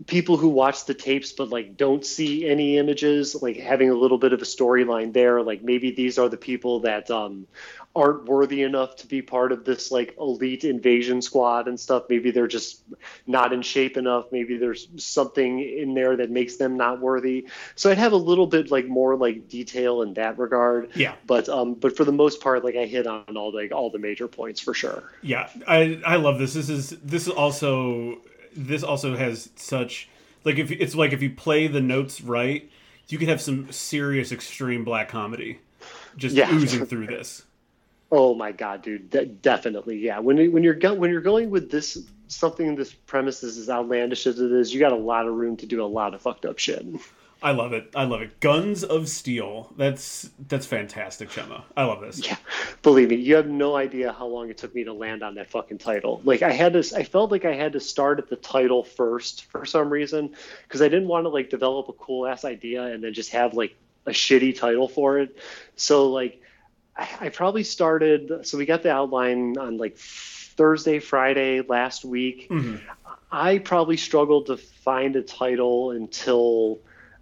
people 0.07 0.38
who 0.38 0.47
watch 0.49 0.86
the 0.86 0.93
tapes 0.93 1.34
but 1.34 1.49
like 1.49 1.75
don't 1.75 2.05
see 2.05 2.47
any 2.47 2.77
images 2.77 3.36
like 3.41 3.57
having 3.57 3.89
a 3.89 3.93
little 3.93 4.17
bit 4.17 4.34
of 4.34 4.41
a 4.41 4.45
storyline 4.45 5.13
there. 5.13 5.41
Like 5.41 5.61
maybe 5.61 5.91
these 5.91 6.17
are 6.17 6.30
the 6.30 6.38
people 6.38 6.82
that 6.82 7.09
um 7.11 7.47
aren't 7.95 8.25
worthy 8.25 8.61
enough 8.61 8.95
to 8.95 9.07
be 9.07 9.21
part 9.21 9.51
of 9.51 9.65
this 9.65 9.91
like 9.91 10.15
elite 10.19 10.63
invasion 10.63 11.21
squad 11.21 11.67
and 11.67 11.79
stuff 11.79 12.03
maybe 12.07 12.29
they're 12.29 12.47
just 12.47 12.83
not 13.25 13.51
in 13.51 13.61
shape 13.63 13.97
enough 13.97 14.25
maybe 14.31 14.57
there's 14.57 14.87
something 14.97 15.59
in 15.59 15.95
there 15.95 16.15
that 16.15 16.29
makes 16.29 16.57
them 16.57 16.77
not 16.77 17.01
worthy 17.01 17.47
so 17.75 17.89
i'd 17.89 17.97
have 17.97 18.11
a 18.13 18.15
little 18.17 18.45
bit 18.45 18.69
like 18.69 18.87
more 18.87 19.15
like 19.15 19.49
detail 19.49 20.03
in 20.03 20.13
that 20.13 20.37
regard 20.37 20.89
Yeah. 20.95 21.15
but 21.25 21.49
um 21.49 21.73
but 21.73 21.97
for 21.97 22.03
the 22.05 22.11
most 22.11 22.41
part 22.41 22.63
like 22.63 22.75
i 22.75 22.85
hit 22.85 23.07
on 23.07 23.35
all 23.35 23.51
like 23.51 23.71
all 23.71 23.89
the 23.89 23.99
major 23.99 24.27
points 24.27 24.61
for 24.61 24.73
sure 24.75 25.03
Yeah, 25.23 25.49
I 25.67 25.99
I 26.05 26.15
love 26.17 26.37
this. 26.37 26.53
This 26.53 26.69
is 26.69 26.91
this 27.03 27.23
is 27.27 27.33
also 27.33 28.19
this 28.55 28.83
also 28.83 29.15
has 29.17 29.49
such 29.55 30.09
like 30.45 30.57
if 30.57 30.71
it's 30.71 30.93
like 30.95 31.11
if 31.11 31.21
you 31.23 31.31
play 31.31 31.67
the 31.67 31.81
notes 31.81 32.21
right, 32.21 32.69
you 33.07 33.17
could 33.17 33.29
have 33.29 33.41
some 33.41 33.71
serious 33.71 34.31
extreme 34.31 34.83
black 34.83 35.09
comedy 35.09 35.59
just 36.17 36.35
Yeah. 36.35 36.51
oozing 36.53 36.85
through 36.91 37.07
this. 37.07 37.43
Oh 38.12 38.34
my 38.34 38.51
god, 38.51 38.82
dude! 38.82 39.10
De- 39.10 39.26
definitely, 39.26 39.97
yeah. 39.97 40.20
When 40.20 40.51
when 40.51 40.64
you're 40.64 40.74
go- 40.74 40.95
when 40.95 41.12
you're 41.12 41.22
going 41.22 41.49
with 41.49 41.70
this 41.70 41.97
something 42.28 42.76
this 42.76 42.93
premise 42.93 43.43
is 43.43 43.57
as 43.57 43.70
outlandish 43.70 44.28
as 44.28 44.39
it 44.39 44.51
is, 44.51 44.74
you 44.74 44.80
got 44.80 44.91
a 44.91 44.97
lot 44.97 45.28
of 45.28 45.34
room 45.34 45.57
to 45.57 45.66
do 45.66 45.84
a 45.84 45.86
lot 45.86 46.14
of 46.14 46.22
fucked 46.22 46.45
up 46.45 46.57
shit. 46.60 46.86
I 47.41 47.51
love 47.51 47.72
it. 47.72 47.91
I 47.95 48.03
love 48.03 48.22
it. 48.22 48.39
Guns 48.41 48.84
of 48.84 49.07
Steel. 49.07 49.72
That's 49.78 50.30
that's 50.47 50.66
fantastic, 50.66 51.30
Chema. 51.30 51.64
I 51.78 51.86
love 51.86 52.01
this. 52.01 52.26
Yeah, 52.26 52.36
believe 52.82 53.10
me, 53.10 53.16
you 53.16 53.36
have 53.36 53.47
no 53.47 53.76
idea 53.76 54.12
how 54.12 54.28
long 54.28 54.49
it 54.49 54.57
took 54.57 54.76
me 54.76 54.84
to 54.84 54.93
land 54.93 55.24
on 55.24 55.36
that 55.36 55.49
fucking 55.49 55.78
title. 55.78 56.22
Like 56.26 56.41
I 56.41 56.51
had 56.51 56.74
to, 56.74 56.80
I 56.95 57.03
felt 57.03 57.32
like 57.32 57.45
I 57.45 57.53
had 57.53 57.74
to 57.74 57.80
start 57.80 58.20
at 58.20 58.30
the 58.30 58.36
title 58.36 58.84
first 58.84 59.45
for 59.45 59.66
some 59.66 59.89
reason 59.89 60.36
because 60.68 60.82
I 60.82 60.89
didn't 60.89 61.07
want 61.07 61.26
to 61.26 61.30
like 61.30 61.49
develop 61.49 61.88
a 61.88 61.93
cool 61.93 62.28
ass 62.28 62.43
idea 62.43 62.84
and 62.84 63.03
then 63.03 63.14
just 63.14 63.32
have 63.32 63.53
like 63.53 63.76
a 64.05 64.12
shitty 64.12 64.57
title 64.57 64.89
for 64.89 65.20
it. 65.20 65.38
So 65.78 66.10
like, 66.10 66.41
I, 67.21 67.29
probably 67.29 67.63
started. 67.63 68.45
So 68.45 68.57
we 68.57 68.65
got 68.65 68.83
the 68.83 68.91
outline 68.91 69.57
on 69.57 69.77
like 69.77 69.97
Thursday, 69.97 70.99
Friday 70.99 71.61
last 71.61 72.03
week. 72.03 72.49
Mhm. 72.49 72.81
I 73.31 73.59
probably 73.59 73.97
struggled 73.97 74.47
to 74.47 74.57
find 74.57 75.15
a 75.15 75.21
title 75.21 75.91
until 75.91 76.79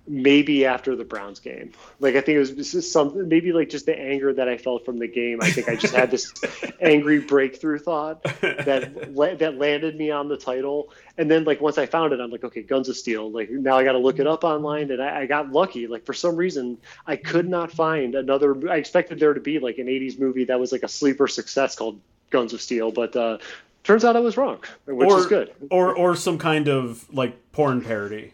maybe 0.08 0.66
after 0.66 0.96
the 0.96 1.04
Browns 1.04 1.40
game. 1.40 1.72
Like 2.00 2.16
I 2.16 2.22
think 2.22 2.36
it 2.36 2.40
was 2.40 2.52
just 2.52 2.92
some 2.92 3.28
maybe 3.28 3.52
like 3.52 3.70
just 3.70 3.86
the 3.86 3.98
anger 3.98 4.34
that 4.34 4.48
I 4.48 4.58
felt 4.58 4.86
from 4.86 5.00
the 5.00 5.08
game. 5.08 5.40
I 5.42 5.52
think 5.52 5.70
I 5.70 5.76
just 5.76 5.94
had 5.94 6.12
this 6.12 6.34
angry 6.82 7.20
breakthrough 7.20 7.80
thought 7.80 8.24
that 8.24 9.14
that 9.40 9.58
landed 9.58 9.98
me 9.98 10.12
on 10.12 10.28
the 10.28 10.38
title. 10.38 10.92
And 11.18 11.30
then 11.30 11.44
like 11.44 11.62
once 11.62 11.78
I 11.78 11.86
found 11.86 12.14
it, 12.14 12.20
I'm 12.20 12.32
like, 12.32 12.44
okay, 12.44 12.62
Guns 12.62 12.90
of 12.90 12.96
Steel. 12.96 13.30
Like 13.30 13.50
now 13.50 13.78
I 13.78 13.84
got 13.84 13.94
to 13.94 13.98
look 14.00 14.20
it 14.20 14.28
up 14.28 14.44
online, 14.44 14.92
and 14.92 15.02
I, 15.02 15.22
I 15.22 15.26
got 15.26 15.52
lucky. 15.52 15.88
Like 15.88 16.06
for 16.06 16.14
some 16.14 16.36
reason, 16.36 16.78
I 17.06 17.16
could 17.16 17.50
not 17.50 17.72
find 17.72 18.16
another. 18.16 18.70
I 18.70 18.78
expected 18.78 19.20
there 19.20 19.34
to 19.34 19.42
be 19.42 19.60
like 19.60 19.78
an 19.78 19.88
'80s 19.88 20.20
movie 20.20 20.46
that 20.46 20.60
was 20.60 20.72
like 20.72 20.84
a 20.84 20.88
sleeper 20.88 21.28
success 21.28 21.76
called 21.76 22.00
Guns 22.30 22.54
of 22.54 22.62
Steel, 22.62 22.92
but 22.92 23.16
uh, 23.16 23.40
turns 23.84 24.06
out 24.06 24.16
I 24.16 24.20
was 24.20 24.38
wrong, 24.38 24.60
which 24.86 25.10
or, 25.10 25.20
is 25.20 25.26
good. 25.26 25.54
Or 25.70 25.96
or 25.96 26.16
some 26.16 26.38
kind 26.38 26.68
of 26.68 27.12
like 27.14 27.52
porn 27.52 27.82
parody. 27.82 28.34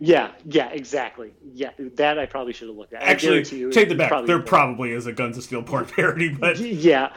Yeah, 0.00 0.32
yeah, 0.44 0.68
exactly. 0.70 1.32
Yeah, 1.54 1.70
that 1.78 2.18
I 2.18 2.26
probably 2.26 2.52
should 2.52 2.68
have 2.68 2.76
looked 2.76 2.92
at. 2.92 3.02
Actually, 3.02 3.44
you 3.56 3.70
take 3.70 3.88
the 3.88 3.94
back. 3.94 4.08
probably- 4.08 4.26
there 4.26 4.40
probably 4.40 4.92
is 4.92 5.06
a 5.06 5.12
Guns 5.12 5.36
of 5.38 5.44
Steel 5.44 5.62
porn 5.62 5.86
parody, 5.96 6.28
but 6.30 6.58
Yeah, 6.58 7.14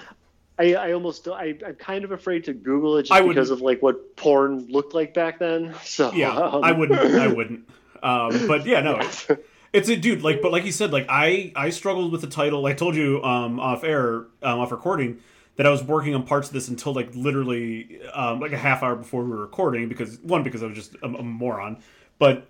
I, 0.59 0.75
I 0.75 0.91
almost 0.93 1.28
I, 1.28 1.55
I'm 1.65 1.75
kind 1.75 2.03
of 2.03 2.11
afraid 2.11 2.43
to 2.45 2.53
Google 2.53 2.97
it 2.97 3.03
just 3.03 3.11
I 3.13 3.25
because 3.25 3.49
of 3.49 3.61
like 3.61 3.82
what 3.82 4.15
porn 4.15 4.67
looked 4.67 4.93
like 4.93 5.13
back 5.13 5.39
then. 5.39 5.73
So 5.84 6.11
yeah, 6.13 6.32
um, 6.36 6.63
I 6.63 6.71
wouldn't. 6.71 6.99
I 6.99 7.28
wouldn't. 7.34 7.67
Um, 8.03 8.47
but 8.47 8.65
yeah, 8.65 8.82
no, 8.82 8.97
it's, 8.97 9.28
it's 9.73 9.89
a 9.89 9.95
dude. 9.95 10.21
Like, 10.21 10.41
but 10.41 10.51
like 10.51 10.65
you 10.65 10.71
said, 10.71 10.91
like 10.91 11.07
I 11.09 11.51
I 11.55 11.69
struggled 11.71 12.11
with 12.11 12.21
the 12.21 12.28
title. 12.28 12.65
I 12.65 12.73
told 12.73 12.95
you 12.95 13.21
um, 13.23 13.59
off 13.59 13.84
air, 13.84 14.28
um, 14.43 14.59
off 14.59 14.71
recording, 14.71 15.19
that 15.55 15.65
I 15.65 15.69
was 15.71 15.84
working 15.84 16.13
on 16.15 16.23
parts 16.23 16.47
of 16.47 16.53
this 16.53 16.67
until 16.67 16.93
like 16.93 17.09
literally 17.15 17.99
um, 18.13 18.39
like 18.39 18.51
a 18.51 18.57
half 18.57 18.84
hour 18.84 18.95
before 18.95 19.23
we 19.23 19.32
were 19.32 19.41
recording 19.41 19.89
because 19.89 20.19
one 20.19 20.43
because 20.43 20.61
I 20.63 20.67
was 20.67 20.75
just 20.75 20.95
a, 21.01 21.05
a 21.07 21.23
moron, 21.23 21.82
but 22.19 22.47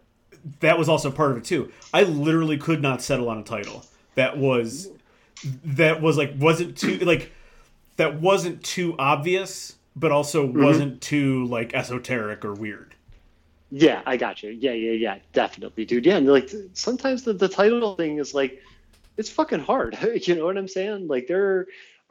that 0.59 0.77
was 0.77 0.89
also 0.89 1.11
part 1.11 1.31
of 1.31 1.37
it 1.37 1.43
too. 1.43 1.71
I 1.93 2.03
literally 2.03 2.57
could 2.57 2.81
not 2.81 3.01
settle 3.01 3.29
on 3.29 3.37
a 3.37 3.43
title 3.43 3.85
that 4.15 4.37
was 4.37 4.89
that 5.63 6.01
was 6.01 6.17
like 6.17 6.33
wasn't 6.37 6.77
too 6.77 6.97
like 6.99 7.31
that 7.97 8.19
wasn't 8.19 8.63
too 8.63 8.95
obvious, 8.97 9.75
but 9.95 10.11
also 10.11 10.47
mm-hmm. 10.47 10.63
wasn't 10.63 11.01
too 11.01 11.45
like 11.45 11.73
esoteric 11.73 12.43
or 12.43 12.53
weird. 12.53 12.95
Yeah, 13.69 14.01
I 14.05 14.17
got 14.17 14.43
you. 14.43 14.51
Yeah, 14.51 14.71
yeah, 14.71 14.91
yeah, 14.91 15.17
definitely, 15.33 15.85
dude. 15.85 16.05
Yeah, 16.05 16.17
and 16.17 16.27
like 16.27 16.49
sometimes 16.73 17.23
the, 17.23 17.33
the 17.33 17.49
title 17.49 17.95
thing 17.95 18.17
is 18.17 18.33
like 18.33 18.61
it's 19.17 19.29
fucking 19.29 19.59
hard. 19.59 19.97
you 20.23 20.35
know 20.35 20.45
what 20.45 20.57
I'm 20.57 20.67
saying? 20.67 21.07
Like 21.07 21.27
there 21.27 21.45
are 21.45 21.67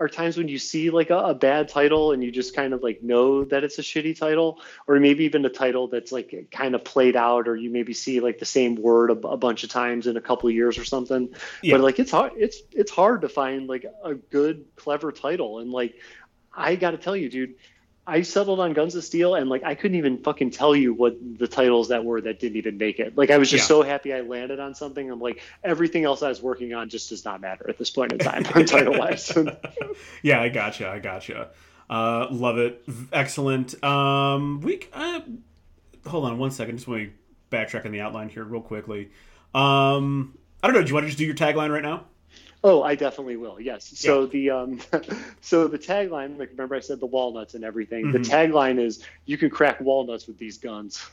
times 0.09 0.37
when 0.37 0.49
you 0.49 0.59
see 0.59 0.91
like 0.91 1.11
a, 1.11 1.17
a 1.17 1.35
bad 1.35 1.69
title 1.69 2.13
and 2.13 2.23
you 2.23 2.31
just 2.31 2.55
kind 2.55 2.75
of 2.75 2.83
like 2.83 3.03
know 3.03 3.45
that 3.45 3.65
it's 3.65 3.79
a 3.79 3.83
shitty 3.83 4.19
title, 4.19 4.61
or 4.87 5.01
maybe 5.01 5.25
even 5.25 5.45
a 5.45 5.49
title 5.49 5.89
that's 5.89 6.13
like 6.13 6.49
kind 6.51 6.75
of 6.75 6.85
played 6.85 7.17
out, 7.17 7.49
or 7.49 7.57
you 7.57 7.71
maybe 7.71 7.95
see 7.95 8.21
like 8.21 8.39
the 8.39 8.45
same 8.45 8.75
word 8.77 9.11
a, 9.11 9.29
a 9.29 9.37
bunch 9.37 9.65
of 9.65 9.71
times 9.71 10.07
in 10.07 10.17
a 10.17 10.21
couple 10.21 10.49
of 10.49 10.55
years 10.55 10.79
or 10.79 10.85
something. 10.85 11.31
Yeah. 11.63 11.77
But 11.77 11.83
like 11.83 11.99
it's 11.99 12.11
hard. 12.11 12.33
It's 12.37 12.61
it's 12.73 12.91
hard 12.91 13.23
to 13.23 13.29
find 13.29 13.67
like 13.67 13.87
a 14.05 14.15
good, 14.15 14.67
clever 14.77 15.13
title, 15.13 15.61
and 15.61 15.71
like 15.71 15.95
I 16.53 16.77
got 16.77 16.93
to 16.93 16.99
tell 16.99 17.17
you, 17.17 17.29
dude. 17.29 17.55
I 18.09 18.23
settled 18.23 18.61
on 18.61 18.73
Guns 18.73 18.95
of 18.95 19.03
Steel, 19.03 19.35
and 19.35 19.51
like 19.51 19.65
I 19.65 19.75
couldn't 19.75 19.97
even 19.97 20.19
fucking 20.19 20.51
tell 20.51 20.77
you 20.77 20.95
what 20.95 21.17
the 21.39 21.49
titles 21.49 21.89
that 21.89 22.05
were 22.05 22.21
that 22.21 22.39
didn't 22.39 22.57
even 22.57 22.79
make 22.79 23.01
it. 23.01 23.17
Like 23.17 23.31
I 23.31 23.39
was 23.39 23.51
just 23.51 23.65
Yeah. 23.65 23.69
so 23.69 23.83
happy 23.83 24.13
I 24.15 24.21
landed 24.21 24.61
on 24.61 24.75
something. 24.75 25.11
I'm 25.11 25.21
like 25.21 25.43
everything 25.65 26.05
else 26.05 26.23
I 26.23 26.29
was 26.29 26.41
working 26.41 26.73
on 26.73 26.89
just 26.89 27.09
does 27.09 27.25
not 27.25 27.41
matter 27.41 27.69
at 27.69 27.79
this 27.79 27.91
point 27.91 28.13
in 28.13 28.19
time, 28.19 28.45
on 28.55 28.65
title 28.65 28.97
wise. 28.99 29.37
Yeah, 30.23 30.41
I 30.41 30.49
gotcha. 30.49 30.89
I 30.89 30.99
gotcha. 31.01 31.51
Uh, 31.91 32.29
love 32.31 32.59
it. 32.59 32.83
Excellent. 33.13 33.83
Um, 33.83 34.61
we 34.61 34.87
uh, 34.93 35.21
hold 36.07 36.25
on 36.25 36.39
one 36.39 36.51
second. 36.51 36.77
Just 36.77 36.89
want 36.89 37.03
to 37.03 37.11
backtrack 37.57 37.87
on 37.87 37.93
the 37.93 38.01
outline 38.01 38.29
here 38.29 38.45
real 38.45 38.61
quickly. 38.61 39.11
Um, 39.55 40.37
I 40.63 40.67
don't 40.69 40.75
know. 40.75 40.83
Do 40.83 40.89
you 40.89 40.95
want 40.95 41.05
to 41.05 41.09
just 41.09 41.19
do 41.19 41.25
your 41.25 41.35
tagline 41.35 41.71
right 41.73 41.83
now? 41.83 42.05
Oh, 42.65 42.83
I 42.83 42.95
definitely 42.95 43.37
will. 43.37 43.61
Yes. 43.61 43.93
So 43.95 44.23
yeah. 44.23 44.29
the 44.29 44.51
um, 44.51 44.81
so 45.41 45.69
the 45.69 45.79
tagline, 45.79 46.39
like 46.39 46.51
remember 46.51 46.75
I 46.75 46.81
said 46.81 47.01
the 47.01 47.07
walnuts 47.07 47.55
and 47.55 47.65
everything. 47.65 48.07
Mm-hmm. 48.07 48.23
The 48.23 48.29
tagline 48.29 48.79
is 48.79 49.05
"You 49.25 49.39
can 49.39 49.51
crack 49.51 49.81
walnuts 49.81 50.27
with 50.27 50.39
these 50.39 50.59
guns." 50.59 51.05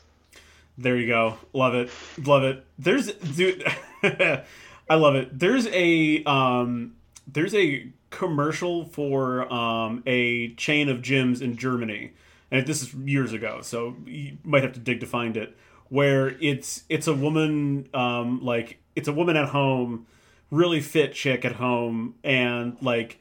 There 0.76 0.96
you 0.96 1.06
go. 1.06 1.38
Love 1.52 1.74
it. 1.74 1.90
Love 2.24 2.42
it. 2.42 2.64
There's 2.78 3.12
dude. 3.12 3.64
I 4.02 4.96
love 4.96 5.14
it. 5.14 5.38
There's 5.38 5.66
a 5.68 6.24
um, 6.24 6.96
there's 7.26 7.54
a 7.54 7.86
commercial 8.10 8.84
for 8.84 9.52
um, 9.52 10.02
a 10.06 10.54
chain 10.54 10.88
of 10.88 10.98
gyms 10.98 11.40
in 11.40 11.56
Germany, 11.56 12.12
and 12.50 12.66
this 12.66 12.82
is 12.82 12.92
years 12.94 13.32
ago, 13.32 13.60
so 13.62 13.96
you 14.06 14.38
might 14.44 14.62
have 14.62 14.72
to 14.72 14.80
dig 14.80 15.00
to 15.00 15.06
find 15.06 15.36
it. 15.36 15.56
Where 15.88 16.30
it's 16.40 16.82
it's 16.88 17.06
a 17.06 17.14
woman 17.14 17.88
um, 17.94 18.44
like 18.44 18.78
it's 18.96 19.08
a 19.08 19.12
woman 19.12 19.36
at 19.36 19.48
home, 19.48 20.06
really 20.50 20.80
fit 20.80 21.14
chick 21.14 21.44
at 21.44 21.52
home, 21.52 22.14
and 22.22 22.76
like 22.80 23.18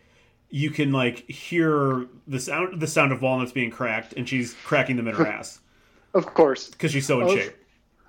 you 0.49 0.69
can 0.69 0.91
like 0.91 1.29
hear 1.29 2.07
the 2.27 2.39
sound 2.39 2.79
the 2.79 2.87
sound 2.87 3.11
of 3.11 3.21
walnuts 3.21 3.51
being 3.51 3.71
cracked, 3.71 4.13
and 4.13 4.27
she's 4.27 4.53
cracking 4.65 4.95
them 4.97 5.07
in 5.07 5.15
her 5.15 5.27
ass. 5.39 5.59
Of 6.13 6.27
course, 6.27 6.69
because 6.69 6.91
she's 6.91 7.07
so 7.07 7.21
in 7.21 7.27
of, 7.27 7.33
shape. 7.33 7.55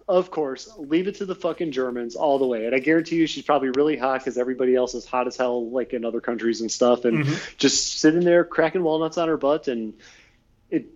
Of 0.06 0.30
course, 0.30 0.70
leave 0.76 1.08
it 1.08 1.14
to 1.16 1.24
the 1.24 1.34
fucking 1.34 1.72
Germans 1.72 2.14
all 2.14 2.38
the 2.38 2.46
way. 2.46 2.66
And 2.66 2.74
I 2.74 2.78
guarantee 2.78 3.16
you, 3.16 3.26
she's 3.26 3.44
probably 3.44 3.70
really 3.70 3.96
hot 3.96 4.20
because 4.20 4.36
everybody 4.36 4.74
else 4.74 4.94
is 4.94 5.06
hot 5.06 5.26
as 5.26 5.36
hell, 5.38 5.70
like 5.70 5.94
in 5.94 6.04
other 6.04 6.20
countries 6.20 6.60
and 6.60 6.70
stuff. 6.70 7.06
And 7.06 7.24
mm-hmm. 7.24 7.54
just 7.56 8.00
sitting 8.00 8.20
there 8.20 8.44
cracking 8.44 8.82
walnuts 8.82 9.16
on 9.16 9.28
her 9.28 9.38
butt, 9.38 9.68
and 9.68 9.94
it 10.68 10.88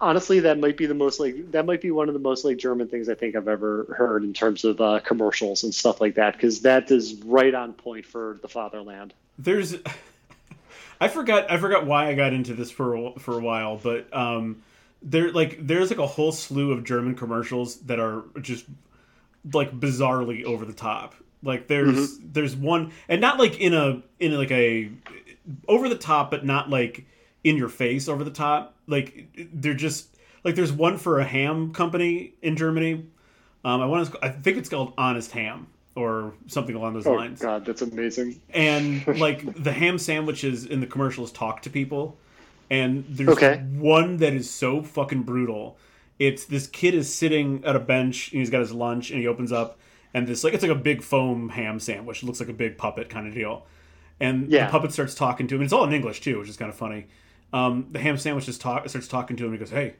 honestly 0.00 0.40
that 0.40 0.58
might 0.58 0.76
be 0.76 0.86
the 0.86 0.94
most 0.94 1.20
like 1.20 1.50
that 1.52 1.66
might 1.66 1.80
be 1.80 1.90
one 1.90 2.08
of 2.08 2.14
the 2.14 2.20
most 2.20 2.44
like 2.44 2.56
German 2.56 2.88
things 2.88 3.08
I 3.08 3.14
think 3.14 3.36
I've 3.36 3.48
ever 3.48 3.94
heard 3.96 4.24
in 4.24 4.32
terms 4.32 4.64
of 4.64 4.80
uh, 4.80 5.00
commercials 5.00 5.64
and 5.64 5.74
stuff 5.74 6.00
like 6.00 6.14
that 6.14 6.34
because 6.34 6.62
that 6.62 6.90
is 6.90 7.14
right 7.24 7.54
on 7.54 7.72
point 7.72 8.06
for 8.06 8.38
the 8.42 8.48
fatherland. 8.48 9.12
There's, 9.38 9.76
I 11.00 11.08
forgot 11.08 11.50
I 11.50 11.58
forgot 11.58 11.86
why 11.86 12.08
I 12.08 12.14
got 12.14 12.32
into 12.32 12.54
this 12.54 12.70
for 12.70 13.14
for 13.18 13.38
a 13.38 13.40
while, 13.40 13.76
but 13.76 14.14
um 14.16 14.62
there 15.02 15.30
like 15.32 15.66
there's 15.66 15.90
like 15.90 15.98
a 15.98 16.06
whole 16.06 16.32
slew 16.32 16.72
of 16.72 16.84
German 16.84 17.14
commercials 17.14 17.76
that 17.80 18.00
are 18.00 18.24
just 18.40 18.64
like 19.52 19.78
bizarrely 19.78 20.44
over 20.44 20.64
the 20.64 20.72
top. 20.72 21.14
Like 21.42 21.68
there's 21.68 22.18
mm-hmm. 22.18 22.28
there's 22.32 22.56
one 22.56 22.92
and 23.08 23.20
not 23.20 23.38
like 23.38 23.60
in 23.60 23.74
a 23.74 24.02
in 24.18 24.36
like 24.36 24.50
a 24.50 24.90
over 25.68 25.88
the 25.88 25.96
top 25.96 26.30
but 26.30 26.44
not 26.44 26.70
like 26.70 27.06
in 27.46 27.56
your 27.56 27.68
face 27.68 28.08
over 28.08 28.24
the 28.24 28.30
top. 28.30 28.74
Like 28.88 29.28
they're 29.52 29.74
just 29.74 30.08
like 30.42 30.56
there's 30.56 30.72
one 30.72 30.98
for 30.98 31.20
a 31.20 31.24
ham 31.24 31.72
company 31.72 32.34
in 32.42 32.56
Germany. 32.56 33.06
Um, 33.64 33.80
I 33.80 33.86
want 33.86 34.12
to 34.12 34.18
I 34.20 34.30
think 34.30 34.58
it's 34.58 34.68
called 34.68 34.92
Honest 34.98 35.30
Ham 35.30 35.68
or 35.94 36.34
something 36.48 36.74
along 36.74 36.94
those 36.94 37.06
lines. 37.06 37.16
oh, 37.16 37.20
lines. 37.20 37.40
God, 37.40 37.64
that's 37.64 37.82
amazing. 37.82 38.40
And 38.50 39.06
like 39.20 39.62
the 39.62 39.72
ham 39.72 39.98
sandwiches 39.98 40.66
in 40.66 40.80
the 40.80 40.86
commercials 40.88 41.30
talk 41.30 41.62
to 41.62 41.70
people 41.70 42.18
and 42.68 43.04
there's 43.08 43.28
okay. 43.28 43.58
one 43.74 44.16
that 44.16 44.34
is 44.34 44.50
so 44.50 44.82
fucking 44.82 45.22
brutal. 45.22 45.78
It's 46.18 46.46
this 46.46 46.66
kid 46.66 46.94
is 46.94 47.14
sitting 47.14 47.64
at 47.64 47.76
a 47.76 47.80
bench 47.80 48.32
and 48.32 48.40
he's 48.40 48.50
got 48.50 48.58
his 48.60 48.72
lunch 48.72 49.12
and 49.12 49.20
he 49.20 49.28
opens 49.28 49.52
up 49.52 49.78
and 50.12 50.26
this 50.26 50.42
like 50.42 50.52
it's 50.52 50.62
like 50.62 50.72
a 50.72 50.74
big 50.74 51.00
foam 51.00 51.50
ham 51.50 51.78
sandwich. 51.78 52.24
It 52.24 52.26
looks 52.26 52.40
like 52.40 52.48
a 52.48 52.54
big 52.54 52.76
puppet 52.76 53.08
kind 53.08 53.28
of 53.28 53.34
deal. 53.34 53.66
And 54.18 54.50
yeah. 54.50 54.66
the 54.66 54.72
puppet 54.72 54.92
starts 54.92 55.14
talking 55.14 55.46
to 55.46 55.54
him. 55.54 55.60
And 55.60 55.66
it's 55.66 55.72
all 55.72 55.84
in 55.84 55.92
English 55.92 56.22
too, 56.22 56.40
which 56.40 56.48
is 56.48 56.56
kind 56.56 56.70
of 56.70 56.76
funny. 56.76 57.06
Um, 57.52 57.88
the 57.90 57.98
ham 57.98 58.18
sandwich 58.18 58.46
just 58.46 58.60
talk 58.60 58.88
starts 58.88 59.08
talking 59.08 59.36
to 59.36 59.44
him. 59.44 59.52
And 59.52 59.58
he 59.58 59.64
goes, 59.64 59.70
"Hey, 59.70 59.94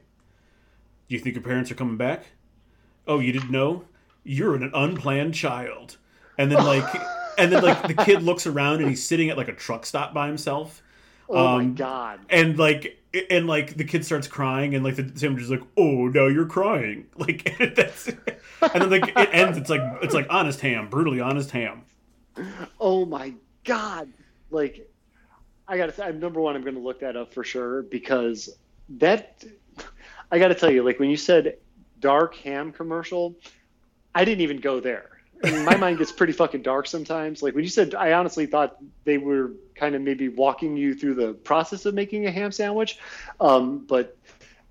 do 1.07 1.15
you 1.15 1.19
think 1.19 1.35
your 1.35 1.43
parents 1.43 1.71
are 1.71 1.75
coming 1.75 1.97
back? 1.97 2.25
Oh, 3.07 3.19
you 3.19 3.31
didn't 3.31 3.51
know? 3.51 3.85
You're 4.23 4.55
an 4.55 4.71
unplanned 4.73 5.33
child." 5.33 5.97
And 6.37 6.51
then 6.51 6.63
like, 6.63 6.85
and 7.37 7.51
then 7.51 7.63
like 7.63 7.87
the 7.87 8.03
kid 8.03 8.21
looks 8.21 8.45
around 8.45 8.81
and 8.81 8.89
he's 8.89 9.05
sitting 9.05 9.29
at 9.29 9.37
like 9.37 9.47
a 9.47 9.55
truck 9.55 9.85
stop 9.85 10.13
by 10.13 10.27
himself 10.27 10.81
Oh 11.29 11.47
um, 11.47 11.57
my 11.57 11.73
god! 11.73 12.19
And 12.29 12.57
like, 12.57 13.03
and 13.29 13.47
like 13.47 13.75
the 13.75 13.83
kid 13.83 14.05
starts 14.05 14.27
crying, 14.27 14.75
and 14.75 14.83
like 14.83 14.95
the 14.95 15.11
sandwich 15.15 15.43
is 15.43 15.49
like, 15.49 15.63
"Oh, 15.75 16.07
now 16.07 16.27
you're 16.27 16.45
crying!" 16.45 17.07
Like 17.17 17.57
that's, 17.75 18.07
and 18.07 18.19
then 18.61 18.89
like 18.89 19.09
it 19.09 19.29
ends. 19.31 19.57
It's 19.57 19.69
like 19.69 19.81
it's 20.01 20.13
like 20.13 20.27
honest 20.29 20.61
ham, 20.61 20.89
brutally 20.89 21.19
honest 21.19 21.51
ham. 21.51 21.83
Oh 22.79 23.05
my 23.05 23.33
god! 23.65 24.09
Like, 24.51 24.89
I 25.67 25.77
gotta. 25.77 25.91
say, 25.91 26.11
number 26.13 26.39
one, 26.39 26.55
I'm 26.55 26.63
gonna 26.63 26.79
look 26.79 27.01
that 27.01 27.15
up 27.15 27.33
for 27.33 27.43
sure 27.43 27.83
because 27.83 28.49
that. 28.89 29.43
I 30.31 30.39
gotta 30.39 30.55
tell 30.55 30.71
you, 30.71 30.83
like 30.83 30.99
when 30.99 31.09
you 31.09 31.17
said 31.17 31.57
dark 31.99 32.35
ham 32.35 32.71
commercial, 32.71 33.35
I 34.13 34.25
didn't 34.25 34.41
even 34.41 34.59
go 34.59 34.79
there. 34.79 35.09
My 35.43 35.77
mind 35.77 35.99
gets 35.99 36.11
pretty 36.11 36.33
fucking 36.33 36.63
dark 36.63 36.87
sometimes. 36.87 37.43
Like 37.43 37.53
when 37.53 37.63
you 37.63 37.69
said, 37.69 37.93
I 37.93 38.13
honestly 38.13 38.45
thought 38.45 38.77
they 39.03 39.17
were 39.17 39.51
kind 39.75 39.93
of 39.93 40.01
maybe 40.01 40.29
walking 40.29 40.75
you 40.75 40.95
through 40.95 41.13
the 41.13 41.33
process 41.33 41.85
of 41.85 41.93
making 41.93 42.25
a 42.25 42.31
ham 42.31 42.51
sandwich. 42.51 42.97
Um, 43.39 43.85
but 43.87 44.17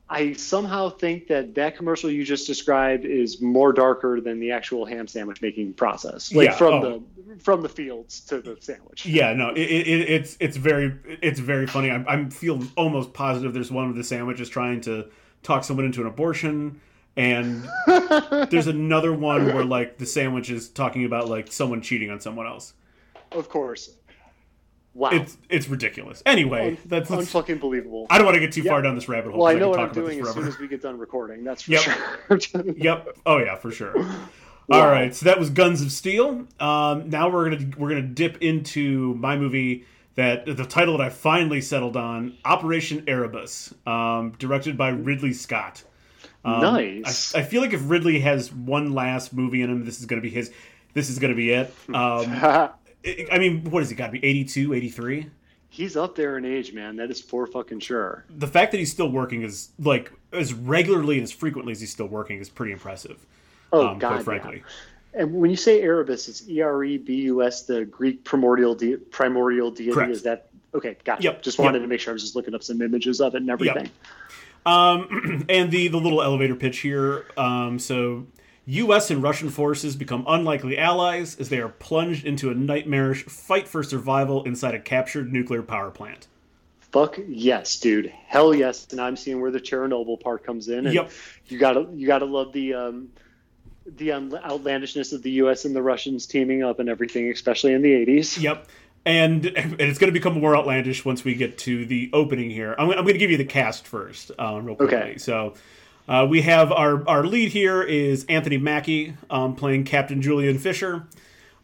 I 0.08 0.34
somehow 0.34 0.90
think 0.90 1.26
that 1.28 1.54
that 1.56 1.76
commercial 1.76 2.10
you 2.10 2.24
just 2.24 2.46
described 2.46 3.04
is 3.04 3.40
more 3.40 3.72
darker 3.72 4.20
than 4.20 4.38
the 4.38 4.52
actual 4.52 4.86
ham 4.86 5.08
sandwich 5.08 5.42
making 5.42 5.74
process, 5.74 6.32
like 6.32 6.50
yeah, 6.50 6.54
from 6.54 6.74
oh. 6.74 7.02
the 7.26 7.36
from 7.42 7.62
the 7.62 7.68
fields 7.68 8.20
to 8.20 8.40
the 8.40 8.56
sandwich. 8.60 9.04
Yeah, 9.04 9.32
no, 9.32 9.50
it, 9.50 9.58
it, 9.58 10.10
it's 10.10 10.36
it's 10.38 10.56
very 10.56 10.94
it's 11.22 11.40
very 11.40 11.66
funny. 11.66 11.90
I, 11.90 12.04
I 12.06 12.28
feel 12.30 12.62
almost 12.76 13.14
positive 13.14 13.52
there's 13.52 13.72
one 13.72 13.88
of 13.88 13.96
the 13.96 14.04
sandwiches 14.04 14.48
trying 14.48 14.80
to 14.82 15.06
talk 15.42 15.64
someone 15.64 15.86
into 15.86 16.00
an 16.00 16.06
abortion 16.06 16.80
and 17.16 17.66
there's 18.50 18.66
another 18.66 19.12
one 19.12 19.46
where 19.46 19.64
like 19.64 19.98
the 19.98 20.06
sandwich 20.06 20.50
is 20.50 20.68
talking 20.68 21.04
about 21.04 21.28
like 21.28 21.50
someone 21.50 21.80
cheating 21.80 22.10
on 22.10 22.20
someone 22.20 22.46
else. 22.46 22.74
Of 23.32 23.48
course. 23.48 23.96
Wow. 24.96 25.10
It's 25.12 25.36
it's 25.50 25.68
ridiculous. 25.68 26.22
Anyway, 26.24 26.68
Un- 26.70 26.78
that's 26.86 27.10
unfucking 27.10 27.60
believable. 27.60 28.06
I 28.08 28.16
don't 28.16 28.24
want 28.24 28.36
to 28.36 28.40
get 28.40 28.52
too 28.52 28.62
yep. 28.62 28.70
far 28.70 28.80
down 28.80 28.94
this 28.94 29.10
rabbit 29.10 29.30
hole. 29.30 29.42
Well, 29.42 29.54
I 29.54 29.58
know 29.58 29.66
I 29.66 29.76
what 29.76 29.80
I'm 29.80 29.92
doing 29.92 30.22
as 30.22 30.32
soon 30.32 30.48
as 30.48 30.58
we 30.58 30.68
get 30.68 30.80
done 30.80 30.98
recording. 30.98 31.44
That's 31.44 31.64
for 31.64 31.72
yep. 31.72 31.82
sure. 31.82 32.64
yep. 32.76 33.08
Oh 33.26 33.36
yeah, 33.36 33.56
for 33.56 33.70
sure. 33.70 33.94
Wow. 34.68 34.80
All 34.80 34.90
right, 34.90 35.14
so 35.14 35.26
that 35.26 35.38
was 35.38 35.50
Guns 35.50 35.80
of 35.80 35.92
Steel. 35.92 36.44
Um, 36.58 37.08
now 37.08 37.28
we're 37.28 37.50
gonna 37.50 37.70
we're 37.78 37.88
gonna 37.90 38.02
dip 38.02 38.42
into 38.42 39.14
my 39.14 39.36
movie 39.36 39.84
that 40.16 40.44
the 40.44 40.64
title 40.64 40.98
that 40.98 41.06
I 41.06 41.08
finally 41.08 41.60
settled 41.60 41.96
on, 41.96 42.36
Operation 42.44 43.04
Erebus, 43.06 43.72
um, 43.86 44.32
directed 44.40 44.76
by 44.76 44.88
Ridley 44.88 45.34
Scott. 45.34 45.84
Um, 46.44 46.62
nice. 46.62 47.32
I, 47.32 47.40
I, 47.40 47.42
feel 47.44 47.62
like 47.62 47.74
if 47.74 47.88
Ridley 47.88 48.18
has 48.20 48.52
one 48.52 48.92
last 48.92 49.32
movie 49.32 49.62
in 49.62 49.70
him, 49.70 49.84
this 49.84 50.00
is 50.00 50.06
going 50.06 50.20
to 50.20 50.28
be 50.28 50.34
his. 50.34 50.50
This 50.94 51.10
is 51.10 51.20
going 51.20 51.32
to 51.32 51.36
be 51.36 51.52
it. 51.52 51.72
Um, 51.94 52.70
I 53.30 53.38
mean, 53.38 53.70
what 53.70 53.82
has 53.82 53.90
he 53.90 53.96
got 53.96 54.06
to 54.06 54.12
be? 54.12 54.24
82, 54.24 54.74
83? 54.74 55.30
He's 55.68 55.96
up 55.96 56.14
there 56.14 56.38
in 56.38 56.44
age, 56.44 56.72
man. 56.72 56.96
That 56.96 57.10
is 57.10 57.20
for 57.20 57.46
fucking 57.46 57.80
sure. 57.80 58.24
The 58.30 58.46
fact 58.46 58.72
that 58.72 58.78
he's 58.78 58.90
still 58.90 59.10
working 59.10 59.42
is 59.42 59.70
like 59.78 60.10
as 60.32 60.54
regularly 60.54 61.16
and 61.16 61.24
as 61.24 61.32
frequently 61.32 61.72
as 61.72 61.80
he's 61.80 61.92
still 61.92 62.06
working 62.06 62.38
is 62.38 62.48
pretty 62.48 62.72
impressive. 62.72 63.24
Oh 63.72 63.88
um, 63.88 63.98
God, 63.98 64.24
frankly. 64.24 64.62
Yeah. 65.14 65.22
And 65.22 65.34
when 65.34 65.50
you 65.50 65.56
say 65.56 65.82
Erebus, 65.82 66.28
it's 66.28 66.48
E 66.48 66.60
R 66.60 66.84
E 66.84 66.98
B 66.98 67.14
U 67.22 67.42
S, 67.42 67.62
the 67.62 67.84
Greek 67.84 68.24
primordial 68.24 68.74
de- 68.74 68.96
primordial 68.96 69.70
deity. 69.70 69.92
Correct. 69.92 70.12
Is 70.12 70.22
that 70.22 70.48
okay? 70.74 70.96
Gotcha. 71.04 71.22
Yep. 71.22 71.42
Just 71.42 71.58
wanted 71.58 71.78
yep. 71.78 71.84
to 71.84 71.88
make 71.88 72.00
sure 72.00 72.12
I 72.12 72.14
was 72.14 72.22
just 72.22 72.36
looking 72.36 72.54
up 72.54 72.62
some 72.62 72.80
images 72.82 73.20
of 73.20 73.34
it 73.34 73.38
and 73.42 73.50
everything. 73.50 73.84
Yep. 73.84 74.66
Um, 74.66 75.46
and 75.48 75.70
the 75.70 75.88
the 75.88 75.98
little 75.98 76.22
elevator 76.22 76.54
pitch 76.54 76.78
here. 76.78 77.24
Um, 77.36 77.78
so, 77.78 78.26
U.S. 78.66 79.10
and 79.10 79.22
Russian 79.22 79.50
forces 79.50 79.94
become 79.96 80.24
unlikely 80.26 80.76
allies 80.76 81.36
as 81.38 81.48
they 81.48 81.58
are 81.58 81.68
plunged 81.68 82.26
into 82.26 82.50
a 82.50 82.54
nightmarish 82.54 83.24
fight 83.24 83.68
for 83.68 83.82
survival 83.82 84.42
inside 84.44 84.74
a 84.74 84.80
captured 84.80 85.32
nuclear 85.32 85.62
power 85.62 85.90
plant. 85.90 86.26
Fuck 86.80 87.18
yes, 87.28 87.78
dude. 87.78 88.12
Hell 88.26 88.54
yes. 88.54 88.88
And 88.90 89.00
I'm 89.00 89.16
seeing 89.16 89.40
where 89.40 89.50
the 89.50 89.60
Chernobyl 89.60 90.20
part 90.20 90.44
comes 90.44 90.68
in. 90.68 90.86
And 90.86 90.94
yep. 90.94 91.10
You 91.46 91.58
gotta 91.58 91.86
you 91.94 92.06
gotta 92.06 92.24
love 92.24 92.52
the 92.52 92.74
um, 92.74 93.10
the 93.86 94.12
outlandishness 94.12 95.12
of 95.12 95.22
the 95.22 95.30
U.S. 95.32 95.64
and 95.64 95.76
the 95.76 95.82
Russians 95.82 96.26
teaming 96.26 96.64
up 96.64 96.80
and 96.80 96.88
everything, 96.88 97.30
especially 97.30 97.72
in 97.72 97.82
the 97.82 97.92
80s. 97.92 98.40
Yep 98.40 98.66
and, 99.06 99.46
and 99.46 99.80
it's 99.80 100.00
going 100.00 100.12
to 100.12 100.12
become 100.12 100.38
more 100.40 100.56
outlandish 100.56 101.04
once 101.04 101.24
we 101.24 101.36
get 101.36 101.58
to 101.58 101.86
the 101.86 102.10
opening 102.12 102.50
here. 102.50 102.74
I'm, 102.76 102.90
I'm 102.90 103.02
going 103.02 103.14
to 103.14 103.18
give 103.18 103.30
you 103.30 103.36
the 103.36 103.44
cast 103.44 103.86
first, 103.86 104.32
um, 104.36 104.66
real 104.66 104.74
quickly. 104.74 104.96
Okay. 104.96 105.18
So 105.18 105.54
uh, 106.08 106.26
we 106.28 106.42
have 106.42 106.72
our 106.72 107.06
our 107.08 107.24
lead 107.24 107.52
here 107.52 107.82
is 107.82 108.24
Anthony 108.28 108.58
Mackie 108.58 109.14
um, 109.30 109.54
playing 109.56 109.84
Captain 109.84 110.22
Julian 110.22 110.58
Fisher. 110.58 111.06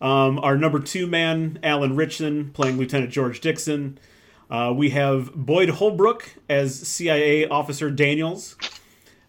Um, 0.01 0.39
our 0.41 0.57
number 0.57 0.81
two 0.81 1.07
man, 1.07 1.59
Alan 1.63 1.95
Ritchson, 1.95 2.51
playing 2.51 2.77
Lieutenant 2.77 3.13
George 3.13 3.41
Dixon. 3.41 3.99
Uh, 4.51 4.73
we 4.77 4.91
have 4.91 5.35
Boyd 5.35 5.71
Holbrook 5.71 6.35
as 6.49 6.79
CIA 6.79 7.49
Officer 7.49 7.91
Daniels. 7.91 8.57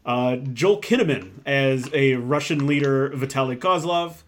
Uh, 0.06 0.36
Joel 0.36 0.82
Kinnaman 0.82 1.32
as 1.46 1.90
a 1.94 2.16
Russian 2.16 2.68
leader, 2.68 3.10
Vitaly 3.12 3.58
Kozlov. 3.58 4.24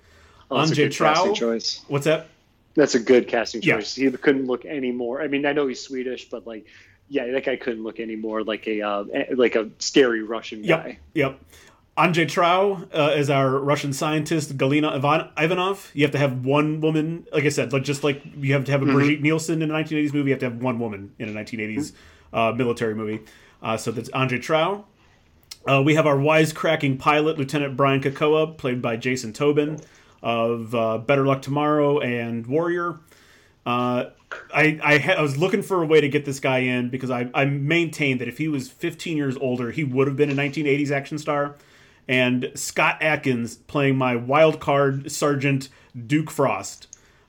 Oh, 0.49 0.57
Andrzej 0.57 0.89
Trau. 0.89 1.83
What's 1.89 2.05
that? 2.05 2.27
That's 2.75 2.95
a 2.95 2.99
good 2.99 3.27
casting 3.27 3.61
choice. 3.61 3.97
Yeah. 3.97 4.09
He 4.11 4.17
couldn't 4.17 4.45
look 4.45 4.65
any 4.65 4.91
more. 4.91 5.21
I 5.21 5.27
mean, 5.27 5.45
I 5.45 5.53
know 5.53 5.67
he's 5.67 5.81
Swedish, 5.81 6.29
but 6.29 6.45
like, 6.45 6.65
yeah, 7.07 7.31
that 7.31 7.45
guy 7.45 7.55
couldn't 7.55 7.83
look 7.83 7.99
any 7.99 8.15
more 8.15 8.43
like 8.43 8.67
a 8.67 8.81
uh, 8.81 9.03
like 9.35 9.55
a 9.55 9.69
scary 9.79 10.23
Russian 10.23 10.63
yep. 10.63 10.83
guy. 10.83 10.99
Yep. 11.13 11.39
Andrei 11.97 12.25
Trau 12.25 12.87
uh, 12.93 13.13
is 13.15 13.29
our 13.29 13.57
Russian 13.57 13.93
scientist, 13.93 14.57
Galina 14.57 14.91
Ivan- 14.91 15.29
Ivanov. 15.37 15.91
You 15.93 16.03
have 16.03 16.11
to 16.11 16.17
have 16.17 16.43
one 16.43 16.81
woman, 16.81 17.25
like 17.31 17.45
I 17.45 17.49
said, 17.49 17.71
like 17.71 17.83
just 17.83 18.03
like 18.03 18.21
you 18.37 18.53
have 18.53 18.65
to 18.65 18.71
have 18.71 18.81
a 18.81 18.85
Brigitte 18.85 19.21
Nielsen 19.21 19.61
in 19.61 19.71
a 19.71 19.73
1980s 19.73 20.13
movie, 20.13 20.29
you 20.29 20.33
have 20.33 20.39
to 20.41 20.49
have 20.49 20.61
one 20.61 20.77
woman 20.77 21.13
in 21.19 21.29
a 21.29 21.31
1980s 21.31 21.93
uh, 22.33 22.51
military 22.51 22.95
movie. 22.95 23.21
Uh, 23.61 23.77
so 23.77 23.91
that's 23.91 24.09
Andrei 24.09 24.39
Trau. 24.39 24.83
Uh, 25.65 25.81
we 25.83 25.95
have 25.95 26.05
our 26.05 26.17
wisecracking 26.17 26.99
pilot, 26.99 27.37
Lieutenant 27.37 27.77
Brian 27.77 28.01
Kakoa, 28.01 28.57
played 28.57 28.81
by 28.81 28.97
Jason 28.97 29.31
Tobin 29.31 29.79
of 30.21 30.75
uh, 30.75 30.97
Better 30.97 31.25
Luck 31.25 31.41
Tomorrow 31.41 31.99
and 31.99 32.45
Warrior. 32.45 32.99
I 34.53 34.79
I, 34.83 34.97
ha- 34.97 35.13
I 35.13 35.21
was 35.21 35.37
looking 35.37 35.61
for 35.61 35.81
a 35.81 35.85
way 35.85 36.01
to 36.01 36.09
get 36.09 36.25
this 36.25 36.39
guy 36.39 36.59
in 36.59 36.89
because 36.89 37.11
I, 37.11 37.29
I 37.33 37.45
maintained 37.45 38.21
that 38.21 38.27
if 38.27 38.37
he 38.37 38.47
was 38.47 38.69
15 38.69 39.17
years 39.17 39.37
older, 39.37 39.71
he 39.71 39.83
would 39.83 40.07
have 40.07 40.15
been 40.15 40.29
a 40.29 40.35
1980s 40.35 40.91
action 40.91 41.17
star. 41.17 41.55
And 42.07 42.51
Scott 42.53 42.97
Adkins 43.01 43.55
playing 43.55 43.97
my 43.97 44.15
wild 44.15 44.59
card 44.59 45.11
sergeant 45.11 45.69
Duke 46.05 46.29
Frost, 46.29 46.87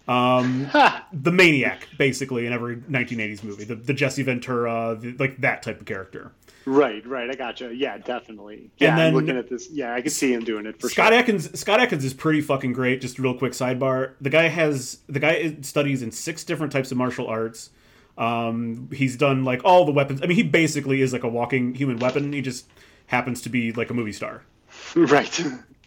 um, 0.08 0.68
the 1.12 1.32
maniac, 1.32 1.88
basically 1.98 2.46
in 2.46 2.52
every 2.52 2.76
1980s 2.76 3.42
movie, 3.42 3.64
the, 3.64 3.74
the 3.74 3.92
Jesse 3.94 4.22
Ventura, 4.22 4.96
the, 5.00 5.12
like 5.18 5.38
that 5.40 5.62
type 5.62 5.80
of 5.80 5.86
character. 5.86 6.32
Right, 6.64 7.06
right. 7.06 7.30
I 7.30 7.34
gotcha. 7.34 7.72
Yeah, 7.74 7.96
definitely. 7.98 8.70
Yeah, 8.78 8.90
And 8.90 8.98
then- 8.98 9.06
I'm 9.08 9.14
looking 9.14 9.36
at 9.36 9.48
this. 9.48 9.70
Yeah, 9.70 9.94
I 9.94 10.00
can 10.00 10.10
see 10.10 10.32
him 10.32 10.42
doing 10.42 10.66
it 10.66 10.80
for 10.80 10.88
Scott 10.88 11.12
sure. 11.12 11.18
Adkins 11.18 11.58
Scott 11.58 11.78
Adkins 11.80 12.04
is 12.04 12.12
pretty 12.12 12.40
fucking 12.40 12.72
great. 12.72 13.00
Just 13.00 13.20
real 13.20 13.34
quick 13.34 13.52
sidebar. 13.52 14.14
The 14.20 14.30
guy 14.30 14.48
has 14.48 14.98
the 15.08 15.20
guy 15.20 15.56
studies 15.62 16.02
in 16.02 16.10
six 16.10 16.42
different 16.42 16.72
types 16.72 16.90
of 16.90 16.98
martial 16.98 17.28
arts. 17.28 17.70
Um, 18.18 18.88
he's 18.92 19.16
done 19.16 19.44
like 19.44 19.60
all 19.64 19.84
the 19.84 19.92
weapons. 19.92 20.22
I 20.22 20.26
mean, 20.26 20.36
he 20.36 20.42
basically 20.42 21.02
is 21.02 21.12
like 21.12 21.22
a 21.22 21.28
walking 21.28 21.74
human 21.74 21.98
weapon. 22.00 22.32
He 22.32 22.40
just 22.42 22.66
happens 23.06 23.42
to 23.42 23.48
be 23.48 23.70
like 23.72 23.90
a 23.90 23.94
movie 23.94 24.12
star. 24.12 24.42
Right. 24.96 25.40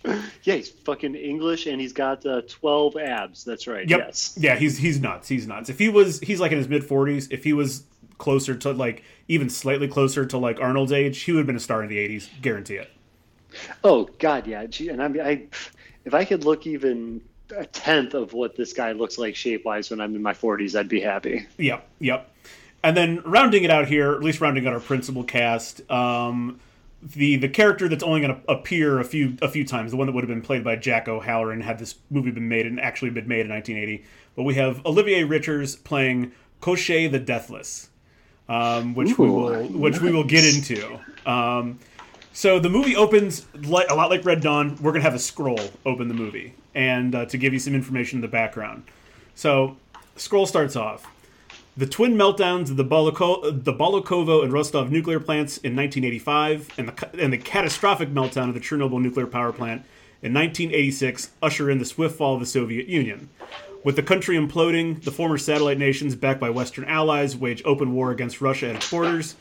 yeah, 0.44 0.56
he's 0.56 0.70
fucking 0.70 1.16
English 1.16 1.68
and 1.68 1.80
he's 1.80 1.94
got 1.94 2.26
uh, 2.26 2.42
12 2.48 2.98
abs. 2.98 3.44
That's 3.44 3.68
right. 3.68 3.88
Yep. 3.88 4.00
Yes. 4.00 4.36
Yeah, 4.40 4.56
he's 4.56 4.78
he's 4.78 5.00
nuts. 5.00 5.28
He's 5.28 5.48
nuts. 5.48 5.70
If 5.70 5.80
he 5.80 5.90
was 5.90 6.20
he's 6.22 6.40
like 6.40 6.52
in 6.52 6.58
his 6.58 6.68
mid 6.68 6.84
forties. 6.84 7.28
If 7.32 7.44
he 7.44 7.54
was 7.54 7.84
closer 8.18 8.56
to 8.56 8.72
like 8.72 9.04
even 9.28 9.50
slightly 9.50 9.88
closer 9.88 10.26
to 10.26 10.38
like 10.38 10.60
Arnold's 10.60 10.92
age, 10.92 11.22
he 11.22 11.32
would 11.32 11.40
have 11.40 11.48
been 11.48 11.56
a 11.56 11.62
star 11.62 11.84
in 11.84 11.90
the 11.90 11.98
eighties. 11.98 12.30
Guarantee 12.42 12.76
it. 12.76 12.92
Oh 13.84 14.10
God, 14.20 14.48
yeah. 14.48 14.66
Gee, 14.68 14.90
and 14.90 15.02
I 15.02 15.08
mean, 15.08 15.22
I 15.22 15.48
if 16.06 16.14
I 16.14 16.26
could 16.26 16.46
look 16.46 16.66
even 16.66 17.22
a 17.56 17.66
tenth 17.66 18.14
of 18.14 18.34
what 18.34 18.56
this 18.56 18.74
guy 18.74 18.92
looks 18.92 19.18
like 19.18 19.36
shape 19.36 19.66
wise 19.66 19.90
when 19.90 20.00
I'm 20.02 20.16
in 20.16 20.22
my 20.22 20.34
40s, 20.34 20.78
I'd 20.78 20.90
be 20.90 21.02
happy. 21.02 21.48
Yep, 21.58 21.88
yep. 22.00 22.32
And 22.84 22.96
then 22.96 23.22
rounding 23.26 23.64
it 23.64 23.72
out 23.72 23.88
here, 23.88 24.14
at 24.14 24.22
least 24.22 24.40
rounding 24.40 24.66
out 24.68 24.74
our 24.74 24.80
principal 24.80 25.24
cast, 25.24 25.90
um, 25.92 26.60
the 27.02 27.38
the 27.38 27.50
character 27.50 27.88
that's 27.88 28.04
only 28.04 28.22
going 28.22 28.36
to 28.36 28.52
appear 28.52 29.00
a 29.00 29.04
few 29.04 29.38
a 29.42 29.50
few 29.50 29.66
times, 29.66 29.92
the 29.92 29.98
one 29.98 30.08
that 30.08 30.14
would 30.14 30.24
have 30.24 30.30
been 30.30 30.42
played 30.42 30.64
by 30.64 30.76
Jack 30.76 31.08
O'Halloran 31.08 31.62
had 31.62 31.80
this 31.80 31.96
movie 32.10 32.32
been 32.32 32.48
made 32.50 32.66
and 32.66 32.80
actually 32.80 33.10
been 33.10 33.28
made 33.28 33.46
in 33.46 33.50
1980. 33.50 34.04
But 34.36 34.44
we 34.44 34.56
have 34.56 34.86
Olivier 34.86 35.24
Richters 35.24 35.82
playing 35.84 36.32
Koschei 36.62 37.10
the 37.10 37.20
Deathless, 37.20 37.90
um, 38.48 38.96
which 38.96 39.18
we 39.18 39.28
Ooh, 39.28 39.32
will 39.32 39.64
which 39.68 40.02
we 40.02 40.12
will 40.12 40.26
get 40.26 40.44
into. 40.44 41.00
Um, 41.26 41.80
so 42.34 42.60
the 42.60 42.70
movie 42.70 42.96
opens 42.96 43.46
li- 43.54 43.86
a 43.90 43.96
lot 43.96 44.10
like 44.10 44.26
Red 44.26 44.42
Dawn. 44.42 44.78
We're 44.82 44.92
gonna 44.92 45.04
have 45.04 45.16
a 45.16 45.20
scroll 45.20 45.60
open 45.86 46.08
the 46.08 46.14
movie, 46.14 46.54
and 46.76 47.16
uh, 47.16 47.26
to 47.28 47.38
give 47.38 47.54
you 47.54 47.60
some 47.60 47.76
information 47.76 48.18
in 48.18 48.22
the 48.22 48.28
background. 48.28 48.84
So, 49.36 49.78
scroll 50.18 50.46
starts 50.46 50.76
off. 50.76 51.08
The 51.78 51.88
twin 51.88 52.16
meltdowns 52.16 52.70
of 52.70 52.78
the, 52.78 52.84
Boloko- 52.84 53.64
the 53.64 53.74
Bolokovo 53.74 54.44
and 54.44 54.52
Rostov 54.52 54.92
nuclear 54.92 55.20
plants 55.20 55.58
in 55.58 55.76
1985 55.76 56.70
and 56.78 56.90
the, 56.90 57.24
and 57.24 57.32
the 57.32 57.38
catastrophic 57.38 58.10
meltdown 58.10 58.50
of 58.50 58.54
the 58.54 58.60
Chernobyl 58.60 59.02
nuclear 59.02 59.28
power 59.28 59.54
plant 59.54 59.84
in 60.22 60.34
1986 60.34 61.32
usher 61.42 61.70
in 61.70 61.80
the 61.80 61.86
swift 61.86 62.18
fall 62.18 62.34
of 62.34 62.42
the 62.42 62.46
Soviet 62.46 62.88
Union. 62.88 63.30
With 63.84 63.96
the 63.96 64.04
country 64.04 64.36
imploding, 64.36 65.04
the 65.04 65.12
former 65.12 65.38
satellite 65.38 65.78
nations, 65.78 66.16
backed 66.16 66.42
by 66.42 66.50
Western 66.50 66.84
allies, 66.86 67.38
wage 67.38 67.62
open 67.64 67.94
war 67.94 68.12
against 68.12 68.42
Russia 68.42 68.70
at 68.70 68.76
its 68.76 68.90
borders. 68.90 69.36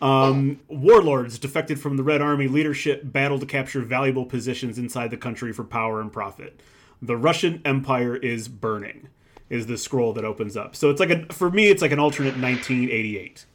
Um, 0.00 0.60
warlords 0.68 1.38
defected 1.38 1.78
from 1.78 1.96
the 1.96 2.02
Red 2.02 2.22
Army 2.22 2.48
leadership 2.48 3.02
battle 3.04 3.38
to 3.38 3.46
capture 3.46 3.80
valuable 3.82 4.24
positions 4.24 4.78
inside 4.78 5.10
the 5.10 5.16
country 5.16 5.52
for 5.52 5.64
power 5.64 6.00
and 6.00 6.12
profit. 6.12 6.60
The 7.02 7.16
Russian 7.16 7.60
Empire 7.64 8.16
is 8.16 8.48
burning. 8.48 9.08
Is 9.54 9.66
the 9.66 9.78
scroll 9.78 10.12
that 10.14 10.24
opens 10.24 10.56
up? 10.56 10.76
So 10.76 10.90
it's 10.90 11.00
like 11.00 11.10
a 11.10 11.32
for 11.32 11.50
me, 11.50 11.68
it's 11.68 11.80
like 11.80 11.92
an 11.92 11.98
alternate 11.98 12.36
1988. 12.36 13.46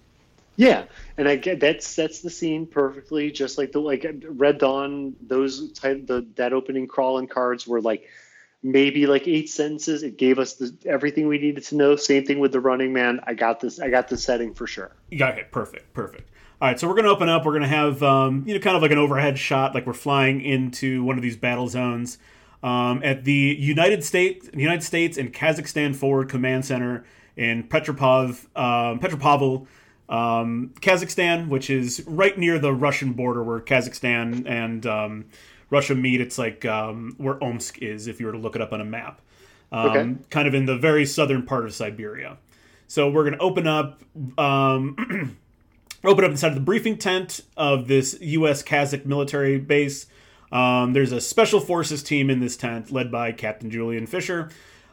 Yeah, 0.56 0.86
and 1.18 1.28
I 1.28 1.38
get 1.38 1.62
that 1.62 1.84
sets 1.84 2.22
the 2.22 2.30
scene 2.30 2.66
perfectly. 2.68 3.32
Just 3.32 3.58
like 3.58 3.72
the 3.72 3.80
like 3.80 4.06
Red 4.28 4.58
Dawn, 4.58 5.16
those 5.22 5.72
type 5.72 6.06
the 6.08 6.28
that 6.36 6.52
opening 6.52 6.88
crawling 6.88 7.28
cards 7.28 7.66
were 7.66 7.82
like 7.82 8.10
maybe 8.62 9.08
like 9.08 9.28
eight 9.28 9.50
sentences. 9.50 10.04
It 10.04 10.18
gave 10.18 10.38
us 10.38 10.56
the, 10.56 10.76
everything 10.86 11.28
we 11.28 11.38
needed 11.38 11.64
to 11.66 11.76
know. 11.76 11.96
Same 11.96 12.26
thing 12.26 12.40
with 12.40 12.52
the 12.52 12.60
Running 12.60 12.92
Man. 12.92 13.22
I 13.24 13.36
got 13.36 13.62
this. 13.62 13.80
I 13.80 13.90
got 13.90 14.10
the 14.10 14.18
setting 14.18 14.54
for 14.54 14.68
sure. 14.68 14.96
Got 15.18 15.38
it. 15.38 15.52
perfect, 15.52 15.94
perfect. 15.94 16.30
All 16.62 16.68
right, 16.68 16.78
so 16.78 16.90
we're 16.90 16.96
gonna 16.96 17.08
open 17.08 17.30
up. 17.30 17.46
We're 17.46 17.54
gonna 17.54 17.68
have 17.68 18.04
um, 18.04 18.44
you 18.46 18.54
know 18.54 18.60
kind 18.60 18.76
of 18.76 18.82
like 18.82 18.92
an 18.92 18.98
overhead 18.98 19.40
shot, 19.40 19.74
like 19.74 19.86
we're 19.86 19.94
flying 19.94 20.42
into 20.42 21.04
one 21.04 21.16
of 21.16 21.22
these 21.22 21.38
battle 21.38 21.70
zones 21.70 22.18
um, 22.64 23.02
at 23.04 23.24
the 23.24 23.56
United 23.60 24.04
States, 24.04 24.50
United 24.54 24.84
States 24.84 25.18
and 25.18 25.34
Kazakhstan 25.34 25.96
Forward 25.96 26.30
Command 26.30 26.66
Center 26.66 27.06
in 27.36 27.64
Petropov, 27.64 28.46
um, 28.56 29.00
Petropavl, 29.00 29.66
um, 30.10 30.74
Kazakhstan, 30.82 31.48
which 31.48 31.70
is 31.70 32.04
right 32.06 32.38
near 32.38 32.60
the 32.60 32.74
Russian 32.74 33.14
border, 33.14 33.44
where 33.44 33.60
Kazakhstan 33.60 34.46
and 34.48 34.86
um, 34.86 35.26
Russia 35.70 35.96
meet. 35.96 36.20
It's 36.20 36.38
like 36.38 36.66
um, 36.66 37.16
where 37.18 37.42
Omsk 37.44 37.78
is, 37.80 38.08
if 38.08 38.20
you 38.20 38.26
were 38.26 38.32
to 38.34 38.38
look 38.38 38.56
it 38.56 38.62
up 38.62 38.74
on 38.74 38.82
a 38.82 38.86
map. 38.86 39.22
Um, 39.72 39.90
Okay. 39.90 40.16
Kind 40.30 40.48
of 40.48 40.54
in 40.54 40.66
the 40.66 40.78
very 40.78 41.06
southern 41.06 41.44
part 41.44 41.66
of 41.66 41.74
Siberia. 41.74 42.38
So 42.88 43.10
we're 43.10 43.24
going 43.24 43.38
to 43.38 43.40
open 43.40 43.68
up. 43.68 44.02
Um, 44.38 45.38
open 46.04 46.24
up 46.24 46.32
inside 46.32 46.50
of 46.50 46.56
the 46.56 46.62
briefing 46.62 46.98
tent 46.98 47.42
of 47.58 47.88
this 47.88 48.18
U.S. 48.22 48.64
Kazakh 48.64 49.06
military 49.06 49.60
base. 49.60 50.08
Um, 50.52 50.94
there's 50.94 51.12
a 51.12 51.22
special 51.22 51.60
forces 51.60 52.02
team 52.04 52.30
in 52.30 52.40
this 52.40 52.58
tent 52.58 52.92
led 52.92 53.12
by 53.12 53.32
Captain 53.32 53.70
Julian 53.70 54.08
Fisher, 54.08 54.50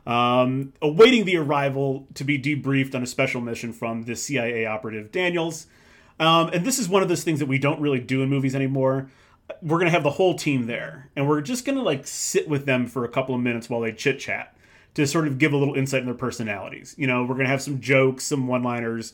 um, 0.07 0.73
awaiting 0.83 1.25
the 1.25 1.37
arrival 1.37 2.07
to 2.15 2.25
be 2.25 2.39
debriefed 2.39 2.95
on 2.95 3.03
a 3.03 3.07
special 3.07 3.41
mission 3.41 3.73
from 3.73 4.05
the 4.05 4.15
CIA 4.17 4.67
operative 4.67 5.11
Daniels. 5.11 5.67
Um, 6.19 6.51
and 6.53 6.65
this 6.65 6.79
is 6.79 6.89
one 6.89 7.03
of 7.03 7.09
those 7.09 7.25
things 7.25 7.41
that 7.41 7.47
we 7.47 7.59
don't 7.59 7.81
really 7.81 8.01
do 8.01 8.23
in 8.23 8.29
movies 8.29 8.55
anymore. 8.55 9.11
We're 9.63 9.79
gonna 9.79 9.91
have 9.91 10.03
the 10.03 10.11
whole 10.11 10.35
team 10.35 10.67
there, 10.67 11.11
and 11.15 11.29
we're 11.29 11.41
just 11.41 11.65
gonna 11.65 11.83
like 11.83 12.07
sit 12.07 12.49
with 12.49 12.67
them 12.67 12.87
for 12.87 13.05
a 13.05 13.09
couple 13.09 13.35
of 13.35 13.41
minutes 13.41 13.71
while 13.71 13.81
they 13.81 13.93
chit 13.93 14.19
chat 14.19 14.57
to 14.95 15.07
sort 15.07 15.27
of 15.27 15.39
give 15.39 15.53
a 15.53 15.57
little 15.57 15.75
insight 15.75 16.01
in 16.01 16.07
their 16.07 16.15
personalities. 16.15 16.95
You 16.99 17.07
know, 17.07 17.25
we're 17.25 17.37
gonna 17.37 17.49
have 17.49 17.63
some 17.63 17.81
jokes, 17.81 18.25
some 18.25 18.47
one-liners, 18.47 19.13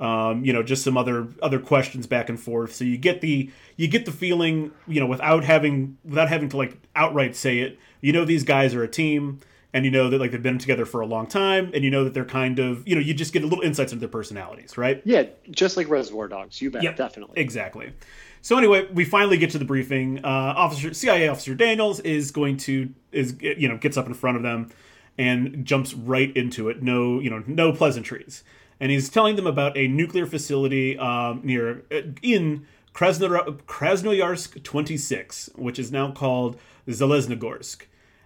um, 0.00 0.44
you 0.44 0.52
know, 0.52 0.62
just 0.62 0.84
some 0.84 0.96
other 0.96 1.28
other 1.42 1.58
questions 1.58 2.06
back 2.06 2.28
and 2.28 2.38
forth. 2.38 2.74
So 2.74 2.84
you 2.84 2.96
get 2.98 3.20
the 3.20 3.50
you 3.76 3.88
get 3.88 4.04
the 4.06 4.12
feeling, 4.12 4.72
you 4.86 5.00
know, 5.00 5.06
without 5.06 5.44
having 5.44 5.98
without 6.04 6.28
having 6.28 6.48
to 6.50 6.56
like 6.56 6.76
outright 6.94 7.34
say 7.36 7.58
it. 7.60 7.78
You 8.00 8.12
know, 8.12 8.24
these 8.24 8.44
guys 8.44 8.74
are 8.74 8.84
a 8.84 8.88
team, 8.88 9.40
and 9.72 9.84
you 9.84 9.90
know 9.90 10.08
that 10.08 10.20
like 10.20 10.30
they've 10.30 10.42
been 10.42 10.58
together 10.58 10.86
for 10.86 11.00
a 11.00 11.06
long 11.06 11.26
time, 11.26 11.70
and 11.74 11.82
you 11.84 11.90
know 11.90 12.04
that 12.04 12.14
they're 12.14 12.24
kind 12.24 12.58
of 12.58 12.86
you 12.86 12.94
know 12.94 13.00
you 13.00 13.12
just 13.12 13.32
get 13.32 13.42
a 13.42 13.46
little 13.46 13.64
insights 13.64 13.92
into 13.92 14.00
their 14.00 14.08
personalities, 14.08 14.78
right? 14.78 15.02
Yeah, 15.04 15.24
just 15.50 15.76
like 15.76 15.88
Reservoir 15.88 16.28
Dogs. 16.28 16.62
You 16.62 16.70
bet. 16.70 16.82
Yep, 16.82 16.96
Definitely. 16.96 17.40
Exactly. 17.40 17.92
So 18.40 18.56
anyway, 18.56 18.86
we 18.92 19.04
finally 19.04 19.36
get 19.36 19.50
to 19.50 19.58
the 19.58 19.64
briefing. 19.64 20.24
Uh, 20.24 20.28
officer 20.56 20.94
CIA 20.94 21.28
officer 21.28 21.54
Daniels 21.54 22.00
is 22.00 22.30
going 22.30 22.56
to 22.58 22.92
is 23.12 23.36
you 23.40 23.68
know 23.68 23.76
gets 23.76 23.96
up 23.96 24.06
in 24.06 24.14
front 24.14 24.36
of 24.36 24.42
them 24.42 24.70
and 25.18 25.64
jumps 25.64 25.92
right 25.94 26.34
into 26.36 26.68
it. 26.68 26.82
No 26.82 27.18
you 27.18 27.30
know 27.30 27.42
no 27.46 27.72
pleasantries, 27.72 28.44
and 28.80 28.90
he's 28.90 29.08
telling 29.08 29.36
them 29.36 29.46
about 29.46 29.76
a 29.76 29.88
nuclear 29.88 30.26
facility 30.26 30.98
um, 30.98 31.40
near 31.44 31.84
in 32.22 32.66
Krasno- 32.94 33.60
Krasnoyarsk 33.62 34.62
26, 34.62 35.50
which 35.56 35.78
is 35.78 35.92
now 35.92 36.10
called 36.12 36.58
Zheleznogorsk. 36.88 37.82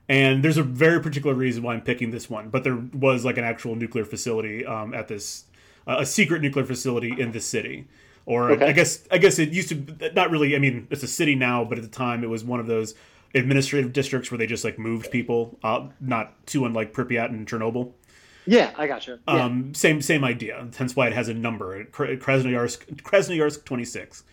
And 0.09 0.43
there's 0.43 0.59
a 0.59 0.63
very 0.63 1.01
particular 1.01 1.35
reason 1.35 1.63
why 1.63 1.75
I'm 1.75 1.81
picking 1.81 2.11
this 2.11 2.29
one, 2.29 2.49
but 2.51 2.65
there 2.65 2.77
was 2.93 3.25
like 3.25 3.39
an 3.39 3.45
actual 3.45 3.77
nuclear 3.77 4.05
facility 4.05 4.67
um, 4.67 4.93
at 4.95 5.09
this, 5.09 5.45
uh, 5.87 5.97
a 6.01 6.07
secret 6.07 6.43
nuclear 6.43 6.65
facility 6.65 7.15
in 7.19 7.33
this 7.33 7.47
city, 7.47 7.87
or 8.27 8.51
Okay. 8.53 8.67
I 8.67 8.73
guess 8.73 9.05
I 9.11 9.19
guess 9.19 9.39
it 9.39 9.51
used 9.51 9.69
to 9.71 10.11
not 10.15 10.31
really. 10.31 10.55
I 10.55 10.59
mean, 10.59 10.87
it's 10.91 11.03
a 11.03 11.09
city 11.09 11.35
now, 11.35 11.65
but 11.65 11.79
at 11.79 11.83
the 11.85 11.91
time 11.91 12.23
it 12.25 12.29
was 12.31 12.45
one 12.45 12.61
of 12.61 12.67
those 12.67 12.95
administrative 13.35 13.93
districts 13.93 14.31
where 14.31 14.39
they 14.39 14.47
just 14.47 14.65
like 14.65 14.79
moved 14.79 15.11
people, 15.11 15.59
uh, 15.65 15.89
not 16.01 16.47
too 16.47 16.67
unlike 16.67 16.93
Pripyat 16.93 17.27
and 17.31 17.47
Chernobyl. 17.47 17.93
Yeah, 18.47 18.73
I 18.77 18.87
gotcha. 18.87 19.21
Yeah. 19.29 19.45
Um, 19.45 19.75
same 19.75 20.03
same 20.03 20.25
idea. 20.25 20.67
Hence 20.77 20.97
why 20.97 21.07
it 21.07 21.13
has 21.13 21.29
a 21.29 21.35
number. 21.35 21.85
Kra- 21.85 22.19
Krasnoyarsk 22.19 23.03
Krasnoyarsk 23.03 23.65
26. 23.65 24.25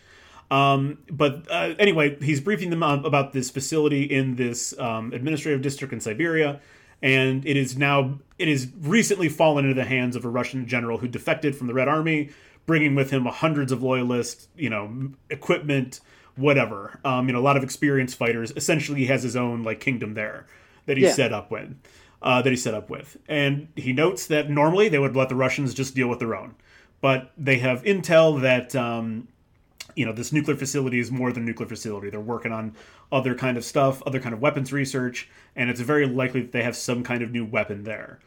Um, 0.50 0.98
but 1.08 1.46
uh, 1.50 1.74
anyway, 1.78 2.16
he's 2.20 2.40
briefing 2.40 2.70
them 2.70 2.82
about 2.82 3.32
this 3.32 3.50
facility 3.50 4.02
in 4.02 4.34
this 4.34 4.76
um, 4.80 5.12
administrative 5.12 5.62
district 5.62 5.92
in 5.92 6.00
Siberia, 6.00 6.60
and 7.02 7.46
it 7.46 7.56
is 7.56 7.76
now 7.78 8.18
it 8.38 8.48
is 8.48 8.68
recently 8.80 9.28
fallen 9.28 9.64
into 9.64 9.74
the 9.74 9.84
hands 9.84 10.16
of 10.16 10.24
a 10.24 10.28
Russian 10.28 10.66
general 10.66 10.98
who 10.98 11.06
defected 11.06 11.54
from 11.54 11.68
the 11.68 11.74
Red 11.74 11.86
Army, 11.86 12.30
bringing 12.66 12.96
with 12.96 13.10
him 13.10 13.26
hundreds 13.26 13.70
of 13.70 13.80
loyalists, 13.84 14.48
you 14.56 14.70
know, 14.70 15.12
equipment, 15.30 16.00
whatever. 16.34 16.98
Um, 17.04 17.28
you 17.28 17.32
know, 17.32 17.38
a 17.38 17.42
lot 17.46 17.56
of 17.56 17.62
experienced 17.62 18.16
fighters. 18.18 18.52
Essentially, 18.56 18.98
he 19.00 19.06
has 19.06 19.22
his 19.22 19.36
own 19.36 19.62
like 19.62 19.78
kingdom 19.78 20.14
there 20.14 20.46
that 20.86 20.96
he 20.96 21.04
Yeah. 21.04 21.12
set 21.12 21.32
up 21.32 21.52
with. 21.52 21.76
Uh, 22.22 22.42
that 22.42 22.50
he 22.50 22.56
set 22.56 22.74
up 22.74 22.90
with, 22.90 23.16
and 23.28 23.68
he 23.76 23.94
notes 23.94 24.26
that 24.26 24.50
normally 24.50 24.90
they 24.90 24.98
would 24.98 25.16
let 25.16 25.30
the 25.30 25.34
Russians 25.34 25.72
just 25.72 25.94
deal 25.94 26.06
with 26.06 26.18
their 26.18 26.34
own, 26.34 26.54
but 27.00 27.32
they 27.38 27.58
have 27.58 27.82
intel 27.84 28.38
that 28.42 28.76
um, 28.76 29.26
you 29.96 30.04
know 30.04 30.12
this 30.12 30.30
nuclear 30.30 30.54
facility 30.54 30.98
is 30.98 31.10
more 31.10 31.32
than 31.32 31.44
a 31.44 31.46
nuclear 31.46 31.66
facility. 31.66 32.10
They're 32.10 32.20
working 32.20 32.52
on 32.52 32.74
other 33.10 33.34
kind 33.34 33.56
of 33.56 33.64
stuff, 33.64 34.02
other 34.04 34.20
kind 34.20 34.34
of 34.34 34.42
weapons 34.42 34.70
research, 34.70 35.30
and 35.56 35.70
it's 35.70 35.80
very 35.80 36.04
likely 36.04 36.42
that 36.42 36.52
they 36.52 36.62
have 36.62 36.76
some 36.76 37.02
kind 37.02 37.22
of 37.22 37.32
new 37.32 37.46
weapon 37.46 37.84
there. 37.84 38.18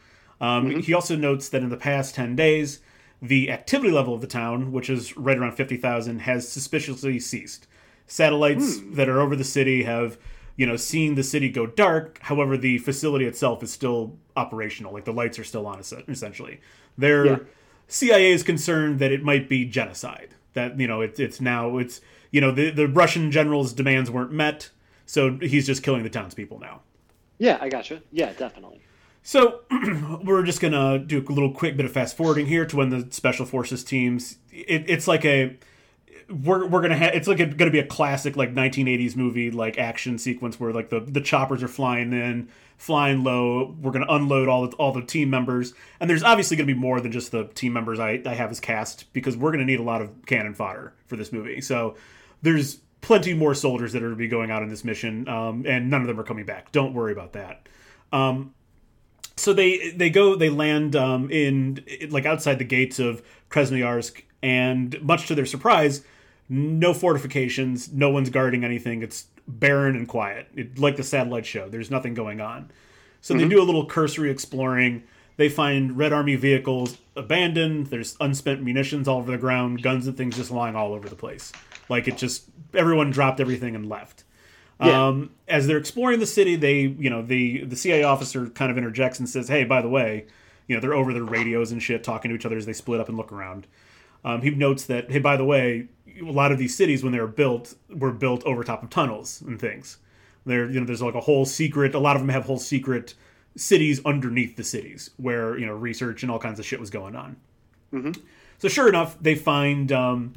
Um, 0.41 0.82
He 0.82 0.91
also 0.96 1.16
notes 1.16 1.50
that 1.50 1.62
in 1.62 1.70
the 1.70 1.78
past 1.78 2.16
ten 2.16 2.36
days, 2.36 2.80
the 3.22 3.52
activity 3.52 3.91
level 3.91 4.16
of 4.16 4.22
the 4.22 4.28
town, 4.28 4.72
which 4.72 4.89
is 4.89 5.16
right 5.16 5.38
around 5.38 5.56
fifty 5.56 5.78
thousand, 5.78 6.22
has 6.22 6.50
suspiciously 6.50 7.20
ceased. 7.20 7.68
Satellites 8.08 8.82
that 8.94 9.08
are 9.08 9.22
over 9.22 9.36
the 9.36 9.44
city 9.44 9.84
have 9.84 10.18
you 10.56 10.66
know 10.66 10.76
seeing 10.76 11.16
the 11.16 11.24
city 11.24 11.49
go 11.49 11.66
dark. 11.66 12.20
However, 12.22 12.58
the 12.58 12.78
facility 12.80 13.26
itself 13.26 13.64
is 13.64 13.72
still 13.72 14.18
operational. 14.36 14.93
Like 14.93 15.06
the 15.06 15.14
lights 15.14 15.39
are 15.39 15.43
still 15.43 15.66
on, 15.68 15.80
essentially. 16.08 16.60
They're 16.97 17.26
Yeah. 17.26 17.38
CIA 17.88 18.32
is 18.32 18.43
concerned 18.43 18.99
that 18.99 19.12
it 19.12 19.24
might 19.24 19.49
be 19.49 19.66
genocide. 19.66 20.30
That 20.54 20.80
you 20.80 20.88
know, 20.88 21.01
it's 21.01 21.20
it's 21.20 21.41
now 21.41 21.78
it's 21.78 22.01
you 22.32 22.41
know 22.41 22.51
the 22.51 22.70
the 22.70 22.88
Russian 22.88 23.32
general's 23.32 23.74
demands 23.74 24.10
weren't 24.12 24.32
met, 24.32 24.70
so 25.06 25.38
he's 25.41 25.66
just 25.66 25.84
killing 25.84 26.04
the 26.04 26.10
townspeople 26.10 26.60
now. 26.60 26.82
Yeah, 27.39 27.58
I 27.60 27.70
gotcha. 27.70 28.01
Yeah, 28.12 28.32
definitely. 28.34 28.82
So 29.24 29.62
we're 30.24 30.43
just 30.43 30.62
gonna 30.62 30.99
do 30.99 31.26
a 31.28 31.32
little 31.32 31.51
quick 31.51 31.76
bit 31.78 31.86
of 31.86 31.91
fast 31.91 32.16
forwarding 32.16 32.45
here 32.45 32.66
to 32.66 32.76
when 32.76 32.89
the 32.89 33.08
special 33.12 33.45
forces 33.45 33.84
teams. 33.84 34.38
It, 34.51 34.89
it's 34.89 35.08
like 35.08 35.26
a 35.26 35.58
we're, 36.30 36.66
we're 36.68 36.82
gonna 36.82 36.98
have 36.98 37.14
it's 37.14 37.28
like 37.28 37.40
a, 37.40 37.46
gonna 37.46 37.72
be 37.72 37.80
a 37.80 37.86
classic 37.86 38.36
like 38.36 38.54
1980s 38.54 39.16
movie 39.16 39.52
like 39.52 39.78
action 39.78 40.18
sequence 40.18 40.60
where 40.60 40.72
like 40.72 40.90
the 40.90 41.00
the 41.00 41.22
choppers 41.22 41.64
are 41.64 41.68
flying 41.68 42.14
in 42.14 42.50
flying 42.78 43.24
low 43.24 43.76
we're 43.82 43.92
gonna 43.92 44.06
unload 44.10 44.48
all 44.48 44.68
the 44.68 44.76
all 44.78 44.92
the 44.92 45.02
team 45.02 45.30
members 45.30 45.74
and 46.00 46.10
there's 46.10 46.24
obviously 46.24 46.58
gonna 46.58 46.68
be 46.68 46.74
more 46.74 47.02
than 47.02 47.12
just 47.12 47.32
the 47.32 47.46
team 47.56 47.74
members 47.74 48.00
I, 48.00 48.22
I 48.26 48.34
have 48.34 48.52
as 48.52 48.60
cast 48.60 49.12
because 49.14 49.38
we're 49.38 49.52
gonna 49.52 49.66
need 49.66 49.80
a 49.80 49.84
lot 49.84 50.02
of 50.02 50.26
cannon 50.26 50.54
fodder 50.54 50.94
for 51.08 51.16
this 51.16 51.32
movie. 51.32 51.62
So 51.62 51.96
there's 52.42 52.78
plenty 53.02 53.34
more 53.34 53.54
soldiers 53.54 53.94
that 53.94 54.04
are 54.04 54.08
gonna 54.08 54.16
be 54.16 54.28
going 54.28 54.52
out 54.52 54.64
on 54.64 54.70
this 54.70 54.84
mission 54.84 55.28
um, 55.28 55.66
and 55.68 55.90
none 55.90 56.02
of 56.02 56.08
them 56.08 56.20
are 56.20 56.24
coming 56.24 56.46
back. 56.46 56.72
Don't 56.72 56.94
worry 56.94 57.12
about 57.12 57.34
that. 57.34 57.68
So 59.36 59.54
they 59.54 59.92
they 59.92 60.10
go 60.10 60.36
they 60.36 60.50
land 60.50 60.96
um, 60.96 61.32
in 61.32 61.84
like 62.10 62.26
outside 62.26 62.60
the 62.60 62.66
gates 62.66 63.00
of 63.00 63.24
Krasnoyarsk, 63.50 64.22
and 64.44 65.02
much 65.02 65.28
to 65.28 65.36
their 65.36 65.46
surprise, 65.46 66.04
no 66.50 66.94
fortifications, 66.94 67.91
no 67.91 68.10
one's 68.10 68.30
guarding 68.30 68.64
anything. 68.64 69.02
It's 69.02 69.28
barren 69.48 69.96
and 69.96 70.08
quiet, 70.08 70.48
it, 70.56 70.80
like 70.80 70.96
the 70.96 71.04
satellite 71.04 71.46
show. 71.46 71.70
There's 71.70 71.91
nothing 71.91 72.14
going 72.14 72.41
on. 72.41 72.72
So 73.22 73.34
they 73.36 73.48
do 73.48 73.62
a 73.62 73.64
little 73.64 73.86
cursory 73.86 74.30
exploring. 74.30 75.04
They 75.38 75.48
find 75.48 75.98
Red 75.98 76.12
Army 76.12 76.36
vehicles 76.36 76.98
abandoned. 77.16 77.88
There's 77.88 78.18
unspent 78.20 78.62
munitions 78.62 79.08
all 79.08 79.20
over 79.20 79.32
the 79.32 79.38
ground, 79.38 79.82
guns 79.82 80.08
and 80.08 80.18
things 80.18 80.36
just 80.36 80.52
lying 80.52 80.76
all 80.76 80.94
over 80.94 81.08
the 81.08 81.16
place. 81.16 81.54
Like 81.88 82.08
it 82.10 82.18
just 82.18 82.44
everyone 82.74 83.12
dropped 83.12 83.39
everything 83.39 83.76
and 83.76 83.88
left. 83.88 84.26
Yeah. 84.82 85.08
Um, 85.08 85.32
as 85.48 85.68
they're 85.68 85.78
exploring 85.78 86.20
the 86.20 86.26
city, 86.26 86.58
they, 86.58 86.82
you 86.82 87.10
know, 87.10 87.22
the 87.22 87.64
the 87.64 87.78
CIA 87.78 88.04
officer 88.04 88.48
kind 88.48 88.72
of 88.72 88.78
interjects 88.78 89.20
and 89.20 89.30
says, 89.30 89.48
"Hey, 89.48 89.64
by 89.64 89.82
the 89.82 89.88
way, 89.88 90.26
you 90.68 90.76
know, 90.76 90.82
they're 90.82 90.94
over 90.94 91.14
their 91.14 91.24
radios 91.24 91.72
and 91.72 91.82
shit, 91.82 92.04
talking 92.04 92.30
to 92.30 92.36
each 92.36 92.46
other 92.46 92.58
as 92.58 92.66
they 92.66 92.74
split 92.74 93.00
up 93.00 93.08
and 93.08 93.18
look 93.18 93.32
around." 93.32 93.68
Um, 94.26 94.41
he 94.41 94.50
notes 94.50 94.86
that, 94.88 95.12
"Hey, 95.12 95.20
by 95.20 95.38
the 95.38 95.46
way, 95.46 95.88
a 96.22 96.32
lot 96.32 96.51
of 96.51 96.57
these 96.57 96.76
cities 96.76 97.03
when 97.03 97.11
they 97.14 97.20
were 97.20 97.28
built 97.28 97.76
were 97.89 98.11
built 98.11 98.43
over 98.43 98.64
top 98.64 98.84
of 98.84 98.89
tunnels 98.89 99.41
and 99.41 99.59
things. 99.59 99.97
There, 100.45 100.70
you 100.70 100.80
know, 100.80 100.86
there's 100.86 101.01
like 101.01 101.16
a 101.16 101.22
whole 101.22 101.45
secret. 101.45 101.95
A 101.95 101.99
lot 101.99 102.16
of 102.16 102.22
them 102.22 102.30
have 102.30 102.45
whole 102.45 102.59
secret 102.59 103.14
cities 103.55 104.01
underneath 104.05 104.55
the 104.55 104.64
cities 104.64 105.11
where 105.18 105.57
you 105.57 105.66
know 105.66 105.74
research 105.74 106.24
and 106.24 106.32
all 106.32 106.39
kinds 106.39 106.59
of 106.59 106.66
shit 106.66 106.80
was 106.80 106.89
going 106.89 107.16
on." 107.16 107.38
So 108.59 108.68
sure 108.68 108.89
enough, 108.89 109.18
they 109.22 109.36
find 109.36 109.91
um, 109.91 110.34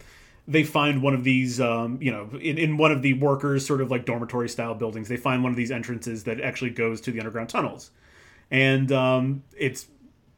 they 0.48 0.62
find 0.64 1.02
one 1.02 1.14
of 1.14 1.24
these 1.24 1.60
um, 1.60 1.98
you 2.00 2.12
know 2.12 2.28
in, 2.40 2.58
in 2.58 2.76
one 2.76 2.92
of 2.92 3.02
the 3.02 3.14
workers 3.14 3.66
sort 3.66 3.80
of 3.80 3.90
like 3.90 4.04
dormitory 4.04 4.48
style 4.48 4.74
buildings. 4.74 5.08
They 5.08 5.16
find 5.16 5.42
one 5.42 5.52
of 5.52 5.56
these 5.56 5.70
entrances 5.70 6.24
that 6.24 6.40
actually 6.40 6.70
goes 6.70 7.00
to 7.02 7.10
the 7.10 7.18
underground 7.18 7.48
tunnels, 7.48 7.90
and 8.50 8.92
um, 8.92 9.42
it's 9.56 9.86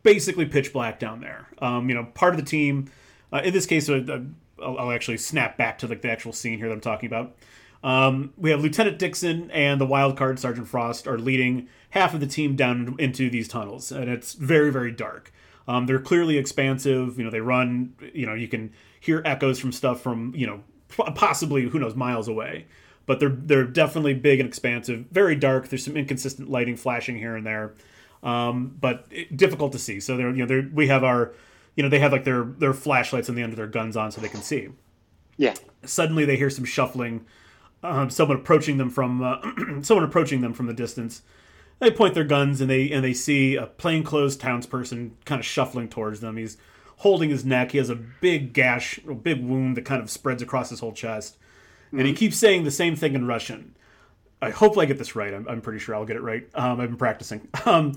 basically 0.03 0.47
pitch 0.47 0.73
black 0.73 0.99
down 0.99 1.21
there. 1.21 1.49
Um, 1.59 1.89
you 1.89 1.95
know, 1.95 2.05
part 2.15 2.33
of 2.33 2.41
the 2.41 2.47
team, 2.47 2.91
uh, 3.33 3.43
in 3.45 3.53
this 3.53 3.67
case, 3.67 3.89
uh, 3.89 4.21
I'll, 4.63 4.79
I'll 4.79 4.93
actually 4.93 5.19
snap 5.19 5.57
back 5.57 5.79
to 5.79 5.87
like 5.87 6.03
the 6.03 6.11
actual 6.11 6.33
scene 6.33 6.59
here 6.59 6.69
that 6.69 6.75
I'm 6.75 6.81
talking 6.81 7.07
about. 7.07 7.37
Um, 7.83 8.33
we 8.37 8.51
have 8.51 8.61
Lieutenant 8.61 8.99
Dixon 8.99 9.51
and 9.53 9.81
the 9.81 9.87
wild 9.87 10.17
card 10.17 10.39
Sergeant 10.39 10.67
Frost 10.67 11.07
are 11.07 11.19
leading 11.19 11.69
half 11.91 12.13
of 12.13 12.21
the 12.21 12.27
team 12.27 12.57
down 12.57 12.97
into 12.99 13.31
these 13.31 13.49
tunnels, 13.49 13.93
and 13.93 14.09
it's 14.11 14.35
very 14.35 14.71
very 14.71 14.91
dark. 14.91 15.33
Um, 15.69 15.87
they're 15.87 16.01
clearly 16.01 16.39
expansive. 16.39 17.19
You 17.19 17.25
know, 17.25 17.31
they 17.31 17.41
run. 17.41 17.95
You 18.15 18.27
know, 18.27 18.35
you 18.35 18.49
can 18.49 18.73
hear 18.99 19.23
echoes 19.25 19.61
from 19.61 19.71
stuff 19.71 20.01
from 20.01 20.33
you 20.35 20.47
know 20.47 20.63
possibly 21.15 21.69
who 21.69 21.79
knows 21.79 21.95
miles 21.95 22.27
away. 22.27 22.67
But 23.07 23.21
they're 23.21 23.31
they're 23.31 23.65
definitely 23.65 24.15
big 24.15 24.41
and 24.41 24.49
expansive. 24.49 25.07
Very 25.11 25.37
dark. 25.37 25.69
There's 25.69 25.85
some 25.85 25.97
inconsistent 25.97 26.51
lighting 26.51 26.77
flashing 26.77 27.17
here 27.17 27.37
and 27.37 27.47
there, 27.47 27.75
um, 28.23 28.77
but 28.81 29.07
it, 29.11 29.35
difficult 29.37 29.73
to 29.73 29.79
see. 29.79 30.01
So 30.01 30.17
they're 30.17 30.31
you 30.31 30.39
know 30.39 30.47
they're, 30.47 30.69
we 30.73 30.89
have 30.89 31.05
our 31.05 31.33
you 31.79 31.85
know 31.85 31.89
they 31.89 32.01
have 32.01 32.11
like 32.11 32.25
their 32.25 32.43
their 32.43 32.75
flashlights 32.75 33.29
on 33.29 33.37
the 33.37 33.43
end 33.43 33.53
of 33.53 33.57
their 33.57 33.69
guns 33.69 33.97
on 33.97 34.11
so 34.11 34.21
they 34.21 34.29
can 34.29 34.43
see. 34.43 34.69
Yeah. 35.37 35.55
suddenly 35.85 36.25
they 36.25 36.37
hear 36.37 36.51
some 36.51 36.65
shuffling 36.65 37.25
um, 37.85 38.11
someone 38.11 38.39
approaching 38.39 38.79
them 38.79 38.91
from 38.91 39.23
uh, 39.23 39.41
someone 39.83 40.05
approaching 40.05 40.41
them 40.41 40.53
from 40.53 40.67
the 40.67 40.75
distance. 40.75 41.23
They 41.79 41.93
point 41.93 42.15
their 42.15 42.25
guns 42.25 42.61
and 42.61 42.69
they 42.69 42.91
and 42.91 43.05
they 43.05 43.15
see 43.15 43.55
a 43.55 43.67
plainclothes 43.67 44.37
townsperson 44.37 45.13
kind 45.25 45.39
of 45.39 45.47
shuffling 45.47 45.89
towards 45.89 46.19
them. 46.19 46.37
He's 46.37 46.57
holding 46.97 47.31
his 47.31 47.45
neck. 47.45 47.71
He 47.71 47.79
has 47.79 47.91
a 47.91 47.95
big 47.95 48.53
gash 48.53 48.99
a 49.09 49.15
big 49.15 49.45
wound 49.45 49.77
that 49.77 49.85
kind 49.85 50.03
of 50.03 50.11
spreads 50.11 50.43
across 50.43 50.71
his 50.71 50.81
whole 50.81 50.93
chest. 50.93 51.37
And 51.93 52.03
he 52.03 52.13
keeps 52.13 52.37
saying 52.37 52.65
the 52.65 52.73
same 52.73 52.97
thing 52.97 53.15
in 53.15 53.25
russian. 53.25 53.77
I 54.43 54.51
hope 54.51 54.77
i 54.77 54.85
get 54.85 54.99
this 54.99 55.15
right. 55.15 55.33
I'm, 55.33 55.47
I'm 55.49 55.61
pretty 55.61 55.79
sure 55.79 55.95
i'll 55.95 56.05
get 56.05 56.17
it 56.17 56.23
right. 56.23 56.49
Um, 56.55 56.81
i've 56.81 56.89
been 56.89 56.99
practicing. 56.99 57.49
Um, 57.65 57.95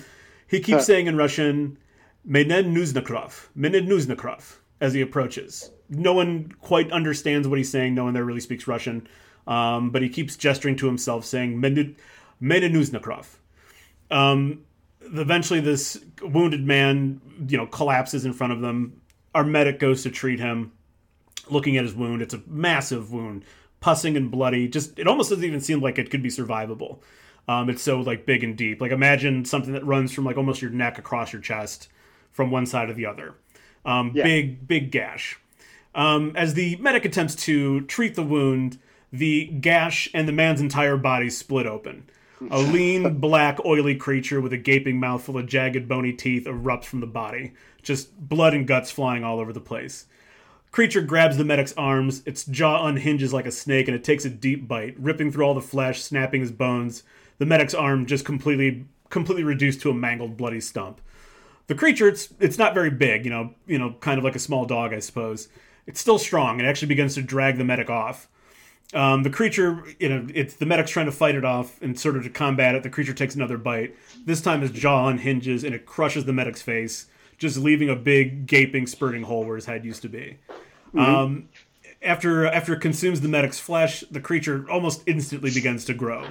he 0.47 0.59
keeps 0.59 0.85
saying 0.85 1.07
in 1.07 1.17
russian 1.17 1.79
Menen 2.27 2.73
Nuznakrov, 2.73 3.47
Menen 3.57 3.87
Nuznakrov, 3.87 4.57
as 4.79 4.93
he 4.93 5.01
approaches. 5.01 5.71
No 5.89 6.13
one 6.13 6.51
quite 6.61 6.91
understands 6.91 7.47
what 7.47 7.57
he's 7.57 7.71
saying. 7.71 7.95
No 7.95 8.05
one 8.05 8.13
there 8.13 8.23
really 8.23 8.39
speaks 8.39 8.67
Russian, 8.67 9.07
um, 9.47 9.89
but 9.89 10.01
he 10.01 10.09
keeps 10.09 10.35
gesturing 10.35 10.75
to 10.77 10.85
himself, 10.85 11.25
saying 11.25 11.59
Menen 11.59 11.95
Nuznakrov. 12.41 13.27
Um, 14.09 14.65
eventually, 15.01 15.59
this 15.59 15.99
wounded 16.21 16.65
man, 16.65 17.21
you 17.47 17.57
know, 17.57 17.65
collapses 17.65 18.25
in 18.25 18.33
front 18.33 18.53
of 18.53 18.61
them. 18.61 19.01
Our 19.33 19.43
medic 19.43 19.79
goes 19.79 20.03
to 20.03 20.11
treat 20.11 20.39
him, 20.39 20.73
looking 21.49 21.77
at 21.77 21.85
his 21.85 21.95
wound. 21.95 22.21
It's 22.21 22.33
a 22.33 22.41
massive 22.45 23.11
wound, 23.11 23.45
pussing 23.79 24.15
and 24.15 24.29
bloody. 24.29 24.67
Just 24.67 24.99
it 24.99 25.07
almost 25.07 25.29
doesn't 25.29 25.45
even 25.45 25.61
seem 25.61 25.81
like 25.81 25.97
it 25.97 26.11
could 26.11 26.21
be 26.21 26.29
survivable. 26.29 26.99
Um, 27.47 27.69
it's 27.69 27.81
so 27.81 27.99
like 27.99 28.27
big 28.27 28.43
and 28.43 28.55
deep. 28.55 28.79
Like 28.79 28.91
imagine 28.91 29.43
something 29.45 29.73
that 29.73 29.85
runs 29.85 30.11
from 30.13 30.25
like 30.25 30.37
almost 30.37 30.61
your 30.61 30.71
neck 30.71 30.99
across 30.99 31.33
your 31.33 31.41
chest 31.41 31.89
from 32.31 32.51
one 32.51 32.65
side 32.65 32.87
to 32.87 32.93
the 32.93 33.05
other. 33.05 33.35
Um, 33.85 34.11
Yeah. 34.13 34.23
Big, 34.23 34.67
big 34.67 34.91
gash. 34.91 35.37
Um, 35.93 36.33
as 36.35 36.53
the 36.53 36.77
medic 36.77 37.05
attempts 37.05 37.35
to 37.35 37.81
treat 37.81 38.15
the 38.15 38.23
wound, 38.23 38.77
the 39.11 39.45
gash 39.45 40.09
and 40.13 40.27
the 40.27 40.31
man's 40.31 40.61
entire 40.61 40.97
body 40.97 41.29
split 41.29 41.65
open. 41.65 42.05
A 42.49 42.59
lean, 42.61 43.19
black, 43.19 43.63
oily 43.65 43.95
creature 43.95 44.39
with 44.39 44.53
a 44.53 44.57
gaping 44.57 44.99
mouth 44.99 45.23
full 45.23 45.37
of 45.37 45.47
jagged, 45.47 45.87
bony 45.87 46.13
teeth 46.13 46.45
erupts 46.45 46.85
from 46.85 47.01
the 47.01 47.07
body. 47.07 47.53
Just 47.83 48.17
blood 48.29 48.53
and 48.53 48.65
guts 48.65 48.89
flying 48.91 49.23
all 49.23 49.39
over 49.39 49.51
the 49.51 49.59
place. 49.59 50.05
Creature 50.71 51.01
grabs 51.01 51.35
the 51.35 51.43
medic's 51.43 51.73
arms, 51.73 52.23
its 52.25 52.45
jaw 52.45 52.87
unhinges 52.87 53.33
like 53.33 53.45
a 53.45 53.51
snake, 53.51 53.89
and 53.89 53.95
it 53.95 54.05
takes 54.05 54.23
a 54.23 54.29
deep 54.29 54.69
bite, 54.69 54.97
ripping 54.97 55.29
through 55.29 55.43
all 55.43 55.53
the 55.53 55.59
flesh, 55.61 56.01
snapping 56.01 56.39
his 56.39 56.51
bones. 56.51 57.03
The 57.39 57.45
medic's 57.45 57.73
arm 57.73 58.05
just 58.05 58.23
completely 58.23 58.85
completely 59.09 59.43
reduced 59.43 59.81
to 59.81 59.89
a 59.89 59.93
mangled, 59.93 60.37
bloody 60.37 60.61
stump. 60.61 61.01
The 61.71 61.77
creature, 61.77 62.09
it's 62.09 62.27
it's 62.41 62.57
not 62.57 62.73
very 62.73 62.89
big, 62.89 63.23
you 63.23 63.31
know, 63.31 63.53
you 63.65 63.79
know, 63.79 63.95
kind 64.01 64.17
of 64.17 64.25
like 64.25 64.35
a 64.35 64.39
small 64.39 64.65
dog, 64.65 64.93
I 64.93 64.99
suppose. 64.99 65.47
It's 65.87 66.01
still 66.01 66.19
strong. 66.19 66.59
It 66.59 66.65
actually 66.65 66.89
begins 66.89 67.15
to 67.15 67.21
drag 67.21 67.57
the 67.57 67.63
medic 67.63 67.89
off. 67.89 68.27
Um, 68.93 69.23
the 69.23 69.29
creature, 69.29 69.81
you 69.97 70.09
know, 70.09 70.27
it's 70.35 70.55
the 70.55 70.65
medic's 70.65 70.91
trying 70.91 71.05
to 71.05 71.13
fight 71.13 71.33
it 71.33 71.45
off 71.45 71.81
and 71.81 71.97
sort 71.97 72.17
of 72.17 72.23
to 72.23 72.29
combat 72.29 72.75
it. 72.75 72.83
The 72.83 72.89
creature 72.89 73.13
takes 73.13 73.35
another 73.35 73.57
bite. 73.57 73.95
This 74.25 74.41
time 74.41 74.59
his 74.59 74.71
jaw 74.71 75.07
unhinges 75.07 75.63
and 75.63 75.73
it 75.73 75.85
crushes 75.85 76.25
the 76.25 76.33
medic's 76.33 76.61
face, 76.61 77.05
just 77.37 77.55
leaving 77.55 77.87
a 77.87 77.95
big, 77.95 78.47
gaping, 78.47 78.85
spurting 78.85 79.23
hole 79.23 79.45
where 79.45 79.55
his 79.55 79.63
head 79.63 79.85
used 79.85 80.01
to 80.01 80.09
be. 80.09 80.39
Um, 80.93 81.47
after 82.01 82.47
after 82.47 82.73
it 82.73 82.81
consumes 82.81 83.21
the 83.21 83.29
medic's 83.29 83.61
flesh, 83.61 84.03
the 84.11 84.19
creature 84.19 84.69
almost 84.69 85.03
instantly 85.05 85.51
begins 85.51 85.85
to 85.85 85.93
grow. 85.93 86.27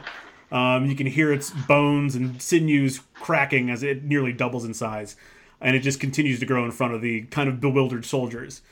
Um, 0.50 0.86
you 0.86 0.96
can 0.96 1.06
hear 1.06 1.32
its 1.32 1.50
bones 1.50 2.14
and 2.16 2.40
sinews 2.42 3.00
cracking 3.14 3.70
as 3.70 3.82
it 3.82 4.02
nearly 4.02 4.32
doubles 4.32 4.64
in 4.64 4.74
size, 4.74 5.16
and 5.60 5.76
it 5.76 5.80
just 5.80 6.00
continues 6.00 6.40
to 6.40 6.46
grow 6.46 6.64
in 6.64 6.72
front 6.72 6.94
of 6.94 7.02
the 7.02 7.22
kind 7.22 7.48
of 7.48 7.60
bewildered 7.60 8.04
soldiers. 8.04 8.62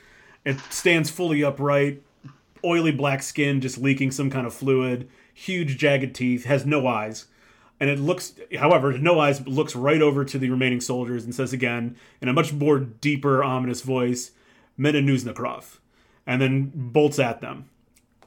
It 0.44 0.58
stands 0.70 1.10
fully 1.10 1.44
upright, 1.44 2.02
oily 2.64 2.92
black 2.92 3.22
skin 3.22 3.60
just 3.60 3.78
leaking 3.78 4.10
some 4.10 4.30
kind 4.30 4.46
of 4.46 4.54
fluid, 4.54 5.08
huge 5.32 5.76
jagged 5.78 6.14
teeth, 6.14 6.44
has 6.44 6.66
no 6.66 6.86
eyes. 6.86 7.26
And 7.80 7.88
it 7.88 8.00
looks, 8.00 8.34
however, 8.58 8.98
no 8.98 9.20
eyes 9.20 9.46
looks 9.46 9.76
right 9.76 10.02
over 10.02 10.24
to 10.24 10.38
the 10.38 10.50
remaining 10.50 10.80
soldiers 10.80 11.24
and 11.24 11.32
says 11.32 11.52
again, 11.52 11.96
in 12.20 12.28
a 12.28 12.32
much 12.32 12.52
more 12.52 12.80
deeper, 12.80 13.44
ominous 13.44 13.82
voice, 13.82 14.32
Mena 14.76 15.00
Nuzhnikrov, 15.00 15.78
and 16.26 16.42
then 16.42 16.72
bolts 16.74 17.20
at 17.20 17.40
them. 17.40 17.68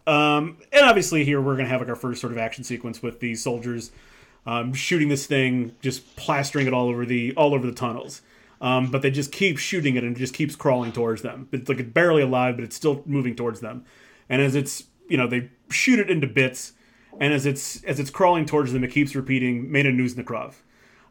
Um, 0.08 0.58
and 0.72 0.86
obviously, 0.86 1.24
here 1.24 1.42
we're 1.42 1.56
going 1.56 1.66
to 1.66 1.72
have 1.72 1.82
like 1.82 1.90
our 1.90 1.96
first 1.96 2.22
sort 2.22 2.32
of 2.32 2.38
action 2.38 2.64
sequence 2.64 3.02
with 3.02 3.20
these 3.20 3.42
soldiers 3.42 3.92
um, 4.46 4.74
shooting 4.74 5.10
this 5.10 5.26
thing, 5.26 5.76
just 5.82 6.16
plastering 6.16 6.68
it 6.68 6.74
all 6.74 6.90
over 6.90 7.06
the 7.06 7.34
all 7.36 7.54
over 7.54 7.66
the 7.66 7.74
tunnels. 7.74 8.22
Um, 8.60 8.92
but 8.92 9.02
they 9.02 9.10
just 9.10 9.32
keep 9.32 9.58
shooting 9.58 9.96
it 9.96 10.04
and 10.04 10.16
it 10.16 10.20
just 10.20 10.36
keeps 10.36 10.56
crawling 10.56 10.92
towards 10.92 11.24
them. 11.24 11.48
It's 11.52 11.68
like 11.68 11.80
it's 11.80 11.90
barely 11.90 12.22
alive, 12.22 12.56
but 12.58 12.64
it's 12.64 12.76
still 12.76 13.02
moving 13.06 13.36
towards 13.36 13.60
them. 13.60 13.86
And 14.30 14.42
as 14.42 14.56
it's 14.56 14.86
you 15.08 15.18
know 15.18 15.28
they 15.28 15.50
shoot 15.70 16.00
it 16.00 16.10
into 16.10 16.28
bits, 16.28 16.74
and 17.20 17.34
as 17.34 17.46
it's 17.46 17.84
as 17.84 18.00
it's 18.00 18.10
crawling 18.10 18.46
towards 18.46 18.74
them, 18.74 18.84
it 18.84 18.92
keeps 18.92 19.16
repeating 19.16 19.72
Mena 19.72 19.90
Nuzhnikrov. 19.90 20.56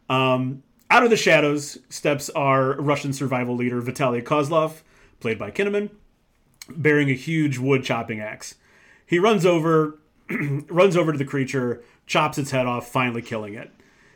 Um, 0.08 0.62
out 0.90 1.04
of 1.04 1.10
the 1.10 1.16
shadows 1.16 1.78
steps 1.88 2.30
our 2.30 2.72
Russian 2.80 3.12
survival 3.12 3.54
leader 3.54 3.80
Vitaly 3.80 4.22
Kozlov, 4.22 4.82
played 5.20 5.38
by 5.38 5.52
Kinnaman, 5.52 5.90
bearing 6.68 7.10
a 7.10 7.14
huge 7.14 7.58
wood 7.58 7.84
chopping 7.84 8.20
axe. 8.20 8.56
He 9.10 9.18
runs 9.18 9.44
over, 9.44 9.98
runs 10.68 10.96
over 10.96 11.10
to 11.10 11.18
the 11.18 11.24
creature, 11.24 11.82
chops 12.06 12.38
its 12.38 12.52
head 12.52 12.64
off, 12.64 12.86
finally 12.86 13.22
killing 13.22 13.54
it. 13.54 13.72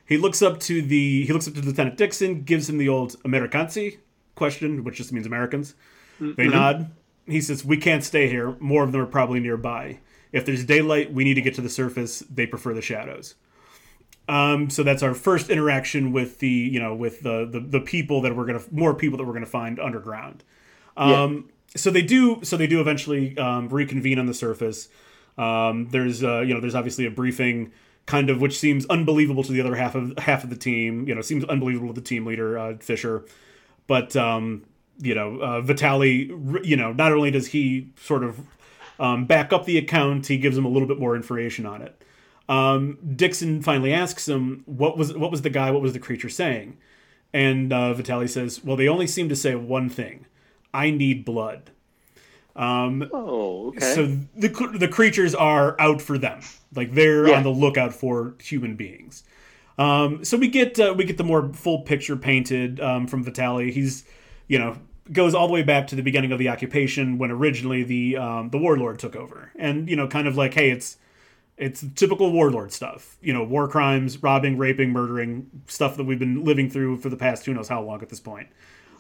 He 0.07 0.17
looks 0.17 0.41
up 0.41 0.61
to 0.61 0.81
the 0.83 1.27
he 1.27 1.33
looks 1.33 1.49
up 1.49 1.55
to 1.55 1.61
Lieutenant 1.61 1.97
Dixon, 1.97 2.45
gives 2.45 2.71
him 2.71 2.79
the 2.79 2.89
old 2.89 3.21
Amerikanci 3.25 3.99
question, 4.37 4.85
which 4.85 4.99
just 4.99 5.13
means 5.13 5.27
Americans. 5.27 5.75
Mm-hmm. 6.21 6.35
They 6.37 6.47
nod. 6.47 6.93
He 7.27 7.41
says, 7.41 7.65
"We 7.65 7.77
can't 7.77 8.05
stay 8.05 8.29
here. 8.29 8.57
More 8.61 8.85
of 8.85 8.93
them 8.93 9.01
are 9.01 9.07
probably 9.07 9.41
nearby. 9.41 9.99
If 10.31 10.47
there's 10.47 10.65
daylight, 10.65 11.13
we 11.13 11.25
need 11.25 11.35
to 11.35 11.43
get 11.43 11.57
to 11.57 11.61
the 11.61 11.69
surface. 11.69 12.21
They 12.21 12.47
prefer 12.47 12.73
the 12.73 12.83
shadows." 12.83 13.35
Um, 14.29 14.71
so 14.71 14.85
that's 14.85 15.03
our 15.03 15.15
first 15.15 15.51
interaction 15.51 16.13
with 16.13 16.39
the 16.39 16.49
you 16.49 16.79
know 16.79 16.95
with 16.95 17.23
the 17.23 17.49
the, 17.51 17.59
the 17.59 17.81
people 17.81 18.21
that 18.21 18.37
we're 18.37 18.47
gonna 18.47 18.63
more 18.71 18.95
people 18.95 19.19
that 19.19 19.25
we're 19.25 19.33
gonna 19.33 19.45
find 19.45 19.81
underground. 19.81 20.45
Um, 20.97 21.51
so 21.77 21.91
they 21.91 22.03
do 22.03 22.41
so 22.43 22.57
they 22.57 22.67
do 22.67 22.81
eventually 22.81 23.37
um, 23.39 23.69
reconvene 23.69 24.19
on 24.19 24.27
the 24.27 24.35
surface. 24.35 24.89
Um, 25.37 25.89
there's 25.91 26.23
uh, 26.23 26.41
you 26.41 26.55
know 26.55 26.61
there's 26.61 26.75
obviously 26.75 27.07
a 27.07 27.11
briefing 27.11 27.73
kind 28.07 28.29
of 28.29 28.41
which 28.41 28.59
seems 28.59 28.85
unbelievable 28.87 29.43
to 29.43 29.53
the 29.53 29.61
other 29.61 29.75
half 29.75 29.95
of 29.95 30.17
half 30.19 30.45
of 30.45 30.51
the 30.51 30.57
team. 30.57 31.09
You 31.09 31.15
know 31.15 31.21
seems 31.21 31.45
unbelievable 31.45 31.89
to 31.89 32.01
the 32.01 32.07
team 32.07 32.27
leader 32.27 32.59
uh, 32.59 32.77
Fisher, 32.79 33.25
but 33.87 34.15
um, 34.17 34.65
you 35.01 35.15
know 35.15 35.41
uh, 35.41 35.61
Vitali. 35.61 36.31
You 36.63 36.77
know 36.77 36.93
not 36.93 37.13
only 37.13 37.31
does 37.31 37.49
he 37.49 37.91
sort 37.97 38.23
of 38.23 38.41
um, 38.99 39.27
back 39.27 39.53
up 39.53 39.65
the 39.65 39.79
account, 39.79 40.27
he 40.27 40.39
gives 40.39 40.57
him 40.57 40.65
a 40.65 40.69
little 40.69 40.89
bit 40.89 40.99
more 40.99 41.17
information 41.17 41.67
on 41.67 41.83
it. 41.83 42.01
Um, 42.49 42.99
Dixon 43.17 43.63
finally 43.63 43.93
asks 43.93 44.29
him 44.29 44.63
what 44.67 44.97
was 44.97 45.15
what 45.15 45.31
was 45.31 45.43
the 45.43 45.51
guy 45.51 45.71
what 45.71 45.83
was 45.83 45.93
the 45.93 45.99
creature 45.99 46.29
saying, 46.29 46.77
and 47.33 47.73
uh, 47.73 47.95
Vitali 47.95 48.29
says, 48.29 48.63
"Well, 48.63 48.77
they 48.77 48.87
only 48.87 49.07
seem 49.07 49.29
to 49.29 49.37
say 49.37 49.55
one 49.57 49.89
thing." 49.89 50.27
I 50.75 50.91
need 50.91 51.25
blood. 51.25 51.71
Um, 52.57 53.09
oh, 53.13 53.69
okay. 53.69 53.95
So 53.95 54.07
the 54.37 54.49
the 54.75 54.89
creatures 54.89 55.35
are 55.35 55.81
out 55.81 56.03
for 56.03 56.19
them, 56.19 56.41
like 56.75 56.93
they're 56.93 57.29
yeah. 57.29 57.37
on 57.37 57.43
the 57.43 57.51
lookout 57.51 57.95
for 57.95 58.35
human 58.41 58.77
beings. 58.77 59.25
Um, 59.79 60.25
so 60.25 60.37
we 60.37 60.49
get 60.49 60.79
uh, 60.79 60.95
we 60.97 61.05
get 61.05 61.17
the 61.17 61.25
more 61.25 61.53
full 61.53 61.81
picture 61.83 62.17
painted 62.17 62.81
um, 62.81 63.07
from 63.07 63.25
Vitali. 63.25 63.73
He's 63.73 64.05
you 64.47 64.59
know 64.59 64.77
goes 65.13 65.35
all 65.35 65.47
the 65.47 65.53
way 65.53 65.63
back 65.63 65.87
to 65.89 65.97
the 65.97 66.03
beginning 66.03 66.33
of 66.33 66.39
the 66.39 66.49
occupation 66.49 67.19
when 67.19 67.31
originally 67.31 67.83
the 67.83 68.17
um, 68.17 68.51
the 68.51 68.59
warlord 68.59 68.99
took 68.99 69.17
over, 69.17 69.51
and 69.57 69.89
you 69.89 69.97
know 69.97 70.07
kind 70.07 70.29
of 70.29 70.37
like 70.37 70.55
hey 70.55 70.71
it's 70.71 70.97
it's 71.57 71.85
typical 71.97 72.31
warlord 72.31 72.73
stuff. 72.73 73.17
You 73.21 73.33
know 73.33 73.43
war 73.43 73.67
crimes, 73.67 74.23
robbing, 74.23 74.59
raping, 74.59 74.91
murdering 74.91 75.51
stuff 75.67 75.97
that 75.97 76.05
we've 76.05 76.21
been 76.21 76.45
living 76.45 76.71
through 76.71 76.99
for 76.99 77.09
the 77.09 77.17
past 77.17 77.47
who 77.47 77.55
knows 77.55 77.69
how 77.69 77.83
long 77.83 78.01
at 78.01 78.11
this 78.11 78.21
point. 78.21 78.49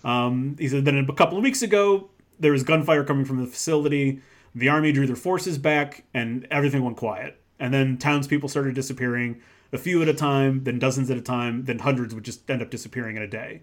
Um, 0.05 0.57
he 0.59 0.69
said 0.69 0.85
then 0.85 0.99
a 0.99 1.13
couple 1.15 1.39
of 1.39 1.43
weeks 1.43 1.63
ago, 1.63 2.11
there 2.39 2.53
was 2.53 2.63
gunfire 2.63 3.05
coming 3.05 3.25
from 3.25 3.39
the 3.39 3.47
facility. 3.47 4.21
The 4.55 4.69
army 4.69 4.93
drew 4.93 5.07
their 5.07 5.17
forces 5.17 5.59
back, 5.59 6.05
and 6.13 6.47
everything 6.51 6.85
went 6.85 6.97
quiet. 6.97 7.41
And 7.59 7.73
then 7.73 7.99
townspeople 7.99 8.49
started 8.49 8.75
disappearing, 8.75 9.41
a 9.73 9.79
few 9.79 10.03
at 10.03 10.09
a 10.09 10.15
time, 10.15 10.65
then 10.65 10.79
dozens 10.79 11.11
at 11.11 11.17
a 11.17 11.23
time, 11.23 11.65
then 11.65 11.81
hundreds 11.81 12.15
would 12.15 12.25
just 12.25 12.49
end 12.49 12.63
up 12.63 12.71
disappearing 12.71 13.17
in 13.17 13.23
a 13.23 13.27
day. 13.27 13.63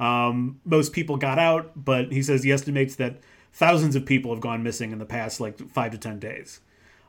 Um, 0.00 0.60
most 0.64 0.92
people 0.92 1.16
got 1.16 1.38
out, 1.38 1.72
but 1.76 2.10
he 2.10 2.22
says 2.22 2.42
he 2.42 2.50
estimates 2.50 2.96
that 2.96 3.20
thousands 3.52 3.94
of 3.94 4.06
people 4.06 4.32
have 4.32 4.40
gone 4.40 4.62
missing 4.62 4.90
in 4.90 4.98
the 4.98 5.04
past 5.04 5.40
like 5.40 5.58
five 5.70 5.92
to 5.92 5.98
ten 5.98 6.18
days. 6.18 6.60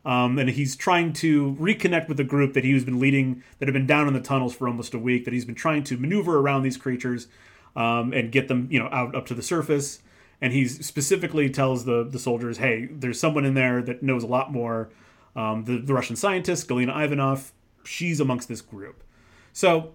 Um, 0.06 0.38
and 0.38 0.50
he's 0.50 0.76
trying 0.76 1.14
to 1.14 1.56
reconnect 1.60 2.10
with 2.10 2.18
the 2.18 2.26
group 2.26 2.54
that 2.54 2.66
he's 2.66 2.84
been 2.84 3.00
leading 3.00 3.42
that 3.58 3.68
have 3.68 3.74
been 3.74 3.88
down 3.88 4.08
in 4.08 4.14
the 4.14 4.20
tunnels 4.20 4.54
for 4.54 4.68
almost 4.68 4.94
a 4.94 5.00
week 5.00 5.24
that 5.26 5.34
he's 5.34 5.46
been 5.46 5.56
trying 5.56 5.84
to 5.86 5.98
maneuver 5.98 6.40
around 6.40 6.64
these 6.64 6.78
creatures 6.78 7.28
um, 7.76 8.14
and 8.14 8.32
get 8.32 8.48
them, 8.48 8.68
you 8.70 8.80
know, 8.80 8.90
out 8.92 9.16
up 9.16 9.26
to 9.28 9.34
the 9.34 9.42
surface. 9.42 10.00
And 10.42 10.52
he 10.52 10.68
specifically 10.68 11.50
tells 11.50 11.86
the 11.86 12.04
the 12.04 12.20
soldiers, 12.20 12.58
"Hey, 12.58 12.88
there's 12.92 13.20
someone 13.20 13.46
in 13.46 13.54
there 13.54 13.82
that 13.82 14.04
knows 14.04 14.24
a 14.24 14.28
lot 14.28 14.52
more." 14.52 14.90
Um, 15.36 15.64
the, 15.64 15.80
the 15.80 15.94
Russian 15.94 16.16
scientist 16.16 16.68
Galina 16.68 16.96
Ivanov, 17.04 17.54
she's 17.84 18.20
amongst 18.20 18.48
this 18.48 18.62
group. 18.62 19.04
So 19.52 19.94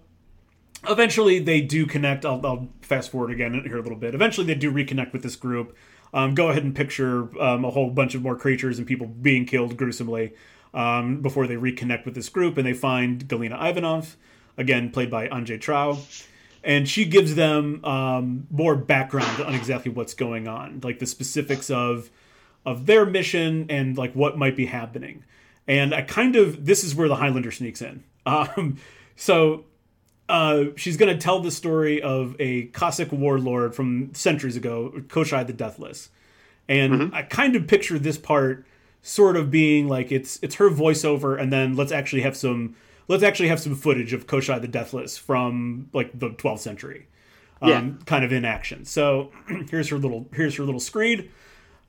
eventually 0.87 1.39
they 1.39 1.61
do 1.61 1.85
connect. 1.85 2.25
I'll, 2.25 2.45
I'll, 2.45 2.67
fast 2.81 3.11
forward 3.11 3.31
again 3.31 3.53
here 3.65 3.77
a 3.77 3.81
little 3.81 3.97
bit. 3.97 4.13
Eventually 4.13 4.47
they 4.47 4.55
do 4.55 4.71
reconnect 4.71 5.13
with 5.13 5.23
this 5.23 5.35
group. 5.35 5.75
Um, 6.13 6.33
go 6.33 6.49
ahead 6.49 6.63
and 6.63 6.75
picture 6.75 7.29
um, 7.41 7.63
a 7.63 7.69
whole 7.69 7.89
bunch 7.89 8.15
of 8.15 8.21
more 8.21 8.35
creatures 8.35 8.79
and 8.79 8.87
people 8.87 9.07
being 9.07 9.45
killed 9.45 9.77
gruesomely 9.77 10.33
um, 10.73 11.21
before 11.21 11.47
they 11.47 11.55
reconnect 11.55 12.05
with 12.05 12.15
this 12.15 12.29
group, 12.29 12.57
and 12.57 12.65
they 12.65 12.73
find 12.73 13.27
Galina 13.27 13.61
Ivanov, 13.61 14.17
again 14.57 14.89
played 14.89 15.09
by 15.11 15.27
Andrzej 15.27 15.59
Trau 15.59 16.25
and 16.63 16.87
she 16.87 17.05
gives 17.05 17.35
them 17.35 17.83
um, 17.85 18.47
more 18.51 18.75
background 18.75 19.41
on 19.41 19.55
exactly 19.55 19.91
what's 19.91 20.13
going 20.13 20.47
on, 20.47 20.81
like 20.83 20.99
the 20.99 21.05
specifics 21.05 21.69
of 21.69 22.09
of 22.65 22.85
their 22.85 23.05
mission 23.05 23.65
and 23.69 23.97
like 23.97 24.13
what 24.13 24.37
might 24.37 24.55
be 24.55 24.65
happening. 24.65 25.23
And 25.67 25.93
I 25.93 26.01
kind 26.01 26.35
of 26.35 26.65
this 26.65 26.83
is 26.83 26.95
where 26.95 27.07
the 27.07 27.15
Highlander 27.15 27.51
sneaks 27.51 27.81
in. 27.81 28.03
Um, 28.25 28.77
so 29.15 29.65
uh, 30.27 30.65
she's 30.75 30.97
going 30.97 31.11
to 31.11 31.19
tell 31.19 31.39
the 31.39 31.49
story 31.49 31.99
of 31.99 32.35
a 32.37 32.65
Cossack 32.65 33.11
warlord 33.11 33.73
from 33.73 34.13
centuries 34.13 34.55
ago, 34.55 34.93
Koschei 35.07 35.47
the 35.47 35.53
Deathless, 35.53 36.09
and 36.67 36.93
mm-hmm. 36.93 37.15
I 37.15 37.23
kind 37.23 37.55
of 37.55 37.65
picture 37.65 37.97
this 37.97 38.19
part 38.19 38.67
sort 39.01 39.35
of 39.35 39.49
being 39.49 39.87
like 39.87 40.11
it's 40.11 40.37
it's 40.43 40.55
her 40.55 40.69
voiceover, 40.69 41.41
and 41.41 41.51
then 41.51 41.75
let's 41.75 41.91
actually 41.91 42.21
have 42.21 42.37
some 42.37 42.75
let's 43.09 43.23
actually 43.23 43.49
have 43.49 43.59
some 43.59 43.75
footage 43.75 44.13
of 44.13 44.27
Koschei 44.27 44.61
the 44.61 44.67
Deathless 44.67 45.17
from 45.17 45.89
like 45.91 46.17
the 46.17 46.29
12th 46.29 46.59
century, 46.59 47.07
um, 47.61 47.69
yeah. 47.69 48.05
kind 48.05 48.23
of 48.23 48.31
in 48.31 48.45
action. 48.45 48.85
So 48.85 49.31
here's 49.69 49.89
her 49.89 49.97
little 49.97 50.29
here's 50.33 50.55
her 50.55 50.63
little 50.63 50.79
screed. 50.79 51.29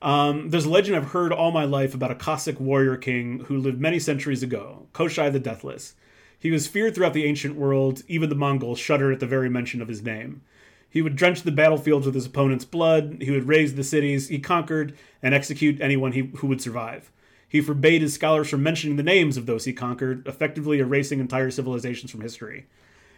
Um, 0.01 0.49
there's 0.49 0.65
a 0.65 0.69
legend 0.69 0.97
I've 0.97 1.11
heard 1.11 1.31
all 1.31 1.51
my 1.51 1.63
life 1.63 1.93
about 1.93 2.09
a 2.09 2.15
Cossack 2.15 2.59
warrior 2.59 2.97
king 2.97 3.41
who 3.41 3.57
lived 3.57 3.79
many 3.79 3.99
centuries 3.99 4.41
ago, 4.41 4.87
Koschei 4.93 5.31
the 5.31 5.39
Deathless. 5.39 5.93
He 6.39 6.49
was 6.49 6.65
feared 6.65 6.95
throughout 6.95 7.13
the 7.13 7.25
ancient 7.25 7.55
world. 7.55 8.01
Even 8.07 8.29
the 8.29 8.35
Mongols 8.35 8.79
shuddered 8.79 9.13
at 9.13 9.19
the 9.19 9.27
very 9.27 9.47
mention 9.47 9.79
of 9.79 9.87
his 9.87 10.01
name. 10.01 10.41
He 10.89 11.03
would 11.03 11.15
drench 11.15 11.43
the 11.43 11.51
battlefields 11.51 12.07
with 12.07 12.15
his 12.15 12.25
opponent's 12.25 12.65
blood. 12.65 13.17
He 13.21 13.29
would 13.29 13.47
raze 13.47 13.75
the 13.75 13.83
cities 13.83 14.27
he 14.27 14.39
conquered 14.39 14.97
and 15.21 15.35
execute 15.35 15.79
anyone 15.79 16.13
he, 16.13 16.31
who 16.37 16.47
would 16.47 16.59
survive. 16.59 17.11
He 17.51 17.59
forbade 17.59 18.01
his 18.01 18.13
scholars 18.13 18.47
from 18.47 18.63
mentioning 18.63 18.95
the 18.95 19.03
names 19.03 19.35
of 19.35 19.45
those 19.45 19.65
he 19.65 19.73
conquered, 19.73 20.25
effectively 20.25 20.79
erasing 20.79 21.19
entire 21.19 21.51
civilizations 21.51 22.09
from 22.09 22.21
history. 22.21 22.65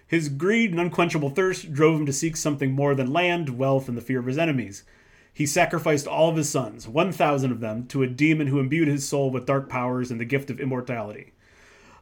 His 0.08 0.28
greed 0.28 0.72
and 0.72 0.80
unquenchable 0.80 1.30
thirst 1.30 1.72
drove 1.72 2.00
him 2.00 2.08
to 2.08 2.14
seek 2.14 2.36
something 2.36 2.72
more 2.72 2.96
than 2.96 3.14
land, 3.14 3.60
wealth, 3.60 3.88
and 3.88 3.96
the 3.96 4.02
fear 4.02 4.20
of 4.20 4.26
his 4.26 4.40
enemies. 4.40 4.86
He 5.32 5.46
sacrificed 5.46 6.08
all 6.08 6.32
of 6.32 6.36
his 6.36 6.50
sons, 6.50 6.88
1,000 6.88 7.52
of 7.52 7.60
them, 7.60 7.86
to 7.90 8.02
a 8.02 8.08
demon 8.08 8.48
who 8.48 8.60
imbued 8.60 8.88
his 8.88 9.08
soul 9.08 9.30
with 9.30 9.46
dark 9.46 9.70
powers 9.70 10.10
and 10.10 10.20
the 10.20 10.26
gift 10.26 10.50
of 10.50 10.60
immortality. 10.60 11.34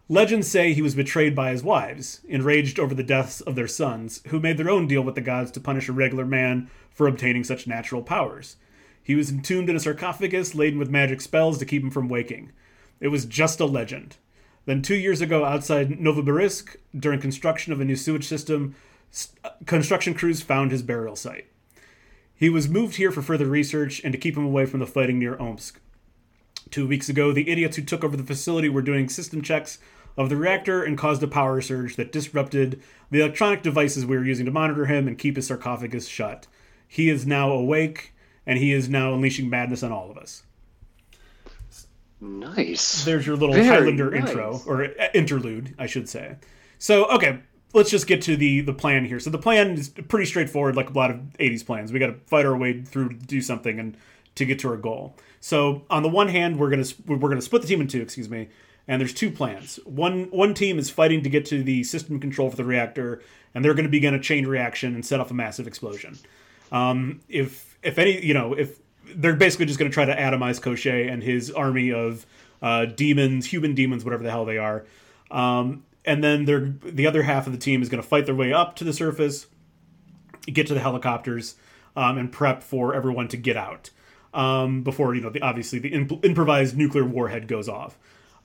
Legends 0.07 0.47
say 0.47 0.71
he 0.71 0.81
was 0.81 0.95
betrayed 0.95 1.35
by 1.35 1.51
his 1.51 1.63
wives, 1.63 2.21
enraged 2.29 2.79
over 2.79 2.95
the 2.95 3.03
deaths 3.03 3.41
of 3.41 3.55
their 3.55 3.67
sons, 3.67 4.21
who 4.27 4.39
made 4.39 4.55
their 4.55 4.69
own 4.69 4.87
deal 4.87 5.01
with 5.01 5.15
the 5.15 5.21
gods 5.21 5.51
to 5.51 5.59
punish 5.59 5.89
a 5.89 5.91
regular 5.91 6.25
man 6.25 6.69
for 6.91 7.07
obtaining 7.07 7.43
such 7.43 7.67
natural 7.67 8.01
powers. 8.01 8.55
He 9.03 9.15
was 9.15 9.31
entombed 9.31 9.69
in 9.69 9.75
a 9.75 9.79
sarcophagus 9.79 10.55
laden 10.55 10.79
with 10.79 10.89
magic 10.89 11.21
spells 11.21 11.57
to 11.57 11.65
keep 11.65 11.83
him 11.83 11.91
from 11.91 12.09
waking. 12.09 12.51
It 12.99 13.07
was 13.07 13.25
just 13.25 13.59
a 13.59 13.65
legend. 13.65 14.17
Then, 14.65 14.81
two 14.81 14.95
years 14.95 15.21
ago, 15.21 15.43
outside 15.43 15.89
Novoborisk, 15.89 16.75
during 16.97 17.19
construction 17.19 17.73
of 17.73 17.81
a 17.81 17.85
new 17.85 17.95
sewage 17.95 18.27
system, 18.27 18.75
uh, 19.43 19.49
construction 19.65 20.13
crews 20.13 20.41
found 20.41 20.71
his 20.71 20.83
burial 20.83 21.15
site. 21.15 21.47
He 22.35 22.49
was 22.49 22.69
moved 22.69 22.95
here 22.95 23.11
for 23.11 23.21
further 23.21 23.47
research 23.47 24.01
and 24.03 24.11
to 24.11 24.19
keep 24.19 24.37
him 24.37 24.45
away 24.45 24.65
from 24.65 24.79
the 24.79 24.87
fighting 24.87 25.19
near 25.19 25.39
Omsk. 25.39 25.79
Two 26.69 26.87
weeks 26.87 27.09
ago, 27.09 27.31
the 27.31 27.49
idiots 27.49 27.75
who 27.75 27.81
took 27.81 28.03
over 28.03 28.15
the 28.15 28.23
facility 28.23 28.69
were 28.69 28.81
doing 28.81 29.09
system 29.09 29.41
checks 29.41 29.79
of 30.17 30.29
the 30.29 30.35
reactor 30.35 30.83
and 30.83 30.97
caused 30.97 31.23
a 31.23 31.27
power 31.27 31.61
surge 31.61 31.95
that 31.95 32.11
disrupted 32.11 32.81
the 33.09 33.19
electronic 33.19 33.61
devices 33.61 34.05
we 34.05 34.17
were 34.17 34.25
using 34.25 34.45
to 34.45 34.51
monitor 34.51 34.85
him 34.85 35.07
and 35.07 35.17
keep 35.17 35.35
his 35.35 35.47
sarcophagus 35.47 36.07
shut. 36.07 36.47
He 36.87 37.09
is 37.09 37.25
now 37.25 37.51
awake 37.51 38.10
and 38.45 38.57
he 38.57 38.73
is 38.73 38.89
now 38.89 39.13
unleashing 39.13 39.49
madness 39.49 39.83
on 39.83 39.91
all 39.91 40.09
of 40.11 40.17
us. 40.17 40.43
Nice. 42.19 43.03
There's 43.03 43.25
your 43.25 43.35
little 43.35 43.55
Very 43.55 43.65
Highlander 43.65 44.11
nice. 44.11 44.29
intro 44.29 44.61
or 44.67 44.83
uh, 44.83 45.07
interlude, 45.13 45.73
I 45.79 45.87
should 45.87 46.07
say. 46.07 46.35
So, 46.77 47.05
okay, 47.05 47.39
let's 47.73 47.89
just 47.89 48.05
get 48.05 48.21
to 48.23 48.35
the 48.35 48.61
the 48.61 48.73
plan 48.73 49.05
here. 49.05 49.19
So 49.19 49.31
the 49.31 49.39
plan 49.39 49.71
is 49.71 49.89
pretty 49.89 50.25
straightforward, 50.25 50.75
like 50.75 50.89
a 50.91 50.93
lot 50.93 51.09
of 51.09 51.17
'80s 51.39 51.65
plans. 51.65 51.91
We 51.91 51.99
got 51.99 52.07
to 52.07 52.19
fight 52.27 52.45
our 52.45 52.55
way 52.55 52.81
through 52.81 53.09
to 53.09 53.15
do 53.15 53.41
something 53.41 53.79
and 53.79 53.97
to 54.35 54.45
get 54.45 54.59
to 54.59 54.69
our 54.69 54.77
goal. 54.77 55.15
So 55.39 55.83
on 55.89 56.03
the 56.03 56.09
one 56.09 56.27
hand, 56.29 56.59
we're 56.59 56.69
gonna 56.69 56.85
we're 57.07 57.17
gonna 57.17 57.41
split 57.41 57.63
the 57.63 57.67
team 57.67 57.81
in 57.81 57.87
two. 57.87 58.01
Excuse 58.01 58.29
me. 58.29 58.49
And 58.87 58.99
there's 58.99 59.13
two 59.13 59.31
plans. 59.31 59.79
One 59.85 60.25
one 60.31 60.53
team 60.53 60.77
is 60.77 60.89
fighting 60.89 61.23
to 61.23 61.29
get 61.29 61.45
to 61.47 61.63
the 61.63 61.83
system 61.83 62.19
control 62.19 62.49
for 62.49 62.57
the 62.57 62.65
reactor, 62.65 63.21
and 63.53 63.63
they're 63.63 63.73
going 63.73 63.85
to 63.85 63.91
begin 63.91 64.13
a 64.13 64.19
chain 64.19 64.45
reaction 64.45 64.93
and 64.93 65.05
set 65.05 65.19
off 65.19 65.31
a 65.31 65.33
massive 65.33 65.67
explosion. 65.67 66.17
Um, 66.71 67.21
if 67.29 67.70
if 67.83 67.97
any, 67.97 68.23
you 68.23 68.33
know, 68.33 68.53
if 68.53 68.79
they're 69.15 69.35
basically 69.35 69.65
just 69.65 69.79
going 69.79 69.89
to 69.89 69.93
try 69.93 70.05
to 70.05 70.15
atomize 70.15 70.61
Koschei 70.61 71.11
and 71.11 71.21
his 71.23 71.51
army 71.51 71.91
of 71.91 72.25
uh, 72.61 72.85
demons, 72.85 73.47
human 73.47 73.73
demons, 73.75 74.03
whatever 74.03 74.23
the 74.23 74.31
hell 74.31 74.45
they 74.45 74.57
are. 74.57 74.85
Um, 75.29 75.83
and 76.05 76.23
then 76.23 76.45
they're 76.45 76.73
the 76.83 77.07
other 77.07 77.23
half 77.23 77.45
of 77.47 77.53
the 77.53 77.59
team 77.59 77.81
is 77.81 77.89
going 77.89 78.01
to 78.01 78.07
fight 78.07 78.25
their 78.25 78.35
way 78.35 78.53
up 78.53 78.75
to 78.77 78.83
the 78.83 78.93
surface, 78.93 79.47
get 80.47 80.67
to 80.67 80.73
the 80.73 80.79
helicopters, 80.79 81.55
um, 81.95 82.17
and 82.17 82.31
prep 82.31 82.63
for 82.63 82.95
everyone 82.95 83.27
to 83.29 83.37
get 83.37 83.57
out 83.57 83.89
um, 84.33 84.83
before 84.83 85.13
you 85.13 85.21
know 85.21 85.29
the 85.29 85.41
obviously 85.41 85.79
the 85.79 85.89
imp- 85.89 86.25
improvised 86.25 86.77
nuclear 86.77 87.05
warhead 87.05 87.47
goes 87.47 87.69
off. 87.69 87.97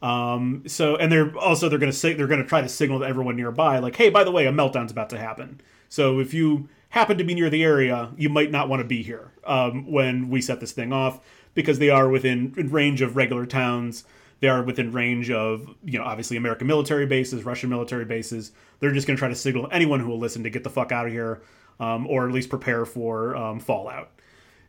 Um, 0.02 0.64
so 0.66 0.96
and 0.96 1.10
they're 1.10 1.36
also 1.38 1.68
they're 1.68 1.78
going 1.78 1.92
to 1.92 1.96
say 1.96 2.12
they're 2.12 2.26
going 2.26 2.42
to 2.42 2.48
try 2.48 2.60
to 2.60 2.68
signal 2.68 3.00
to 3.00 3.06
everyone 3.06 3.36
nearby 3.36 3.78
like, 3.78 3.96
hey, 3.96 4.10
by 4.10 4.24
the 4.24 4.30
way, 4.30 4.46
a 4.46 4.52
meltdown's 4.52 4.92
about 4.92 5.10
to 5.10 5.18
happen. 5.18 5.60
So 5.88 6.20
if 6.20 6.34
you 6.34 6.68
happen 6.90 7.18
to 7.18 7.24
be 7.24 7.34
near 7.34 7.50
the 7.50 7.62
area, 7.62 8.10
you 8.16 8.28
might 8.28 8.50
not 8.50 8.68
want 8.68 8.80
to 8.80 8.86
be 8.86 9.02
here 9.02 9.32
um, 9.44 9.90
when 9.90 10.30
we 10.30 10.40
set 10.40 10.60
this 10.60 10.72
thing 10.72 10.92
off 10.92 11.20
because 11.54 11.78
they 11.78 11.90
are 11.90 12.08
within 12.08 12.52
range 12.70 13.02
of 13.02 13.16
regular 13.16 13.46
towns. 13.46 14.04
They 14.40 14.48
are 14.48 14.62
within 14.62 14.92
range 14.92 15.30
of, 15.30 15.74
you 15.82 15.98
know, 15.98 16.04
obviously 16.04 16.36
American 16.36 16.66
military 16.66 17.06
bases, 17.06 17.44
Russian 17.44 17.70
military 17.70 18.04
bases. 18.04 18.52
They're 18.80 18.92
just 18.92 19.06
going 19.06 19.16
to 19.16 19.18
try 19.18 19.28
to 19.28 19.34
signal 19.34 19.68
anyone 19.72 20.00
who 20.00 20.08
will 20.08 20.18
listen 20.18 20.42
to 20.42 20.50
get 20.50 20.62
the 20.62 20.70
fuck 20.70 20.92
out 20.92 21.06
of 21.06 21.12
here, 21.12 21.40
um, 21.80 22.06
or 22.06 22.26
at 22.26 22.34
least 22.34 22.50
prepare 22.50 22.84
for 22.84 23.34
um, 23.34 23.60
fallout. 23.60 24.10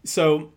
So 0.05 0.53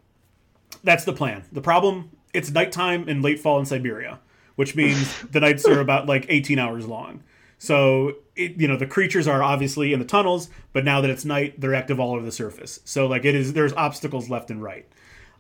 that's 0.85 1.05
the 1.05 1.13
plan. 1.13 1.45
The 1.51 1.61
problem: 1.61 2.11
it's 2.33 2.51
nighttime 2.51 3.09
in 3.09 3.21
late 3.21 3.41
fall 3.41 3.59
in 3.59 3.67
Siberia, 3.67 4.21
which 4.55 4.77
means 4.77 5.21
the 5.33 5.41
nights 5.41 5.67
are 5.67 5.81
about 5.81 6.07
like 6.07 6.27
18 6.29 6.61
hours 6.61 6.87
long. 6.87 7.25
So 7.61 8.15
it, 8.37 8.53
you 8.57 8.67
know 8.67 8.79
the 8.79 8.87
creatures 8.87 9.29
are 9.29 9.43
obviously 9.43 9.93
in 9.93 9.99
the 9.99 10.05
tunnels, 10.07 10.49
but 10.73 10.83
now 10.83 11.03
that 11.03 11.11
it's 11.11 11.27
night, 11.27 11.61
they're 11.61 11.75
active 11.75 12.01
all 12.01 12.15
over 12.15 12.25
the 12.25 12.33
surface. 12.33 12.81
So 12.87 13.07
like 13.07 13.27
it 13.27 13.35
is, 13.35 13.53
there's 13.53 13.75
obstacles 13.75 14.31
left 14.31 14.51
and 14.51 14.63
right. 14.63 14.89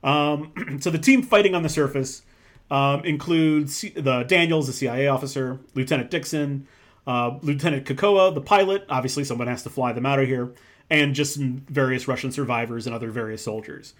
Um, 0.04 0.52
so 0.80 0.90
the 0.90 0.98
team 0.98 1.22
fighting 1.22 1.54
on 1.54 1.62
the 1.62 1.70
surface 1.70 2.20
um, 2.70 3.02
includes 3.06 3.80
the 3.80 4.22
Daniels, 4.24 4.66
the 4.66 4.74
CIA 4.74 5.08
officer, 5.08 5.60
Lieutenant 5.74 6.10
Dixon, 6.10 6.68
uh, 7.06 7.38
Lieutenant 7.40 7.86
Kakoa, 7.86 8.34
the 8.34 8.42
pilot. 8.42 8.84
Obviously, 8.90 9.24
someone 9.24 9.48
has 9.48 9.62
to 9.62 9.70
fly 9.70 9.94
them 9.94 10.04
out 10.04 10.20
of 10.20 10.28
here, 10.28 10.52
and 10.90 11.14
just 11.14 11.38
various 11.38 12.06
Russian 12.06 12.32
survivors 12.32 12.86
and 12.86 12.94
other 12.94 13.10
various 13.10 13.42
soldiers. 13.42 13.94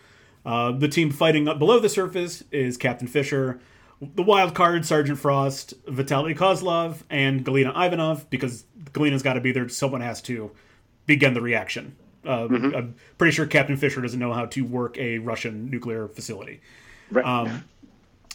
Uh, 0.45 0.73
the 0.73 0.89
team 0.89 1.11
fighting 1.11 1.49
up 1.49 1.59
below 1.59 1.79
the 1.79 1.89
surface 1.89 2.45
is 2.51 2.77
Captain 2.77 3.09
Fisher, 3.09 3.61
the 4.01 4.23
wild 4.23 4.55
card 4.55 4.87
Sergeant 4.87 5.19
Frost, 5.19 5.75
Vitaly 5.87 6.37
Kozlov, 6.37 7.03
and 7.11 7.45
Galina 7.45 7.71
Ivanov. 7.71 8.29
Because 8.31 8.65
Galina's 8.93 9.23
got 9.23 9.35
to 9.35 9.41
be 9.41 9.53
there, 9.53 9.69
someone 9.69 10.01
has 10.01 10.23
to 10.23 10.51
begin 11.07 11.35
the 11.35 11.41
reaction. 11.41 11.97
Uh, 12.27 12.49
I'm 12.49 12.95
pretty 13.19 13.33
sure 13.33 13.47
Captain 13.47 13.77
Fisher 13.77 14.01
doesn't 14.01 14.19
know 14.19 14.33
how 14.33 14.47
to 14.47 14.61
work 14.63 14.99
a 14.99 15.19
Russian 15.19 15.71
nuclear 15.71 16.09
facility. 16.09 16.61
Right. 17.11 17.25
Um, 17.25 17.65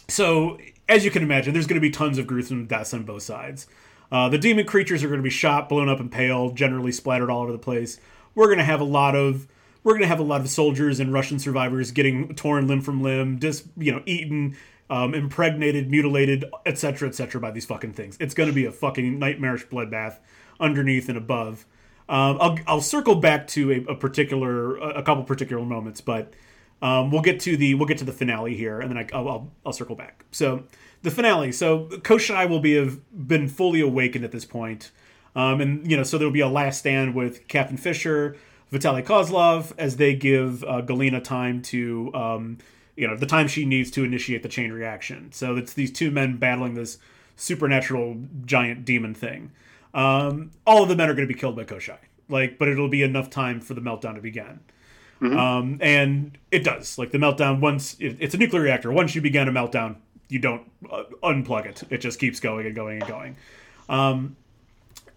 So, 0.08 0.58
as 0.88 1.04
you 1.04 1.10
can 1.10 1.22
imagine, 1.22 1.52
there's 1.52 1.66
going 1.66 1.80
to 1.80 1.80
be 1.80 1.90
tons 1.90 2.18
of 2.18 2.26
gruesome 2.26 2.66
deaths 2.66 2.94
on 2.94 3.02
both 3.02 3.22
sides. 3.22 3.66
Uh, 4.12 4.28
the 4.28 4.38
demon 4.38 4.64
creatures 4.64 5.02
are 5.02 5.08
going 5.08 5.18
to 5.18 5.24
be 5.24 5.30
shot, 5.30 5.68
blown 5.68 5.88
up, 5.88 5.98
and 5.98 6.12
impaled, 6.12 6.56
generally 6.56 6.92
splattered 6.92 7.28
all 7.28 7.42
over 7.42 7.50
the 7.50 7.58
place. 7.58 7.98
We're 8.34 8.46
going 8.46 8.58
to 8.58 8.64
have 8.64 8.80
a 8.80 8.84
lot 8.84 9.16
of 9.16 9.48
we're 9.82 9.92
going 9.92 10.02
to 10.02 10.08
have 10.08 10.20
a 10.20 10.24
lot 10.24 10.40
of 10.40 10.48
soldiers 10.48 10.98
and 10.98 11.12
Russian 11.12 11.38
survivors 11.38 11.92
getting 11.92 12.34
torn 12.34 12.66
limb 12.66 12.82
from 12.82 13.02
limb, 13.02 13.38
just 13.38 13.66
you 13.76 13.92
know, 13.92 14.02
eaten, 14.04 14.56
um, 14.88 15.14
impregnated, 15.14 15.90
mutilated, 15.90 16.44
etc., 16.64 17.08
etc. 17.08 17.40
by 17.40 17.50
these 17.50 17.64
fucking 17.66 17.92
things. 17.92 18.16
It's 18.20 18.34
going 18.34 18.48
to 18.48 18.54
be 18.54 18.66
a 18.66 18.72
fucking 18.72 19.18
nightmarish 19.18 19.66
bloodbath 19.66 20.18
underneath 20.60 21.08
and 21.08 21.18
above. 21.18 21.66
Um, 22.08 22.38
I'll, 22.40 22.58
I'll 22.66 22.80
circle 22.80 23.16
back 23.16 23.48
to 23.48 23.72
a, 23.72 23.92
a 23.92 23.96
particular 23.96 24.78
a 24.78 25.02
couple 25.02 25.24
particular 25.24 25.64
moments, 25.64 26.00
but 26.00 26.32
um, 26.80 27.10
we'll 27.10 27.22
get 27.22 27.40
to 27.40 27.56
the 27.56 27.74
we'll 27.74 27.88
get 27.88 27.98
to 27.98 28.04
the 28.04 28.12
finale 28.12 28.54
here, 28.54 28.80
and 28.80 28.90
then 28.90 28.98
I, 28.98 29.18
will 29.18 29.28
I'll, 29.28 29.52
I'll 29.66 29.72
circle 29.72 29.96
back. 29.96 30.24
So 30.30 30.64
the 31.02 31.10
finale. 31.10 31.52
So 31.52 31.86
Koschei 31.86 32.48
will 32.48 32.60
be 32.60 32.74
have 32.74 33.00
been 33.12 33.48
fully 33.48 33.80
awakened 33.80 34.24
at 34.24 34.32
this 34.32 34.44
point, 34.44 34.92
um, 35.34 35.60
and 35.60 35.90
you 35.90 35.96
know 35.96 36.04
so 36.04 36.16
there 36.18 36.26
will 36.26 36.32
be 36.32 36.40
a 36.40 36.48
last 36.48 36.78
stand 36.78 37.14
with 37.14 37.48
Captain 37.48 37.76
Fisher, 37.76 38.36
Vitaly 38.72 39.04
Kozlov 39.04 39.72
as 39.78 39.96
they 39.96 40.14
give 40.14 40.62
uh, 40.64 40.82
Galina 40.82 41.22
time 41.22 41.62
to 41.62 42.12
um, 42.14 42.58
you 42.96 43.06
know 43.06 43.16
the 43.16 43.26
time 43.26 43.48
she 43.48 43.64
needs 43.64 43.90
to 43.92 44.04
initiate 44.04 44.42
the 44.42 44.48
chain 44.48 44.72
reaction. 44.72 45.30
So 45.32 45.56
it's 45.56 45.72
these 45.72 45.92
two 45.92 46.10
men 46.10 46.36
battling 46.36 46.74
this 46.74 46.98
supernatural 47.36 48.16
giant 48.44 48.84
demon 48.84 49.14
thing. 49.14 49.52
Um, 49.94 50.50
all 50.66 50.82
of 50.82 50.88
the 50.88 50.96
men 50.96 51.08
are 51.08 51.14
going 51.14 51.26
to 51.26 51.32
be 51.32 51.38
killed 51.38 51.56
by 51.56 51.64
Koschei, 51.64 51.98
like, 52.28 52.58
but 52.58 52.68
it'll 52.68 52.88
be 52.88 53.02
enough 53.02 53.30
time 53.30 53.60
for 53.60 53.74
the 53.74 53.80
meltdown 53.80 54.14
to 54.16 54.20
begin. 54.20 54.60
Um, 55.38 55.78
and 55.80 56.36
it 56.50 56.64
does. 56.64 56.98
Like 56.98 57.10
the 57.10 57.18
meltdown, 57.18 57.60
once 57.60 57.96
it, 57.98 58.16
it's 58.20 58.34
a 58.34 58.38
nuclear 58.38 58.62
reactor. 58.62 58.92
Once 58.92 59.14
you 59.14 59.22
begin 59.22 59.48
a 59.48 59.52
meltdown, 59.52 59.96
you 60.28 60.38
don't 60.38 60.70
uh, 60.90 61.04
unplug 61.22 61.66
it. 61.66 61.82
It 61.90 61.98
just 61.98 62.18
keeps 62.18 62.40
going 62.40 62.66
and 62.66 62.74
going 62.74 63.00
and 63.00 63.08
going. 63.08 63.36
Um, 63.88 64.36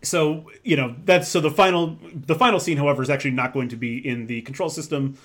so 0.01 0.49
you 0.63 0.77
know 0.77 0.95
that's 1.03 1.27
so 1.27 1.41
the 1.41 1.51
final 1.51 1.97
the 2.13 2.36
final 2.36 2.59
scene, 2.59 2.77
however, 2.77 3.03
is 3.03 3.09
actually 3.09 3.32
not 3.32 3.51
going 3.51 3.69
to 3.69 3.75
be 3.75 3.97
in 3.97 4.27
the 4.27 4.41
control 4.43 4.69
system 4.69 5.17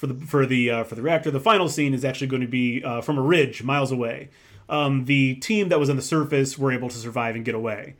for 0.00 0.06
the 0.06 0.26
for 0.26 0.46
the 0.46 0.70
uh, 0.70 0.84
for 0.84 0.94
the 0.94 1.02
reactor. 1.02 1.30
The 1.30 1.40
final 1.40 1.68
scene 1.68 1.92
is 1.92 2.06
actually 2.06 2.28
going 2.28 2.40
to 2.40 2.48
be 2.48 2.82
uh, 2.82 3.02
from 3.02 3.18
a 3.18 3.22
ridge 3.22 3.62
miles 3.62 3.92
away. 3.92 4.30
Um, 4.70 5.04
the 5.04 5.34
team 5.34 5.68
that 5.68 5.78
was 5.78 5.90
on 5.90 5.96
the 5.96 6.02
surface 6.02 6.56
were 6.56 6.72
able 6.72 6.88
to 6.88 6.96
survive 6.96 7.36
and 7.36 7.44
get 7.44 7.54
away. 7.54 7.96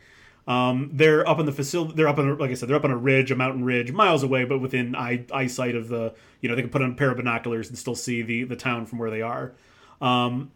Um, 0.49 0.89
they're 0.95 1.29
up 1.29 1.39
on 1.39 1.45
the 1.45 1.53
facility. 1.53 1.93
They're 1.95 2.09
up 2.09 2.19
on, 2.19 2.39
like 2.39 2.51
I 2.51 2.55
said, 2.55 2.71
they're 2.71 2.77
up 2.77 2.85
on 2.85 2.91
a 2.91 2.97
ridge, 2.97 3.31
a 3.31 3.37
mountain 3.37 3.65
ridge, 3.65 3.93
miles 3.93 4.23
away, 4.23 4.45
but 4.45 4.61
within 4.61 4.97
eye, 4.97 5.27
eyesight 5.33 5.75
of 5.75 5.89
the. 5.89 6.15
You 6.41 6.49
know, 6.49 6.55
they 6.55 6.63
can 6.63 6.71
put 6.71 6.81
on 6.81 6.93
a 6.93 6.95
pair 6.95 7.11
of 7.11 7.19
binoculars 7.19 7.69
and 7.69 7.77
still 7.77 7.95
see 7.95 8.23
the 8.23 8.45
the 8.45 8.57
town 8.57 8.87
from 8.87 8.99
where 8.99 9.11
they 9.11 9.21
are. 9.21 9.53
Um, 10.01 10.53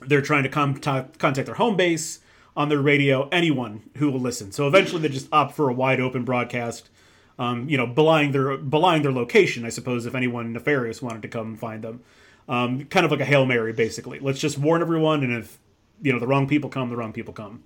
they're 0.00 0.22
trying 0.22 0.44
to 0.44 0.48
contact 0.48 1.18
contact 1.18 1.46
their 1.46 1.56
home 1.56 1.76
base 1.76 2.20
on 2.56 2.68
their 2.68 2.80
radio. 2.80 3.28
Anyone 3.30 3.82
who 3.96 4.12
will 4.12 4.20
listen. 4.20 4.52
So 4.52 4.68
eventually, 4.68 5.02
they 5.02 5.08
just 5.08 5.28
opt 5.32 5.56
for 5.56 5.68
a 5.68 5.72
wide 5.72 6.00
open 6.00 6.24
broadcast. 6.24 6.88
Um, 7.38 7.68
you 7.68 7.76
know, 7.76 7.86
belying 7.86 8.32
their 8.32 8.56
belying 8.56 9.02
their 9.02 9.12
location. 9.12 9.64
I 9.64 9.68
suppose 9.68 10.06
if 10.06 10.14
anyone 10.16 10.52
nefarious 10.52 11.00
wanted 11.00 11.22
to 11.22 11.28
come 11.28 11.56
find 11.56 11.84
them, 11.84 12.02
um, 12.48 12.84
kind 12.86 13.06
of 13.06 13.12
like 13.12 13.20
a 13.20 13.24
hail 13.24 13.46
mary, 13.46 13.72
basically. 13.72 14.18
Let's 14.18 14.40
just 14.40 14.58
warn 14.58 14.82
everyone, 14.82 15.22
and 15.22 15.32
if 15.36 15.58
you 16.02 16.12
know 16.12 16.18
the 16.18 16.26
wrong 16.26 16.48
people 16.48 16.68
come, 16.68 16.88
the 16.88 16.96
wrong 16.96 17.12
people 17.12 17.32
come. 17.32 17.62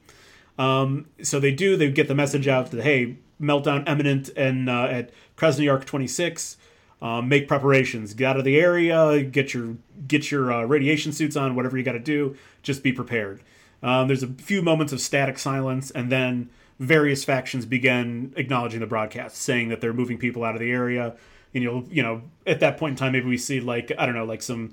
Um, 0.59 1.07
so 1.23 1.41
they 1.41 1.53
do. 1.53 1.77
They 1.77 1.91
get 1.91 2.09
the 2.09 2.15
message 2.15 2.49
out 2.49 2.71
that 2.71 2.83
hey, 2.83 3.17
meltdown 3.41 3.89
imminent, 3.89 4.29
and 4.37 4.69
uh, 4.69 4.85
at 4.85 5.11
Krasnoyarsk 5.37 5.85
26, 5.85 6.57
um, 7.01 7.29
make 7.29 7.49
preparations. 7.49 8.15
Get 8.15 8.31
out 8.31 8.37
of 8.39 8.45
the 8.45 8.59
area. 8.59 9.23
Get 9.23 9.55
your 9.55 9.77
get 10.07 10.31
your 10.31 10.53
uh, 10.53 10.63
radiation 10.65 11.13
suits 11.13 11.37
on. 11.37 11.55
Whatever 11.55 11.79
you 11.79 11.85
got 11.85 11.93
to 11.93 11.99
do, 11.99 12.37
just 12.63 12.83
be 12.83 12.93
prepared. 12.93 13.43
Um, 13.83 14.07
there's 14.07 14.23
a 14.23 14.29
few 14.29 14.63
moments 14.63 14.93
of 14.93 15.01
static 15.01 15.39
silence, 15.39 15.91
and 15.91 16.11
then 16.11 16.51
various 16.83 17.25
factions 17.25 17.65
begin 17.65 18.33
acknowledging 18.37 18.81
the 18.81 18.87
broadcast, 18.87 19.37
saying 19.37 19.69
that 19.69 19.81
they're 19.81 19.93
moving 19.93 20.19
people 20.19 20.45
out 20.45 20.55
of 20.55 20.61
the 20.61 20.71
area. 20.71 21.15
And 21.55 21.63
you'll, 21.63 21.85
you 21.89 22.03
know, 22.03 22.23
at 22.47 22.61
that 22.61 22.79
point 22.79 22.93
in 22.93 22.97
time, 22.97 23.13
maybe 23.13 23.29
we 23.29 23.39
see 23.39 23.61
like 23.61 23.93
I 23.97 24.07
don't 24.07 24.15
know, 24.15 24.25
like 24.25 24.43
some 24.43 24.73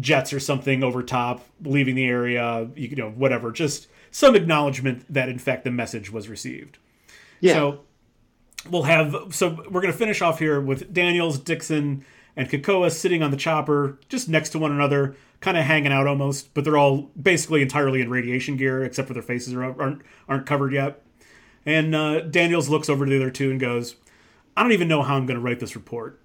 jets 0.00 0.32
or 0.32 0.40
something 0.40 0.82
over 0.82 1.02
top 1.02 1.44
leaving 1.62 1.94
the 1.94 2.06
area. 2.06 2.68
You 2.76 2.96
know, 2.96 3.10
whatever. 3.10 3.50
Just 3.50 3.88
some 4.10 4.36
acknowledgement 4.36 5.04
that 5.12 5.28
in 5.28 5.38
fact 5.38 5.64
the 5.64 5.70
message 5.70 6.12
was 6.12 6.28
received. 6.28 6.78
Yeah. 7.40 7.54
So 7.54 7.80
we'll 8.70 8.84
have 8.84 9.14
so 9.30 9.48
we're 9.70 9.80
going 9.80 9.92
to 9.92 9.98
finish 9.98 10.22
off 10.22 10.38
here 10.38 10.60
with 10.60 10.92
Daniels, 10.92 11.38
Dixon, 11.38 12.04
and 12.36 12.48
Kakoa 12.48 12.90
sitting 12.92 13.22
on 13.22 13.30
the 13.30 13.36
chopper 13.36 13.98
just 14.08 14.28
next 14.28 14.50
to 14.50 14.58
one 14.58 14.70
another, 14.70 15.16
kind 15.40 15.56
of 15.56 15.64
hanging 15.64 15.92
out 15.92 16.06
almost, 16.06 16.54
but 16.54 16.64
they're 16.64 16.78
all 16.78 17.10
basically 17.20 17.62
entirely 17.62 18.00
in 18.00 18.10
radiation 18.10 18.56
gear 18.56 18.84
except 18.84 19.08
for 19.08 19.14
their 19.14 19.22
faces 19.22 19.54
are, 19.54 19.64
aren't 19.64 20.02
aren't 20.28 20.46
covered 20.46 20.72
yet. 20.72 21.02
And 21.64 21.94
uh, 21.94 22.20
Daniels 22.20 22.68
looks 22.68 22.88
over 22.88 23.04
to 23.04 23.10
the 23.10 23.16
other 23.16 23.30
two 23.30 23.50
and 23.50 23.60
goes, 23.60 23.96
"I 24.56 24.62
don't 24.62 24.72
even 24.72 24.88
know 24.88 25.02
how 25.02 25.16
I'm 25.16 25.26
going 25.26 25.38
to 25.38 25.44
write 25.44 25.60
this 25.60 25.76
report." 25.76 26.20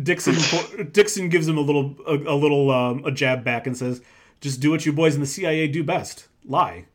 Dixon 0.00 0.36
Dixon 0.92 1.28
gives 1.28 1.48
him 1.48 1.56
a 1.56 1.62
little 1.62 1.96
a, 2.06 2.14
a 2.14 2.36
little 2.36 2.70
um, 2.70 3.04
a 3.04 3.10
jab 3.10 3.44
back 3.44 3.66
and 3.66 3.76
says, 3.76 4.02
"Just 4.40 4.60
do 4.60 4.70
what 4.70 4.84
you 4.84 4.92
boys 4.92 5.14
in 5.14 5.20
the 5.20 5.26
CIA 5.26 5.68
do 5.68 5.82
best: 5.82 6.28
lie." 6.44 6.86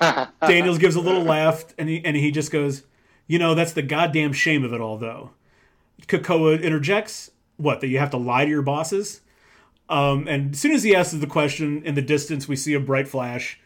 Daniels 0.46 0.78
gives 0.78 0.96
a 0.96 1.00
little 1.00 1.22
laugh 1.22 1.64
and 1.78 1.88
he 1.88 2.04
and 2.04 2.16
he 2.16 2.30
just 2.30 2.50
goes, 2.50 2.82
"You 3.26 3.38
know, 3.38 3.54
that's 3.54 3.72
the 3.72 3.82
goddamn 3.82 4.32
shame 4.32 4.64
of 4.64 4.72
it 4.72 4.80
all, 4.80 4.98
though." 4.98 5.30
Kakoa 6.06 6.60
interjects, 6.60 7.30
"What? 7.56 7.80
That 7.80 7.88
you 7.88 7.98
have 7.98 8.10
to 8.10 8.16
lie 8.16 8.44
to 8.44 8.50
your 8.50 8.62
bosses?" 8.62 9.20
Um, 9.88 10.28
and 10.28 10.54
as 10.54 10.60
soon 10.60 10.72
as 10.72 10.84
he 10.84 10.94
asks 10.94 11.14
the 11.14 11.26
question, 11.26 11.82
in 11.84 11.96
the 11.96 12.02
distance 12.02 12.46
we 12.46 12.54
see 12.54 12.74
a 12.74 12.80
bright 12.80 13.08
flash, 13.08 13.60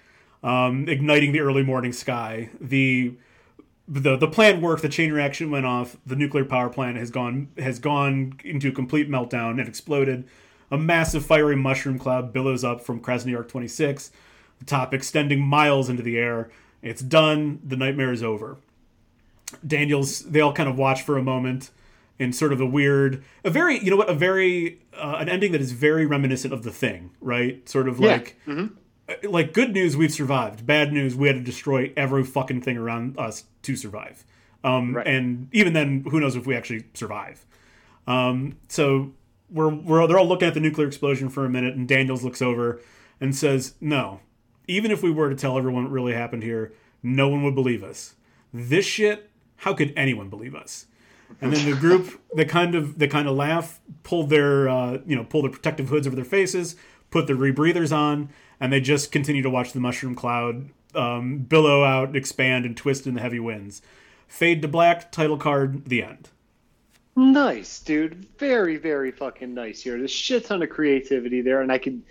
um, 0.44 0.88
igniting 0.88 1.32
the 1.32 1.40
early 1.40 1.64
morning 1.64 1.92
sky. 1.92 2.50
The 2.60 3.14
the 3.88 4.16
the 4.16 4.28
plan 4.28 4.60
worked. 4.60 4.82
The 4.82 4.88
chain 4.88 5.12
reaction 5.12 5.50
went 5.50 5.66
off. 5.66 5.96
The 6.06 6.14
nuclear 6.14 6.44
power 6.44 6.68
plant 6.68 6.98
has 6.98 7.10
gone 7.10 7.48
has 7.58 7.80
gone 7.80 8.38
into 8.44 8.68
a 8.68 8.72
complete 8.72 9.10
meltdown 9.10 9.58
and 9.58 9.66
exploded. 9.66 10.28
A 10.70 10.78
massive 10.78 11.24
fiery 11.24 11.56
mushroom 11.56 11.98
cloud 11.98 12.32
billows 12.32 12.62
up 12.64 12.80
from 12.80 13.00
Krasnoyarsk 13.00 13.48
26, 13.48 14.10
the 14.58 14.64
top 14.64 14.94
extending 14.94 15.40
miles 15.40 15.88
into 15.88 16.02
the 16.02 16.18
air. 16.18 16.50
It's 16.82 17.02
done. 17.02 17.60
The 17.64 17.76
nightmare 17.76 18.12
is 18.12 18.22
over. 18.22 18.58
Daniels, 19.66 20.20
they 20.20 20.40
all 20.40 20.52
kind 20.52 20.68
of 20.68 20.76
watch 20.76 21.02
for 21.02 21.16
a 21.16 21.22
moment 21.22 21.70
in 22.18 22.32
sort 22.32 22.52
of 22.52 22.60
a 22.60 22.66
weird, 22.66 23.24
a 23.44 23.50
very, 23.50 23.78
you 23.78 23.90
know 23.90 23.96
what, 23.96 24.08
a 24.08 24.14
very, 24.14 24.80
uh, 24.96 25.16
an 25.18 25.28
ending 25.28 25.52
that 25.52 25.60
is 25.60 25.72
very 25.72 26.06
reminiscent 26.06 26.52
of 26.52 26.62
the 26.62 26.70
thing, 26.70 27.10
right? 27.20 27.68
Sort 27.68 27.88
of 27.88 28.00
like, 28.00 28.36
mm-hmm. 28.46 28.74
Like 29.22 29.52
good 29.52 29.72
news, 29.72 29.96
we've 29.96 30.12
survived. 30.12 30.66
Bad 30.66 30.92
news, 30.92 31.14
we 31.14 31.28
had 31.28 31.36
to 31.36 31.42
destroy 31.42 31.92
every 31.96 32.24
fucking 32.24 32.62
thing 32.62 32.76
around 32.76 33.18
us 33.18 33.44
to 33.62 33.76
survive. 33.76 34.24
Um, 34.62 34.96
right. 34.96 35.06
And 35.06 35.48
even 35.52 35.74
then, 35.74 36.04
who 36.10 36.20
knows 36.20 36.36
if 36.36 36.46
we 36.46 36.56
actually 36.56 36.84
survive? 36.94 37.44
Um, 38.06 38.56
so 38.68 39.12
we're, 39.50 39.68
we're 39.68 40.06
they're 40.06 40.18
all 40.18 40.26
looking 40.26 40.48
at 40.48 40.54
the 40.54 40.60
nuclear 40.60 40.86
explosion 40.86 41.28
for 41.28 41.44
a 41.44 41.50
minute, 41.50 41.74
and 41.74 41.86
Daniels 41.86 42.24
looks 42.24 42.40
over 42.40 42.80
and 43.20 43.34
says, 43.34 43.74
"No, 43.80 44.20
even 44.66 44.90
if 44.90 45.02
we 45.02 45.10
were 45.10 45.28
to 45.28 45.36
tell 45.36 45.58
everyone 45.58 45.84
what 45.84 45.92
really 45.92 46.14
happened 46.14 46.42
here, 46.42 46.72
no 47.02 47.28
one 47.28 47.42
would 47.44 47.54
believe 47.54 47.82
us. 47.84 48.14
This 48.52 48.86
shit, 48.86 49.30
how 49.56 49.74
could 49.74 49.92
anyone 49.96 50.30
believe 50.30 50.54
us?" 50.54 50.86
And 51.40 51.52
then 51.52 51.68
the 51.68 51.76
group, 51.76 52.20
they 52.34 52.44
kind 52.44 52.74
of 52.74 52.98
they 52.98 53.08
kind 53.08 53.28
of 53.28 53.36
laugh, 53.36 53.80
pull 54.02 54.26
their 54.26 54.68
uh, 54.68 54.98
you 55.06 55.16
know 55.16 55.24
pull 55.24 55.42
their 55.42 55.50
protective 55.50 55.88
hoods 55.88 56.06
over 56.06 56.16
their 56.16 56.24
faces, 56.24 56.76
put 57.14 57.28
their 57.28 57.36
rebreathers 57.36 57.96
on, 57.96 58.28
and 58.58 58.72
they 58.72 58.80
just 58.80 59.12
continue 59.12 59.40
to 59.40 59.48
watch 59.48 59.72
the 59.72 59.78
mushroom 59.78 60.16
cloud 60.16 60.70
um, 60.96 61.38
billow 61.38 61.84
out, 61.84 62.16
expand, 62.16 62.66
and 62.66 62.76
twist 62.76 63.06
in 63.06 63.14
the 63.14 63.20
heavy 63.20 63.38
winds. 63.38 63.82
Fade 64.26 64.62
to 64.62 64.68
black. 64.68 65.12
Title 65.12 65.36
card. 65.36 65.84
The 65.84 66.02
end. 66.02 66.30
Nice, 67.14 67.78
dude. 67.78 68.26
Very, 68.36 68.78
very 68.78 69.12
fucking 69.12 69.54
nice 69.54 69.80
here. 69.80 69.96
There's 69.96 70.10
a 70.10 70.14
shit 70.14 70.46
ton 70.46 70.60
of 70.64 70.70
creativity 70.70 71.40
there, 71.40 71.60
and 71.60 71.70
I 71.70 71.78
can 71.78 72.02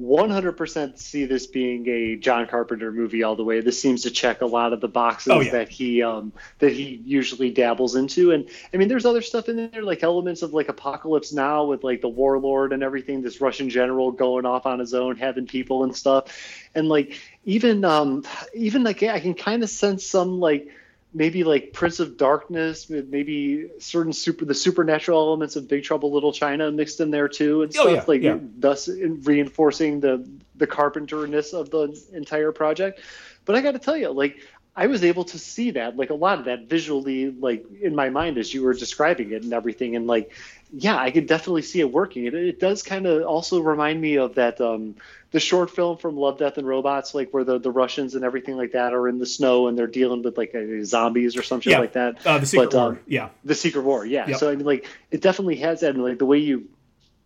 100% 0.00 0.96
see 0.96 1.24
this 1.24 1.48
being 1.48 1.88
a 1.88 2.14
John 2.14 2.46
Carpenter 2.46 2.92
movie 2.92 3.24
all 3.24 3.34
the 3.34 3.42
way. 3.42 3.60
This 3.60 3.80
seems 3.80 4.02
to 4.02 4.10
check 4.10 4.42
a 4.42 4.46
lot 4.46 4.72
of 4.72 4.80
the 4.80 4.86
boxes 4.86 5.32
oh, 5.32 5.40
yeah. 5.40 5.50
that 5.50 5.68
he 5.68 6.02
um, 6.02 6.32
that 6.60 6.72
he 6.72 7.02
usually 7.04 7.50
dabbles 7.50 7.96
into. 7.96 8.30
And 8.30 8.48
I 8.72 8.76
mean, 8.76 8.86
there's 8.86 9.04
other 9.04 9.22
stuff 9.22 9.48
in 9.48 9.56
there, 9.56 9.82
like 9.82 10.04
elements 10.04 10.42
of 10.42 10.54
like 10.54 10.68
Apocalypse 10.68 11.32
Now 11.32 11.64
with 11.64 11.82
like 11.82 12.00
the 12.00 12.08
warlord 12.08 12.72
and 12.72 12.84
everything. 12.84 13.22
This 13.22 13.40
Russian 13.40 13.70
general 13.70 14.12
going 14.12 14.46
off 14.46 14.66
on 14.66 14.78
his 14.78 14.94
own, 14.94 15.16
having 15.16 15.46
people 15.46 15.82
and 15.82 15.96
stuff, 15.96 16.32
and 16.76 16.88
like 16.88 17.18
even 17.44 17.84
um, 17.84 18.24
even 18.54 18.84
like 18.84 19.02
I 19.02 19.18
can 19.18 19.34
kind 19.34 19.64
of 19.64 19.70
sense 19.70 20.06
some 20.06 20.38
like 20.38 20.68
maybe 21.12 21.44
like 21.44 21.72
Prince 21.72 22.00
of 22.00 22.16
Darkness, 22.16 22.90
maybe 22.90 23.70
certain 23.78 24.12
super 24.12 24.44
the 24.44 24.54
supernatural 24.54 25.18
elements 25.18 25.56
of 25.56 25.68
Big 25.68 25.84
Trouble 25.84 26.12
Little 26.12 26.32
China 26.32 26.70
mixed 26.70 27.00
in 27.00 27.10
there 27.10 27.28
too, 27.28 27.62
and 27.62 27.70
oh, 27.70 27.72
stuff 27.72 27.86
oh, 27.86 27.94
yeah, 27.94 28.04
like 28.06 28.22
yeah. 28.22 28.38
thus 28.58 28.88
reinforcing 28.88 30.00
the 30.00 30.28
the 30.56 30.66
carpenterness 30.66 31.52
of 31.52 31.70
the 31.70 31.98
entire 32.12 32.52
project. 32.52 33.00
But 33.44 33.56
I 33.56 33.60
got 33.62 33.72
to 33.72 33.78
tell 33.78 33.96
you, 33.96 34.10
like 34.10 34.38
I 34.76 34.86
was 34.86 35.02
able 35.02 35.24
to 35.24 35.38
see 35.38 35.72
that, 35.72 35.96
like 35.96 36.10
a 36.10 36.14
lot 36.14 36.38
of 36.38 36.44
that 36.44 36.68
visually, 36.68 37.30
like 37.30 37.64
in 37.80 37.94
my 37.94 38.10
mind 38.10 38.38
as 38.38 38.52
you 38.52 38.62
were 38.62 38.74
describing 38.74 39.32
it 39.32 39.42
and 39.42 39.52
everything, 39.52 39.96
and 39.96 40.06
like 40.06 40.32
yeah, 40.72 40.98
I 40.98 41.10
could 41.10 41.26
definitely 41.26 41.62
see 41.62 41.80
it 41.80 41.90
working. 41.90 42.26
It, 42.26 42.34
it 42.34 42.60
does 42.60 42.82
kind 42.82 43.06
of 43.06 43.24
also 43.24 43.60
remind 43.60 44.00
me 44.00 44.18
of 44.18 44.34
that. 44.34 44.60
Um, 44.60 44.96
the 45.30 45.40
short 45.40 45.70
film 45.70 45.98
from 45.98 46.16
Love, 46.16 46.38
Death, 46.38 46.56
and 46.56 46.66
Robots, 46.66 47.14
like 47.14 47.32
where 47.32 47.44
the, 47.44 47.58
the 47.58 47.70
Russians 47.70 48.14
and 48.14 48.24
everything 48.24 48.56
like 48.56 48.72
that 48.72 48.94
are 48.94 49.08
in 49.08 49.18
the 49.18 49.26
snow 49.26 49.68
and 49.68 49.78
they're 49.78 49.86
dealing 49.86 50.22
with 50.22 50.38
like 50.38 50.54
a, 50.54 50.84
zombies 50.84 51.36
or 51.36 51.42
some 51.42 51.60
shit 51.60 51.72
yeah. 51.72 51.80
like 51.80 51.92
that. 51.92 52.26
Uh, 52.26 52.38
the 52.38 52.46
Secret 52.46 52.70
but, 52.70 52.76
War. 52.76 52.88
Um, 52.90 53.00
yeah. 53.06 53.28
The 53.44 53.54
Secret 53.54 53.82
War. 53.82 54.06
Yeah. 54.06 54.28
Yep. 54.28 54.38
So 54.38 54.50
I 54.50 54.56
mean, 54.56 54.64
like 54.64 54.86
it 55.10 55.20
definitely 55.20 55.56
has 55.56 55.80
that, 55.80 55.94
and 55.94 56.02
like 56.02 56.18
the 56.18 56.26
way 56.26 56.38
you 56.38 56.68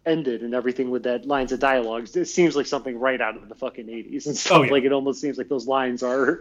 ended 0.04 0.42
and 0.42 0.52
everything 0.52 0.90
with 0.90 1.04
that 1.04 1.26
lines 1.26 1.52
of 1.52 1.60
dialogues, 1.60 2.16
it 2.16 2.24
seems 2.24 2.56
like 2.56 2.66
something 2.66 2.98
right 2.98 3.20
out 3.20 3.36
of 3.36 3.48
the 3.48 3.54
fucking 3.54 3.88
eighties 3.88 4.26
and 4.26 4.36
stuff. 4.36 4.58
Oh, 4.58 4.62
yeah. 4.62 4.72
Like 4.72 4.82
it 4.82 4.92
almost 4.92 5.20
seems 5.20 5.38
like 5.38 5.48
those 5.48 5.68
lines 5.68 6.02
are. 6.02 6.40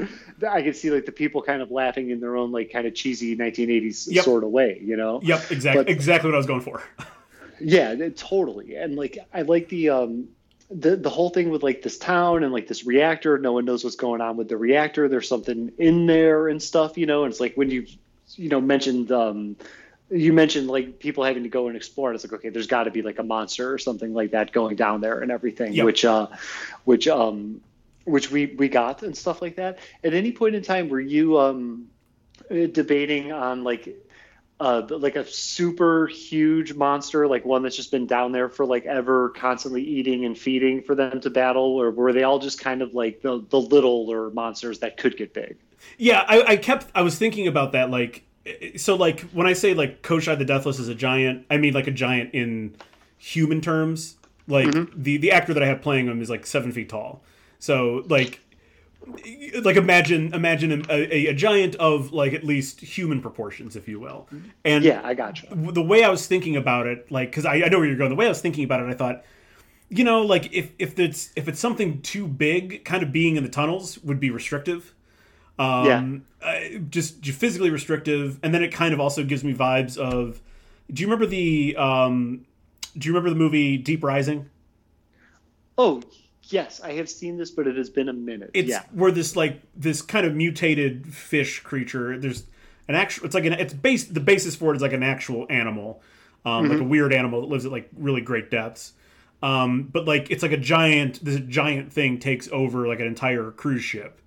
I 0.50 0.64
can 0.64 0.74
see 0.74 0.90
like 0.90 1.06
the 1.06 1.12
people 1.12 1.44
kind 1.44 1.62
of 1.62 1.70
laughing 1.70 2.10
in 2.10 2.20
their 2.20 2.38
own 2.38 2.52
like 2.52 2.72
kind 2.72 2.88
of 2.88 2.96
cheesy 2.96 3.38
1980s 3.38 4.08
yep. 4.10 4.26
sort 4.26 4.44
of 4.44 4.50
way, 4.50 4.82
you 4.84 4.98
know. 4.98 5.22
Yep. 5.22 5.52
Exactly. 5.52 5.84
But, 5.84 5.92
exactly 5.92 6.30
what 6.30 6.36
I 6.36 6.38
was 6.38 6.48
going 6.48 6.62
for. 6.62 6.82
yeah, 7.60 8.10
totally. 8.16 8.78
And 8.78 8.96
like 8.96 9.20
I 9.32 9.44
like 9.44 9.70
the 9.70 9.90
um 9.90 10.30
the 10.72 10.96
the 10.96 11.10
whole 11.10 11.30
thing 11.30 11.50
with 11.50 11.64
like 11.64 11.82
this 11.82 11.98
town 11.98 12.44
and 12.44 12.54
like 12.54 12.68
this 12.68 12.86
reactor 12.86 13.38
no 13.38 13.52
one 13.52 13.66
knows 13.66 13.84
what's 13.84 13.96
going 13.96 14.22
on 14.22 14.38
with 14.38 14.48
the 14.48 14.58
reactor 14.58 15.10
there's 15.10 15.28
something 15.28 15.72
in 15.78 16.06
there 16.06 16.48
and 16.48 16.62
stuff 16.62 16.98
you 16.98 17.06
know 17.06 17.24
and 17.24 17.32
it's 17.32 17.40
like 17.40 17.56
when 17.56 17.70
you 17.70 17.86
you 18.36 18.50
know 18.50 18.62
mentioned 18.62 19.12
um 19.12 19.56
you 20.10 20.32
mentioned 20.32 20.68
like 20.68 21.00
people 21.00 21.24
having 21.24 21.44
to 21.44 21.50
go 21.50 21.68
and 21.68 21.76
explore 21.76 22.10
and 22.10 22.16
it's 22.16 22.24
like 22.24 22.34
okay 22.34 22.50
there's 22.50 22.68
got 22.68 22.84
to 22.86 22.92
be 22.92 23.02
like 23.02 23.20
a 23.20 23.24
monster 23.24 23.72
or 23.72 23.78
something 23.78 24.14
like 24.14 24.32
that 24.32 24.52
going 24.52 24.76
down 24.76 25.02
there 25.02 25.20
and 25.20 25.32
everything 25.32 25.74
yep. 25.74 25.86
which 25.86 26.06
uh 26.06 26.28
which 26.86 27.08
um 27.08 27.60
which 28.06 28.32
we 28.32 28.48
we 28.48 28.70
got 28.70 29.04
and 29.04 29.16
stuff 29.16 29.42
like 29.42 29.58
that 29.58 29.80
at 30.04 30.14
any 30.14 30.32
point 30.32 30.56
in 30.56 30.64
time 30.64 30.88
were 30.88 31.02
you 31.02 31.38
um 31.38 31.88
debating 32.50 33.32
on 33.32 33.64
like 33.64 33.98
uh, 34.62 34.86
like 34.92 35.16
a 35.16 35.26
super 35.26 36.06
huge 36.06 36.76
monster, 36.76 37.28
like 37.28 37.44
one 37.44 37.64
that's 37.64 37.76
just 37.76 37.90
been 37.90 38.06
down 38.06 38.32
there 38.32 38.48
for 38.48 38.64
like 38.64 38.86
ever, 38.86 39.30
constantly 39.30 39.82
eating 39.82 40.24
and 40.24 40.38
feeding 40.38 40.84
for 40.84 40.94
them 40.94 41.20
to 41.20 41.32
battle, 41.32 41.64
or 41.64 41.90
were 41.90 42.14
they 42.14 42.22
all 42.22 42.38
just 42.38 42.60
kind 42.60 42.84
of 42.84 42.94
like 42.94 43.24
the 43.24 43.44
the 43.50 43.60
littler 43.60 44.30
monsters 44.30 44.78
that 44.80 44.98
could 44.98 45.18
get 45.18 45.34
big? 45.34 45.58
Yeah, 45.98 46.24
I, 46.28 46.44
I 46.44 46.58
kept 46.58 46.92
I 46.94 47.02
was 47.02 47.18
thinking 47.18 47.48
about 47.48 47.72
that, 47.72 47.90
like 47.90 48.24
so 48.78 48.96
like 48.96 49.22
when 49.32 49.48
I 49.48 49.54
say 49.54 49.74
like 49.74 50.04
Koschei 50.04 50.38
the 50.38 50.46
Deathless 50.46 50.78
is 50.78 50.90
a 50.90 50.96
giant, 50.96 51.48
I 51.50 51.58
mean 51.58 51.74
like 51.74 51.88
a 51.88 51.92
giant 51.92 52.36
in 52.36 52.76
human 53.18 53.62
terms. 53.62 54.16
Like 54.48 54.68
mm-hmm. 54.68 55.02
the 55.02 55.18
the 55.18 55.32
actor 55.32 55.56
that 55.56 55.64
I 55.64 55.66
have 55.66 55.82
playing 55.82 56.06
him 56.06 56.22
is 56.22 56.30
like 56.30 56.46
seven 56.46 56.72
feet 56.72 56.90
tall, 56.90 57.24
so 57.58 58.04
like 58.10 58.42
like 59.64 59.76
imagine 59.76 60.34
imagine 60.34 60.86
a, 60.90 61.30
a, 61.30 61.34
giant 61.34 61.76
of 61.76 62.14
like 62.14 62.34
at 62.34 62.44
least 62.44 62.80
human 62.80 63.22
proportions 63.22 63.76
if 63.76 63.88
you 63.88 64.00
will. 64.00 64.28
And 64.64 64.84
yeah 64.84 65.02
i 65.04 65.14
got 65.14 65.42
you 65.42 65.72
the 65.72 65.82
way 65.82 66.04
i 66.04 66.10
was 66.10 66.28
thinking 66.28 66.56
about 66.56 66.88
it 66.88 67.12
like 67.12 67.30
because 67.30 67.46
I, 67.46 67.56
I 67.56 67.70
know 67.70 67.80
where 67.80 67.88
you're 67.88 67.98
going 67.98 68.10
the 68.10 68.16
way 68.16 68.26
i 68.26 68.30
was 68.30 68.42
thinking 68.42 68.64
about 68.64 68.82
it 68.82 68.90
i 68.90 68.94
thought 68.94 69.24
you 69.90 70.04
know 70.04 70.22
like 70.22 70.52
if 70.54 70.72
if 70.80 70.98
it's 71.00 71.32
if 71.36 71.48
it's 71.48 71.60
something 71.60 72.02
too 72.02 72.28
big 72.28 72.86
kind 72.86 73.04
of 73.04 73.12
being 73.12 73.36
in 73.36 73.44
the 73.44 73.50
tunnels 73.50 74.00
would 74.04 74.20
be 74.20 74.30
restrictive. 74.30 74.94
Um 75.60 75.86
yeah. 75.86 76.48
Uh, 76.48 76.80
just 76.90 77.24
physically 77.24 77.70
restrictive 77.70 78.40
and 78.42 78.54
then 78.54 78.64
it 78.64 78.72
kind 78.72 78.94
of 78.94 79.00
also 79.00 79.24
gives 79.24 79.44
me 79.44 79.54
vibes 79.54 79.98
of 79.98 80.42
do 80.92 81.02
you 81.02 81.08
remember 81.08 81.26
the 81.26 81.76
um 81.76 82.46
do 82.98 83.08
you 83.08 83.14
remember 83.14 83.30
the 83.30 83.36
movie 83.36 83.78
deep 83.78 84.04
rising? 84.04 84.50
Oh 85.78 86.02
Yes, 86.50 86.82
I 86.82 86.94
have 86.94 87.10
seen 87.10 87.38
this, 87.38 87.52
but 87.52 87.68
it 87.68 87.78
has 87.78 87.90
been 87.90 88.10
a 88.10 88.14
minute. 88.14 88.52
It's 88.54 88.70
yeah. 88.70 88.84
where 88.92 89.12
this 89.12 89.36
like 89.36 89.62
this 89.76 90.02
kind 90.02 90.26
of 90.26 90.36
mutated 90.36 91.14
fish 91.14 91.60
creature. 91.62 92.18
There's 92.18 92.44
an 92.88 92.96
actual. 92.96 93.26
It's 93.26 93.36
like 93.36 93.46
an. 93.46 93.54
It's 93.54 93.74
base. 93.74 94.06
The 94.06 94.20
basis 94.20 94.56
for 94.56 94.74
it 94.74 94.76
is 94.76 94.82
like 94.82 94.94
an 94.94 95.04
actual 95.04 95.46
animal, 95.50 96.02
um, 96.44 96.64
mm-hmm. 96.64 96.74
like 96.74 96.82
a 96.82 96.86
weird 96.86 97.14
animal 97.14 97.42
that 97.42 97.48
lives 97.48 97.66
at 97.66 97.72
like 97.72 97.90
really 97.96 98.22
great 98.22 98.50
depths. 98.50 98.94
Um, 99.44 99.84
but 99.84 100.06
like 100.06 100.32
it's 100.32 100.44
like 100.44 100.52
a 100.52 100.58
giant. 100.58 101.24
This 101.24 101.40
giant 101.48 101.94
thing 101.94 102.20
takes 102.20 102.50
over 102.52 102.88
like 102.88 103.00
an 103.00 103.08
entire 103.08 103.52
cruise 103.52 103.84
ship, 103.84 104.20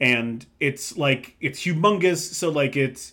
and 0.00 0.44
it's 0.60 0.96
like 0.96 1.36
it's 1.40 1.60
humongous. 1.60 2.34
So 2.34 2.50
like 2.50 2.76
it's. 2.76 3.12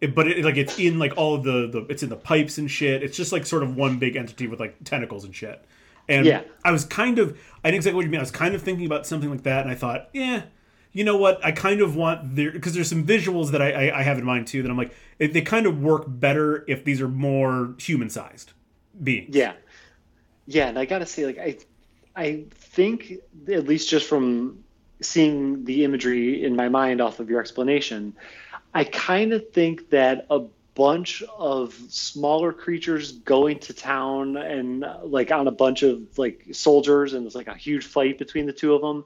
It, 0.00 0.16
but 0.16 0.26
it, 0.26 0.44
like 0.44 0.56
it's 0.56 0.80
in 0.80 0.98
like 0.98 1.12
all 1.16 1.36
of 1.36 1.44
the, 1.44 1.68
the 1.68 1.86
it's 1.88 2.02
in 2.02 2.08
the 2.08 2.16
pipes 2.16 2.58
and 2.58 2.68
shit. 2.68 3.04
It's 3.04 3.16
just 3.16 3.30
like 3.30 3.46
sort 3.46 3.62
of 3.62 3.76
one 3.76 4.00
big 4.00 4.16
entity 4.16 4.48
with 4.48 4.58
like 4.58 4.82
tentacles 4.82 5.24
and 5.24 5.32
shit. 5.32 5.64
And 6.08 6.26
yeah. 6.26 6.42
I 6.64 6.72
was 6.72 6.84
kind 6.84 7.18
of, 7.18 7.38
I 7.64 7.70
know 7.70 7.76
exactly 7.76 7.96
what 7.96 8.04
you 8.04 8.10
mean. 8.10 8.20
I 8.20 8.22
was 8.22 8.30
kind 8.30 8.54
of 8.54 8.62
thinking 8.62 8.86
about 8.86 9.06
something 9.06 9.30
like 9.30 9.42
that, 9.44 9.62
and 9.62 9.70
I 9.70 9.74
thought, 9.74 10.08
yeah, 10.12 10.42
you 10.92 11.04
know 11.04 11.16
what? 11.16 11.42
I 11.44 11.52
kind 11.52 11.80
of 11.80 11.96
want 11.96 12.36
there 12.36 12.50
because 12.50 12.74
there's 12.74 12.88
some 12.88 13.06
visuals 13.06 13.50
that 13.52 13.62
I, 13.62 13.88
I, 13.88 14.00
I, 14.00 14.02
have 14.02 14.18
in 14.18 14.24
mind 14.24 14.46
too 14.46 14.62
that 14.62 14.70
I'm 14.70 14.76
like, 14.76 14.94
they 15.18 15.40
kind 15.40 15.66
of 15.66 15.80
work 15.80 16.04
better 16.06 16.64
if 16.68 16.84
these 16.84 17.00
are 17.00 17.08
more 17.08 17.74
human 17.78 18.10
sized 18.10 18.52
beings. 19.02 19.34
Yeah, 19.34 19.54
yeah, 20.46 20.68
and 20.68 20.78
I 20.78 20.84
gotta 20.84 21.06
say, 21.06 21.24
like, 21.24 21.38
I, 21.38 21.58
I 22.14 22.44
think 22.50 23.14
at 23.48 23.66
least 23.66 23.88
just 23.88 24.06
from 24.06 24.62
seeing 25.00 25.64
the 25.64 25.84
imagery 25.84 26.44
in 26.44 26.54
my 26.54 26.68
mind 26.68 27.00
off 27.00 27.20
of 27.20 27.30
your 27.30 27.40
explanation, 27.40 28.14
I 28.74 28.84
kind 28.84 29.32
of 29.32 29.50
think 29.50 29.90
that 29.90 30.26
a 30.30 30.42
bunch 30.74 31.22
of 31.38 31.74
smaller 31.88 32.52
creatures 32.52 33.12
going 33.12 33.58
to 33.58 33.74
town 33.74 34.36
and 34.36 34.84
like 35.04 35.30
on 35.30 35.46
a 35.46 35.50
bunch 35.52 35.82
of 35.82 36.00
like 36.18 36.46
soldiers 36.52 37.12
and 37.12 37.24
there's 37.24 37.34
like 37.34 37.48
a 37.48 37.54
huge 37.54 37.84
fight 37.84 38.18
between 38.18 38.46
the 38.46 38.52
two 38.52 38.74
of 38.74 38.80
them 38.80 39.04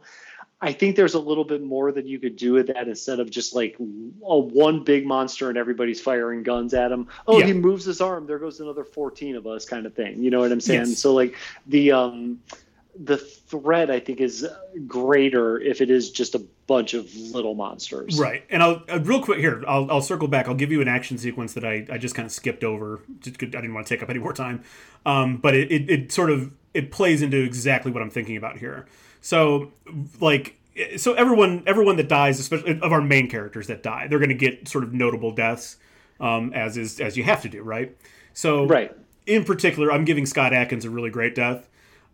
I 0.59 0.73
think 0.73 0.97
there's 0.97 1.13
a 1.13 1.21
little 1.21 1.45
bit 1.45 1.63
more 1.63 1.93
that 1.93 2.07
you 2.07 2.19
could 2.19 2.37
do 2.37 2.55
with 2.55 2.69
that 2.69 2.89
instead 2.89 3.21
of 3.21 3.29
just 3.29 3.55
like 3.55 3.77
a 3.79 4.39
one 4.39 4.85
big 4.85 5.05
monster 5.07 5.51
and 5.51 5.59
everybody's 5.59 6.01
firing 6.01 6.43
guns 6.45 6.73
at 6.73 6.91
him. 6.91 7.09
Oh, 7.27 7.39
Yeah. 7.39 7.47
he 7.49 7.53
moves 7.53 7.85
his 7.85 8.01
arm, 8.01 8.27
there 8.27 8.39
goes 8.39 8.59
another 8.59 8.83
14 8.83 9.37
of 9.37 9.47
us 9.47 9.67
kind 9.67 9.85
of 9.85 9.93
thing. 9.93 10.23
You 10.23 10.31
know 10.31 10.41
what 10.41 10.51
I'm 10.51 10.63
saying? 10.63 10.87
Yes. 10.89 10.99
So 10.99 11.13
like 11.13 11.35
the 11.67 11.93
um 11.93 12.41
the 12.99 13.19
threat 13.19 13.91
I 13.91 14.01
think 14.01 14.23
is 14.23 14.49
greater 14.87 15.61
if 15.61 15.83
it 15.83 15.91
is 15.91 16.11
just 16.11 16.35
a 16.35 16.43
bunch 16.67 16.95
of 16.95 17.15
little 17.15 17.55
monsters. 17.55 18.19
Right, 18.19 18.45
and 18.51 18.63
I'll 18.63 18.83
uh, 18.89 19.01
real 19.01 19.23
quick 19.23 19.39
here. 19.39 19.63
I'll, 19.67 19.91
I'll 19.91 20.03
circle 20.03 20.29
back. 20.29 20.49
I'll 20.49 20.55
give 20.55 20.73
you 20.73 20.81
an 20.81 20.89
action 20.89 21.19
sequence 21.19 21.55
that 21.55 21.65
I, 21.65 21.87
I 21.91 21.99
just 21.99 22.15
kind 22.15 22.27
of 22.27 22.33
skipped 22.33 22.65
over. 22.65 23.01
Just, 23.21 23.43
I 23.43 23.47
didn't 23.47 23.75
want 23.75 23.87
to 23.87 23.95
take 23.95 24.03
up 24.03 24.11
any 24.11 24.19
more 24.19 24.33
time, 24.33 24.63
um, 25.05 25.37
but 25.37 25.55
it, 25.55 25.71
it, 25.71 25.91
it 25.91 26.13
sort 26.13 26.31
of 26.31 26.53
it 26.75 26.91
plays 26.91 27.23
into 27.23 27.43
exactly 27.43 27.93
what 27.93 28.03
I'm 28.03 28.11
thinking 28.11 28.37
about 28.37 28.59
here. 28.59 28.87
So 29.21 29.73
like 30.21 30.57
so 30.97 31.15
everyone 31.15 31.63
everyone 31.67 31.97
that 31.97 32.09
dies, 32.09 32.39
especially 32.39 32.79
of 32.81 32.93
our 32.93 33.01
main 33.01 33.29
characters 33.31 33.67
that 33.69 33.83
die, 33.83 34.09
they're 34.09 34.19
going 34.19 34.29
to 34.29 34.35
get 34.35 34.69
sort 34.69 34.85
of 34.85 34.93
notable 34.93 35.31
deaths, 35.33 35.77
um, 36.21 36.53
as 36.53 36.77
is 36.77 37.01
as 37.01 37.17
you 37.17 37.25
have 37.25 37.43
to 37.43 37.49
do, 37.49 37.63
right? 37.63 37.97
So 38.35 38.67
Right. 38.67 38.93
in 39.25 39.45
particular, 39.45 39.91
I'm 39.91 40.05
giving 40.05 40.27
Scott 40.27 40.53
Adkins 40.53 40.85
a 40.85 40.91
really 40.91 41.11
great 41.11 41.35
death. 41.35 41.69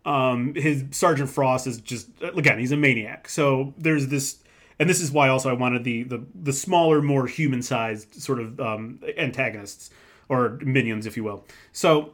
Um, 0.05 0.53
his 0.55 0.85
Sergeant 0.91 1.29
Frost 1.29 1.67
is 1.67 1.79
just 1.81 2.07
again, 2.21 2.59
he's 2.59 2.71
a 2.71 2.77
maniac. 2.77 3.27
So 3.29 3.73
there's 3.77 4.07
this, 4.07 4.37
and 4.83 4.89
this 4.89 4.99
is 4.99 5.13
why 5.13 5.29
also 5.29 5.49
I 5.49 5.53
wanted 5.53 5.85
the 5.85 6.03
the, 6.03 6.25
the 6.35 6.51
smaller, 6.51 7.01
more 7.01 7.25
human 7.25 7.61
sized 7.61 8.21
sort 8.21 8.41
of 8.41 8.59
um, 8.59 8.99
antagonists 9.17 9.89
or 10.27 10.59
minions, 10.61 11.05
if 11.05 11.15
you 11.15 11.23
will. 11.23 11.45
So 11.71 12.11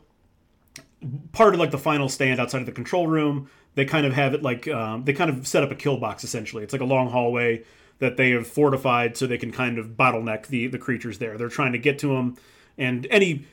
part 1.31 1.55
of 1.55 1.59
like 1.59 1.71
the 1.71 1.79
final 1.79 2.09
stand 2.09 2.39
outside 2.39 2.59
of 2.59 2.67
the 2.67 2.71
control 2.71 3.07
room, 3.07 3.49
they 3.73 3.85
kind 3.85 4.05
of 4.05 4.13
have 4.13 4.35
it 4.35 4.43
like 4.43 4.67
um, 4.67 5.03
they 5.03 5.13
kind 5.13 5.31
of 5.31 5.47
set 5.47 5.63
up 5.63 5.71
a 5.71 5.75
kill 5.75 5.97
box 5.97 6.23
essentially. 6.23 6.63
It's 6.63 6.71
like 6.71 6.81
a 6.83 6.85
long 6.85 7.09
hallway 7.09 7.63
that 7.97 8.17
they 8.17 8.29
have 8.29 8.45
fortified 8.45 9.17
so 9.17 9.25
they 9.25 9.39
can 9.39 9.51
kind 9.51 9.79
of 9.79 9.97
bottleneck 9.97 10.45
the 10.45 10.67
the 10.67 10.77
creatures 10.77 11.17
there. 11.17 11.39
They're 11.39 11.49
trying 11.49 11.71
to 11.71 11.79
get 11.79 11.97
to 11.99 12.09
them, 12.09 12.37
and 12.77 13.07
any 13.09 13.47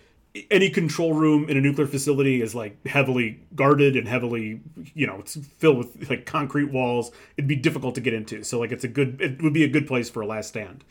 any 0.50 0.70
control 0.70 1.12
room 1.12 1.48
in 1.48 1.56
a 1.56 1.60
nuclear 1.60 1.86
facility 1.86 2.42
is 2.42 2.54
like 2.54 2.84
heavily 2.86 3.40
guarded 3.54 3.96
and 3.96 4.08
heavily 4.08 4.60
you 4.94 5.06
know 5.06 5.18
it's 5.18 5.36
filled 5.36 5.78
with 5.78 6.10
like 6.10 6.26
concrete 6.26 6.70
walls. 6.70 7.10
It'd 7.36 7.48
be 7.48 7.56
difficult 7.56 7.94
to 7.96 8.00
get 8.00 8.14
into. 8.14 8.42
So 8.44 8.58
like 8.58 8.72
it's 8.72 8.84
a 8.84 8.88
good 8.88 9.20
it 9.20 9.42
would 9.42 9.52
be 9.52 9.64
a 9.64 9.68
good 9.68 9.86
place 9.86 10.10
for 10.10 10.20
a 10.22 10.26
last 10.26 10.48
stand. 10.48 10.84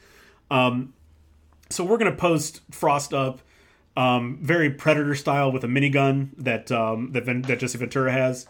Um 0.50 0.94
so 1.70 1.84
we're 1.84 1.98
gonna 1.98 2.16
post 2.16 2.62
frost 2.72 3.14
up 3.14 3.42
um 3.98 4.40
very 4.42 4.70
predator 4.70 5.16
style 5.16 5.52
with 5.52 5.64
a 5.64 5.68
minigun 5.68 6.30
that 6.38 6.72
um 6.72 7.12
that, 7.14 7.26
Ven- 7.26 7.44
that 7.44 7.60
jesse 7.60 7.78
ventura 7.78 8.12
has 8.12 8.48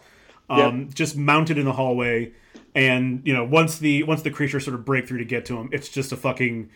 um 0.48 0.90
just 0.92 1.16
mounted 1.16 1.58
in 1.58 1.64
the 1.64 1.72
hallway. 1.72 2.32
And 2.74 3.22
you 3.24 3.32
know 3.32 3.44
once 3.44 3.78
the 3.78 4.02
once 4.04 4.22
the 4.22 4.30
creatures 4.30 4.64
sort 4.64 4.74
of 4.74 4.84
break 4.84 5.08
through 5.08 5.18
to 5.18 5.24
get 5.24 5.46
to 5.46 5.56
him 5.56 5.68
it's 5.72 5.88
just 5.88 6.12
a 6.12 6.16
fucking 6.16 6.70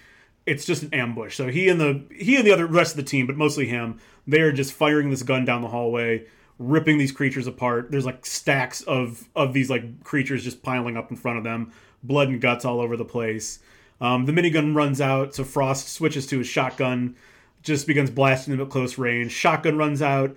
it's 0.47 0.65
just 0.65 0.83
an 0.83 0.95
ambush. 0.95 1.37
So 1.37 1.49
he 1.49 1.69
and 1.69 1.81
the 1.81 2.03
he 2.15 2.37
and 2.37 2.47
the 2.47 2.53
other 2.53 2.67
rest 2.67 2.93
of 2.93 2.97
the 2.97 3.11
team, 3.11 3.27
but 3.27 3.37
mostly 3.37 3.67
him, 3.67 4.01
they 4.27 4.41
are 4.41 4.53
just 4.53 4.73
firing 4.73 5.11
this 5.11 5.23
gun 5.23 5.45
down 5.45 5.63
the 5.63 5.69
hallway, 5.69 6.27
ripping 6.59 6.99
these 6.99 7.13
creatures 7.13 7.47
apart. 7.47 7.91
There's 7.91 8.07
like 8.07 8.27
stacks 8.27 8.83
of 8.83 9.29
of 9.37 9.53
these 9.53 9.71
like 9.71 10.03
creatures 10.03 10.45
just 10.45 10.63
piling 10.63 10.97
up 10.97 11.11
in 11.11 11.17
front 11.17 11.39
of 11.39 11.45
them, 11.45 11.73
blood 12.03 12.29
and 12.29 12.41
guts 12.41 12.65
all 12.65 12.81
over 12.81 12.97
the 12.97 13.05
place. 13.05 13.61
Um, 14.01 14.25
the 14.25 14.33
minigun 14.33 14.75
runs 14.75 15.01
out, 15.01 15.35
so 15.35 15.45
Frost 15.45 15.89
switches 15.89 16.27
to 16.29 16.39
his 16.39 16.47
shotgun, 16.47 17.17
just 17.63 17.87
begins 17.87 18.11
blasting 18.11 18.53
them 18.53 18.67
at 18.67 18.73
close 18.73 18.97
range. 18.97 19.33
Shotgun 19.33 19.77
runs 19.77 20.01
out. 20.01 20.35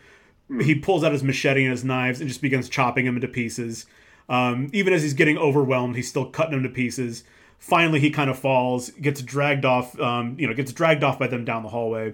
He 0.62 0.76
pulls 0.76 1.06
out 1.06 1.14
his 1.14 1.24
machete 1.24 1.64
and 1.64 1.72
his 1.72 1.86
knives 1.86 2.20
and 2.20 2.28
just 2.28 2.42
begins 2.42 2.68
chopping 2.68 3.06
him 3.06 3.16
into 3.16 3.30
pieces. 3.30 3.86
Um, 4.28 4.70
even 4.74 4.92
as 4.92 5.02
he's 5.02 5.14
getting 5.14 5.38
overwhelmed, 5.38 5.96
he's 5.96 6.10
still 6.10 6.26
cutting 6.26 6.52
them 6.52 6.64
to 6.64 6.70
pieces 6.70 7.24
finally 7.64 7.98
he 7.98 8.10
kind 8.10 8.30
of 8.30 8.38
falls 8.38 8.90
gets 8.90 9.22
dragged 9.22 9.64
off 9.64 9.98
um, 9.98 10.36
you 10.38 10.46
know 10.46 10.54
gets 10.54 10.74
dragged 10.74 11.02
off 11.02 11.18
by 11.18 11.28
them 11.28 11.46
down 11.46 11.64
the 11.64 11.70
hallway. 11.70 12.14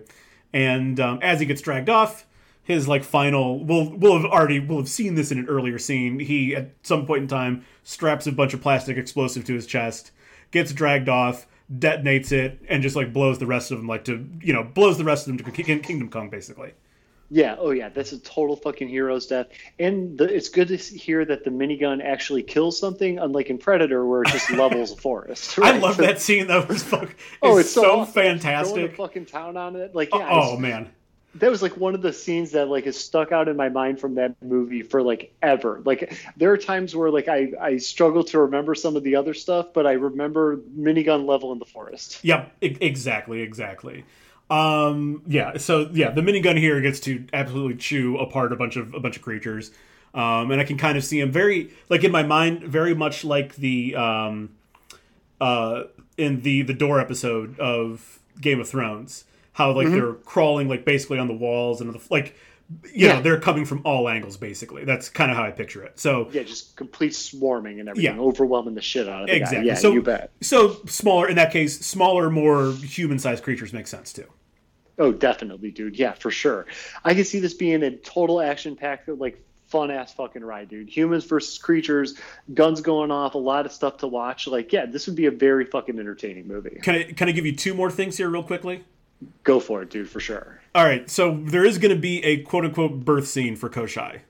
And 0.54 1.00
um, 1.00 1.20
as 1.24 1.40
he 1.40 1.46
gets 1.48 1.62
dragged 1.62 1.90
off 1.90 2.26
his 2.62 2.88
like 2.88 3.04
final 3.04 3.66
we'll 3.66 3.90
we'll 3.98 4.16
have 4.16 4.30
already 4.30 4.60
we'll 4.60 4.78
have 4.78 4.88
seen 4.88 5.16
this 5.16 5.32
in 5.32 5.40
an 5.40 5.48
earlier 5.48 5.80
scene. 5.80 6.20
He 6.20 6.56
at 6.56 6.70
some 6.84 7.08
point 7.08 7.24
in 7.24 7.28
time 7.28 7.66
straps 7.84 8.28
a 8.28 8.32
bunch 8.32 8.54
of 8.54 8.62
plastic 8.62 8.96
explosive 8.96 9.44
to 9.46 9.56
his 9.56 9.66
chest 9.66 10.12
gets 10.52 10.72
dragged 10.72 11.10
off 11.10 11.48
detonates 11.80 12.32
it 12.32 12.60
and 12.68 12.84
just 12.84 12.96
like 12.96 13.12
blows 13.12 13.40
the 13.40 13.46
rest 13.48 13.72
of 13.72 13.80
them 13.80 13.88
like 13.88 14.06
to 14.06 14.28
you 14.42 14.54
know 14.54 14.64
blows 14.64 15.00
the 15.00 15.04
rest 15.04 15.28
of 15.28 15.36
them 15.36 15.44
to 15.44 15.64
kingdom 15.64 16.10
come 16.10 16.30
basically 16.30 16.74
Yeah, 17.32 17.56
oh 17.60 17.72
yeah, 17.72 17.90
that's 17.90 18.12
a 18.12 18.20
total 18.20 18.56
fucking 18.56 18.90
hero's 18.90 19.28
death. 19.28 19.48
And 19.78 20.18
the, 20.18 20.24
it's 20.26 20.50
good 20.50 20.68
to 20.70 20.78
hear 20.78 21.24
that 21.26 21.44
the 21.44 21.52
minigun 21.52 22.04
actually 22.04 22.44
kills 22.44 22.80
something, 22.80 23.20
unlike 23.20 23.50
in 23.50 23.58
Predator, 23.58 24.06
where 24.06 24.24
it 24.24 24.30
just 24.30 24.50
levels 24.52 24.92
a 24.92 24.96
forest. 24.96 25.58
i 25.60 25.72
right? 25.72 25.82
love 25.82 25.98
that 25.98 26.20
scene 26.20 26.48
that 26.48 26.68
was 26.68 26.84
fuck, 26.84 27.16
Oh, 27.42 27.58
it's, 27.58 27.70
so, 27.72 27.82
so, 27.82 28.00
awesome. 28.00 28.14
Fantastic 28.14 28.96
fucking 28.96 29.28
town 29.28 29.58
on 29.58 29.76
it, 29.76 29.94
like 29.94 30.10
yeah, 30.14 30.28
oh 30.30 30.58
man 30.58 30.90
that 31.36 31.50
was 31.50 31.62
like 31.62 31.78
one 31.78 31.94
of 31.94 32.02
the 32.02 32.12
scenes 32.12 32.52
that 32.52 32.68
like 32.68 32.88
is 32.88 32.98
stuck 33.00 33.32
out 33.32 33.48
in 33.48 33.56
my 33.56 33.70
mind 33.70 34.00
from 34.00 34.16
that 34.16 34.36
movie 34.42 34.82
for 34.82 35.02
like 35.02 35.34
ever. 35.42 35.82
Like 35.86 36.18
there 36.38 36.52
are 36.52 36.58
times 36.58 36.96
where 36.96 37.12
like 37.12 37.28
I 37.28 37.52
I 37.62 37.78
struggle 37.78 38.24
to 38.26 38.40
remember 38.40 38.74
some 38.74 38.96
of 38.96 39.04
the 39.04 39.16
other 39.16 39.34
stuff, 39.34 39.68
but 39.74 39.86
I 39.86 39.94
remember 39.94 40.58
minigun 40.58 41.28
level 41.28 41.52
in 41.52 41.60
the 41.60 41.66
forest. 41.66 42.20
Yep, 42.24 42.56
exactly, 42.62 43.42
exactly. 43.42 44.06
Um, 44.50 45.22
yeah, 45.28 45.58
so 45.58 45.90
yeah, 45.94 46.10
the 46.12 46.22
minigun 46.22 46.58
here 46.58 46.82
gets 46.82 47.00
to 47.02 47.26
absolutely 47.34 47.76
chew 47.76 48.18
apart 48.18 48.52
a 48.52 48.56
bunch 48.56 48.76
of 48.78 48.94
a 48.94 49.00
bunch 49.00 49.16
of 49.16 49.22
creatures, 49.22 49.72
um, 50.14 50.50
and 50.52 50.60
I 50.60 50.64
can 50.64 50.78
kind 50.78 50.98
of 50.98 51.04
see 51.04 51.20
him 51.20 51.32
very 51.32 51.72
like 51.90 52.04
in 52.04 52.12
my 52.12 52.24
mind, 52.24 52.64
very 52.64 52.96
much 52.96 53.24
like 53.24 53.56
the 53.58 53.96
um, 53.96 54.50
uh, 55.40 55.84
in 56.18 56.42
the 56.42 56.64
the 56.64 56.74
door 56.74 57.00
episode 57.00 57.60
of 57.60 58.20
Game 58.42 58.60
of 58.60 58.68
Thrones, 58.68 59.26
how 59.54 59.72
like 59.72 59.90
they're 59.90 60.14
crawling 60.14 60.68
like 60.68 60.84
basically 60.84 61.20
on 61.20 61.28
the 61.28 61.36
walls 61.36 61.80
and 61.82 61.94
the 61.94 62.02
like. 62.10 62.36
You 62.94 63.08
Yeah. 63.08 63.16
know, 63.16 63.22
they're 63.24 63.40
coming 63.40 63.66
from 63.66 63.82
all 63.84 64.08
angles, 64.08 64.38
basically. 64.38 64.86
That's 64.86 65.10
kind 65.10 65.32
of 65.32 65.38
how 65.38 65.44
I 65.44 65.50
picture 65.50 65.82
it. 65.84 66.00
So, 66.00 66.30
Yeah, 66.32 66.44
just 66.44 66.76
complete 66.76 67.16
swarming 67.16 67.80
and 67.80 67.90
everything, 67.90 68.16
Yeah. 68.16 68.22
overwhelming 68.22 68.76
the 68.76 68.82
shit 68.82 69.10
out 69.10 69.22
of 69.24 69.28
the 69.28 69.36
exactly. 69.38 69.62
guy. 69.62 69.66
Yeah, 69.66 69.74
so, 69.74 69.92
you 69.92 70.04
bet. 70.04 70.30
so 70.42 70.78
smaller 70.86 71.28
in 71.28 71.36
that 71.38 71.52
case, 71.52 71.80
smaller, 71.80 72.30
more 72.30 72.72
human-sized 72.74 73.44
creatures 73.44 73.74
make 73.74 73.88
sense 73.88 74.14
too. 74.14 74.28
Oh, 75.00 75.12
definitely, 75.14 75.72
dude. 75.72 75.98
Yeah, 75.98 76.14
for 76.14 76.30
sure. 76.30 76.66
I 77.04 77.14
can 77.14 77.24
see 77.24 77.40
this 77.40 77.54
being 77.54 77.82
a 77.84 77.92
total 77.92 78.42
action 78.42 78.76
packed, 78.76 79.08
like 79.08 79.42
fun 79.68 79.92
ass 79.92 80.14
fucking 80.14 80.44
ride, 80.44 80.68
dude. 80.70 80.90
Humans 80.90 81.24
versus 81.26 81.58
creatures, 81.58 82.16
guns 82.54 82.82
going 82.82 83.10
off, 83.10 83.36
a 83.36 83.38
lot 83.38 83.66
of 83.66 83.72
stuff 83.72 83.98
to 84.00 84.08
watch. 84.08 84.46
Like, 84.48 84.74
yeah, 84.74 84.86
this 84.86 85.08
would 85.08 85.16
be 85.16 85.28
a 85.28 85.32
very 85.32 85.66
fucking 85.66 85.98
entertaining 85.98 86.48
movie. 86.48 86.80
Can 86.82 86.96
I 86.96 87.04
can 87.14 87.30
I 87.30 87.32
give 87.32 87.46
you 87.46 87.56
two 87.56 87.74
more 87.74 87.90
things 87.90 88.18
here 88.18 88.30
real 88.30 88.44
quickly? 88.44 88.84
Go 89.44 89.60
for 89.60 89.82
it, 89.82 89.90
dude, 89.90 90.10
for 90.10 90.20
sure. 90.20 90.62
All 90.76 90.86
right, 90.86 91.10
so 91.10 91.40
there 91.44 91.66
is 91.66 91.78
going 91.78 91.94
to 91.94 92.00
be 92.00 92.24
a 92.24 92.42
quote 92.44 92.66
unquote 92.66 93.04
birth 93.06 93.28
scene 93.28 93.56
for 93.56 93.70
Koschei. 93.70 94.22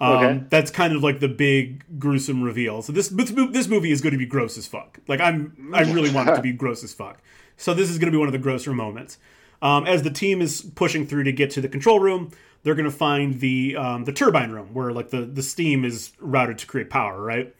Um, 0.00 0.16
Okay. 0.16 0.44
That's 0.50 0.70
kind 0.70 0.94
of 0.94 1.02
like 1.02 1.20
the 1.20 1.28
big 1.28 1.84
gruesome 1.98 2.42
reveal. 2.42 2.82
So 2.82 2.92
this 2.92 3.08
this 3.08 3.30
this 3.50 3.68
movie 3.68 3.92
is 3.92 4.00
going 4.00 4.12
to 4.12 4.18
be 4.18 4.26
gross 4.26 4.58
as 4.58 4.66
fuck. 4.66 4.98
Like 5.08 5.20
I'm 5.20 5.70
I 5.72 5.82
really 5.82 6.10
want 6.10 6.28
it 6.28 6.36
to 6.36 6.42
be 6.42 6.52
gross 6.62 6.82
as 6.84 6.92
fuck. 6.92 7.22
So 7.56 7.72
this 7.72 7.88
is 7.88 7.98
going 7.98 8.06
to 8.06 8.12
be 8.12 8.18
one 8.18 8.28
of 8.28 8.32
the 8.32 8.38
grosser 8.38 8.72
moments. 8.72 9.18
Um, 9.62 9.86
as 9.86 10.02
the 10.02 10.10
team 10.10 10.42
is 10.42 10.60
pushing 10.60 11.06
through 11.06 11.24
to 11.24 11.32
get 11.32 11.50
to 11.52 11.60
the 11.60 11.68
control 11.68 12.00
room, 12.00 12.32
they're 12.64 12.74
going 12.74 12.90
to 12.90 12.96
find 12.96 13.40
the 13.40 13.76
um, 13.76 14.04
the 14.04 14.12
turbine 14.12 14.50
room 14.50 14.74
where 14.74 14.92
like 14.92 15.10
the 15.10 15.22
the 15.22 15.42
steam 15.42 15.84
is 15.84 16.12
routed 16.18 16.58
to 16.58 16.66
create 16.66 16.90
power, 16.90 17.22
right? 17.22 17.54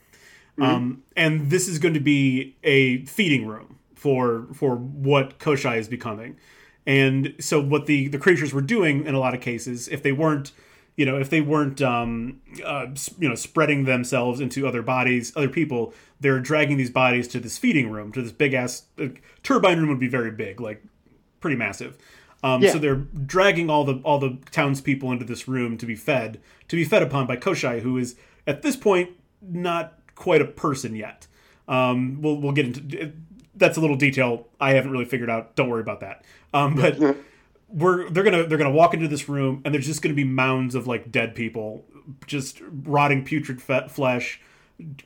Um, 0.60 1.02
and 1.16 1.50
this 1.50 1.66
is 1.66 1.78
going 1.78 1.94
to 1.94 2.00
be 2.00 2.56
a 2.62 3.04
feeding 3.06 3.46
room 3.46 3.78
for 3.94 4.48
for 4.52 4.76
what 4.76 5.38
Koschei 5.38 5.78
is 5.78 5.88
becoming. 5.88 6.36
And 6.86 7.34
so 7.38 7.60
what 7.60 7.86
the 7.86 8.08
the 8.08 8.18
creatures 8.18 8.52
were 8.52 8.60
doing 8.60 9.06
in 9.06 9.14
a 9.14 9.18
lot 9.18 9.34
of 9.34 9.40
cases, 9.40 9.88
if 9.88 10.02
they 10.02 10.12
weren't, 10.12 10.52
you 10.96 11.06
know, 11.06 11.18
if 11.18 11.30
they 11.30 11.40
weren't, 11.40 11.80
um, 11.80 12.40
uh, 12.64 12.86
you 13.18 13.28
know, 13.28 13.34
spreading 13.34 13.84
themselves 13.84 14.40
into 14.40 14.66
other 14.66 14.82
bodies, 14.82 15.32
other 15.36 15.48
people, 15.48 15.94
they're 16.20 16.40
dragging 16.40 16.76
these 16.76 16.90
bodies 16.90 17.28
to 17.28 17.40
this 17.40 17.56
feeding 17.58 17.90
room, 17.90 18.12
to 18.12 18.22
this 18.22 18.32
big 18.32 18.52
ass 18.52 18.84
uh, 18.98 19.06
turbine 19.42 19.78
room 19.78 19.88
would 19.88 20.00
be 20.00 20.08
very 20.08 20.30
big, 20.30 20.60
like 20.60 20.82
pretty 21.42 21.56
massive. 21.56 21.98
Um, 22.42 22.62
Yeah. 22.62 22.72
So 22.72 22.78
they're 22.78 22.96
dragging 22.96 23.68
all 23.70 23.84
the 23.84 24.00
all 24.04 24.18
the 24.18 24.38
townspeople 24.50 25.12
into 25.12 25.24
this 25.24 25.46
room 25.46 25.76
to 25.78 25.86
be 25.86 25.94
fed, 25.94 26.40
to 26.68 26.76
be 26.76 26.84
fed 26.84 27.02
upon 27.02 27.26
by 27.26 27.36
Koschei, 27.36 27.80
who 27.80 27.98
is 27.98 28.16
at 28.46 28.62
this 28.62 28.76
point 28.76 29.10
not 29.40 29.98
quite 30.14 30.40
a 30.40 30.46
person 30.46 30.94
yet. 30.94 31.26
Um, 31.68 32.20
we'll 32.22 32.36
we'll 32.36 32.52
get 32.52 32.66
into 32.66 33.12
that's 33.54 33.76
a 33.76 33.80
little 33.80 33.96
detail 33.96 34.48
I 34.60 34.72
haven't 34.72 34.90
really 34.90 35.04
figured 35.04 35.30
out. 35.30 35.54
Don't 35.56 35.68
worry 35.68 35.82
about 35.82 36.00
that. 36.00 36.24
Um, 36.54 36.74
but 36.76 36.98
we're 37.68 38.08
they're 38.10 38.24
gonna 38.24 38.46
they're 38.46 38.58
gonna 38.58 38.70
walk 38.70 38.94
into 38.94 39.08
this 39.08 39.28
room 39.28 39.62
and 39.64 39.72
there's 39.74 39.86
just 39.86 40.02
gonna 40.02 40.14
be 40.14 40.24
mounds 40.24 40.74
of 40.74 40.86
like 40.86 41.12
dead 41.12 41.34
people, 41.34 41.84
just 42.26 42.60
rotting 42.84 43.24
putrid 43.24 43.62
flesh, 43.62 44.40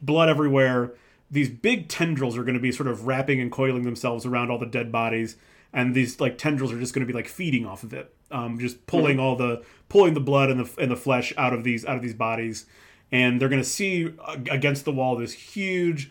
blood 0.01 0.29
everywhere. 0.29 0.95
These 1.31 1.51
big 1.51 1.89
tendrils 1.89 2.39
are 2.39 2.45
going 2.45 2.55
to 2.55 2.61
be 2.61 2.71
sort 2.71 2.87
of 2.89 3.09
wrapping 3.09 3.41
and 3.41 3.51
coiling 3.51 3.83
themselves 3.83 4.25
around 4.25 4.49
all 4.51 4.59
the 4.59 4.67
dead 4.67 4.93
bodies, 4.93 5.35
and 5.77 5.95
these 5.95 6.19
like 6.21 6.39
tendrils 6.39 6.73
are 6.73 6.81
just 6.81 6.95
going 6.95 7.07
to 7.07 7.13
be 7.13 7.17
like 7.17 7.29
feeding 7.29 7.67
off 7.67 7.85
of 7.85 7.93
it, 7.93 8.13
um, 8.31 8.59
just 8.59 8.87
pulling 8.87 9.21
all 9.21 9.37
the 9.37 9.63
pulling 9.91 10.15
the 10.15 10.21
blood 10.21 10.51
and 10.51 10.59
the 10.59 10.83
and 10.83 10.91
the 10.91 10.97
flesh 10.97 11.35
out 11.37 11.53
of 11.53 11.65
these 11.65 11.85
out 11.85 11.97
of 11.97 12.03
these 12.03 12.15
bodies, 12.15 12.65
and 13.13 13.39
they're 13.39 13.51
going 13.51 13.63
to 13.63 13.69
see 13.69 14.15
against 14.51 14.87
the 14.87 14.91
wall 14.91 15.17
this 15.17 15.35
huge 15.35 16.11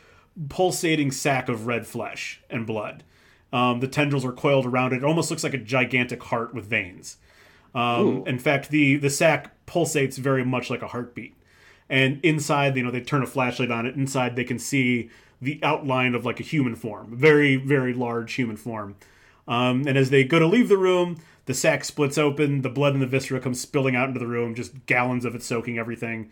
pulsating 0.49 1.11
sack 1.11 1.49
of 1.49 1.65
red 1.65 1.87
flesh 1.87 2.41
and 2.47 2.67
blood. 2.67 3.03
Um, 3.51 3.79
the 3.79 3.87
tendrils 3.87 4.23
are 4.23 4.31
coiled 4.31 4.67
around 4.67 4.93
it. 4.93 4.97
It 4.97 5.03
almost 5.03 5.31
looks 5.31 5.43
like 5.43 5.55
a 5.55 5.57
gigantic 5.57 6.21
heart 6.21 6.53
with 6.53 6.65
veins. 6.65 7.17
Um, 7.73 8.23
in 8.27 8.37
fact, 8.37 8.69
the 8.69 8.97
the 8.97 9.09
sack 9.09 9.65
pulsates 9.65 10.17
very 10.17 10.45
much 10.45 10.69
like 10.69 10.83
a 10.83 10.87
heartbeat. 10.87 11.35
And 11.89 12.19
inside, 12.23 12.77
you 12.77 12.83
know, 12.83 12.91
they 12.91 13.01
turn 13.01 13.23
a 13.23 13.27
flashlight 13.27 13.71
on 13.71 13.87
it. 13.87 13.95
Inside, 13.95 14.35
they 14.35 14.43
can 14.43 14.59
see 14.59 15.09
the 15.41 15.59
outline 15.63 16.13
of 16.15 16.23
like 16.23 16.39
a 16.39 16.43
human 16.43 16.75
form, 16.75 17.15
very 17.15 17.55
very 17.55 17.95
large 17.95 18.35
human 18.35 18.57
form. 18.57 18.95
Um, 19.47 19.87
and 19.87 19.97
as 19.97 20.09
they 20.09 20.23
go 20.23 20.39
to 20.39 20.47
leave 20.47 20.69
the 20.69 20.77
room, 20.77 21.17
the 21.45 21.53
sack 21.53 21.83
splits 21.83 22.17
open. 22.17 22.61
The 22.61 22.69
blood 22.69 22.93
and 22.93 23.01
the 23.01 23.07
viscera 23.07 23.39
come 23.39 23.53
spilling 23.53 23.95
out 23.95 24.07
into 24.07 24.19
the 24.19 24.27
room, 24.27 24.55
just 24.55 24.85
gallons 24.85 25.25
of 25.25 25.35
it 25.35 25.43
soaking 25.43 25.77
everything. 25.77 26.29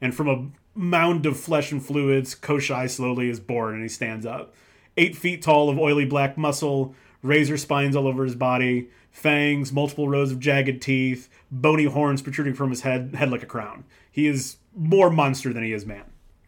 And 0.00 0.14
from 0.14 0.28
a 0.28 0.78
mound 0.78 1.26
of 1.26 1.38
flesh 1.38 1.72
and 1.72 1.84
fluids, 1.84 2.34
Koschei 2.34 2.88
slowly 2.90 3.28
is 3.28 3.40
born 3.40 3.74
and 3.74 3.82
he 3.82 3.88
stands 3.88 4.26
up. 4.26 4.54
Eight 4.96 5.16
feet 5.16 5.42
tall 5.42 5.68
of 5.70 5.78
oily 5.78 6.04
black 6.04 6.38
muscle, 6.38 6.94
razor 7.22 7.56
spines 7.56 7.96
all 7.96 8.06
over 8.06 8.24
his 8.24 8.34
body, 8.34 8.88
fangs, 9.10 9.72
multiple 9.72 10.08
rows 10.08 10.32
of 10.32 10.40
jagged 10.40 10.82
teeth, 10.82 11.28
bony 11.50 11.84
horns 11.84 12.22
protruding 12.22 12.54
from 12.54 12.70
his 12.70 12.82
head, 12.82 13.14
head 13.14 13.30
like 13.30 13.42
a 13.42 13.46
crown. 13.46 13.84
He 14.10 14.26
is 14.26 14.56
more 14.76 15.10
monster 15.10 15.52
than 15.52 15.62
he 15.62 15.72
is 15.72 15.86
man. 15.86 16.04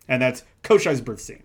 And 0.08 0.22
that's 0.22 0.44
Koschei's 0.62 1.00
birth 1.00 1.20
scene. 1.20 1.42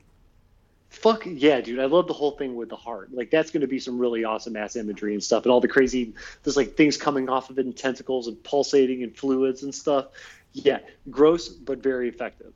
Fuck 1.01 1.23
yeah, 1.25 1.61
dude! 1.61 1.79
I 1.79 1.85
love 1.85 2.05
the 2.05 2.13
whole 2.13 2.31
thing 2.31 2.55
with 2.55 2.69
the 2.69 2.75
heart. 2.75 3.11
Like 3.11 3.31
that's 3.31 3.49
going 3.49 3.61
to 3.61 3.67
be 3.67 3.79
some 3.79 3.97
really 3.97 4.23
awesome 4.23 4.55
ass 4.55 4.75
imagery 4.75 5.13
and 5.13 5.23
stuff, 5.23 5.43
and 5.43 5.51
all 5.51 5.59
the 5.59 5.67
crazy 5.67 6.13
there's 6.43 6.55
like 6.55 6.75
things 6.75 6.95
coming 6.95 7.27
off 7.27 7.49
of 7.49 7.57
it 7.57 7.65
and 7.65 7.75
tentacles 7.75 8.27
and 8.27 8.41
pulsating 8.43 9.01
and 9.01 9.17
fluids 9.17 9.63
and 9.63 9.73
stuff. 9.73 10.09
Yeah, 10.53 10.77
gross 11.09 11.49
but 11.49 11.81
very 11.81 12.07
effective. 12.07 12.53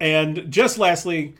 And 0.00 0.50
just 0.50 0.76
lastly, 0.76 1.34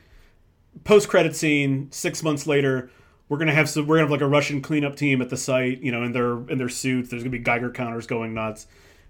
post 0.85 1.09
credit 1.09 1.35
scene, 1.35 1.91
six 1.91 2.23
months 2.23 2.47
later, 2.47 2.89
we're 3.27 3.37
gonna 3.37 3.53
have 3.53 3.67
some 3.67 3.85
we're 3.85 3.97
gonna 3.97 4.07
have 4.07 4.11
like 4.11 4.21
a 4.21 4.27
Russian 4.27 4.61
cleanup 4.61 4.95
team 4.95 5.21
at 5.21 5.29
the 5.29 5.37
site, 5.37 5.81
you 5.81 5.91
know, 5.91 6.03
in 6.03 6.13
their 6.13 6.37
in 6.49 6.57
their 6.57 6.69
suits. 6.69 7.09
There's 7.09 7.21
gonna 7.21 7.31
be 7.31 7.39
Geiger 7.39 7.69
counters 7.69 8.07
going 8.07 8.33
nuts. 8.33 8.65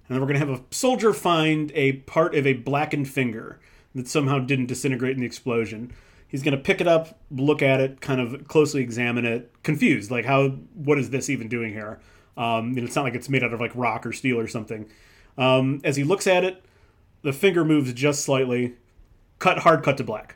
And 0.07 0.15
then 0.15 0.21
we're 0.21 0.27
gonna 0.27 0.39
have 0.39 0.49
a 0.49 0.61
soldier 0.71 1.13
find 1.13 1.71
a 1.75 1.93
part 1.93 2.33
of 2.33 2.47
a 2.47 2.53
blackened 2.53 3.07
finger 3.07 3.59
that 3.93 4.07
somehow 4.07 4.39
didn't 4.39 4.65
disintegrate 4.65 5.13
in 5.13 5.19
the 5.19 5.27
explosion. 5.27 5.93
He's 6.35 6.43
gonna 6.43 6.57
pick 6.57 6.81
it 6.81 6.87
up, 6.87 7.17
look 7.31 7.61
at 7.61 7.79
it, 7.79 8.01
kind 8.01 8.19
of 8.19 8.45
closely 8.49 8.81
examine 8.81 9.23
it, 9.23 9.53
confused, 9.63 10.11
like 10.11 10.25
how 10.25 10.49
what 10.73 10.99
is 10.99 11.09
this 11.09 11.29
even 11.29 11.47
doing 11.47 11.71
here? 11.71 12.01
Um, 12.35 12.75
and 12.75 12.79
it's 12.79 12.93
not 12.93 13.05
like 13.05 13.15
it's 13.15 13.29
made 13.29 13.41
out 13.41 13.53
of 13.53 13.61
like 13.61 13.71
rock 13.73 14.05
or 14.05 14.11
steel 14.11 14.37
or 14.37 14.45
something. 14.45 14.89
Um, 15.37 15.79
as 15.85 15.95
he 15.95 16.03
looks 16.03 16.27
at 16.27 16.43
it, 16.43 16.61
the 17.21 17.31
finger 17.31 17.63
moves 17.63 17.93
just 17.93 18.25
slightly, 18.25 18.73
cut 19.39 19.59
hard 19.59 19.81
cut 19.81 19.95
to 19.95 20.03
black. 20.03 20.35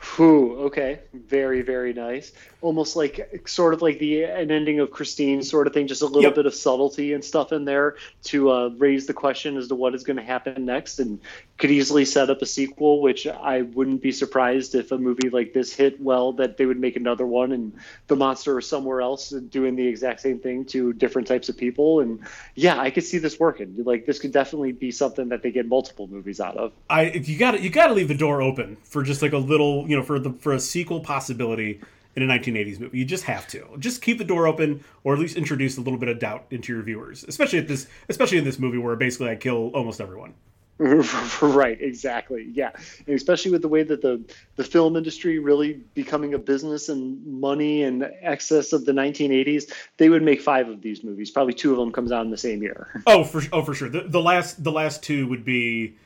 Whew, 0.00 0.58
okay. 0.66 1.00
Very, 1.12 1.62
very 1.62 1.92
nice. 1.92 2.32
Almost 2.60 2.94
like 2.94 3.42
sort 3.48 3.74
of 3.74 3.82
like 3.82 3.98
the 3.98 4.22
an 4.24 4.50
ending 4.50 4.78
of 4.78 4.90
Christine 4.92 5.42
sort 5.42 5.66
of 5.66 5.72
thing, 5.72 5.88
just 5.88 6.02
a 6.02 6.06
little 6.06 6.22
Yep. 6.22 6.34
bit 6.36 6.46
of 6.46 6.54
subtlety 6.54 7.12
and 7.12 7.24
stuff 7.24 7.52
in 7.52 7.64
there 7.64 7.96
to 8.24 8.50
uh, 8.50 8.68
raise 8.78 9.06
the 9.06 9.12
question 9.12 9.56
as 9.56 9.68
to 9.68 9.74
what 9.74 9.94
is 9.94 10.04
going 10.04 10.16
to 10.16 10.22
happen 10.22 10.64
next 10.64 11.00
and 11.00 11.20
could 11.56 11.70
easily 11.72 12.04
set 12.04 12.30
up 12.30 12.40
a 12.42 12.46
sequel, 12.46 13.00
which 13.02 13.26
I 13.26 13.62
wouldn't 13.62 14.00
be 14.00 14.12
surprised 14.12 14.76
if 14.76 14.92
a 14.92 14.98
movie 14.98 15.30
like 15.30 15.52
this 15.52 15.72
hit 15.72 16.00
well 16.00 16.32
that 16.34 16.56
they 16.56 16.66
would 16.66 16.78
make 16.78 16.94
another 16.94 17.26
one 17.26 17.50
and 17.50 17.72
the 18.06 18.14
monster 18.14 18.58
is 18.60 18.68
somewhere 18.68 19.00
else 19.00 19.30
doing 19.30 19.74
the 19.74 19.86
exact 19.86 20.20
same 20.20 20.38
thing 20.38 20.64
to 20.66 20.92
different 20.92 21.26
types 21.26 21.48
of 21.48 21.56
people. 21.56 22.00
And 22.00 22.20
yeah, 22.54 22.78
I 22.78 22.90
could 22.90 23.04
see 23.04 23.18
this 23.18 23.40
working. 23.40 23.74
Like 23.84 24.06
this 24.06 24.20
could 24.20 24.32
definitely 24.32 24.70
be 24.72 24.92
something 24.92 25.30
that 25.30 25.42
they 25.42 25.50
get 25.50 25.66
multiple 25.66 26.06
movies 26.06 26.40
out 26.40 26.56
of. 26.56 26.72
I 26.88 27.10
you 27.10 27.36
got 27.36 27.60
you 27.60 27.70
got 27.70 27.88
to 27.88 27.94
leave 27.94 28.08
the 28.08 28.14
door 28.14 28.40
open 28.42 28.76
for 28.84 29.02
just 29.02 29.22
like 29.22 29.32
a 29.32 29.38
little, 29.38 29.87
you 29.88 29.96
know, 29.96 30.02
for 30.02 30.18
the 30.18 30.32
for 30.34 30.52
a 30.52 30.60
sequel 30.60 31.00
possibility 31.00 31.80
in 32.14 32.22
a 32.22 32.26
1980s 32.26 32.80
movie. 32.80 32.98
You 32.98 33.04
just 33.04 33.24
have 33.24 33.46
to. 33.48 33.66
Just 33.78 34.02
keep 34.02 34.18
the 34.18 34.24
door 34.24 34.46
open 34.46 34.84
or 35.04 35.14
at 35.14 35.18
least 35.18 35.36
introduce 35.36 35.78
a 35.78 35.80
little 35.80 35.98
bit 35.98 36.08
of 36.08 36.18
doubt 36.18 36.46
into 36.50 36.72
your 36.72 36.82
viewers, 36.82 37.24
especially 37.24 37.58
at 37.58 37.68
this 37.68 37.86
especially 38.08 38.38
in 38.38 38.44
this 38.44 38.58
movie 38.58 38.78
where 38.78 38.96
basically 38.96 39.30
I 39.30 39.36
kill 39.36 39.68
almost 39.74 40.00
everyone. 40.00 40.34
right, 41.42 41.80
exactly. 41.80 42.50
Yeah, 42.52 42.70
and 43.06 43.16
especially 43.16 43.50
with 43.50 43.62
the 43.62 43.68
way 43.68 43.82
that 43.82 44.00
the 44.00 44.22
the 44.54 44.62
film 44.62 44.94
industry 44.94 45.40
really 45.40 45.80
becoming 45.94 46.34
a 46.34 46.38
business 46.38 46.88
and 46.88 47.24
money 47.26 47.82
and 47.82 48.08
excess 48.20 48.72
of 48.72 48.84
the 48.84 48.92
1980s, 48.92 49.72
they 49.96 50.08
would 50.08 50.22
make 50.22 50.40
five 50.40 50.68
of 50.68 50.80
these 50.80 51.02
movies. 51.02 51.32
Probably 51.32 51.52
two 51.52 51.72
of 51.72 51.78
them 51.78 51.90
comes 51.90 52.12
out 52.12 52.24
in 52.24 52.30
the 52.30 52.36
same 52.36 52.62
year. 52.62 53.02
Oh, 53.06 53.24
for 53.24 53.42
oh 53.52 53.62
for 53.62 53.74
sure. 53.74 53.88
The, 53.88 54.02
the 54.02 54.20
last 54.20 54.62
the 54.62 54.70
last 54.70 55.02
two 55.02 55.26
would 55.28 55.44
be 55.44 55.96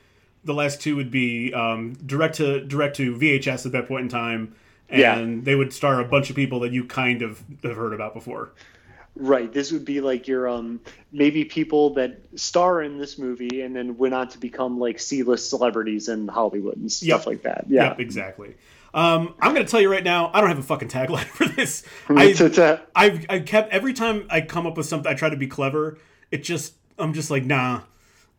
the 0.44 0.54
last 0.54 0.80
two 0.80 0.96
would 0.96 1.10
be 1.10 1.52
um, 1.54 1.94
direct 2.06 2.36
to 2.36 2.64
direct 2.64 2.96
to 2.96 3.14
VHS 3.16 3.66
at 3.66 3.72
that 3.72 3.86
point 3.88 4.02
in 4.04 4.08
time, 4.08 4.54
and 4.88 5.00
Yeah. 5.00 5.44
they 5.44 5.54
would 5.54 5.72
star 5.72 6.00
a 6.00 6.04
bunch 6.04 6.30
of 6.30 6.36
people 6.36 6.60
that 6.60 6.72
you 6.72 6.84
kind 6.84 7.22
of 7.22 7.42
have 7.62 7.76
heard 7.76 7.92
about 7.92 8.14
before. 8.14 8.52
Right. 9.14 9.52
This 9.52 9.70
would 9.72 9.84
be 9.84 10.00
like 10.00 10.26
your 10.26 10.48
um 10.48 10.80
maybe 11.12 11.44
people 11.44 11.92
that 11.94 12.18
star 12.34 12.82
in 12.82 12.96
this 12.96 13.18
movie 13.18 13.60
and 13.60 13.76
then 13.76 13.98
went 13.98 14.14
on 14.14 14.28
to 14.28 14.38
become 14.38 14.78
like 14.80 14.98
C-list 14.98 15.50
celebrities 15.50 16.08
in 16.08 16.28
Hollywood 16.28 16.78
and 16.78 16.90
stuff 16.90 17.06
Yep. 17.20 17.26
like 17.26 17.42
that. 17.42 17.64
Yeah. 17.68 17.88
Yep, 17.88 18.00
exactly. 18.00 18.54
Um, 18.94 19.34
I'm 19.40 19.54
going 19.54 19.64
to 19.64 19.70
tell 19.70 19.80
you 19.80 19.90
right 19.90 20.04
now, 20.04 20.30
I 20.34 20.40
don't 20.40 20.48
have 20.50 20.58
a 20.58 20.62
fucking 20.62 20.88
tagline 20.88 21.24
for 21.38 21.46
this. 21.46 21.82
I, 22.10 22.80
I've, 22.94 23.26
I 23.28 23.40
kept 23.40 23.70
every 23.72 23.92
time 23.94 24.26
I 24.30 24.40
come 24.42 24.66
up 24.66 24.76
with 24.76 24.86
something, 24.86 25.10
I 25.10 25.14
try 25.14 25.28
to 25.30 25.36
be 25.36 25.46
clever. 25.46 25.98
It 26.30 26.42
just, 26.42 26.74
I'm 26.98 27.12
just 27.14 27.30
like, 27.30 27.44
nah, 27.44 27.82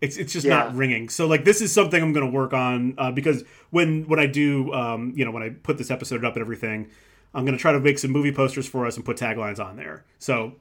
it's 0.01 0.17
it's 0.17 0.33
just 0.33 0.45
not 0.45 0.75
ringing. 0.75 1.09
So 1.09 1.27
like, 1.27 1.45
this 1.45 1.61
is 1.61 1.71
something 1.71 2.01
I'm 2.01 2.13
going 2.13 2.25
to 2.25 2.31
work 2.31 2.53
on 2.53 2.95
uh, 2.97 3.11
because 3.11 3.43
when 3.69 4.07
when 4.07 4.19
I 4.19 4.25
do, 4.27 4.73
um, 4.73 5.13
you 5.15 5.23
know, 5.25 5.31
when 5.31 5.43
I 5.43 5.49
put 5.49 5.77
this 5.77 5.89
episode 5.91 6.25
up 6.25 6.33
and 6.35 6.41
everything, 6.41 6.89
I'm 7.33 7.45
going 7.45 7.57
to 7.57 7.61
try 7.61 7.71
to 7.71 7.79
make 7.79 7.99
some 7.99 8.11
movie 8.11 8.31
posters 8.31 8.67
for 8.67 8.85
us 8.85 8.95
and 8.97 9.05
put 9.05 9.17
taglines 9.17 9.63
on 9.63 9.75
there. 9.77 10.03
So 10.19 10.53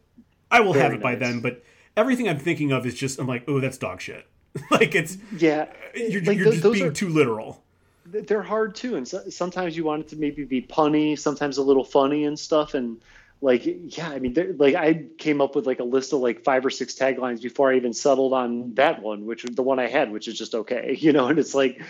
I 0.51 0.61
will 0.61 0.75
have 0.75 0.93
Very 0.93 0.97
it 0.97 1.03
by 1.03 1.15
then. 1.17 1.41
But 1.41 1.63
everything 1.97 2.29
I'm 2.29 2.39
thinking 2.39 2.73
of 2.73 2.87
is 2.87 2.95
just, 2.95 3.19
I'm 3.19 3.27
like, 3.27 3.45
oh, 3.49 3.59
that's 3.61 3.79
dog 3.79 4.01
shit. 4.01 4.27
like 4.71 4.95
it's 4.95 5.17
yeah. 5.37 5.67
you're, 5.95 6.23
Like, 6.23 6.37
you're 6.37 6.45
th- 6.45 6.51
just 6.53 6.63
those 6.63 6.75
being 6.75 6.87
are- 6.89 6.93
too 6.93 7.09
literal. 7.09 7.63
they're 8.05 8.43
hard 8.43 8.75
too 8.75 8.97
and 8.97 9.07
so, 9.09 9.23
sometimes 9.31 9.77
you 9.77 9.85
want 9.85 10.01
it 10.03 10.09
to 10.09 10.17
maybe 10.17 10.45
be 10.45 10.61
punny 10.61 11.19
sometimes 11.19 11.57
a 11.57 11.63
little 11.63 11.85
funny 11.85 12.25
and 12.25 12.39
stuff 12.39 12.75
and 12.75 13.01
like 13.43 13.63
yeah 13.65 14.09
i 14.09 14.19
mean 14.19 14.57
like 14.59 14.75
i 14.75 15.05
came 15.19 15.41
up 15.41 15.55
with 15.55 15.67
like 15.67 15.81
a 15.81 15.85
list 15.85 16.13
of 16.13 16.21
like 16.21 16.45
five 16.45 16.65
or 16.65 16.71
six 16.71 16.95
taglines 16.95 17.43
before 17.43 17.73
i 17.73 17.77
even 17.77 17.93
settled 17.93 18.33
on 18.33 18.75
that 18.75 19.03
one 19.03 19.27
which 19.27 19.43
the 19.43 19.63
one 19.63 19.79
i 19.79 19.89
had 19.89 20.11
which 20.11 20.29
is 20.29 20.39
just 20.39 20.55
okay 20.55 20.97
you 21.01 21.13
know 21.13 21.27
and 21.27 21.39
it's 21.39 21.55
like 21.55 21.83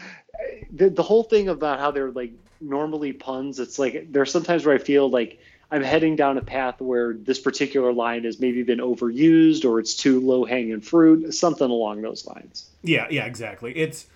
the, 0.73 0.91
the 0.91 1.03
whole 1.03 1.23
thing 1.23 1.49
about 1.49 1.79
how 1.79 1.91
they're 1.91 2.11
like 2.11 2.33
normally 2.61 3.13
puns 3.13 3.61
it's 3.61 3.79
like 3.79 4.11
there's 4.11 4.33
sometimes 4.33 4.65
where 4.65 4.75
i 4.75 4.79
feel 4.79 5.09
like 5.11 5.41
i'm 5.71 5.83
heading 5.83 6.17
down 6.17 6.39
a 6.39 6.43
path 6.43 6.81
where 6.81 7.13
this 7.13 7.39
particular 7.39 7.93
line 7.93 8.25
has 8.25 8.41
maybe 8.41 8.63
been 8.63 8.79
overused 8.79 9.65
or 9.65 9.79
it's 9.79 9.95
too 9.95 10.21
low 10.21 10.45
hanging 10.45 10.81
fruit 10.81 11.35
something 11.35 11.71
along 11.71 12.01
those 12.03 12.27
lines 12.27 12.71
Yeah, 12.83 13.07
yeah, 13.11 13.27
exactly. 13.27 13.73
It's 13.77 14.07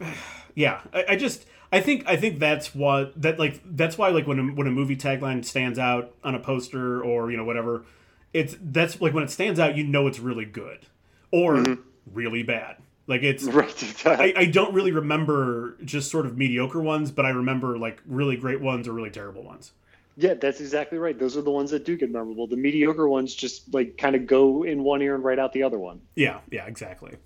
yeah. 0.54 0.80
I, 0.92 1.04
I 1.10 1.16
just 1.16 1.44
I 1.72 1.80
think 1.80 2.06
I 2.06 2.16
think 2.16 2.38
that's 2.38 2.74
what 2.74 3.20
that 3.20 3.38
like 3.38 3.60
that's 3.64 3.98
why 3.98 4.08
like 4.10 4.26
when 4.26 4.38
a, 4.38 4.42
when 4.44 4.66
a 4.66 4.70
movie 4.70 4.96
tagline 4.96 5.44
stands 5.44 5.78
out 5.78 6.14
on 6.22 6.34
a 6.34 6.38
poster 6.38 7.02
or 7.02 7.30
you 7.30 7.36
know 7.36 7.44
whatever, 7.44 7.84
it's 8.32 8.56
that's 8.60 9.00
like 9.00 9.14
when 9.14 9.24
it 9.24 9.30
stands 9.30 9.58
out, 9.58 9.76
you 9.76 9.84
know 9.84 10.06
it's 10.06 10.18
really 10.18 10.44
good 10.44 10.86
or 11.30 11.56
mm-hmm. 11.56 11.82
really 12.12 12.42
bad. 12.42 12.76
Like 13.06 13.22
it's 13.22 13.44
right 13.44 14.06
I, 14.06 14.34
I 14.36 14.44
don't 14.46 14.74
really 14.74 14.92
remember 14.92 15.76
just 15.84 16.10
sort 16.10 16.26
of 16.26 16.36
mediocre 16.36 16.80
ones, 16.80 17.10
but 17.10 17.24
I 17.24 17.30
remember 17.30 17.78
like 17.78 18.00
really 18.06 18.36
great 18.36 18.60
ones 18.60 18.86
or 18.86 18.92
really 18.92 19.10
terrible 19.10 19.42
ones. 19.42 19.72
Yeah, 20.18 20.34
that's 20.34 20.60
exactly 20.60 20.96
right. 20.96 21.18
Those 21.18 21.36
are 21.36 21.42
the 21.42 21.50
ones 21.50 21.70
that 21.72 21.84
do 21.84 21.94
get 21.96 22.10
memorable. 22.10 22.46
The 22.46 22.56
mediocre 22.56 23.06
ones 23.06 23.34
just 23.34 23.74
like 23.74 23.98
kind 23.98 24.16
of 24.16 24.26
go 24.26 24.62
in 24.62 24.82
one 24.82 25.02
ear 25.02 25.14
and 25.14 25.22
right 25.22 25.38
out 25.38 25.52
the 25.52 25.62
other 25.62 25.78
one. 25.78 26.00
Yeah, 26.14 26.40
yeah, 26.50 26.64
exactly. 26.66 27.16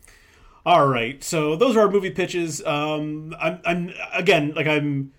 All 0.66 0.86
right, 0.86 1.22
so 1.24 1.56
those 1.56 1.76
are 1.76 1.80
our 1.80 1.90
movie 1.90 2.10
pitches. 2.10 2.64
Um, 2.66 3.34
I'm, 3.40 3.60
I'm 3.64 3.92
again 4.12 4.52
like 4.54 4.66
I'm, 4.66 5.12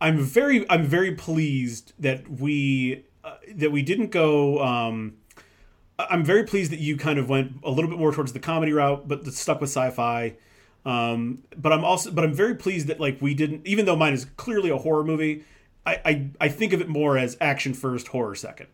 I'm 0.00 0.18
very, 0.18 0.68
I'm 0.68 0.84
very 0.84 1.14
pleased 1.14 1.92
that 1.98 2.28
we 2.28 3.04
uh, 3.22 3.36
that 3.54 3.70
we 3.70 3.82
didn't 3.82 4.10
go. 4.10 4.60
Um, 4.62 5.14
I'm 5.98 6.24
very 6.24 6.44
pleased 6.44 6.72
that 6.72 6.80
you 6.80 6.96
kind 6.96 7.18
of 7.18 7.28
went 7.28 7.60
a 7.62 7.70
little 7.70 7.90
bit 7.90 7.98
more 7.98 8.12
towards 8.12 8.32
the 8.32 8.40
comedy 8.40 8.72
route, 8.72 9.06
but 9.06 9.24
stuck 9.32 9.60
with 9.60 9.70
sci-fi. 9.70 10.36
Um, 10.84 11.44
but 11.56 11.72
I'm 11.72 11.84
also, 11.84 12.10
but 12.10 12.24
I'm 12.24 12.32
very 12.34 12.54
pleased 12.54 12.86
that 12.86 12.98
like 12.98 13.20
we 13.20 13.34
didn't, 13.34 13.66
even 13.66 13.84
though 13.84 13.96
mine 13.96 14.14
is 14.14 14.24
clearly 14.36 14.70
a 14.70 14.78
horror 14.78 15.04
movie. 15.04 15.44
I, 15.86 16.00
I, 16.04 16.30
I 16.40 16.48
think 16.48 16.72
of 16.72 16.80
it 16.80 16.88
more 16.88 17.16
as 17.16 17.36
action 17.40 17.74
first, 17.74 18.08
horror 18.08 18.34
second. 18.34 18.68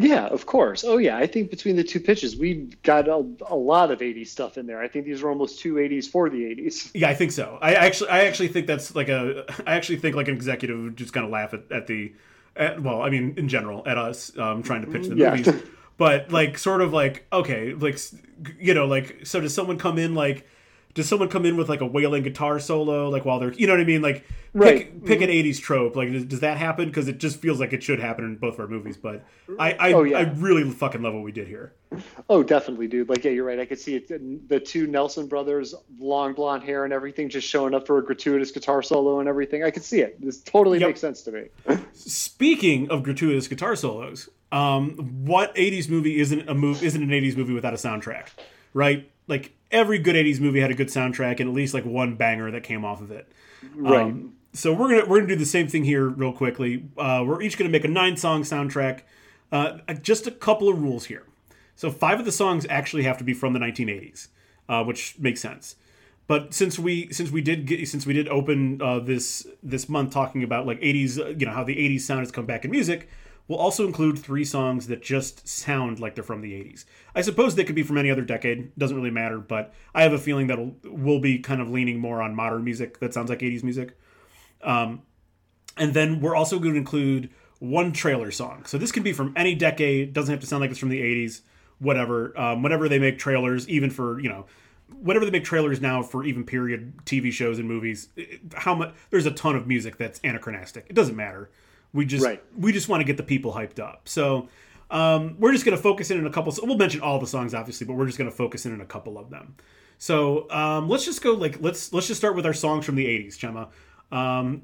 Yeah, 0.00 0.26
of 0.26 0.46
course. 0.46 0.84
Oh 0.86 0.98
yeah, 0.98 1.16
I 1.18 1.26
think 1.26 1.50
between 1.50 1.74
the 1.74 1.82
two 1.82 1.98
pitches, 1.98 2.36
we 2.36 2.70
got 2.84 3.08
a, 3.08 3.16
a 3.48 3.56
lot 3.56 3.90
of 3.90 3.98
80s 3.98 4.28
stuff 4.28 4.56
in 4.56 4.66
there. 4.66 4.80
I 4.80 4.86
think 4.86 5.06
these 5.06 5.22
are 5.24 5.28
almost 5.28 5.58
two 5.58 5.74
80s 5.74 6.08
for 6.08 6.30
the 6.30 6.38
80s. 6.38 6.90
Yeah, 6.94 7.08
I 7.10 7.14
think 7.14 7.32
so. 7.32 7.58
I 7.60 7.74
actually, 7.74 8.10
I 8.10 8.24
actually 8.26 8.48
think 8.48 8.68
that's 8.68 8.94
like 8.94 9.08
a. 9.08 9.44
I 9.66 9.74
actually 9.74 9.98
think 9.98 10.14
like 10.14 10.28
an 10.28 10.34
executive 10.34 10.78
would 10.80 10.96
just 10.96 11.12
kind 11.12 11.26
of 11.26 11.32
laugh 11.32 11.52
at, 11.52 11.70
at 11.72 11.88
the, 11.88 12.12
at, 12.54 12.80
well, 12.80 13.02
I 13.02 13.10
mean, 13.10 13.34
in 13.36 13.48
general, 13.48 13.82
at 13.88 13.98
us 13.98 14.36
um, 14.38 14.62
trying 14.62 14.82
to 14.82 14.86
pitch 14.86 15.08
the 15.08 15.16
Yeah. 15.16 15.30
movies, 15.34 15.52
but 15.96 16.30
like 16.30 16.58
sort 16.58 16.80
of 16.80 16.92
like 16.92 17.26
okay, 17.32 17.74
like 17.74 17.98
you 18.60 18.74
know, 18.74 18.86
like 18.86 19.26
so 19.26 19.40
does 19.40 19.52
someone 19.52 19.78
come 19.78 19.98
in 19.98 20.14
like, 20.14 20.46
does 20.98 21.08
someone 21.08 21.28
come 21.28 21.46
in 21.46 21.56
with 21.56 21.68
like 21.68 21.80
a 21.80 21.86
wailing 21.86 22.24
guitar 22.24 22.58
solo, 22.58 23.08
like 23.08 23.24
while 23.24 23.38
they're, 23.38 23.52
you 23.52 23.66
know 23.68 23.72
what 23.72 23.80
I 23.80 23.84
mean? 23.84 24.02
Like, 24.02 24.24
Right. 24.54 24.90
pick, 25.04 25.04
pick 25.04 25.20
an 25.20 25.28
'80s 25.28 25.60
trope. 25.60 25.94
Like, 25.94 26.10
does, 26.10 26.24
does 26.24 26.40
that 26.40 26.56
happen? 26.56 26.88
Because 26.88 27.06
it 27.06 27.18
just 27.18 27.38
feels 27.38 27.60
like 27.60 27.72
it 27.72 27.82
should 27.82 28.00
happen 28.00 28.24
in 28.24 28.36
both 28.36 28.54
of 28.54 28.60
our 28.60 28.66
movies. 28.66 28.96
But 28.96 29.24
I, 29.58 29.72
I, 29.74 29.92
Oh, 29.92 30.02
yeah. 30.02 30.18
I 30.18 30.22
really 30.22 30.68
fucking 30.70 31.00
love 31.02 31.14
what 31.14 31.22
we 31.22 31.30
did 31.32 31.46
here. 31.46 31.74
Oh, 32.28 32.42
definitely, 32.42 32.88
dude. 32.88 33.08
Like, 33.08 33.24
yeah, 33.24 33.30
you're 33.30 33.44
right. 33.44 33.60
I 33.60 33.66
could 33.66 33.78
see 33.78 33.94
it. 33.94 34.48
The 34.48 34.58
two 34.58 34.86
Nelson 34.88 35.26
brothers, 35.28 35.74
long 36.00 36.32
blonde 36.34 36.64
hair 36.64 36.84
and 36.84 36.92
everything, 36.92 37.28
just 37.28 37.46
showing 37.46 37.74
up 37.74 37.86
for 37.86 37.98
a 37.98 38.04
gratuitous 38.04 38.50
guitar 38.50 38.82
solo 38.82 39.20
and 39.20 39.28
everything. 39.28 39.62
I 39.62 39.70
could 39.70 39.84
see 39.84 40.00
it. 40.00 40.20
This 40.20 40.40
totally 40.40 40.80
Yep. 40.80 40.88
makes 40.88 41.00
sense 41.00 41.22
to 41.22 41.32
me. 41.32 41.44
Speaking 41.92 42.90
of 42.90 43.02
gratuitous 43.02 43.46
guitar 43.48 43.76
solos, 43.76 44.28
um, 44.50 44.92
what 45.26 45.54
'80s 45.56 45.88
movie 45.90 46.18
isn't 46.20 46.48
a 46.48 46.54
movie 46.54 46.86
isn't 46.86 47.02
an 47.02 47.10
'80s 47.10 47.36
movie 47.36 47.52
without 47.52 47.74
a 47.74 47.76
soundtrack, 47.76 48.28
right? 48.72 49.10
Like 49.26 49.52
every 49.70 49.98
good 49.98 50.16
'80s 50.16 50.40
movie 50.40 50.60
had 50.60 50.70
a 50.70 50.74
good 50.74 50.88
soundtrack 50.88 51.40
and 51.40 51.48
at 51.48 51.54
least 51.54 51.74
like 51.74 51.84
one 51.84 52.16
banger 52.16 52.50
that 52.50 52.62
came 52.62 52.84
off 52.84 53.00
of 53.00 53.10
it. 53.10 53.30
Right. 53.74 54.02
Um, 54.02 54.34
so 54.52 54.72
we're 54.72 54.88
gonna 54.88 55.06
we're 55.06 55.18
gonna 55.18 55.28
do 55.28 55.36
the 55.36 55.46
same 55.46 55.68
thing 55.68 55.84
here 55.84 56.08
real 56.08 56.32
quickly. 56.32 56.84
Uh, 56.96 57.24
we're 57.26 57.42
each 57.42 57.58
gonna 57.58 57.70
make 57.70 57.84
a 57.84 57.88
nine 57.88 58.16
song 58.16 58.42
soundtrack. 58.42 59.00
Uh, 59.50 59.78
just 60.02 60.26
a 60.26 60.30
couple 60.30 60.68
of 60.68 60.82
rules 60.82 61.06
here. 61.06 61.24
So 61.74 61.90
five 61.90 62.18
of 62.18 62.24
the 62.24 62.32
songs 62.32 62.66
actually 62.68 63.04
have 63.04 63.18
to 63.18 63.24
be 63.24 63.32
from 63.32 63.52
the 63.52 63.60
1980s, 63.60 64.28
uh, 64.68 64.84
which 64.84 65.18
makes 65.18 65.40
sense. 65.40 65.76
But 66.26 66.52
since 66.52 66.78
we 66.78 67.10
since 67.12 67.30
we 67.30 67.40
did 67.40 67.66
get, 67.66 67.88
since 67.88 68.04
we 68.04 68.12
did 68.12 68.28
open 68.28 68.82
uh, 68.82 68.98
this 68.98 69.46
this 69.62 69.88
month 69.88 70.12
talking 70.12 70.42
about 70.42 70.66
like 70.66 70.80
80s, 70.80 71.18
uh, 71.18 71.28
you 71.28 71.46
know 71.46 71.52
how 71.52 71.64
the 71.64 71.76
80s 71.76 72.02
sound 72.02 72.20
has 72.20 72.30
come 72.30 72.44
back 72.44 72.64
in 72.64 72.70
music, 72.70 73.08
we'll 73.48 73.58
also 73.58 73.86
include 73.86 74.18
three 74.18 74.44
songs 74.44 74.86
that 74.86 75.02
just 75.02 75.48
sound 75.48 75.98
like 75.98 76.14
they're 76.14 76.22
from 76.22 76.42
the 76.42 76.52
80s. 76.52 76.84
I 77.14 77.22
suppose 77.22 77.54
they 77.54 77.64
could 77.64 77.74
be 77.74 77.82
from 77.82 77.98
any 77.98 78.10
other 78.10 78.22
decade, 78.22 78.76
doesn't 78.76 78.96
really 78.96 79.10
matter. 79.10 79.38
But 79.38 79.74
I 79.94 80.02
have 80.02 80.12
a 80.12 80.18
feeling 80.18 80.46
that 80.48 80.58
we'll 80.84 81.20
be 81.20 81.38
kind 81.38 81.60
of 81.60 81.70
leaning 81.70 81.98
more 81.98 82.22
on 82.22 82.34
modern 82.34 82.62
music 82.62 83.00
that 83.00 83.14
sounds 83.14 83.30
like 83.30 83.40
80s 83.40 83.64
music. 83.64 83.98
Um, 84.62 85.02
and 85.76 85.94
then 85.94 86.20
we're 86.20 86.36
also 86.36 86.58
going 86.58 86.74
to 86.74 86.78
include 86.78 87.30
one 87.58 87.92
trailer 87.92 88.30
song. 88.30 88.64
So 88.66 88.78
this 88.78 88.92
can 88.92 89.02
be 89.02 89.12
from 89.12 89.32
any 89.36 89.54
decade. 89.54 90.12
Doesn't 90.12 90.32
have 90.32 90.40
to 90.40 90.46
sound 90.46 90.60
like 90.60 90.70
it's 90.70 90.78
from 90.78 90.90
the 90.90 91.00
80s. 91.00 91.40
Whatever. 91.78 92.38
Um, 92.38 92.62
whenever 92.62 92.88
they 92.88 92.98
make 92.98 93.18
trailers, 93.18 93.68
even 93.68 93.90
for 93.90 94.20
you 94.20 94.28
know, 94.28 94.46
whenever 95.00 95.24
they 95.24 95.30
make 95.30 95.44
trailers 95.44 95.80
now 95.80 96.02
for 96.02 96.24
even 96.24 96.44
period 96.44 96.92
TV 97.04 97.32
shows 97.32 97.58
and 97.58 97.68
movies, 97.68 98.08
how 98.54 98.74
much 98.74 98.94
there's 99.10 99.26
a 99.26 99.30
ton 99.30 99.54
of 99.56 99.66
music 99.66 99.96
that's 99.96 100.20
anachronistic. 100.24 100.86
It 100.88 100.94
doesn't 100.94 101.16
matter. 101.16 101.50
We 101.92 102.04
just 102.04 102.24
Right. 102.24 102.42
we 102.56 102.72
just 102.72 102.88
want 102.88 103.00
to 103.00 103.04
get 103.04 103.16
the 103.16 103.22
people 103.22 103.52
hyped 103.52 103.78
up. 103.78 104.08
So 104.08 104.48
um, 104.90 105.36
we're 105.38 105.52
just 105.52 105.64
going 105.64 105.76
to 105.76 105.82
focus 105.82 106.10
in 106.10 106.18
on 106.18 106.26
a 106.26 106.30
couple. 106.30 106.54
We'll 106.62 106.76
mention 106.76 107.00
all 107.00 107.18
the 107.18 107.26
songs 107.26 107.54
obviously, 107.54 107.86
but 107.86 107.94
we're 107.94 108.06
just 108.06 108.18
going 108.18 108.30
to 108.30 108.36
focus 108.36 108.66
in 108.66 108.72
on 108.72 108.80
a 108.80 108.86
couple 108.86 109.18
of 109.18 109.30
them. 109.30 109.54
So 109.98 110.50
um, 110.50 110.88
let's 110.88 111.04
just 111.04 111.22
go 111.22 111.32
like 111.32 111.60
let's 111.60 111.92
let's 111.92 112.06
just 112.06 112.20
start 112.20 112.36
with 112.36 112.46
our 112.46 112.54
songs 112.54 112.84
from 112.84 112.94
the 112.94 113.06
'80s, 113.06 113.36
Chema. 113.36 113.68
Um, 114.10 114.62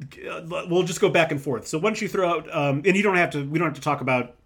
we'll 0.71 0.85
just 0.85 1.01
go 1.01 1.11
back 1.11 1.31
and 1.31 1.41
forth. 1.41 1.67
So 1.67 1.79
why 1.79 1.91
don't 1.91 2.01
you 2.01 2.09
throw 2.09 2.29
out? 2.29 2.55
Um, 2.55 2.83
and 2.85 2.97
you 2.97 3.03
don't 3.03 3.17
have 3.17 3.31
to. 3.31 3.49
We 3.49 3.59
don't 3.59 3.69
have 3.69 3.75
to 3.75 3.81
talk 3.81 4.01
about. 4.01 4.37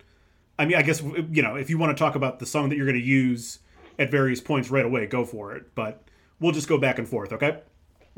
I 0.58 0.64
mean, 0.64 0.76
I 0.76 0.82
guess 0.82 1.02
you 1.02 1.42
know 1.42 1.56
if 1.56 1.70
you 1.70 1.78
want 1.78 1.96
to 1.96 2.00
talk 2.00 2.14
about 2.14 2.38
the 2.38 2.46
song 2.46 2.68
that 2.70 2.76
you're 2.76 2.86
going 2.86 2.98
to 2.98 3.04
use 3.04 3.60
at 3.98 4.10
various 4.10 4.40
points 4.40 4.70
right 4.70 4.84
away, 4.84 5.06
go 5.06 5.24
for 5.24 5.54
it. 5.54 5.74
But 5.74 6.02
we'll 6.40 6.52
just 6.52 6.68
go 6.68 6.78
back 6.78 6.98
and 6.98 7.08
forth, 7.08 7.32
okay? 7.32 7.58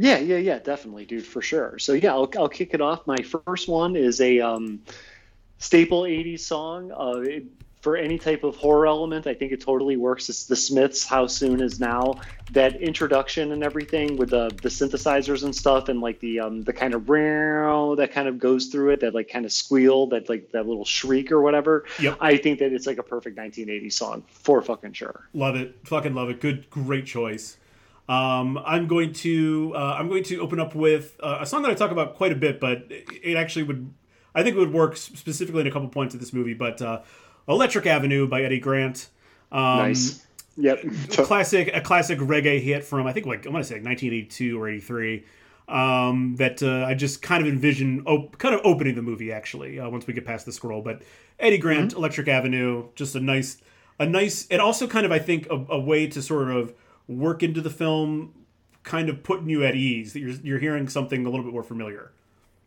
Yeah, 0.01 0.19
yeah, 0.19 0.39
yeah, 0.39 0.59
definitely, 0.59 1.05
dude, 1.05 1.27
for 1.27 1.43
sure. 1.43 1.79
So 1.79 1.93
yeah, 1.93 2.13
I'll, 2.13 2.31
I'll 2.39 2.49
kick 2.49 2.73
it 2.73 2.81
off. 2.81 3.07
My 3.07 3.19
first 3.19 3.69
one 3.69 3.97
is 3.97 4.21
a 4.23 4.41
um, 4.41 4.81
staple 5.59 6.03
'80s 6.03 6.41
song. 6.41 6.91
Uh, 6.91 7.21
it- 7.21 7.45
for 7.81 7.97
any 7.97 8.19
type 8.19 8.45
of 8.45 8.57
horror 8.57 8.87
element, 8.87 9.27
I 9.27 9.33
think 9.33 9.53
it 9.53 9.63
totally 9.63 9.97
works. 9.97 10.29
It's 10.29 10.45
the 10.45 10.55
Smiths. 10.55 11.07
How 11.07 11.27
soon 11.27 11.63
is 11.63 11.81
now? 11.81 12.21
That 12.53 12.77
introduction 12.83 13.53
and 13.53 13.65
everything 13.65 14.19
with 14.19 14.29
the 14.29 14.51
the 14.51 14.69
synthesizers 14.69 15.45
and 15.45 15.57
stuff, 15.57 15.89
and 15.89 16.01
like 16.03 16.21
the 16.21 16.41
um, 16.41 16.63
the 16.63 16.75
kind 16.75 16.93
of 16.93 17.07
that 17.07 18.11
kind 18.13 18.29
of 18.29 18.39
goes 18.39 18.67
through 18.67 18.91
it, 18.91 19.01
that 19.01 19.15
like 19.15 19.31
kind 19.31 19.47
of 19.47 19.53
squeal, 19.53 20.09
that 20.09 20.29
like 20.29 20.53
that 20.53 20.67
little 20.67 20.85
shriek 20.85 21.33
or 21.33 21.41
whatever. 21.41 21.87
Yep. 22.01 22.19
I 22.21 22.37
think 22.37 22.59
that 22.59 22.73
it's 22.75 22.87
like 22.87 22.99
a 22.99 23.03
perfect 23.03 23.39
1980s 23.39 23.95
song 23.95 24.25
for 24.29 24.61
fucking 24.61 24.93
sure. 24.93 25.29
Love 25.33 25.57
it, 25.57 25.77
fucking 25.85 26.13
love 26.13 26.29
it. 26.29 26.41
Good, 26.41 26.69
great 26.69 27.07
choice. 27.07 27.57
Um, 28.11 28.59
I'm 28.67 28.89
going 28.89 29.13
to 29.13 29.73
uh, 29.77 29.95
I'm 29.97 30.09
going 30.09 30.25
to 30.25 30.41
open 30.41 30.59
up 30.59 30.75
with 30.75 31.15
uh, 31.23 31.39
a 31.43 31.47
song 31.47 31.63
that 31.63 31.71
I 31.71 31.75
talk 31.75 31.93
about 31.93 32.17
quite 32.17 32.33
a 32.33 32.35
bit, 32.35 32.59
but 32.59 32.87
it, 32.91 33.37
actually 33.37 33.63
would 33.63 33.95
I 34.35 34.43
think 34.43 34.57
it 34.57 34.59
would 34.59 34.73
work 34.73 34.97
specifically 34.97 35.61
in 35.61 35.69
a 35.69 35.71
couple 35.71 35.89
points 35.89 36.13
of 36.13 36.19
this 36.19 36.33
movie. 36.33 36.55
But 36.55 36.83
uh, 36.83 37.03
Electric 37.49 37.87
Avenue 37.87 38.27
by 38.27 38.43
Eddy 38.43 38.59
Grant. 38.59 39.11
Um, 39.53 39.79
Nice. 39.79 40.27
Yep. 40.57 40.83
classic 41.11 41.71
a 41.73 41.81
classic 41.81 42.19
reggae 42.19 42.61
hit 42.61 42.83
from 42.83 43.07
I 43.07 43.13
think 43.13 43.27
like 43.27 43.47
I'm 43.47 43.53
gonna 43.53 43.63
say 43.63 43.77
like 43.77 43.85
1982 43.85 44.61
or 44.61 44.69
83. 44.69 45.25
Um, 45.69 46.35
that 46.35 46.65
uh, 46.65 46.85
I 46.85 46.95
just 46.95 47.23
kind 47.23 47.47
of 47.47 47.49
envision 47.49 48.03
op- 48.07 48.37
kind 48.39 48.57
of 48.57 48.61
opening 48.65 48.97
the 48.97 49.03
movie 49.03 49.31
actually 49.31 49.79
uh, 49.79 49.89
once 49.89 50.09
we 50.09 50.15
get 50.15 50.25
past 50.25 50.47
the 50.47 50.53
scroll. 50.53 50.83
But 50.83 51.03
Eddy 51.39 51.59
Grant, 51.59 51.93
Electric 51.93 52.27
Avenue, 52.27 52.89
just 52.97 53.15
a 53.15 53.21
nice, 53.21 53.59
a 54.01 54.07
nice, 54.07 54.49
and 54.49 54.61
also 54.61 54.89
kind 54.89 55.07
of 55.07 55.13
I 55.13 55.21
think 55.21 55.47
a, 55.49 55.65
a 55.69 55.79
way 55.79 56.09
to 56.09 56.21
sort 56.21 56.51
of 56.51 56.75
work 57.11 57.43
into 57.43 57.61
the 57.61 57.71
film, 57.71 58.33
kind 58.83 59.09
of 59.09 59.23
putting 59.23 59.49
you 59.51 59.65
at 59.65 59.75
ease 59.75 60.13
that 60.15 60.21
you're 60.21 60.31
you're 60.43 60.59
hearing 60.59 60.89
something 60.89 61.27
a 61.27 61.29
little 61.31 61.45
bit 61.45 61.53
more 61.53 61.63
familiar. 61.63 62.13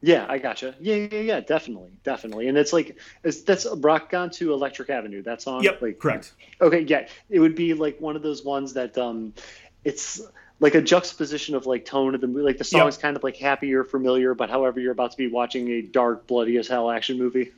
Yeah, 0.01 0.25
I 0.27 0.37
gotcha. 0.37 0.75
Yeah, 0.81 0.95
yeah, 0.95 1.19
yeah, 1.21 1.39
definitely, 1.39 1.91
definitely. 2.03 2.49
And 2.49 2.57
it's 2.57 2.73
like 2.73 2.97
it's, 3.23 3.41
that's 3.43 3.65
rock 3.77 4.13
on 4.13 4.29
to 4.31 4.51
Electric 4.51 4.89
Avenue. 4.89 5.21
That 5.23 5.41
song. 5.41 5.63
Yep, 5.63 5.81
Like, 5.81 5.99
correct. 5.99 6.33
okay, 6.59 6.81
yeah, 6.81 7.07
it 7.29 7.39
would 7.39 7.55
be 7.55 7.73
like 7.73 8.01
one 8.01 8.17
of 8.17 8.21
those 8.21 8.43
ones 8.43 8.73
that 8.73 8.97
um, 8.97 9.33
it's 9.85 10.21
like 10.59 10.75
a 10.75 10.81
juxtaposition 10.81 11.55
of 11.55 11.65
like 11.65 11.85
tone 11.85 12.15
of 12.15 12.21
the 12.21 12.27
movie. 12.27 12.43
Like 12.43 12.57
the 12.57 12.65
song's 12.65 12.95
Yep. 12.95 13.01
kind 13.01 13.15
of 13.17 13.23
like 13.23 13.37
happy 13.37 13.73
or 13.73 13.85
familiar, 13.85 14.33
but 14.33 14.49
however, 14.49 14.81
you're 14.81 14.91
about 14.91 15.11
to 15.11 15.17
be 15.17 15.27
watching 15.27 15.69
a 15.69 15.81
dark, 15.81 16.27
bloody 16.27 16.57
as 16.57 16.67
hell 16.67 16.91
action 16.91 17.17
movie. 17.17 17.51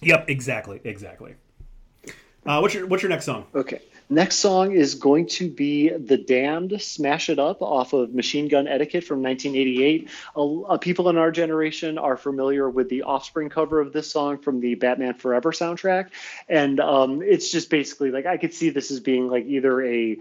Yep, 0.00 0.30
exactly, 0.30 0.80
exactly. 0.84 1.34
Uh, 2.46 2.60
what's 2.60 2.74
your 2.74 2.86
what's 2.86 3.02
your 3.02 3.10
next 3.10 3.24
song? 3.24 3.44
Okay. 3.56 3.80
Next 4.10 4.36
song 4.36 4.72
is 4.72 4.94
going 4.94 5.26
to 5.26 5.50
be 5.50 5.90
The 5.90 6.16
Damned 6.16 6.80
Smash 6.80 7.28
It 7.28 7.38
Up 7.38 7.60
off 7.60 7.92
of 7.92 8.14
Machine 8.14 8.48
Gun 8.48 8.66
Etiquette 8.66 9.04
from 9.04 9.22
1988. 9.22 10.08
A, 10.34 10.40
uh, 10.40 10.78
people 10.78 11.10
in 11.10 11.18
our 11.18 11.30
generation 11.30 11.98
are 11.98 12.16
familiar 12.16 12.70
with 12.70 12.88
the 12.88 13.02
Offspring 13.02 13.50
cover 13.50 13.80
of 13.80 13.92
this 13.92 14.10
song 14.10 14.38
from 14.38 14.60
the 14.60 14.76
Batman 14.76 15.14
Forever 15.14 15.52
soundtrack. 15.52 16.08
And 16.48 16.80
um, 16.80 17.20
it's 17.20 17.50
just 17.50 17.68
basically 17.68 18.10
like 18.10 18.24
I 18.24 18.38
could 18.38 18.54
see 18.54 18.70
this 18.70 18.90
as 18.90 19.00
being 19.00 19.28
like 19.28 19.44
either 19.44 19.84
a 19.84 20.16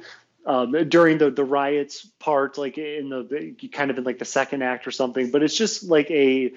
um, 0.46 0.90
during 0.90 1.18
the 1.18 1.30
the 1.30 1.44
riots 1.44 2.06
part, 2.20 2.58
like 2.58 2.78
in 2.78 3.10
the 3.10 3.56
kind 3.72 3.90
of 3.90 3.98
in 3.98 4.04
like 4.04 4.20
the 4.20 4.26
second 4.26 4.64
act 4.64 4.88
or 4.88 4.92
something, 4.92 5.32
but 5.32 5.44
it's 5.44 5.58
just 5.58 5.84
like 5.84 6.12
a 6.12 6.52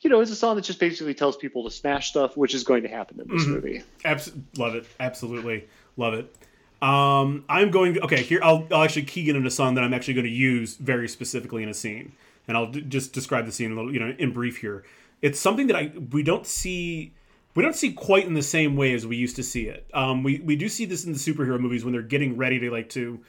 you 0.00 0.10
know, 0.10 0.20
it's 0.20 0.30
a 0.30 0.36
song 0.36 0.56
that 0.56 0.62
just 0.62 0.78
basically 0.78 1.14
tells 1.14 1.36
people 1.36 1.64
to 1.64 1.70
smash 1.70 2.10
stuff, 2.10 2.36
which 2.36 2.54
is 2.54 2.64
going 2.64 2.82
to 2.82 2.88
happen 2.88 3.20
in 3.20 3.34
this 3.34 3.46
movie. 3.46 3.82
Abs- 4.04 4.30
love 4.56 4.74
it. 4.74 4.86
Absolutely 5.00 5.66
love 5.96 6.14
it. 6.14 6.32
Um, 6.82 7.44
I'm 7.48 7.70
going 7.70 8.00
okay 8.02 8.22
here. 8.22 8.40
I'll, 8.42 8.66
I'll 8.70 8.82
actually 8.82 9.04
key 9.04 9.28
in 9.28 9.36
on 9.36 9.46
a 9.46 9.50
song 9.50 9.74
that 9.74 9.84
I'm 9.84 9.94
actually 9.94 10.14
going 10.14 10.26
to 10.26 10.30
use 10.30 10.76
very 10.76 11.08
specifically 11.08 11.62
in 11.62 11.68
a 11.68 11.74
scene, 11.74 12.12
and 12.46 12.56
I'll 12.56 12.70
d- 12.70 12.82
just 12.82 13.12
describe 13.12 13.46
the 13.46 13.52
scene 13.52 13.72
a 13.72 13.74
little, 13.74 13.92
you 13.92 14.00
know, 14.00 14.14
in 14.18 14.32
brief 14.32 14.58
here. 14.58 14.84
It's 15.22 15.40
something 15.40 15.68
that 15.68 15.76
I 15.76 15.92
we 16.12 16.22
don't 16.22 16.46
see 16.46 17.14
we 17.54 17.62
don't 17.62 17.74
see 17.74 17.92
quite 17.92 18.26
in 18.26 18.34
the 18.34 18.42
same 18.42 18.76
way 18.76 18.92
as 18.92 19.06
we 19.06 19.16
used 19.16 19.36
to 19.36 19.42
see 19.42 19.66
it. 19.66 19.88
Um, 19.94 20.22
we 20.22 20.40
we 20.40 20.56
do 20.56 20.68
see 20.68 20.84
this 20.84 21.04
in 21.04 21.12
the 21.12 21.18
superhero 21.18 21.58
movies 21.58 21.84
when 21.84 21.92
they're 21.92 22.02
getting 22.02 22.36
ready 22.36 22.58
to 22.60 22.70
like 22.70 22.90
to 22.90 23.20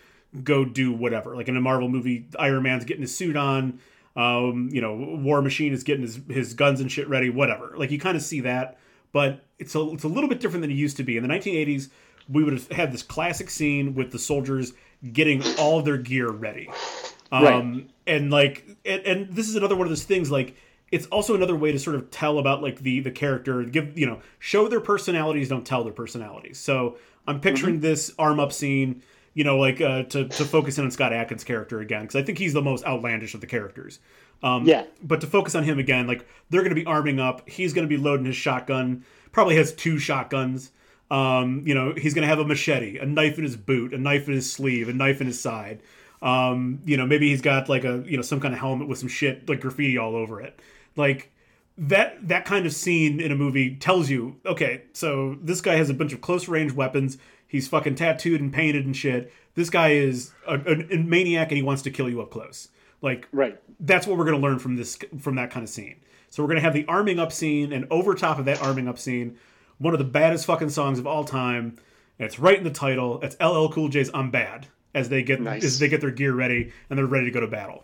go 0.44 0.66
do 0.66 0.92
whatever. 0.92 1.36
Like 1.36 1.48
in 1.48 1.56
a 1.56 1.62
Marvel 1.62 1.88
movie, 1.88 2.28
Iron 2.38 2.64
Man's 2.64 2.84
getting 2.84 3.02
his 3.02 3.16
suit 3.16 3.38
on. 3.38 3.80
Um, 4.18 4.70
you 4.74 4.82
know, 4.82 4.96
War 4.96 5.42
Machine 5.42 5.74
is 5.74 5.84
getting 5.84 6.02
his, 6.02 6.20
his 6.28 6.54
guns 6.54 6.82
and 6.82 6.92
shit 6.92 7.08
ready. 7.08 7.30
Whatever. 7.30 7.74
Like 7.78 7.92
you 7.92 8.00
kind 8.00 8.18
of 8.18 8.24
see 8.24 8.42
that, 8.42 8.78
but 9.14 9.46
it's 9.60 9.76
a 9.76 9.92
it's 9.94 10.04
a 10.04 10.10
little 10.10 10.30
bit 10.30 10.42
different 10.42 10.62
than 10.62 10.72
it 10.72 10.76
used 10.76 10.98
to 10.98 11.04
be 11.04 11.16
in 11.16 11.24
the 11.24 11.30
1980s. 11.34 11.90
We 12.30 12.44
would 12.44 12.54
have 12.54 12.72
had 12.72 12.92
this 12.92 13.04
classic 13.04 13.50
scene 13.50 13.96
with 13.96 14.12
the 14.12 14.20
soldiers 14.20 14.74
getting 15.14 15.42
all 15.60 15.82
their 15.82 15.98
gear 15.98 16.30
ready. 16.30 16.70
Um, 17.32 17.44
Right. 17.44 17.90
and 18.08 18.32
like 18.32 18.66
and, 18.86 19.02
and 19.04 19.36
this 19.36 19.50
is 19.50 19.56
another 19.56 19.76
one 19.76 19.86
of 19.86 19.90
those 19.92 20.04
things 20.04 20.32
like 20.32 20.56
it's 20.92 21.06
also 21.08 21.36
another 21.36 21.58
way 21.58 21.74
to 21.74 21.80
sort 21.80 21.98
of 21.98 22.10
tell 22.10 22.40
about 22.40 22.62
like 22.64 22.80
the 22.80 23.02
the 23.02 23.12
character 23.12 23.64
give 23.66 23.98
you 24.00 24.06
know 24.06 24.22
show 24.40 24.70
their 24.70 24.80
personalities 24.80 25.50
don't 25.50 25.66
tell 25.66 25.84
their 25.84 25.92
personalities 25.92 26.58
so 26.58 26.98
i'm 27.28 27.42
picturing 27.42 27.82
this 27.82 28.14
arm 28.18 28.40
up 28.40 28.54
scene 28.54 29.02
you 29.34 29.44
know 29.44 29.58
like 29.58 29.82
uh, 29.82 30.04
to, 30.04 30.30
to 30.30 30.46
focus 30.46 30.78
in 30.78 30.86
on 30.86 30.92
scott 30.92 31.12
adkins 31.12 31.44
character 31.44 31.82
again 31.82 32.04
because 32.04 32.16
i 32.16 32.24
think 32.24 32.38
he's 32.38 32.54
the 32.54 32.62
most 32.62 32.86
outlandish 32.86 33.34
of 33.34 33.42
the 33.42 33.48
characters 33.48 34.00
um, 34.42 34.66
Yeah. 34.66 34.86
but 35.04 35.20
to 35.20 35.28
focus 35.28 35.54
on 35.54 35.64
him 35.66 35.80
again 35.80 36.08
like 36.08 36.26
they're 36.50 36.62
going 36.62 36.74
to 36.74 36.82
be 36.82 36.86
arming 36.86 37.20
up 37.20 37.50
he's 37.50 37.74
going 37.74 37.86
to 37.86 37.94
be 37.94 38.02
loading 38.02 38.26
his 38.26 38.38
shotgun 38.38 39.04
probably 39.34 39.58
has 39.58 39.74
two 39.74 40.00
shotguns 40.00 40.72
um, 41.10 41.64
you 41.66 41.74
know 41.74 41.94
he's 41.96 42.14
going 42.14 42.24
to 42.24 42.28
have 42.28 42.40
a 42.40 42.46
machete 42.46 42.98
a 42.98 43.06
knife 43.06 43.38
in 43.38 43.44
his 43.44 43.56
boot 43.56 43.94
a 43.94 43.98
knife 43.98 44.28
in 44.28 44.34
his 44.34 44.52
sleeve 44.52 44.90
a 44.90 44.94
knife 44.94 45.22
in 45.22 45.28
his 45.28 45.40
side 45.40 45.82
um, 46.22 46.80
you 46.86 46.98
know 46.98 47.06
maybe 47.06 47.30
he's 47.30 47.42
got 47.42 47.70
like 47.70 47.84
a 47.84 48.04
you 48.06 48.18
know 48.18 48.24
some 48.24 48.40
kind 48.40 48.54
of 48.54 48.60
helmet 48.60 48.88
with 48.88 49.00
some 49.00 49.10
shit 49.10 49.48
like 49.48 49.62
graffiti 49.62 49.98
all 49.98 50.16
over 50.16 50.42
it 50.42 50.60
like 50.96 51.32
that 51.78 52.28
that 52.28 52.44
kind 52.46 52.66
of 52.66 52.74
scene 52.74 53.20
in 53.20 53.32
a 53.32 53.36
movie 53.36 53.76
tells 53.76 54.10
you 54.10 54.36
okay 54.46 54.84
so 54.94 55.38
this 55.42 55.62
guy 55.62 55.76
has 55.76 55.90
a 55.90 55.94
bunch 55.94 56.12
of 56.12 56.22
close 56.22 56.48
range 56.48 56.74
weapons 56.74 57.18
He's 57.48 57.68
fucking 57.68 57.96
tattooed 57.96 58.42
and 58.42 58.52
painted 58.52 58.86
and 58.86 58.96
shit. 58.96 59.32
This 59.56 59.70
guy 59.70 59.92
is 59.92 60.34
a, 60.46 60.56
a, 60.56 60.96
a 60.96 60.98
maniac 60.98 61.50
and 61.50 61.58
he 61.58 61.64
wants 61.64 61.82
to 61.84 61.92
kill 61.92 62.10
you 62.10 62.22
up 62.22 62.30
close. 62.30 62.68
Like 63.02 63.28
Right. 63.32 63.60
that's 63.80 64.06
what 64.06 64.18
we're 64.18 64.26
going 64.26 64.40
to 64.40 64.46
learn 64.46 64.60
from 64.60 64.76
this 64.76 64.98
from 65.20 65.36
that 65.36 65.50
kind 65.50 65.64
of 65.64 65.70
scene. 65.70 66.02
So 66.30 66.44
we're 66.44 66.48
going 66.48 66.58
to 66.58 66.64
have 66.64 66.74
the 66.74 66.86
arming 66.88 67.20
up 67.20 67.32
scene, 67.32 67.72
and 67.72 67.88
over 67.90 68.14
top 68.14 68.38
of 68.38 68.46
that 68.46 68.62
arming 68.62 68.90
up 68.90 69.00
scene, 69.00 69.38
one 69.78 69.94
of 69.94 70.00
the 70.00 70.06
baddest 70.06 70.46
fucking 70.46 70.70
songs 70.70 71.00
of 71.00 71.08
all 71.08 71.24
time. 71.24 71.78
And 72.20 72.26
it's 72.26 72.40
right 72.40 72.58
in 72.58 72.64
the 72.64 72.72
title. 72.72 73.20
It's 73.22 73.36
LL 73.40 73.68
Cool 73.70 73.90
J's 73.90 74.10
"I'm 74.14 74.32
Bad" 74.32 74.68
as 74.96 75.10
they 75.10 75.22
get 75.24 75.40
Nice. 75.42 75.64
as 75.64 75.80
they 75.80 75.88
get 75.90 76.02
their 76.02 76.12
gear 76.12 76.34
ready 76.34 76.72
and 76.90 76.98
they're 76.98 77.06
ready 77.06 77.26
to 77.26 77.32
go 77.32 77.40
to 77.42 77.48
battle. 77.48 77.84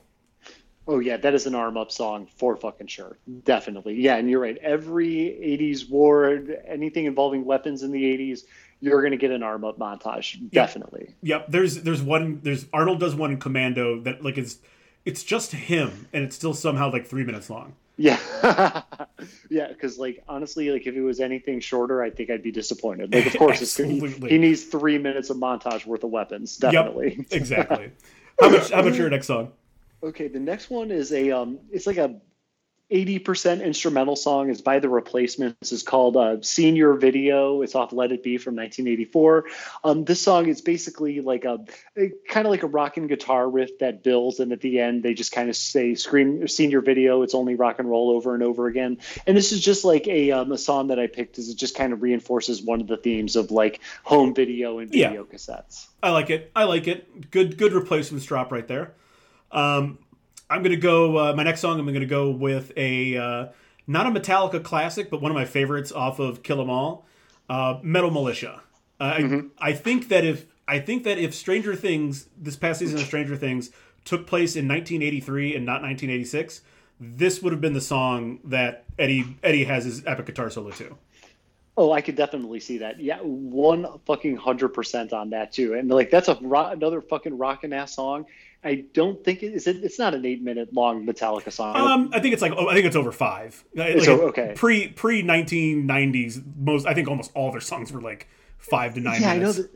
Oh 0.87 0.99
yeah, 0.99 1.15
that 1.17 1.33
is 1.33 1.45
an 1.45 1.55
arm 1.55 1.77
up 1.77 1.91
song 1.91 2.27
for 2.35 2.57
fucking 2.57 2.87
sure. 2.87 3.17
Definitely. 3.45 3.93
Yeah, 4.01 4.15
and 4.17 4.29
you're 4.29 4.41
right. 4.41 4.57
Every 4.57 5.07
80s 5.15 5.89
war, 5.89 6.41
anything 6.67 7.05
involving 7.05 7.45
weapons 7.45 7.83
in 7.83 7.91
the 7.91 8.03
80s, 8.03 8.41
you're 8.81 8.99
going 9.01 9.11
to 9.11 9.17
get 9.17 9.31
an 9.31 9.43
arm 9.43 9.63
up 9.63 9.79
montage. 9.79 10.49
Definitely. 10.51 11.15
Yep. 11.21 11.47
There's 11.49 11.83
there's 11.83 12.01
one 12.01 12.41
there's 12.43 12.65
Arnold 12.73 12.99
does 12.99 13.15
one 13.15 13.31
in 13.31 13.39
Commando 13.39 14.01
that 14.01 14.23
like 14.23 14.37
is 14.37 14.59
it's 15.05 15.23
just 15.23 15.51
him 15.53 16.07
and 16.11 16.23
it's 16.23 16.35
still 16.35 16.53
somehow 16.53 16.91
like 16.91 17.05
three 17.05 17.23
minutes 17.23 17.49
long. 17.49 17.75
Yeah. 17.95 18.17
yeah, 19.49 19.71
cuz 19.73 19.97
like 19.97 20.23
honestly, 20.27 20.71
like 20.71 20.87
if 20.87 20.95
it 20.95 21.01
was 21.01 21.19
anything 21.19 21.59
shorter, 21.59 22.01
I 22.01 22.09
think 22.09 22.29
I'd 22.29 22.43
be 22.43 22.51
disappointed. 22.51 23.13
Like 23.13 23.27
of 23.27 23.37
course 23.37 23.61
it's 23.61 23.77
he, 23.77 23.99
he 24.27 24.37
needs 24.37 24.63
3 24.63 24.97
minutes 24.97 25.29
of 25.29 25.37
montage 25.37 25.85
worth 25.85 26.03
of 26.03 26.09
weapons. 26.09 26.57
Definitely. 26.57 27.15
Yep. 27.17 27.27
Exactly. 27.31 27.91
how 28.39 28.49
much 28.49 28.71
how 28.71 28.79
about 28.79 28.95
your 28.95 29.09
next 29.09 29.27
song? 29.27 29.51
Okay, 30.01 30.27
the 30.27 30.39
next 30.39 30.69
one 30.69 30.91
is 30.91 31.13
a 31.13 31.31
um 31.31 31.59
it's 31.71 31.87
like 31.87 31.97
a 31.97 32.19
80% 32.93 33.63
instrumental 33.63 34.15
song 34.15 34.49
is 34.49 34.61
by 34.61 34.77
the 34.77 34.87
replacements 34.87 35.71
it's 35.71 35.81
called 35.81 36.15
uh, 36.15 36.41
Seen 36.41 36.75
Your 36.75 36.93
Video 36.93 37.63
it's 37.63 37.73
off 37.73 37.91
let 37.91 38.11
it 38.11 38.21
be 38.21 38.37
from 38.37 38.55
1984 38.55 39.45
um, 39.83 40.05
this 40.05 40.21
song 40.21 40.47
is 40.47 40.61
basically 40.61 41.21
like 41.21 41.43
a, 41.43 41.57
kind 42.29 42.45
of 42.45 42.51
like 42.51 42.61
a 42.61 42.67
rock 42.67 42.97
and 42.97 43.09
guitar 43.09 43.49
riff 43.49 43.79
that 43.79 44.03
builds 44.03 44.39
and 44.39 44.51
at 44.51 44.61
the 44.61 44.79
end 44.79 45.01
they 45.01 45.13
just 45.15 45.31
kind 45.31 45.49
of 45.49 45.55
say 45.55 45.95
scream 45.95 46.47
seen 46.47 46.69
your 46.69 46.81
video 46.81 47.23
it's 47.23 47.33
only 47.33 47.55
rock 47.55 47.79
and 47.79 47.89
roll 47.89 48.11
over 48.11 48.35
and 48.35 48.43
over 48.43 48.67
again 48.67 48.99
and 49.25 49.35
this 49.35 49.51
is 49.51 49.59
just 49.59 49.83
like 49.83 50.07
a, 50.07 50.31
um, 50.31 50.51
a 50.51 50.57
song 50.57 50.87
that 50.87 50.99
i 50.99 51.07
picked 51.07 51.39
as 51.39 51.49
it 51.49 51.57
just 51.57 51.75
kind 51.75 51.93
of 51.93 52.03
reinforces 52.03 52.61
one 52.61 52.79
of 52.79 52.87
the 52.87 52.97
themes 52.97 53.35
of 53.35 53.49
like 53.49 53.79
home 54.03 54.35
video 54.35 54.77
and 54.77 54.93
Yeah. 54.93 55.07
video 55.07 55.23
cassettes 55.23 55.87
I 56.03 56.09
like 56.09 56.29
it. 56.29 56.51
I 56.53 56.65
like 56.65 56.89
it. 56.89 57.31
Good 57.31 57.57
good 57.57 57.71
replacements 57.71 58.25
drop 58.25 58.51
right 58.51 58.67
there. 58.67 58.93
Um, 59.53 59.99
I'm 60.49 60.63
gonna 60.63 60.75
go. 60.75 61.17
Uh, 61.17 61.33
my 61.35 61.43
next 61.43 61.61
song. 61.61 61.79
I'm 61.79 61.85
gonna 61.85 62.05
go 62.05 62.29
with 62.29 62.71
a 62.77 63.17
uh, 63.17 63.45
not 63.87 64.05
a 64.05 64.11
Metallica 64.11 64.63
classic, 64.63 65.09
but 65.09 65.21
one 65.21 65.31
of 65.31 65.35
my 65.35 65.45
favorites 65.45 65.91
off 65.91 66.19
of 66.19 66.43
Kill 66.43 66.61
'Em 66.61 66.69
All, 66.69 67.05
uh, 67.49 67.79
Metal 67.81 68.11
Militia. 68.11 68.61
Uh, 68.99 69.03
I, 69.59 69.69
I 69.69 69.73
think 69.73 70.09
that 70.09 70.23
if 70.23 70.45
I 70.67 70.79
think 70.79 71.03
that 71.03 71.17
if 71.17 71.33
Stranger 71.33 71.75
Things 71.75 72.27
this 72.37 72.55
past 72.55 72.79
season 72.79 72.99
of 72.99 73.05
Stranger 73.05 73.35
Things 73.35 73.71
took 74.05 74.27
place 74.27 74.55
in 74.55 74.67
1983 74.67 75.55
and 75.55 75.65
not 75.65 75.81
1986, 75.81 76.61
this 76.99 77.41
would 77.41 77.51
have 77.51 77.61
been 77.61 77.73
the 77.73 77.81
song 77.81 78.39
that 78.43 78.85
Eddie 78.99 79.37
Eddie 79.43 79.63
has 79.65 79.85
his 79.85 80.05
epic 80.05 80.27
guitar 80.27 80.49
solo 80.49 80.71
to. 80.71 80.95
Oh, 81.75 81.91
I 81.91 82.01
could 82.01 82.15
definitely 82.15 82.59
see 82.59 82.77
that. 82.79 82.99
Yeah, 82.99 83.17
one 83.19 83.87
fucking 84.05 84.37
hundred 84.37 84.69
percent 84.69 85.11
on 85.11 85.31
that 85.31 85.51
too. 85.51 85.73
And 85.73 85.89
like 85.89 86.11
that's 86.11 86.27
a 86.27 86.37
ro- 86.39 86.67
another 86.67 87.01
fucking 87.01 87.37
rockin' 87.37 87.73
ass 87.73 87.95
song. 87.95 88.25
I 88.63 88.85
don't 88.93 89.23
think 89.23 89.43
it 89.43 89.53
is. 89.53 89.67
It, 89.67 89.83
it's 89.83 89.99
not 89.99 90.13
an 90.13 90.25
eight 90.25 90.41
minute 90.41 90.73
long 90.73 91.05
Metallica 91.05 91.51
song. 91.51 91.75
Um, 91.75 92.09
I 92.13 92.19
think 92.19 92.33
it's 92.33 92.41
like 92.41 92.53
oh, 92.55 92.67
I 92.67 92.73
think 92.73 92.85
it's 92.85 92.95
over 92.95 93.11
five. 93.11 93.63
Like, 93.75 94.07
o- 94.07 94.27
okay. 94.29 94.53
Pre 94.55 94.87
pre 94.89 95.21
nineteen 95.21 95.85
nineties, 95.85 96.39
most 96.57 96.85
I 96.87 96.93
think 96.93 97.07
almost 97.07 97.31
all 97.35 97.51
their 97.51 97.61
songs 97.61 97.91
were 97.91 98.01
like 98.01 98.27
five 98.57 98.93
to 98.95 99.01
nine 99.01 99.21
yeah, 99.21 99.31
I 99.31 99.37
know 99.37 99.51
that 99.51 99.69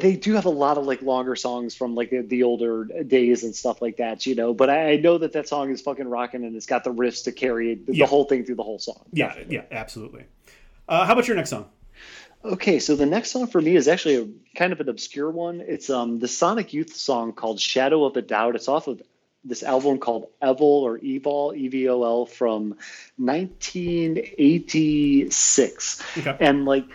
they 0.00 0.16
do 0.16 0.34
have 0.34 0.46
a 0.46 0.50
lot 0.50 0.78
of 0.78 0.84
like 0.86 1.00
longer 1.00 1.36
songs 1.36 1.76
from 1.76 1.94
like 1.94 2.10
the, 2.10 2.22
the 2.22 2.42
older 2.42 2.84
days 3.06 3.44
and 3.44 3.54
stuff 3.54 3.80
like 3.80 3.98
that, 3.98 4.26
you 4.26 4.34
know. 4.34 4.52
But 4.52 4.68
I, 4.68 4.92
I 4.92 4.96
know 4.96 5.18
that 5.18 5.32
that 5.34 5.46
song 5.46 5.70
is 5.70 5.80
fucking 5.80 6.08
rocking 6.08 6.44
and 6.44 6.56
it's 6.56 6.66
got 6.66 6.82
the 6.82 6.92
riffs 6.92 7.22
to 7.24 7.32
carry 7.32 7.76
the, 7.76 7.94
Yeah. 7.94 8.04
the 8.04 8.10
whole 8.10 8.24
thing 8.24 8.44
through 8.44 8.56
the 8.56 8.64
whole 8.64 8.80
song. 8.80 9.04
yeah, 9.12 9.36
yeah, 9.48 9.62
absolutely. 9.70 10.24
Uh, 10.88 11.06
how 11.06 11.12
about 11.12 11.28
your 11.28 11.36
next 11.36 11.50
song? 11.50 11.66
Okay, 12.42 12.78
so 12.78 12.96
the 12.96 13.04
next 13.06 13.32
song 13.32 13.48
for 13.48 13.60
me 13.60 13.76
is 13.76 13.86
actually 13.86 14.16
a 14.16 14.26
kind 14.56 14.72
of 14.72 14.80
an 14.80 14.88
obscure 14.88 15.30
one. 15.30 15.60
It's 15.60 15.90
um 15.90 16.18
the 16.18 16.28
Sonic 16.28 16.72
Youth 16.72 16.96
song 16.96 17.32
called 17.34 17.60
"Shadow 17.60 18.04
of 18.04 18.16
a 18.16 18.22
Doubt." 18.22 18.54
It's 18.56 18.68
off 18.68 18.88
of 18.88 19.02
this 19.44 19.62
album 19.62 19.98
called 19.98 20.28
Evil 20.42 20.66
or 20.66 20.98
Evol, 20.98 21.54
E 21.56 21.68
V 21.68 21.88
O 21.88 22.02
L, 22.02 22.26
from 22.26 22.76
1986. 23.16 26.02
Okay. 26.18 26.36
And 26.40 26.64
like, 26.64 26.86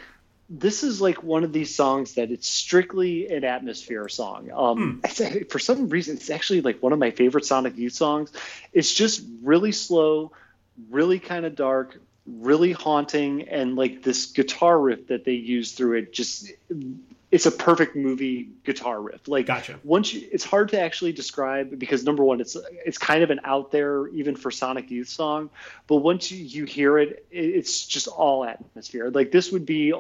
this 0.50 0.84
is 0.84 1.00
like 1.02 1.24
one 1.24 1.44
of 1.44 1.54
these 1.54 1.76
songs 1.76 2.14
that 2.16 2.32
it's 2.32 2.50
strictly 2.50 3.28
an 3.30 3.44
atmosphere 3.44 4.08
song. 4.10 4.52
Um, 4.52 5.02
it's- 5.04 5.46
for 5.52 5.60
some 5.60 5.90
reason, 5.90 6.18
it's 6.18 6.30
actually 6.30 6.62
like 6.62 6.82
one 6.84 6.94
of 6.94 7.00
my 7.00 7.12
favorite 7.12 7.46
Sonic 7.46 7.78
Youth 7.78 7.94
songs. 7.94 8.32
It's 8.74 8.94
just 8.94 9.24
really 9.42 9.72
slow, 9.72 10.32
really 10.90 11.20
kind 11.20 11.46
of 11.46 11.56
dark, 11.56 12.00
really 12.28 12.72
haunting, 12.72 13.48
and 13.50 13.76
like 13.76 14.04
this 14.04 14.28
guitar 14.28 14.80
riff 14.80 15.08
that 15.08 15.26
they 15.26 15.34
use 15.34 15.74
through 15.74 16.00
it 16.00 16.14
just. 16.14 16.52
It's 17.32 17.48
a 17.48 17.52
perfect 17.52 17.98
movie 17.98 18.50
guitar 18.64 19.02
riff. 19.02 19.28
Like 19.28 19.48
Gotcha. 19.48 19.78
once 19.84 20.14
you, 20.14 20.26
it's 20.32 20.46
hard 20.46 20.70
to 20.70 20.80
actually 20.80 21.12
describe 21.12 21.78
because 21.78 22.06
number 22.06 22.24
one, 22.24 22.40
it's 22.40 22.56
it's 22.86 22.98
kind 22.98 23.24
of 23.24 23.32
an 23.32 23.42
out 23.44 23.72
there 23.72 24.08
even 24.10 24.38
for 24.38 24.52
Sonic 24.52 24.90
Youth 24.90 25.10
song, 25.10 25.50
but 25.88 25.98
once 25.98 26.32
you, 26.32 26.46
you 26.46 26.66
hear 26.66 26.98
it, 26.98 27.26
it, 27.32 27.44
it's 27.44 27.86
just 27.86 28.08
all 28.08 28.46
atmosphere. 28.46 29.10
Like 29.10 29.32
this 29.32 29.52
would 29.52 29.66
be 29.66 29.92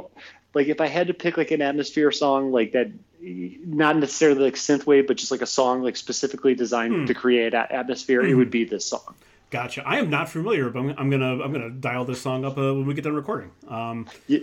like 0.56 0.68
if 0.68 0.82
I 0.82 0.88
had 0.88 1.08
to 1.08 1.14
pick 1.14 1.38
like 1.38 1.52
an 1.52 1.62
atmosphere 1.62 2.12
song 2.12 2.52
like 2.52 2.72
that, 2.72 2.90
not 3.22 3.98
necessarily 3.98 4.40
like 4.42 4.56
synthwave, 4.56 5.06
but 5.06 5.18
just 5.18 5.30
like 5.30 5.42
a 5.42 5.48
song 5.48 5.84
like 5.84 5.98
specifically 5.98 6.56
designed 6.56 6.94
hmm. 6.94 7.06
to 7.06 7.14
create 7.14 7.54
atmosphere, 7.54 8.22
it 8.22 8.32
hmm. 8.32 8.38
would 8.38 8.50
be 8.50 8.64
this 8.64 8.86
song. 8.86 9.14
Gotcha. 9.50 9.84
I 9.86 10.00
am 10.00 10.10
not 10.10 10.30
familiar, 10.30 10.70
but 10.70 10.80
I'm, 10.80 10.90
I'm 10.98 11.10
gonna 11.10 11.44
I'm 11.44 11.54
gonna 11.54 11.70
dial 11.70 12.06
this 12.06 12.22
song 12.22 12.46
up 12.46 12.58
uh, 12.58 12.74
when 12.74 12.86
we 12.86 12.94
get 12.94 13.04
done 13.04 13.16
recording. 13.16 13.52
Um, 13.68 14.08
Yeah. 14.28 14.40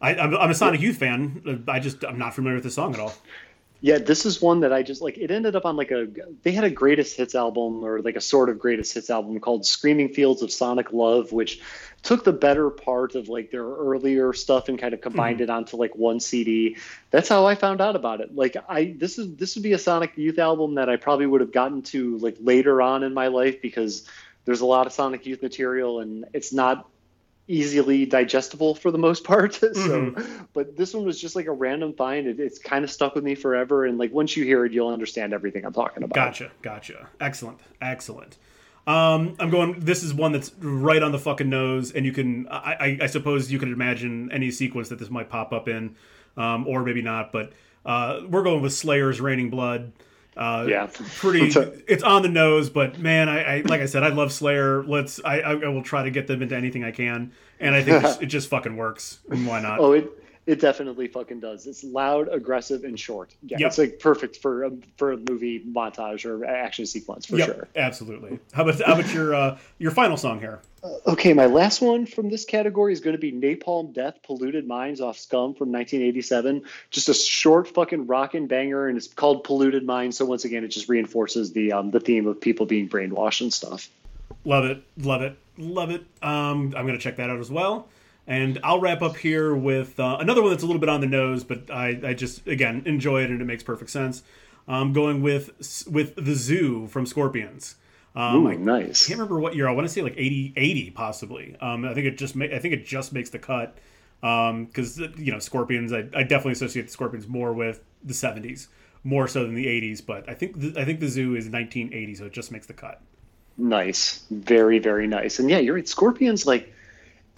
I, 0.00 0.14
I'm, 0.14 0.36
I'm 0.36 0.50
a 0.50 0.54
Sonic 0.54 0.80
Youth 0.80 0.98
fan. 0.98 1.42
Uh, 1.46 1.70
I 1.70 1.80
just 1.80 2.04
I'm 2.04 2.18
not 2.18 2.34
familiar 2.34 2.56
with 2.56 2.64
the 2.64 2.70
song 2.70 2.92
at 2.94 3.00
all. 3.00 3.14
Yeah, 3.80 3.98
this 3.98 4.24
is 4.24 4.40
one 4.40 4.60
that 4.60 4.72
I 4.72 4.82
just 4.82 5.02
like. 5.02 5.18
It 5.18 5.30
ended 5.30 5.54
up 5.54 5.66
on 5.66 5.76
like 5.76 5.90
a. 5.90 6.08
They 6.42 6.52
had 6.52 6.64
a 6.64 6.70
greatest 6.70 7.16
hits 7.16 7.34
album 7.34 7.84
or 7.84 8.00
like 8.00 8.16
a 8.16 8.20
sort 8.20 8.48
of 8.48 8.58
greatest 8.58 8.94
hits 8.94 9.10
album 9.10 9.38
called 9.38 9.66
"Screaming 9.66 10.08
Fields 10.08 10.42
of 10.42 10.50
Sonic 10.50 10.92
Love," 10.92 11.30
which 11.30 11.60
took 12.02 12.24
the 12.24 12.32
better 12.32 12.70
part 12.70 13.14
of 13.14 13.28
like 13.28 13.50
their 13.50 13.64
earlier 13.64 14.32
stuff 14.32 14.68
and 14.68 14.78
kind 14.78 14.94
of 14.94 15.00
combined 15.00 15.40
it 15.40 15.50
onto 15.50 15.76
like 15.76 15.94
one 15.94 16.20
CD. 16.20 16.76
That's 17.10 17.28
how 17.28 17.46
I 17.46 17.54
found 17.54 17.80
out 17.80 17.96
about 17.96 18.20
it. 18.20 18.34
Like 18.34 18.56
I, 18.68 18.94
this 18.96 19.18
is 19.18 19.36
this 19.36 19.54
would 19.56 19.62
be 19.62 19.72
a 19.72 19.78
Sonic 19.78 20.16
Youth 20.16 20.38
album 20.38 20.76
that 20.76 20.88
I 20.88 20.96
probably 20.96 21.26
would 21.26 21.42
have 21.42 21.52
gotten 21.52 21.82
to 21.82 22.16
like 22.18 22.36
later 22.40 22.80
on 22.80 23.02
in 23.02 23.12
my 23.12 23.26
life 23.26 23.60
because 23.60 24.06
there's 24.46 24.62
a 24.62 24.66
lot 24.66 24.86
of 24.86 24.92
Sonic 24.94 25.26
Youth 25.26 25.42
material 25.42 26.00
and 26.00 26.24
it's 26.32 26.52
not 26.52 26.88
easily 27.48 28.06
digestible 28.06 28.74
for 28.74 28.90
the 28.90 28.98
most 28.98 29.24
part. 29.24 29.54
so, 29.74 30.14
but 30.52 30.76
this 30.76 30.94
one 30.94 31.04
was 31.04 31.20
just 31.20 31.36
like 31.36 31.46
a 31.46 31.52
random 31.52 31.92
find. 31.92 32.26
It, 32.26 32.40
it's 32.40 32.58
kind 32.58 32.84
of 32.84 32.90
stuck 32.90 33.14
with 33.14 33.24
me 33.24 33.34
forever. 33.34 33.84
And 33.84 33.98
like 33.98 34.12
once 34.12 34.36
you 34.36 34.44
hear 34.44 34.64
it, 34.64 34.72
you'll 34.72 34.88
understand 34.88 35.32
everything 35.32 35.64
I'm 35.64 35.72
talking 35.72 36.02
about. 36.02 36.14
Gotcha, 36.14 36.50
gotcha. 36.62 37.08
Excellent, 37.20 37.60
excellent. 37.80 38.38
Um, 38.86 39.34
I'm 39.40 39.50
going. 39.50 39.80
This 39.80 40.04
is 40.04 40.14
one 40.14 40.30
that's 40.30 40.52
right 40.60 41.02
on 41.02 41.10
the 41.10 41.18
fucking 41.18 41.50
nose, 41.50 41.90
and 41.90 42.06
you 42.06 42.12
can. 42.12 42.46
I, 42.48 42.76
I, 42.78 42.98
I 43.02 43.06
suppose 43.06 43.50
you 43.50 43.58
can 43.58 43.72
imagine 43.72 44.30
any 44.30 44.52
sequence 44.52 44.90
that 44.90 45.00
this 45.00 45.10
might 45.10 45.28
pop 45.28 45.52
up 45.52 45.66
in, 45.66 45.96
um, 46.36 46.68
or 46.68 46.84
maybe 46.84 47.02
not. 47.02 47.32
But 47.32 47.52
uh, 47.84 48.20
we're 48.28 48.44
going 48.44 48.62
with 48.62 48.72
Slayer's 48.72 49.20
"Raining 49.20 49.50
Blood." 49.50 49.92
Uh, 50.36 50.66
Yeah. 50.68 50.88
pretty. 51.16 51.46
It's 51.88 52.02
on 52.02 52.22
the 52.22 52.28
nose, 52.28 52.68
but 52.68 52.98
man, 52.98 53.28
I, 53.28 53.58
I 53.58 53.62
like 53.62 53.80
I 53.80 53.86
said, 53.86 54.02
I 54.02 54.08
love 54.08 54.32
Slayer. 54.32 54.84
Let's. 54.84 55.20
I, 55.24 55.40
I, 55.40 55.50
I 55.52 55.68
will 55.68 55.82
try 55.82 56.02
to 56.04 56.10
get 56.10 56.26
them 56.26 56.42
into 56.42 56.54
anything 56.56 56.84
I 56.84 56.90
can, 56.90 57.32
and 57.58 57.74
I 57.74 57.82
think 57.82 58.04
it 58.22 58.26
just 58.26 58.48
fucking 58.48 58.76
works. 58.76 59.20
Why 59.26 59.60
not? 59.60 59.80
Oh, 59.80 59.92
it 59.92 60.10
it 60.46 60.60
definitely 60.60 61.08
fucking 61.08 61.40
does. 61.40 61.66
It's 61.66 61.82
loud, 61.82 62.28
aggressive, 62.30 62.84
and 62.84 62.98
short. 62.98 63.34
Yeah, 63.42 63.58
Yep. 63.60 63.66
it's 63.68 63.78
like 63.78 63.98
perfect 63.98 64.36
for 64.36 64.64
a, 64.64 64.70
for 64.96 65.12
a 65.12 65.16
movie 65.16 65.60
montage 65.60 66.24
or 66.24 66.44
action 66.44 66.86
sequence 66.86 67.26
for 67.26 67.36
yep, 67.36 67.46
sure. 67.48 67.68
absolutely. 67.74 68.38
How 68.52 68.62
about 68.62 68.80
how 68.80 68.94
about 68.98 69.12
your 69.12 69.34
uh, 69.34 69.58
your 69.78 69.90
final 69.90 70.16
song 70.16 70.38
here? 70.38 70.60
Okay, 71.04 71.32
my 71.32 71.46
last 71.46 71.80
one 71.80 72.06
from 72.06 72.28
this 72.28 72.44
category 72.44 72.92
is 72.92 73.00
going 73.00 73.16
to 73.16 73.18
be 73.20 73.32
Napalm 73.32 73.92
Death 73.92 74.22
Polluted 74.22 74.68
Minds 74.68 75.00
off 75.00 75.18
Scum 75.18 75.54
from 75.54 75.72
1987. 75.72 76.62
Just 76.90 77.08
a 77.08 77.14
short 77.14 77.66
fucking 77.66 78.06
rockin' 78.06 78.46
banger, 78.46 78.86
and 78.86 78.96
it's 78.96 79.08
called 79.08 79.42
Polluted 79.42 79.84
Minds. 79.84 80.16
So 80.16 80.24
once 80.26 80.44
again, 80.44 80.62
it 80.62 80.68
just 80.68 80.88
reinforces 80.88 81.52
the 81.52 81.72
um, 81.72 81.90
the 81.90 81.98
theme 81.98 82.28
of 82.28 82.40
people 82.40 82.66
being 82.66 82.88
brainwashed 82.88 83.40
and 83.40 83.52
stuff. 83.52 83.88
Love 84.44 84.64
it, 84.64 84.80
love 84.98 85.22
it, 85.22 85.36
love 85.58 85.90
it. 85.90 86.02
Um, 86.22 86.72
I'm 86.76 86.86
gonna 86.86 86.98
check 86.98 87.16
that 87.16 87.30
out 87.30 87.40
as 87.40 87.50
well. 87.50 87.88
And 88.26 88.58
I'll 88.64 88.80
wrap 88.80 89.02
up 89.02 89.16
here 89.16 89.54
with 89.54 90.00
uh, 90.00 90.16
another 90.18 90.42
one 90.42 90.50
that's 90.50 90.62
a 90.64 90.66
little 90.66 90.80
bit 90.80 90.88
on 90.88 91.00
the 91.00 91.06
nose, 91.06 91.44
but 91.44 91.70
I, 91.70 92.00
I 92.02 92.14
just 92.14 92.46
again 92.48 92.82
enjoy 92.84 93.22
it 93.22 93.30
and 93.30 93.40
it 93.40 93.44
makes 93.44 93.62
perfect 93.62 93.90
sense. 93.90 94.22
I'm 94.68 94.92
going 94.92 95.22
with 95.22 95.50
with 95.90 96.16
the 96.16 96.34
Zoo 96.34 96.88
from 96.88 97.06
Scorpions. 97.06 97.76
Um, 98.16 98.46
Ooh, 98.46 98.48
I 98.48 98.56
nice. 98.56 99.06
can't 99.06 99.20
remember 99.20 99.38
what 99.38 99.54
year. 99.54 99.68
I 99.68 99.72
want 99.72 99.86
to 99.86 99.92
say 99.92 100.00
like 100.02 100.14
80, 100.16 100.54
80 100.56 100.90
possibly. 100.90 101.54
Um, 101.60 101.84
I 101.84 101.94
think 101.94 102.06
it 102.06 102.18
just 102.18 102.34
ma- 102.34 102.46
I 102.46 102.58
think 102.58 102.74
it 102.74 102.84
just 102.86 103.12
makes 103.12 103.30
the 103.30 103.38
cut. 103.38 103.76
because 104.20 104.98
you 104.98 105.30
know 105.32 105.38
Scorpions. 105.38 105.92
I, 105.92 105.98
I 106.14 106.22
definitely 106.22 106.52
associate 106.52 106.86
the 106.86 106.92
Scorpions 106.92 107.28
more 107.28 107.52
with 107.52 107.80
the 108.02 108.14
'70s, 108.14 108.66
more 109.04 109.28
so 109.28 109.44
than 109.44 109.54
the 109.54 109.66
'80s. 109.66 110.04
But 110.04 110.28
I 110.28 110.34
think 110.34 110.58
the, 110.58 110.80
I 110.80 110.84
think 110.84 110.98
the 110.98 111.08
Zoo 111.08 111.36
is 111.36 111.44
1980, 111.44 112.14
so 112.16 112.24
it 112.24 112.32
just 112.32 112.50
makes 112.50 112.66
the 112.66 112.72
cut. 112.72 113.00
Nice, 113.58 114.24
very 114.30 114.78
very 114.80 115.06
nice. 115.06 115.38
And 115.38 115.48
yeah, 115.48 115.58
you're 115.58 115.74
right. 115.74 115.86
Scorpions 115.86 116.44
like 116.46 116.72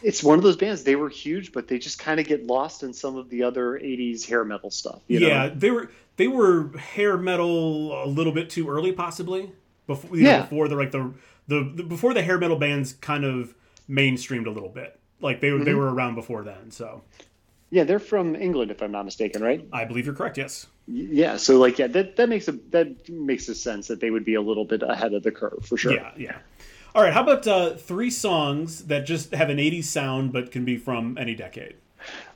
it's 0.03 0.23
one 0.23 0.39
of 0.39 0.45
those 0.45 0.57
bands. 0.57 0.85
They 0.85 0.97
were 0.97 1.09
huge, 1.09 1.53
but 1.53 1.69
they 1.69 1.79
just 1.79 1.99
kind 1.99 2.20
of 2.20 2.27
get 2.27 2.47
lost 2.47 2.83
in 2.83 2.93
some 2.93 3.16
of 3.16 3.29
the 3.31 3.43
other 3.43 3.73
'80s 3.73 4.27
hair 4.27 4.45
metal 4.45 4.70
stuff. 4.70 5.01
yeah, 5.09 5.49
know? 5.49 5.55
they 5.55 5.70
were 5.70 5.91
they 6.16 6.29
were 6.29 6.77
hair 6.77 7.16
metal 7.16 8.05
a 8.05 8.07
little 8.07 8.33
bit 8.33 8.51
too 8.51 8.69
early, 8.69 8.93
possibly 8.93 9.53
before 9.87 10.16
yeah. 10.16 10.37
Know, 10.37 10.43
before 10.43 10.69
the 10.69 10.77
like 10.77 10.91
the, 10.93 11.12
the, 11.49 11.73
the 11.75 11.83
before 11.83 12.15
the 12.15 12.23
hair 12.23 12.39
metal 12.39 12.59
bands 12.59 12.93
kind 12.95 13.25
of 13.25 13.55
mainstreamed 13.89 14.47
a 14.47 14.51
little 14.51 14.69
bit. 14.69 14.99
Like 15.20 15.41
they 15.41 15.49
mm-hmm. 15.49 15.65
they 15.65 15.75
were 15.75 15.93
around 15.93 16.15
before 16.15 16.45
then. 16.45 16.70
So 16.70 17.03
yeah, 17.70 17.85
they're 17.85 17.99
from 17.99 18.35
England, 18.35 18.70
if 18.70 18.83
I'm 18.83 18.93
not 18.93 19.05
mistaken, 19.05 19.43
right? 19.43 19.66
I 19.73 19.85
believe 19.85 20.07
you're 20.07 20.15
correct. 20.15 20.39
Yes. 20.39 20.66
Yeah. 20.87 21.37
So 21.37 21.59
like, 21.59 21.79
yeah, 21.79 21.89
that 21.89 22.16
that 22.16 22.29
makes 22.29 22.49
a 22.49 22.53
that 22.70 23.09
makes 23.09 23.49
a 23.49 23.55
sense 23.55 23.89
that 23.89 24.01
they 24.01 24.11
would 24.11 24.25
be 24.25 24.35
a 24.35 24.41
little 24.41 24.65
bit 24.65 24.83
ahead 24.83 25.12
of 25.12 25.23
the 25.23 25.33
curve 25.33 25.66
for 25.66 25.77
sure. 25.77 25.93
Yeah. 25.93 26.12
Yeah. 26.16 26.39
All 26.94 27.02
right. 27.02 27.12
How 27.12 27.23
about 27.23 27.47
uh, 27.47 27.74
three 27.74 28.10
songs 28.10 28.86
that 28.86 29.06
just 29.06 29.32
have 29.35 29.51
an 29.51 29.59
'80s 29.59 29.85
sound 29.85 30.32
but 30.32 30.51
can 30.51 30.65
be 30.65 30.77
from 30.77 31.16
any 31.19 31.35
decade? 31.35 31.77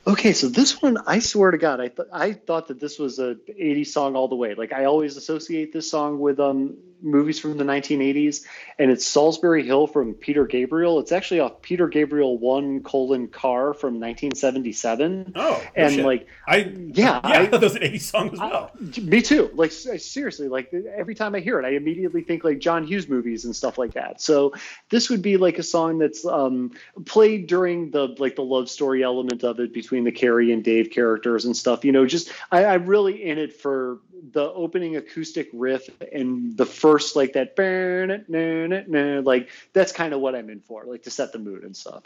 Okay, 0.05 0.33
so 0.33 0.49
this 0.49 0.81
one, 0.81 0.97
I 1.07 1.19
swear 1.19 1.51
to 1.51 1.57
God, 1.57 1.79
I 1.79 1.87
th- 1.87 2.09
I 2.11 2.33
thought 2.33 2.67
that 2.67 2.79
this 2.79 2.99
was 2.99 3.19
a 3.19 3.35
'80s 3.35 3.87
song 3.87 4.15
all 4.15 4.27
the 4.27 4.35
way. 4.35 4.53
Like 4.53 4.73
I 4.73 4.85
always 4.85 5.17
associate 5.17 5.73
this 5.73 5.89
song 5.89 6.19
with 6.19 6.39
um 6.39 6.77
movies 7.03 7.39
from 7.39 7.57
the 7.57 7.63
1980s, 7.63 8.43
and 8.79 8.89
it's 8.89 9.05
Solsbury 9.05 9.63
Hill 9.63 9.87
from 9.87 10.13
Peter 10.13 10.45
Gabriel. 10.45 10.99
It's 10.99 11.11
actually 11.11 11.41
off 11.41 11.61
Peter 11.61 11.87
Gabriel 11.87 12.37
one 12.37 12.81
colon 12.81 13.27
car 13.27 13.73
from 13.73 13.99
1977. 13.99 15.33
Oh, 15.35 15.63
and 15.75 15.97
no 15.97 16.05
like 16.05 16.27
I 16.47 16.57
yeah, 16.57 16.93
yeah, 16.93 17.19
I, 17.23 17.45
thought 17.47 17.61
that 17.61 17.63
was 17.63 17.75
an 17.75 17.83
80s 17.83 18.01
song 18.01 18.33
as 18.33 18.39
well. 18.39 18.71
I, 18.75 18.99
me 19.01 19.21
too. 19.21 19.51
Like 19.53 19.71
seriously, 19.71 20.47
like 20.47 20.73
every 20.73 21.15
time 21.15 21.35
I 21.35 21.39
hear 21.39 21.59
it, 21.59 21.65
I 21.65 21.71
immediately 21.71 22.23
think 22.23 22.43
like 22.43 22.59
John 22.59 22.85
Hughes 22.85 23.09
movies 23.09 23.45
and 23.45 23.55
stuff 23.55 23.77
like 23.77 23.93
that. 23.93 24.21
So 24.21 24.53
this 24.89 25.09
would 25.09 25.21
be 25.21 25.37
like 25.37 25.59
a 25.59 25.63
song 25.63 25.97
that's 25.97 26.25
um, 26.25 26.71
played 27.05 27.47
during 27.47 27.91
the 27.91 28.15
like 28.17 28.35
the 28.35 28.43
love 28.43 28.69
story 28.69 29.03
element 29.03 29.43
of 29.43 29.59
it 29.59 29.73
between 29.73 30.03
the 30.03 30.11
Carrie 30.11 30.51
and 30.51 30.63
Dave 30.63 30.89
characters 30.91 31.45
and 31.45 31.55
stuff. 31.55 31.83
You 31.85 31.91
know, 31.91 32.05
just 32.05 32.31
I, 32.51 32.65
I'm 32.65 32.85
really 32.85 33.23
in 33.23 33.37
it 33.37 33.53
for 33.59 33.99
the 34.31 34.51
opening 34.53 34.95
acoustic 34.95 35.49
riff 35.53 35.89
and 36.11 36.55
the 36.55 36.65
first 36.65 37.15
like 37.15 37.33
that 37.33 37.55
like 39.25 39.49
that's 39.73 39.91
kind 39.91 40.13
of 40.13 40.21
what 40.21 40.35
I'm 40.35 40.49
in 40.49 40.59
for, 40.61 40.85
like 40.85 41.03
to 41.03 41.11
set 41.11 41.33
the 41.33 41.39
mood 41.39 41.63
and 41.63 41.75
stuff. 41.75 42.03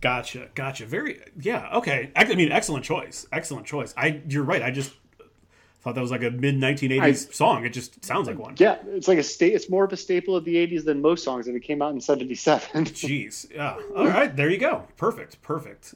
Gotcha, 0.00 0.48
gotcha. 0.54 0.86
Very 0.86 1.20
yeah, 1.40 1.68
okay. 1.74 2.10
I 2.16 2.24
mean, 2.34 2.52
excellent 2.52 2.84
choice, 2.84 3.26
excellent 3.32 3.66
choice. 3.66 3.94
I 3.96 4.22
you're 4.28 4.44
right. 4.44 4.62
I 4.62 4.70
just 4.70 4.92
thought 5.80 5.94
that 5.94 6.00
was 6.00 6.10
like 6.10 6.24
a 6.24 6.30
mid 6.30 6.56
1980s 6.56 7.32
song. 7.32 7.64
It 7.64 7.70
just 7.70 8.04
sounds 8.04 8.26
like 8.26 8.38
one. 8.38 8.56
Yeah, 8.58 8.78
it's 8.88 9.08
like 9.08 9.18
a 9.18 9.22
state. 9.22 9.54
It's 9.54 9.70
more 9.70 9.84
of 9.84 9.92
a 9.92 9.96
staple 9.96 10.34
of 10.34 10.44
the 10.44 10.54
80s 10.56 10.84
than 10.84 11.00
most 11.00 11.22
songs, 11.22 11.46
and 11.46 11.56
it 11.56 11.60
came 11.60 11.80
out 11.80 11.94
in 11.94 12.00
'77. 12.00 12.84
Jeez, 12.86 13.54
yeah. 13.54 13.78
All 13.96 14.06
right, 14.06 14.34
there 14.34 14.50
you 14.50 14.58
go. 14.58 14.86
Perfect, 14.96 15.40
perfect. 15.42 15.94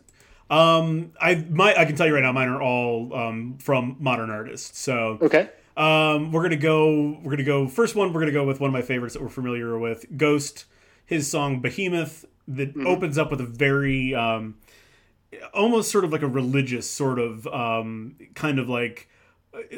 Um, 0.50 1.12
I 1.20 1.36
my 1.48 1.74
I 1.76 1.84
can 1.84 1.96
tell 1.96 2.06
you 2.06 2.14
right 2.14 2.22
now, 2.22 2.32
mine 2.32 2.48
are 2.48 2.60
all 2.60 3.14
um, 3.14 3.58
from 3.58 3.96
modern 4.00 4.30
artists. 4.30 4.78
So 4.78 5.18
okay. 5.22 5.48
Um, 5.76 6.32
we're 6.32 6.42
gonna 6.42 6.56
go. 6.56 7.18
We're 7.22 7.30
gonna 7.30 7.44
go. 7.44 7.68
First 7.68 7.94
one, 7.94 8.12
we're 8.12 8.20
gonna 8.20 8.32
go 8.32 8.44
with 8.44 8.60
one 8.60 8.68
of 8.68 8.72
my 8.72 8.82
favorites 8.82 9.14
that 9.14 9.22
we're 9.22 9.28
familiar 9.28 9.78
with, 9.78 10.04
Gost. 10.16 10.64
His 11.06 11.30
song 11.30 11.60
"Behemoth" 11.60 12.24
that 12.48 12.74
mm-hmm. 12.74 12.86
opens 12.86 13.16
up 13.16 13.30
with 13.30 13.40
a 13.40 13.46
very, 13.46 14.14
um, 14.14 14.56
almost 15.54 15.90
sort 15.90 16.04
of 16.04 16.12
like 16.12 16.22
a 16.22 16.28
religious 16.28 16.90
sort 16.90 17.18
of 17.18 17.46
um, 17.46 18.16
kind 18.34 18.58
of 18.58 18.68
like 18.68 19.08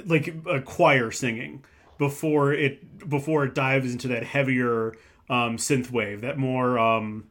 like 0.07 0.35
a 0.49 0.61
choir 0.61 1.11
singing 1.11 1.65
before 1.99 2.53
it 2.53 3.09
before 3.09 3.45
it 3.45 3.55
dives 3.55 3.93
into 3.93 4.09
that 4.09 4.25
heavier 4.25 4.95
um, 5.29 5.57
synth 5.57 5.91
wave, 5.91 6.23
that 6.23 6.39
more 6.39 6.79
um, 6.79 7.25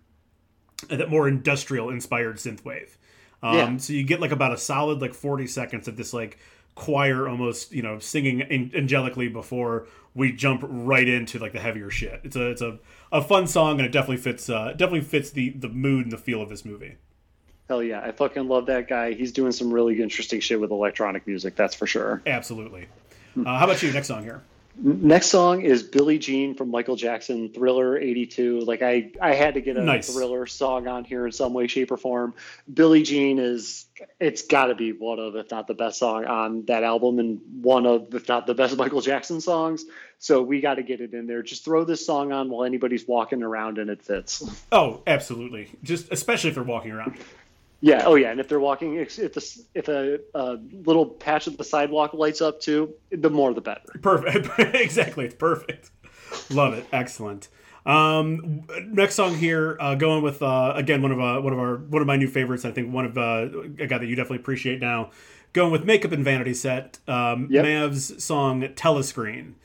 that 0.89 1.09
more 1.09 1.27
industrial 1.27 1.89
inspired 1.89 2.37
synth 2.37 2.63
wave. 2.63 2.97
Um, 3.43 3.55
yeah. 3.55 3.77
So 3.77 3.93
you 3.93 4.03
get 4.03 4.19
like 4.19 4.31
about 4.31 4.53
a 4.53 4.57
solid 4.57 5.01
like 5.01 5.13
40 5.13 5.47
seconds 5.47 5.87
of 5.87 5.97
this 5.97 6.13
like 6.13 6.37
choir 6.73 7.27
almost 7.27 7.73
you 7.73 7.81
know 7.81 7.99
singing 7.99 8.39
angelically 8.73 9.31
before 9.31 9.87
we 10.13 10.31
jump 10.31 10.61
right 10.63 11.07
into 11.07 11.39
like 11.39 11.53
the 11.53 11.59
heavier 11.59 11.89
shit. 11.89 12.21
It's 12.23 12.35
a 12.35 12.49
it's 12.49 12.61
a, 12.61 12.79
a 13.11 13.21
fun 13.21 13.47
song 13.47 13.79
and 13.79 13.85
it 13.85 13.91
definitely 13.91 14.17
fits 14.17 14.49
uh, 14.49 14.69
definitely 14.71 15.01
fits 15.01 15.31
the 15.31 15.49
the 15.49 15.69
mood 15.69 16.05
and 16.05 16.11
the 16.11 16.17
feel 16.17 16.41
of 16.41 16.49
this 16.49 16.65
movie. 16.65 16.97
Hell 17.67 17.81
yeah, 17.81 18.01
I 18.01 18.11
fucking 18.11 18.47
love 18.47 18.65
that 18.65 18.89
guy. 18.89 19.13
He's 19.13 19.31
doing 19.31 19.53
some 19.53 19.71
really 19.73 20.01
interesting 20.01 20.41
shit 20.41 20.59
with 20.59 20.71
electronic 20.71 21.25
music. 21.25 21.55
That's 21.55 21.73
for 21.73 21.87
sure. 21.87 22.21
Absolutely. 22.25 22.87
Uh, 23.37 23.57
how 23.57 23.63
about 23.63 23.81
you? 23.81 23.93
Next 23.93 24.07
song 24.07 24.23
here. 24.23 24.41
Next 24.77 25.27
song 25.27 25.61
is 25.61 25.83
Billie 25.83 26.17
Jean 26.17 26.55
from 26.55 26.71
Michael 26.71 26.95
Jackson, 26.95 27.49
Thriller 27.49 27.97
'82. 27.97 28.61
Like 28.61 28.81
I, 28.81 29.11
I 29.21 29.33
had 29.33 29.55
to 29.55 29.61
get 29.61 29.75
a 29.75 29.81
nice. 29.81 30.11
Thriller 30.11 30.45
song 30.47 30.87
on 30.87 31.03
here 31.03 31.25
in 31.25 31.31
some 31.31 31.53
way, 31.53 31.67
shape, 31.67 31.91
or 31.91 31.97
form. 31.97 32.33
Billie 32.71 33.03
Jean 33.03 33.37
is, 33.37 33.85
it's 34.19 34.43
got 34.43 34.67
to 34.67 34.75
be 34.75 34.93
one 34.93 35.19
of, 35.19 35.35
if 35.35 35.51
not 35.51 35.67
the 35.67 35.73
best 35.73 35.99
song 35.99 36.25
on 36.25 36.65
that 36.65 36.83
album, 36.83 37.19
and 37.19 37.41
one 37.61 37.85
of, 37.85 38.13
if 38.15 38.27
not 38.29 38.47
the 38.47 38.53
best 38.53 38.77
Michael 38.77 39.01
Jackson 39.01 39.41
songs. 39.41 39.85
So 40.19 40.41
we 40.41 40.61
got 40.61 40.75
to 40.75 40.83
get 40.83 41.01
it 41.01 41.13
in 41.13 41.27
there. 41.27 41.43
Just 41.43 41.65
throw 41.65 41.83
this 41.83 42.05
song 42.05 42.31
on 42.31 42.49
while 42.49 42.63
anybody's 42.63 43.05
walking 43.05 43.43
around, 43.43 43.77
and 43.77 43.89
it 43.89 44.01
fits. 44.01 44.43
Oh, 44.71 45.01
absolutely. 45.05 45.69
Just 45.83 46.11
especially 46.11 46.49
if 46.49 46.55
they're 46.55 46.63
walking 46.63 46.91
around. 46.91 47.17
Yeah. 47.81 48.03
Oh, 48.05 48.15
yeah. 48.15 48.31
And 48.31 48.39
if 48.39 48.47
they're 48.47 48.59
walking, 48.59 48.95
if 48.95 49.15
the, 49.15 49.63
if 49.73 49.87
a, 49.87 50.19
a, 50.35 50.59
little 50.71 51.05
patch 51.05 51.47
of 51.47 51.57
the 51.57 51.63
sidewalk 51.63 52.13
lights 52.13 52.41
up 52.41 52.61
too, 52.61 52.93
the 53.11 53.29
more 53.29 53.53
the 53.53 53.61
better. 53.61 53.81
Perfect. 54.01 54.47
exactly. 54.75 55.25
It's 55.25 55.35
perfect. 55.35 55.89
Love 56.49 56.73
it. 56.73 56.85
Excellent. 56.93 57.49
Um, 57.85 58.67
next 58.85 59.15
song 59.15 59.35
here, 59.35 59.75
uh, 59.79 59.95
going 59.95 60.21
with 60.21 60.41
uh, 60.43 60.73
again 60.75 61.01
one 61.01 61.11
of 61.11 61.19
uh, 61.19 61.41
one 61.41 61.51
of 61.51 61.59
our 61.59 61.77
one 61.77 62.01
of 62.01 62.07
my 62.07 62.15
new 62.15 62.27
favorites. 62.27 62.63
I 62.63 62.71
think 62.71 62.93
one 62.93 63.05
of 63.05 63.17
uh, 63.17 63.47
a 63.79 63.87
guy 63.87 63.97
that 63.97 64.05
you 64.05 64.15
definitely 64.15 64.37
appreciate 64.37 64.79
now. 64.79 65.09
Going 65.53 65.71
with 65.71 65.83
Makeup 65.83 66.13
and 66.13 66.23
Vanity 66.23 66.53
Set, 66.53 66.99
um, 67.07 67.47
yep. 67.49 67.63
Mav's 67.63 68.23
song 68.23 68.61
Telescreen. 68.61 69.55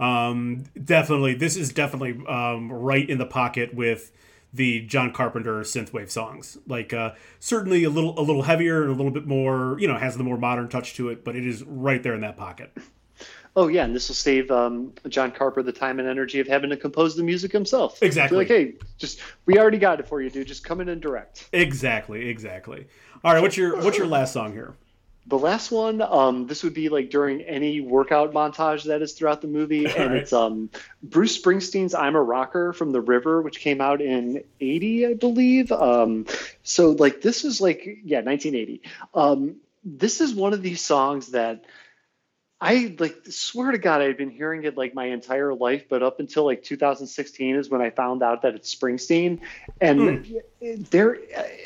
Um, 0.00 0.64
definitely, 0.82 1.34
this 1.34 1.56
is 1.56 1.72
definitely 1.72 2.26
um, 2.26 2.72
right 2.72 3.08
in 3.08 3.18
the 3.18 3.26
pocket 3.26 3.74
with 3.74 4.10
the 4.56 4.80
John 4.82 5.12
Carpenter 5.12 5.60
synthwave 5.60 6.10
songs. 6.10 6.58
Like 6.66 6.92
uh, 6.92 7.12
certainly 7.38 7.84
a 7.84 7.90
little 7.90 8.18
a 8.18 8.22
little 8.22 8.42
heavier 8.42 8.82
and 8.82 8.90
a 8.90 8.94
little 8.94 9.12
bit 9.12 9.26
more, 9.26 9.76
you 9.78 9.86
know, 9.86 9.96
has 9.96 10.16
the 10.16 10.24
more 10.24 10.38
modern 10.38 10.68
touch 10.68 10.94
to 10.94 11.08
it, 11.08 11.24
but 11.24 11.36
it 11.36 11.46
is 11.46 11.62
right 11.64 12.02
there 12.02 12.14
in 12.14 12.20
that 12.22 12.36
pocket. 12.36 12.76
Oh 13.54 13.68
yeah, 13.68 13.84
and 13.84 13.94
this 13.94 14.08
will 14.08 14.14
save 14.14 14.50
um, 14.50 14.92
John 15.08 15.32
Carper 15.32 15.62
the 15.62 15.72
time 15.72 15.98
and 15.98 16.06
energy 16.06 16.40
of 16.40 16.46
having 16.46 16.68
to 16.70 16.76
compose 16.76 17.16
the 17.16 17.22
music 17.22 17.52
himself. 17.52 18.02
Exactly. 18.02 18.36
like, 18.36 18.48
hey, 18.48 18.74
just 18.98 19.20
we 19.46 19.58
already 19.58 19.78
got 19.78 19.98
it 19.98 20.06
for 20.06 20.20
you, 20.20 20.28
dude. 20.28 20.46
Just 20.46 20.62
come 20.62 20.82
in 20.82 20.90
and 20.90 21.00
direct. 21.00 21.48
Exactly, 21.52 22.28
exactly. 22.28 22.86
All 23.24 23.32
right, 23.32 23.40
what's 23.40 23.56
your 23.56 23.82
what's 23.82 23.96
your 23.96 24.06
last 24.06 24.34
song 24.34 24.52
here? 24.52 24.74
The 25.28 25.38
last 25.38 25.72
one, 25.72 26.00
um, 26.02 26.46
this 26.46 26.62
would 26.62 26.74
be 26.74 26.88
like 26.88 27.10
during 27.10 27.42
any 27.42 27.80
workout 27.80 28.32
montage 28.32 28.84
that 28.84 29.02
is 29.02 29.14
throughout 29.14 29.40
the 29.40 29.48
movie, 29.48 29.86
and 29.96 30.12
right. 30.12 30.22
it's 30.22 30.32
um, 30.32 30.70
Bruce 31.02 31.40
Springsteen's 31.40 31.94
"I'm 31.94 32.14
a 32.14 32.22
Rocker" 32.22 32.72
from 32.72 32.92
The 32.92 33.00
River, 33.00 33.42
which 33.42 33.58
came 33.58 33.80
out 33.80 34.00
in 34.00 34.44
'80, 34.60 35.06
I 35.06 35.14
believe. 35.14 35.72
Um, 35.72 36.26
so 36.62 36.92
like 36.92 37.20
this 37.22 37.44
is 37.44 37.60
like 37.60 37.84
yeah, 38.04 38.20
1980. 38.20 38.82
Um, 39.14 39.56
this 39.84 40.20
is 40.20 40.34
one 40.34 40.52
of 40.52 40.62
these 40.62 40.80
songs 40.80 41.28
that 41.28 41.64
I 42.60 42.96
like 42.98 43.16
swear 43.28 43.72
to 43.72 43.78
God 43.78 44.00
I 44.00 44.04
had 44.04 44.16
been 44.16 44.30
hearing 44.30 44.64
it 44.64 44.76
like 44.76 44.94
my 44.94 45.06
entire 45.06 45.52
life, 45.52 45.88
but 45.88 46.02
up 46.02 46.20
until 46.20 46.44
like 46.44 46.62
2016 46.62 47.56
is 47.56 47.68
when 47.68 47.82
I 47.82 47.90
found 47.90 48.22
out 48.22 48.42
that 48.42 48.54
it's 48.54 48.74
Springsteen, 48.74 49.40
and 49.80 50.24
mm. 50.24 50.90
there 50.90 51.18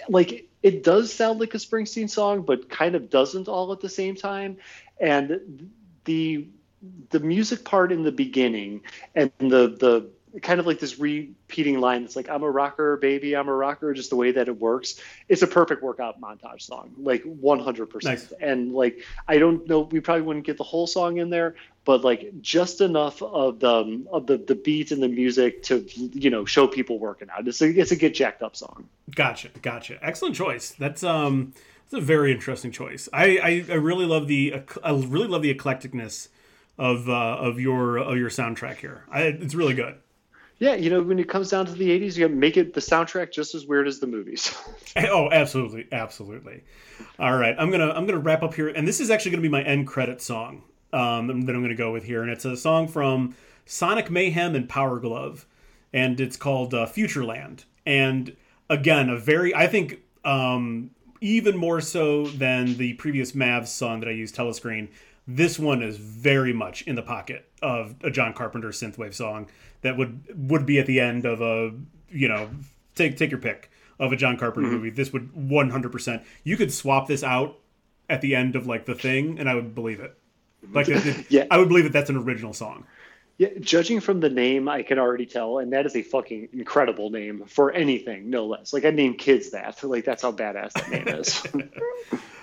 like 0.08 0.49
it 0.62 0.82
does 0.82 1.12
sound 1.12 1.40
like 1.40 1.54
a 1.54 1.58
Springsteen 1.58 2.08
song, 2.08 2.42
but 2.42 2.68
kind 2.68 2.94
of 2.94 3.10
doesn't 3.10 3.48
all 3.48 3.72
at 3.72 3.80
the 3.80 3.88
same 3.88 4.14
time. 4.14 4.58
And 5.00 5.70
the 6.04 6.48
the 7.10 7.20
music 7.20 7.64
part 7.64 7.92
in 7.92 8.02
the 8.02 8.12
beginning 8.12 8.80
and 9.14 9.30
the 9.38 9.68
the 9.68 10.10
kind 10.40 10.60
of 10.60 10.66
like 10.66 10.78
this 10.78 10.98
repeating 10.98 11.80
line 11.80 12.02
that's 12.02 12.16
like 12.16 12.30
i'm 12.30 12.42
a 12.42 12.50
rocker 12.50 12.96
baby 12.96 13.36
i'm 13.36 13.48
a 13.48 13.54
rocker 13.54 13.92
just 13.92 14.10
the 14.10 14.16
way 14.16 14.30
that 14.30 14.48
it 14.48 14.58
works 14.58 15.00
it's 15.28 15.42
a 15.42 15.46
perfect 15.46 15.82
workout 15.82 16.20
montage 16.20 16.62
song 16.62 16.92
like 16.96 17.22
100% 17.24 18.04
nice. 18.04 18.32
and 18.40 18.72
like 18.72 19.04
i 19.26 19.38
don't 19.38 19.68
know 19.68 19.80
we 19.80 20.00
probably 20.00 20.22
wouldn't 20.22 20.46
get 20.46 20.56
the 20.56 20.64
whole 20.64 20.86
song 20.86 21.18
in 21.18 21.30
there 21.30 21.56
but 21.90 22.04
like 22.04 22.40
just 22.40 22.80
enough 22.80 23.20
of 23.20 23.58
the 23.58 24.06
of 24.12 24.24
the 24.28 24.36
the 24.38 24.54
beat 24.54 24.92
and 24.92 25.02
the 25.02 25.08
music 25.08 25.60
to 25.64 25.84
you 25.96 26.30
know 26.30 26.44
show 26.44 26.68
people 26.68 27.00
working 27.00 27.26
out. 27.36 27.48
It's 27.48 27.60
a 27.60 27.68
it's 27.68 27.90
a 27.90 27.96
get 27.96 28.14
jacked 28.14 28.44
up 28.44 28.54
song. 28.54 28.88
Gotcha 29.12 29.48
gotcha. 29.60 29.98
Excellent 30.00 30.36
choice. 30.36 30.70
That's 30.78 31.02
um 31.02 31.52
that's 31.90 32.00
a 32.00 32.06
very 32.06 32.30
interesting 32.30 32.70
choice. 32.70 33.08
I 33.12 33.38
i, 33.38 33.64
I 33.72 33.74
really 33.74 34.06
love 34.06 34.28
the 34.28 34.62
i 34.84 34.92
really 34.92 35.26
love 35.26 35.42
the 35.42 35.52
eclecticness 35.52 36.28
of 36.78 37.08
uh, 37.08 37.12
of 37.12 37.58
your 37.58 37.96
of 37.96 38.16
your 38.16 38.30
soundtrack 38.30 38.76
here. 38.76 39.02
I, 39.10 39.22
it's 39.22 39.56
really 39.56 39.74
good. 39.74 39.96
Yeah, 40.60 40.74
you 40.74 40.90
know, 40.90 41.02
when 41.02 41.18
it 41.18 41.28
comes 41.28 41.50
down 41.50 41.66
to 41.66 41.72
the 41.72 41.90
'80s, 41.90 42.16
you 42.16 42.28
make 42.28 42.56
it 42.56 42.72
the 42.72 42.80
soundtrack 42.80 43.32
just 43.32 43.56
as 43.56 43.66
weird 43.66 43.88
as 43.88 43.98
the 43.98 44.06
movies. 44.06 44.56
oh, 44.96 45.28
absolutely, 45.32 45.88
absolutely. 45.90 46.62
All 47.18 47.36
right, 47.36 47.56
I'm 47.58 47.72
gonna 47.72 47.90
I'm 47.90 48.06
gonna 48.06 48.20
wrap 48.20 48.44
up 48.44 48.54
here, 48.54 48.68
and 48.68 48.86
this 48.86 49.00
is 49.00 49.10
actually 49.10 49.32
gonna 49.32 49.42
be 49.42 49.48
my 49.48 49.64
end 49.64 49.88
credit 49.88 50.22
song 50.22 50.62
um, 50.92 51.26
that 51.46 51.54
I'm 51.54 51.62
gonna 51.62 51.74
go 51.74 51.92
with 51.92 52.04
here, 52.04 52.22
and 52.22 52.30
it's 52.30 52.44
a 52.44 52.56
song 52.56 52.88
from 52.88 53.34
Sonic 53.66 54.10
Mayhem 54.10 54.54
and 54.54 54.68
Power 54.68 54.98
Glove, 54.98 55.46
and 55.92 56.20
it's 56.20 56.36
called 56.36 56.74
uh, 56.74 56.86
Futureland. 56.86 57.64
And 57.86 58.36
again, 58.68 59.08
a 59.08 59.16
very 59.16 59.54
I 59.54 59.66
think 59.66 60.00
um, 60.24 60.90
even 61.20 61.56
more 61.56 61.80
so 61.80 62.26
than 62.26 62.76
the 62.76 62.94
previous 62.94 63.32
Mavs 63.32 63.68
song 63.68 64.00
that 64.00 64.08
I 64.08 64.12
used, 64.12 64.34
Telescreen. 64.34 64.88
This 65.26 65.58
one 65.58 65.82
is 65.82 65.96
very 65.96 66.52
much 66.52 66.82
in 66.82 66.96
the 66.96 67.02
pocket 67.02 67.48
of 67.62 67.94
a 68.02 68.10
John 68.10 68.32
Carpenter 68.32 68.70
synthwave 68.70 69.14
song 69.14 69.48
that 69.82 69.96
would 69.96 70.50
would 70.50 70.66
be 70.66 70.78
at 70.78 70.86
the 70.86 71.00
end 71.00 71.24
of 71.24 71.40
a 71.40 71.72
you 72.10 72.28
know 72.28 72.50
take 72.94 73.16
take 73.16 73.30
your 73.30 73.40
pick 73.40 73.70
of 73.98 74.12
a 74.12 74.16
John 74.16 74.36
Carpenter 74.36 74.68
mm-hmm. 74.68 74.76
movie. 74.76 74.90
This 74.90 75.12
would 75.12 75.32
100%. 75.34 76.24
You 76.42 76.56
could 76.56 76.72
swap 76.72 77.06
this 77.06 77.22
out 77.22 77.58
at 78.08 78.22
the 78.22 78.34
end 78.34 78.56
of 78.56 78.66
like 78.66 78.86
the 78.86 78.94
thing 78.94 79.38
and 79.38 79.48
I 79.48 79.54
would 79.54 79.74
believe 79.74 80.00
it. 80.00 80.16
Like 80.72 80.88
yeah. 81.28 81.46
I 81.50 81.58
would 81.58 81.68
believe 81.68 81.84
that 81.84 81.92
that's 81.92 82.10
an 82.10 82.16
original 82.16 82.52
song. 82.52 82.86
Yeah, 83.38 83.48
judging 83.58 84.00
from 84.00 84.20
the 84.20 84.28
name, 84.28 84.68
I 84.68 84.82
can 84.82 84.98
already 84.98 85.24
tell, 85.24 85.60
and 85.60 85.72
that 85.72 85.86
is 85.86 85.96
a 85.96 86.02
fucking 86.02 86.50
incredible 86.52 87.08
name 87.08 87.44
for 87.46 87.72
anything, 87.72 88.28
no 88.28 88.46
less. 88.46 88.74
Like 88.74 88.84
I 88.84 88.90
name 88.90 89.14
kids 89.14 89.52
that. 89.52 89.82
Like 89.82 90.04
that's 90.04 90.22
how 90.22 90.32
badass 90.32 90.72
that 90.72 90.90
name 90.90 91.08
is. 91.08 91.42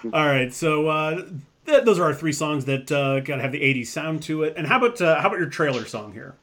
All 0.13 0.25
right, 0.25 0.51
so 0.51 0.87
uh, 0.87 1.25
th- 1.67 1.83
those 1.83 1.99
are 1.99 2.05
our 2.05 2.15
three 2.15 2.31
songs 2.33 2.65
that 2.65 2.91
uh, 2.91 3.19
gotta 3.19 3.43
have 3.43 3.51
the 3.51 3.61
'80s 3.61 3.87
sound 3.87 4.23
to 4.23 4.41
it. 4.41 4.55
And 4.57 4.65
how 4.65 4.77
about 4.77 4.99
uh, 4.99 5.21
how 5.21 5.27
about 5.27 5.37
your 5.37 5.49
trailer 5.49 5.85
song 5.85 6.13
here? 6.13 6.33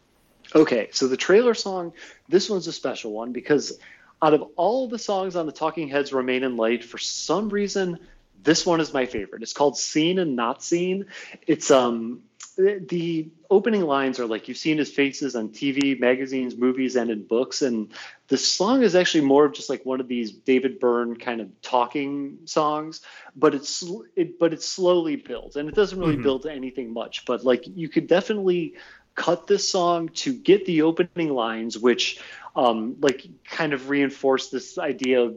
Okay, 0.55 0.89
so 0.93 1.09
the 1.09 1.17
trailer 1.17 1.55
song, 1.55 1.93
this 2.29 2.49
one's 2.49 2.69
a 2.69 2.73
special 2.73 3.11
one 3.11 3.33
because 3.33 3.77
out 4.23 4.35
of 4.35 4.45
all 4.55 4.87
the 4.87 4.99
songs 4.99 5.35
on 5.35 5.47
the 5.47 5.53
Talking 5.53 5.89
Heads 5.89 6.13
Remain 6.13 6.45
in 6.45 6.57
Light, 6.57 6.85
for 6.85 6.99
some 6.99 7.49
reason, 7.49 7.99
this 8.45 8.65
one 8.65 8.81
is 8.81 8.93
my 8.93 9.07
favorite. 9.07 9.43
It's 9.43 9.53
called 9.53 9.77
Seen 9.77 10.19
and 10.19 10.37
Not 10.37 10.62
Seen. 10.62 11.07
It's 11.47 11.71
um 11.71 12.23
the 12.57 13.31
opening 13.51 13.83
lines 13.83 14.21
are 14.21 14.27
like 14.27 14.47
you've 14.47 14.57
seen 14.57 14.79
his 14.79 14.91
faces 14.91 15.35
on 15.35 15.49
TV, 15.49 15.99
magazines, 15.99 16.57
movies, 16.57 16.95
and 16.95 17.11
in 17.11 17.27
books. 17.27 17.62
And 17.62 17.93
the 18.29 18.37
song 18.37 18.83
is 18.83 18.95
actually 18.95 19.25
more 19.25 19.45
of 19.45 19.55
just 19.55 19.69
like 19.69 19.85
one 19.85 20.01
of 20.01 20.07
these 20.07 20.31
David 20.31 20.79
Byrne 20.79 21.16
kind 21.16 21.41
of 21.41 21.49
talking 21.62 22.39
songs, 22.45 23.01
but 23.35 23.55
it's 23.55 23.85
it 24.15 24.39
but 24.39 24.53
it's 24.53 24.69
slowly 24.69 25.16
builds, 25.16 25.57
and 25.57 25.69
it 25.69 25.75
doesn't 25.75 25.99
really 25.99 26.15
mm-hmm. 26.15 26.23
build 26.23 26.43
to 26.43 26.53
anything 26.53 26.93
much. 26.93 27.25
But 27.25 27.45
like 27.45 27.65
you 27.66 27.89
could 27.89 28.07
definitely 28.07 28.75
cut 29.15 29.47
this 29.47 29.69
song 29.69 30.09
to 30.09 30.33
get 30.33 30.66
the 30.66 30.83
opening 30.83 31.31
lines, 31.31 31.79
which 31.79 32.21
um, 32.55 32.97
like 33.01 33.27
kind 33.45 33.73
of 33.73 33.89
reinforce 33.89 34.51
this 34.51 34.79
idea 34.79 35.23
of 35.23 35.37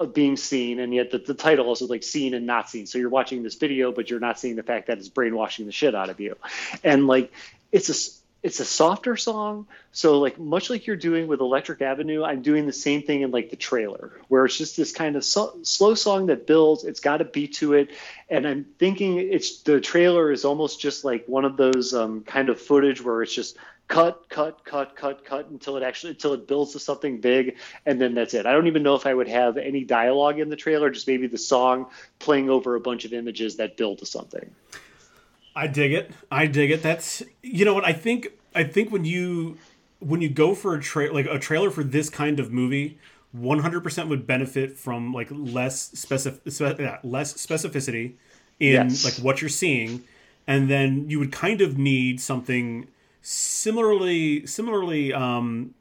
of 0.00 0.14
being 0.14 0.36
seen, 0.36 0.80
and 0.80 0.94
yet 0.94 1.10
the, 1.10 1.18
the 1.18 1.34
title 1.34 1.66
also 1.66 1.86
like 1.86 2.02
seen 2.02 2.32
and 2.32 2.46
not 2.46 2.70
seen. 2.70 2.86
So 2.86 2.98
you're 2.98 3.10
watching 3.10 3.42
this 3.42 3.54
video, 3.54 3.92
but 3.92 4.08
you're 4.10 4.18
not 4.18 4.40
seeing 4.40 4.56
the 4.56 4.62
fact 4.62 4.86
that 4.86 4.98
it's 4.98 5.10
brainwashing 5.10 5.66
the 5.66 5.72
shit 5.72 5.94
out 5.94 6.08
of 6.08 6.18
you. 6.18 6.36
And 6.82 7.06
like 7.06 7.30
it's 7.70 7.88
a 7.90 8.19
it's 8.42 8.60
a 8.60 8.64
softer 8.64 9.16
song. 9.16 9.66
So 9.92 10.18
like 10.18 10.38
much 10.38 10.70
like 10.70 10.86
you're 10.86 10.96
doing 10.96 11.26
with 11.26 11.40
Electric 11.40 11.82
Avenue, 11.82 12.24
I'm 12.24 12.42
doing 12.42 12.66
the 12.66 12.72
same 12.72 13.02
thing 13.02 13.22
in 13.22 13.30
like 13.30 13.50
the 13.50 13.56
trailer, 13.56 14.20
where 14.28 14.44
it's 14.44 14.56
just 14.56 14.76
this 14.76 14.92
kind 14.92 15.16
of 15.16 15.24
so, 15.24 15.58
slow 15.62 15.94
song 15.94 16.26
that 16.26 16.46
builds. 16.46 16.84
It's 16.84 17.00
got 17.00 17.20
a 17.20 17.24
beat 17.24 17.54
to 17.56 17.74
it, 17.74 17.90
and 18.28 18.46
I'm 18.46 18.64
thinking 18.78 19.18
it's 19.18 19.62
the 19.62 19.80
trailer 19.80 20.32
is 20.32 20.44
almost 20.44 20.80
just 20.80 21.04
like 21.04 21.26
one 21.26 21.44
of 21.44 21.56
those 21.56 21.92
um, 21.92 22.22
kind 22.22 22.48
of 22.48 22.60
footage 22.60 23.02
where 23.02 23.22
it's 23.22 23.34
just 23.34 23.56
cut, 23.88 24.28
cut, 24.28 24.64
cut, 24.64 24.94
cut, 24.94 25.24
cut 25.24 25.48
until 25.48 25.76
it 25.76 25.82
actually 25.82 26.10
until 26.10 26.32
it 26.32 26.46
builds 26.46 26.72
to 26.72 26.78
something 26.78 27.20
big, 27.20 27.56
and 27.84 28.00
then 28.00 28.14
that's 28.14 28.32
it. 28.32 28.46
I 28.46 28.52
don't 28.52 28.68
even 28.68 28.82
know 28.82 28.94
if 28.94 29.04
I 29.04 29.12
would 29.12 29.28
have 29.28 29.58
any 29.58 29.84
dialogue 29.84 30.38
in 30.38 30.48
the 30.48 30.56
trailer, 30.56 30.88
just 30.88 31.06
maybe 31.06 31.26
the 31.26 31.38
song 31.38 31.86
playing 32.18 32.48
over 32.48 32.74
a 32.76 32.80
bunch 32.80 33.04
of 33.04 33.12
images 33.12 33.56
that 33.56 33.76
build 33.76 33.98
to 33.98 34.06
something. 34.06 34.50
I 35.54 35.66
dig 35.66 35.92
it. 35.92 36.10
I 36.30 36.46
dig 36.46 36.70
it. 36.70 36.82
That's 36.82 37.22
you 37.42 37.64
know 37.64 37.74
what 37.74 37.84
I 37.84 37.92
think. 37.92 38.28
I 38.54 38.64
think 38.64 38.90
when 38.90 39.04
you 39.04 39.58
when 40.00 40.20
you 40.20 40.28
go 40.28 40.54
for 40.54 40.74
a 40.74 40.80
tra- 40.80 41.12
like 41.12 41.26
a 41.26 41.38
trailer 41.38 41.70
for 41.70 41.84
this 41.84 42.08
kind 42.08 42.40
of 42.40 42.52
movie, 42.52 42.98
100% 43.36 44.08
would 44.08 44.26
benefit 44.26 44.76
from 44.76 45.12
like 45.12 45.28
less 45.30 45.90
specific 45.90 46.40
spe- 46.50 46.80
yeah, 46.80 46.98
less 47.02 47.34
specificity 47.34 48.14
in 48.58 48.88
yes. 48.88 49.04
like 49.04 49.14
what 49.24 49.40
you're 49.40 49.48
seeing 49.48 50.02
and 50.46 50.68
then 50.68 51.08
you 51.08 51.18
would 51.18 51.30
kind 51.30 51.60
of 51.60 51.78
need 51.78 52.20
something 52.20 52.88
similarly 53.22 54.44
similarly 54.46 55.12
um, 55.12 55.74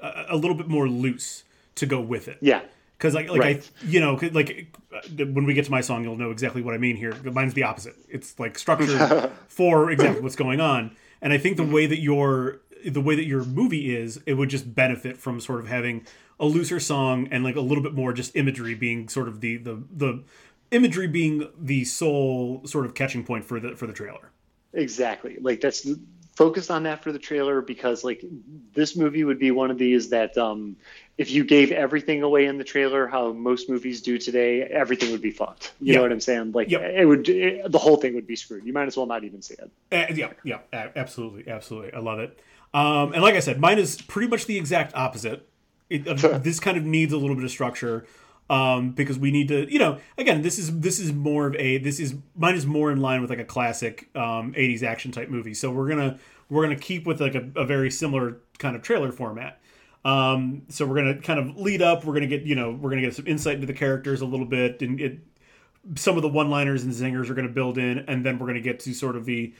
a, 0.00 0.26
a, 0.30 0.36
little 0.36 0.56
bit 0.56 0.66
more 0.66 0.88
loose 0.88 1.44
to 1.74 1.84
go 1.84 2.00
with 2.00 2.26
it. 2.26 2.38
Yeah. 2.40 2.62
Because 3.02 3.14
like 3.14 3.28
like 3.28 3.40
right. 3.40 3.70
I 3.82 3.84
you 3.84 3.98
know 3.98 4.16
like 4.30 4.76
when 5.18 5.44
we 5.44 5.54
get 5.54 5.64
to 5.64 5.72
my 5.72 5.80
song 5.80 6.04
you'll 6.04 6.16
know 6.16 6.30
exactly 6.30 6.62
what 6.62 6.72
I 6.72 6.78
mean 6.78 6.94
here. 6.94 7.12
Mine's 7.24 7.52
the 7.52 7.64
opposite. 7.64 7.96
It's 8.08 8.38
like 8.38 8.56
structured 8.56 9.32
for 9.48 9.90
exactly 9.90 10.22
what's 10.22 10.36
going 10.36 10.60
on. 10.60 10.94
And 11.20 11.32
I 11.32 11.38
think 11.38 11.56
the 11.56 11.64
way 11.64 11.86
that 11.86 11.98
your 11.98 12.60
the 12.86 13.00
way 13.00 13.16
that 13.16 13.24
your 13.24 13.44
movie 13.44 13.96
is, 13.96 14.20
it 14.24 14.34
would 14.34 14.50
just 14.50 14.72
benefit 14.72 15.18
from 15.18 15.40
sort 15.40 15.58
of 15.58 15.66
having 15.66 16.06
a 16.38 16.46
looser 16.46 16.78
song 16.78 17.26
and 17.32 17.42
like 17.42 17.56
a 17.56 17.60
little 17.60 17.82
bit 17.82 17.92
more 17.92 18.12
just 18.12 18.36
imagery 18.36 18.76
being 18.76 19.08
sort 19.08 19.26
of 19.26 19.40
the 19.40 19.56
the 19.56 19.82
the 19.92 20.22
imagery 20.70 21.08
being 21.08 21.48
the 21.58 21.84
sole 21.84 22.62
sort 22.64 22.86
of 22.86 22.94
catching 22.94 23.24
point 23.24 23.44
for 23.44 23.58
the 23.58 23.74
for 23.74 23.88
the 23.88 23.92
trailer. 23.92 24.30
Exactly. 24.74 25.38
Like 25.40 25.60
that's 25.60 25.88
focused 26.32 26.70
on 26.70 26.84
that 26.84 27.02
for 27.02 27.12
the 27.12 27.18
trailer 27.18 27.60
because 27.60 28.04
like 28.04 28.24
this 28.74 28.96
movie 28.96 29.24
would 29.24 29.38
be 29.38 29.50
one 29.50 29.70
of 29.70 29.78
these 29.78 30.08
that 30.08 30.36
um, 30.38 30.76
if 31.18 31.30
you 31.30 31.44
gave 31.44 31.70
everything 31.70 32.22
away 32.22 32.46
in 32.46 32.56
the 32.56 32.64
trailer 32.64 33.06
how 33.06 33.32
most 33.32 33.68
movies 33.68 34.00
do 34.00 34.16
today 34.18 34.62
everything 34.62 35.12
would 35.12 35.20
be 35.20 35.30
fucked. 35.30 35.72
You 35.80 35.88
yep. 35.88 35.96
know 35.96 36.02
what 36.02 36.12
i'm 36.12 36.20
saying? 36.20 36.52
Like 36.52 36.70
yep. 36.70 36.82
it 36.82 37.04
would 37.04 37.28
it, 37.28 37.70
the 37.70 37.78
whole 37.78 37.96
thing 37.96 38.14
would 38.14 38.26
be 38.26 38.36
screwed. 38.36 38.64
You 38.64 38.72
might 38.72 38.86
as 38.86 38.96
well 38.96 39.06
not 39.06 39.24
even 39.24 39.42
see 39.42 39.54
it. 39.54 39.70
Uh, 39.92 40.14
yeah 40.14 40.32
yeah 40.44 40.88
absolutely 40.96 41.50
absolutely. 41.50 41.92
I 41.92 41.98
love 41.98 42.18
it. 42.18 42.38
Um, 42.74 43.12
and 43.12 43.22
like 43.22 43.34
i 43.34 43.40
said 43.40 43.60
mine 43.60 43.78
is 43.78 44.00
pretty 44.00 44.28
much 44.28 44.46
the 44.46 44.56
exact 44.56 44.94
opposite. 44.94 45.46
It, 45.90 46.08
uh, 46.08 46.38
this 46.38 46.58
kind 46.58 46.78
of 46.78 46.84
needs 46.84 47.12
a 47.12 47.18
little 47.18 47.36
bit 47.36 47.44
of 47.44 47.50
structure 47.50 48.06
um, 48.50 48.90
because 48.90 49.18
we 49.18 49.30
need 49.30 49.48
to, 49.48 49.70
you 49.72 49.78
know, 49.78 49.98
again, 50.18 50.42
this 50.42 50.58
is 50.58 50.80
this 50.80 50.98
is 50.98 51.12
more 51.12 51.46
of 51.46 51.54
a 51.56 51.78
this 51.78 51.98
is 51.98 52.14
mine 52.36 52.54
is 52.54 52.66
more 52.66 52.92
in 52.92 53.00
line 53.00 53.20
with 53.20 53.30
like 53.30 53.38
a 53.38 53.44
classic 53.44 54.08
um, 54.14 54.52
'80s 54.52 54.82
action 54.82 55.10
type 55.12 55.28
movie. 55.28 55.54
So 55.54 55.70
we're 55.70 55.88
gonna 55.88 56.18
we're 56.48 56.62
gonna 56.62 56.76
keep 56.76 57.06
with 57.06 57.20
like 57.20 57.34
a, 57.34 57.48
a 57.56 57.64
very 57.64 57.90
similar 57.90 58.38
kind 58.58 58.76
of 58.76 58.82
trailer 58.82 59.12
format. 59.12 59.60
Um, 60.04 60.62
so 60.68 60.84
we're 60.84 60.96
gonna 60.96 61.20
kind 61.20 61.38
of 61.38 61.56
lead 61.56 61.80
up. 61.80 62.04
We're 62.04 62.14
gonna 62.14 62.26
get 62.26 62.42
you 62.42 62.54
know 62.54 62.72
we're 62.72 62.90
gonna 62.90 63.02
get 63.02 63.14
some 63.14 63.26
insight 63.26 63.54
into 63.54 63.66
the 63.66 63.72
characters 63.72 64.20
a 64.20 64.26
little 64.26 64.46
bit, 64.46 64.82
and 64.82 65.00
it, 65.00 65.18
some 65.96 66.16
of 66.16 66.22
the 66.22 66.28
one-liners 66.28 66.84
and 66.84 66.92
zingers 66.92 67.30
are 67.30 67.34
gonna 67.34 67.48
build 67.48 67.78
in, 67.78 68.00
and 68.00 68.24
then 68.24 68.38
we're 68.38 68.46
gonna 68.46 68.60
get 68.60 68.80
to 68.80 68.92
sort 68.92 69.16
of 69.16 69.24
the 69.24 69.54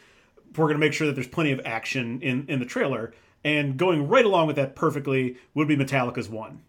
we're 0.56 0.66
gonna 0.66 0.78
make 0.78 0.92
sure 0.92 1.06
that 1.06 1.14
there's 1.14 1.28
plenty 1.28 1.52
of 1.52 1.60
action 1.64 2.20
in 2.20 2.46
in 2.48 2.58
the 2.58 2.66
trailer. 2.66 3.14
And 3.44 3.76
going 3.76 4.06
right 4.06 4.24
along 4.24 4.46
with 4.46 4.56
that 4.56 4.76
perfectly 4.76 5.36
would 5.54 5.66
be 5.66 5.76
Metallica's 5.76 6.28
one. 6.28 6.62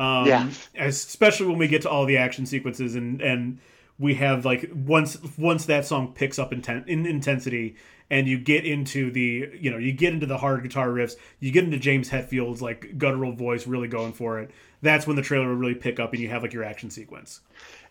Um, 0.00 0.26
yeah. 0.26 0.48
Especially 0.76 1.46
when 1.46 1.58
we 1.58 1.68
get 1.68 1.82
to 1.82 1.90
all 1.90 2.06
the 2.06 2.16
action 2.16 2.46
sequences 2.46 2.94
and 2.94 3.20
and 3.20 3.58
we 3.98 4.14
have 4.14 4.46
like 4.46 4.70
once 4.74 5.18
once 5.36 5.66
that 5.66 5.84
song 5.84 6.12
picks 6.14 6.38
up 6.38 6.52
in, 6.54 6.62
in 6.86 7.06
intensity 7.06 7.76
and 8.10 8.26
you 8.26 8.38
get 8.38 8.64
into 8.64 9.10
the 9.10 9.50
you 9.60 9.70
know 9.70 9.76
you 9.76 9.92
get 9.92 10.14
into 10.14 10.24
the 10.26 10.38
hard 10.38 10.62
guitar 10.62 10.88
riffs 10.88 11.16
you 11.38 11.52
get 11.52 11.64
into 11.64 11.78
james 11.78 12.08
hetfield's 12.08 12.62
like 12.62 12.96
guttural 12.96 13.32
voice 13.32 13.66
really 13.66 13.88
going 13.88 14.12
for 14.12 14.40
it 14.40 14.50
that's 14.80 15.06
when 15.06 15.16
the 15.16 15.22
trailer 15.22 15.48
will 15.48 15.54
really 15.54 15.74
pick 15.74 16.00
up 16.00 16.12
and 16.12 16.22
you 16.22 16.30
have 16.30 16.42
like 16.42 16.54
your 16.54 16.64
action 16.64 16.90
sequence 16.90 17.42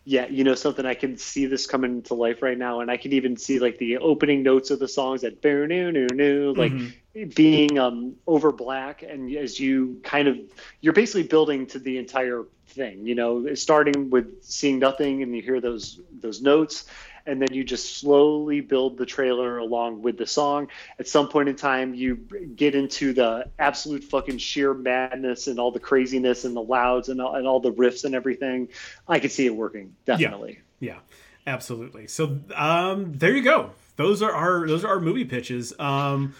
yeah, 0.04 0.26
you 0.28 0.44
know 0.44 0.54
something 0.54 0.86
I 0.86 0.94
can 0.94 1.18
see 1.18 1.46
this 1.46 1.66
coming 1.66 2.02
to 2.04 2.14
life 2.14 2.42
right 2.42 2.56
now, 2.56 2.80
and 2.80 2.90
I 2.90 2.96
can 2.96 3.12
even 3.12 3.36
see 3.36 3.58
like 3.58 3.78
the 3.78 3.98
opening 3.98 4.42
notes 4.42 4.70
of 4.70 4.78
the 4.78 4.88
songs 4.88 5.20
that 5.20 5.42
boo 5.42 5.66
new 5.66 5.92
new 5.92 6.06
new 6.12 6.54
like 6.54 6.72
mm-hmm. 6.72 7.28
being 7.36 7.78
um 7.78 8.16
over 8.26 8.50
black, 8.50 9.02
and 9.02 9.34
as 9.36 9.60
you 9.60 10.00
kind 10.02 10.26
of 10.26 10.38
you're 10.80 10.94
basically 10.94 11.24
building 11.24 11.66
to 11.68 11.78
the 11.78 11.98
entire 11.98 12.44
thing, 12.68 13.06
you 13.06 13.14
know, 13.14 13.54
starting 13.54 14.08
with 14.10 14.42
seeing 14.42 14.78
nothing, 14.78 15.22
and 15.22 15.36
you 15.36 15.42
hear 15.42 15.60
those 15.60 16.00
those 16.10 16.40
notes, 16.40 16.86
and 17.30 17.40
then 17.40 17.52
you 17.52 17.62
just 17.62 17.98
slowly 17.98 18.60
build 18.60 18.98
the 18.98 19.06
trailer 19.06 19.58
along 19.58 20.02
with 20.02 20.18
the 20.18 20.26
song. 20.26 20.66
At 20.98 21.06
some 21.06 21.28
point 21.28 21.48
in 21.48 21.54
time, 21.54 21.94
you 21.94 22.16
get 22.56 22.74
into 22.74 23.12
the 23.12 23.48
absolute 23.58 24.02
fucking 24.02 24.38
sheer 24.38 24.74
madness 24.74 25.46
and 25.46 25.60
all 25.60 25.70
the 25.70 25.80
craziness 25.80 26.44
and 26.44 26.56
the 26.56 26.62
louds 26.62 27.08
and 27.08 27.20
all, 27.20 27.36
and 27.36 27.46
all 27.46 27.60
the 27.60 27.72
riffs 27.72 28.04
and 28.04 28.14
everything. 28.14 28.68
I 29.06 29.20
could 29.20 29.30
see 29.30 29.46
it 29.46 29.54
working 29.54 29.94
definitely. 30.04 30.58
Yeah, 30.80 30.94
yeah 30.94 30.98
absolutely. 31.46 32.08
So 32.08 32.40
um, 32.54 33.12
there 33.16 33.34
you 33.34 33.42
go. 33.42 33.70
Those 33.94 34.22
are 34.22 34.32
our 34.32 34.66
those 34.66 34.84
are 34.84 34.88
our 34.88 35.00
movie 35.00 35.24
pitches. 35.24 35.72
Um, 35.78 36.34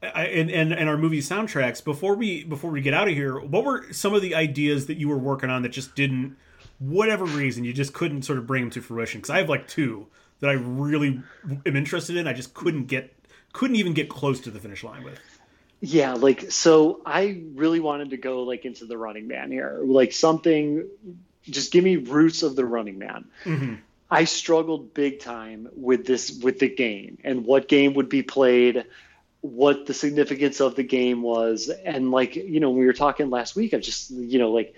and, 0.00 0.48
and 0.50 0.72
and 0.72 0.88
our 0.88 0.96
movie 0.96 1.20
soundtracks. 1.20 1.82
Before 1.82 2.14
we 2.14 2.44
before 2.44 2.70
we 2.70 2.80
get 2.80 2.94
out 2.94 3.08
of 3.08 3.14
here, 3.14 3.40
what 3.40 3.64
were 3.64 3.92
some 3.92 4.14
of 4.14 4.22
the 4.22 4.36
ideas 4.36 4.86
that 4.86 4.98
you 4.98 5.08
were 5.08 5.18
working 5.18 5.50
on 5.50 5.62
that 5.62 5.70
just 5.70 5.96
didn't, 5.96 6.36
whatever 6.78 7.24
reason, 7.24 7.64
you 7.64 7.72
just 7.72 7.92
couldn't 7.92 8.22
sort 8.22 8.38
of 8.38 8.46
bring 8.46 8.62
them 8.62 8.70
to 8.70 8.80
fruition? 8.80 9.20
Because 9.20 9.30
I 9.30 9.38
have 9.38 9.48
like 9.48 9.66
two 9.66 10.06
that 10.40 10.50
I 10.50 10.54
really 10.54 11.20
am 11.66 11.76
interested 11.76 12.16
in. 12.16 12.26
I 12.26 12.32
just 12.32 12.54
couldn't 12.54 12.86
get 12.86 13.14
couldn't 13.52 13.76
even 13.76 13.94
get 13.94 14.08
close 14.08 14.40
to 14.40 14.50
the 14.50 14.58
finish 14.58 14.84
line 14.84 15.04
with. 15.04 15.18
Yeah, 15.80 16.14
like 16.14 16.50
so 16.50 17.00
I 17.06 17.42
really 17.54 17.80
wanted 17.80 18.10
to 18.10 18.16
go 18.16 18.42
like 18.42 18.64
into 18.64 18.84
the 18.84 18.98
running 18.98 19.28
man 19.28 19.50
here. 19.50 19.78
Like 19.82 20.12
something 20.12 20.88
just 21.42 21.72
give 21.72 21.84
me 21.84 21.96
roots 21.96 22.42
of 22.42 22.56
the 22.56 22.64
running 22.64 22.98
man. 22.98 23.26
Mm-hmm. 23.44 23.74
I 24.10 24.24
struggled 24.24 24.94
big 24.94 25.20
time 25.20 25.68
with 25.76 26.06
this 26.06 26.40
with 26.42 26.58
the 26.58 26.68
game 26.68 27.18
and 27.24 27.44
what 27.44 27.68
game 27.68 27.94
would 27.94 28.08
be 28.08 28.22
played, 28.22 28.86
what 29.40 29.86
the 29.86 29.94
significance 29.94 30.60
of 30.60 30.74
the 30.76 30.82
game 30.82 31.22
was, 31.22 31.68
and 31.68 32.10
like 32.10 32.34
you 32.34 32.60
know 32.60 32.70
when 32.70 32.80
we 32.80 32.86
were 32.86 32.92
talking 32.92 33.30
last 33.30 33.54
week, 33.54 33.74
I 33.74 33.78
just 33.78 34.10
you 34.10 34.38
know 34.38 34.50
like 34.50 34.74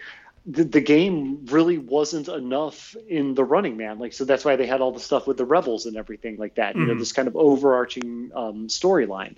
the, 0.46 0.64
the 0.64 0.80
game 0.80 1.44
really 1.46 1.78
wasn't 1.78 2.28
enough 2.28 2.96
in 3.08 3.34
the 3.34 3.44
running 3.44 3.76
man. 3.76 3.98
Like 3.98 4.12
so 4.12 4.24
that's 4.24 4.44
why 4.44 4.56
they 4.56 4.66
had 4.66 4.80
all 4.80 4.92
the 4.92 5.00
stuff 5.00 5.26
with 5.26 5.36
the 5.36 5.44
rebels 5.44 5.86
and 5.86 5.96
everything 5.96 6.36
like 6.38 6.54
that 6.54 6.74
you 6.74 6.86
know 6.86 6.94
Mhm. 6.94 6.98
this 6.98 7.12
kind 7.12 7.28
of 7.28 7.36
overarching 7.36 8.30
um, 8.34 8.68
storyline. 8.68 9.36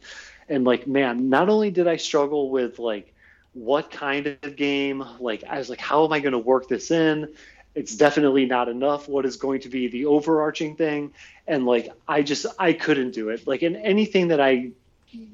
And 0.49 0.65
like 0.65 0.87
man 0.87 1.29
not 1.29 1.49
only 1.49 1.71
did 1.71 1.89
i 1.89 1.97
struggle 1.97 2.51
with 2.51 2.79
like 2.79 3.13
what 3.55 3.91
kind 3.91 4.27
of 4.43 4.57
game 4.57 5.05
like 5.21 5.45
i 5.45 5.59
was 5.59 5.69
like 5.69 5.81
how 5.81 6.05
am 6.05 6.13
i 6.13 6.21
going 6.21 6.33
to 6.33 6.39
work 6.39 6.69
this 6.69 6.91
in? 6.91 7.35
It's 7.75 7.97
definitely 7.97 8.45
not 8.47 8.69
enough. 8.69 9.09
What 9.09 9.25
is 9.25 9.37
going 9.37 9.61
to 9.63 9.71
be 9.71 9.89
the 9.89 10.07
overarching 10.07 10.77
thing? 10.77 11.13
And 11.47 11.67
like 11.67 11.89
i 12.07 12.23
just 12.23 12.47
i 12.59 12.73
couldn't 12.75 13.11
do 13.13 13.31
it. 13.31 13.47
Like 13.47 13.63
in 13.63 13.77
anything 13.77 14.29
that 14.29 14.41
i 14.41 14.71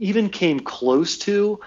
even 0.01 0.29
came 0.31 0.61
close 0.61 1.19
to 1.19 1.61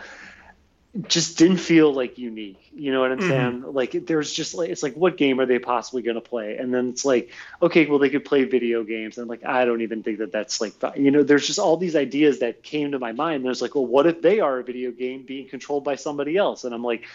just 1.08 1.38
didn't 1.38 1.58
feel 1.58 1.94
like 1.94 2.18
unique. 2.18 2.60
You 2.74 2.92
know 2.92 3.00
what 3.00 3.12
i'm 3.12 3.20
Mhm. 3.20 3.28
saying? 3.28 3.64
Like 3.74 3.92
there's 4.08 4.32
just 4.34 4.54
like 4.54 4.70
it's 4.70 4.84
like 4.84 4.94
what 4.96 5.16
game 5.18 5.40
are 5.40 5.46
they 5.46 5.60
possibly 5.60 6.02
going 6.02 6.16
to 6.16 6.22
play? 6.22 6.58
And 6.58 6.74
then 6.74 6.90
it's 6.90 7.06
like 7.06 7.32
okay 7.62 7.86
well 7.86 8.00
they 8.00 8.10
could 8.10 8.26
play 8.26 8.44
video 8.44 8.84
games. 8.84 9.18
And 9.18 9.30
like 9.30 9.46
i 9.46 9.64
don't 9.64 9.82
even 9.82 10.04
think 10.04 10.20
that 10.20 10.34
that's 10.34 10.60
like 10.60 10.74
you 10.98 11.12
know 11.12 11.24
there's 11.24 11.48
just 11.48 11.60
all 11.60 11.78
these 11.78 11.96
ideas 11.96 12.40
that 12.40 12.62
came 12.64 12.92
to 12.92 13.00
my 13.00 13.14
mind. 13.14 13.46
There's 13.46 13.62
like 13.62 13.74
well 13.76 13.86
what 13.86 14.06
if 14.06 14.22
they 14.22 14.42
are 14.42 14.60
a 14.60 14.64
video 14.64 14.92
game 14.92 15.24
being 15.26 15.48
controlled 15.48 15.86
by 15.86 15.96
somebody 15.96 16.36
else? 16.38 16.66
And 16.66 16.74
i'm 16.76 16.84
like 16.84 17.06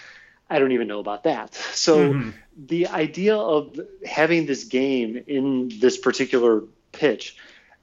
i 0.49 0.59
don't 0.59 0.73
even 0.73 0.89
know 0.89 1.01
about 1.01 1.25
that. 1.25 1.55
So 1.75 2.15
Mhm. 2.15 2.33
the 2.57 2.89
idea 2.89 3.37
of 3.37 3.79
having 4.07 4.47
this 4.47 4.65
game 4.65 5.23
in 5.27 5.71
this 5.81 5.99
particular 5.99 6.63
pitch 6.93 7.37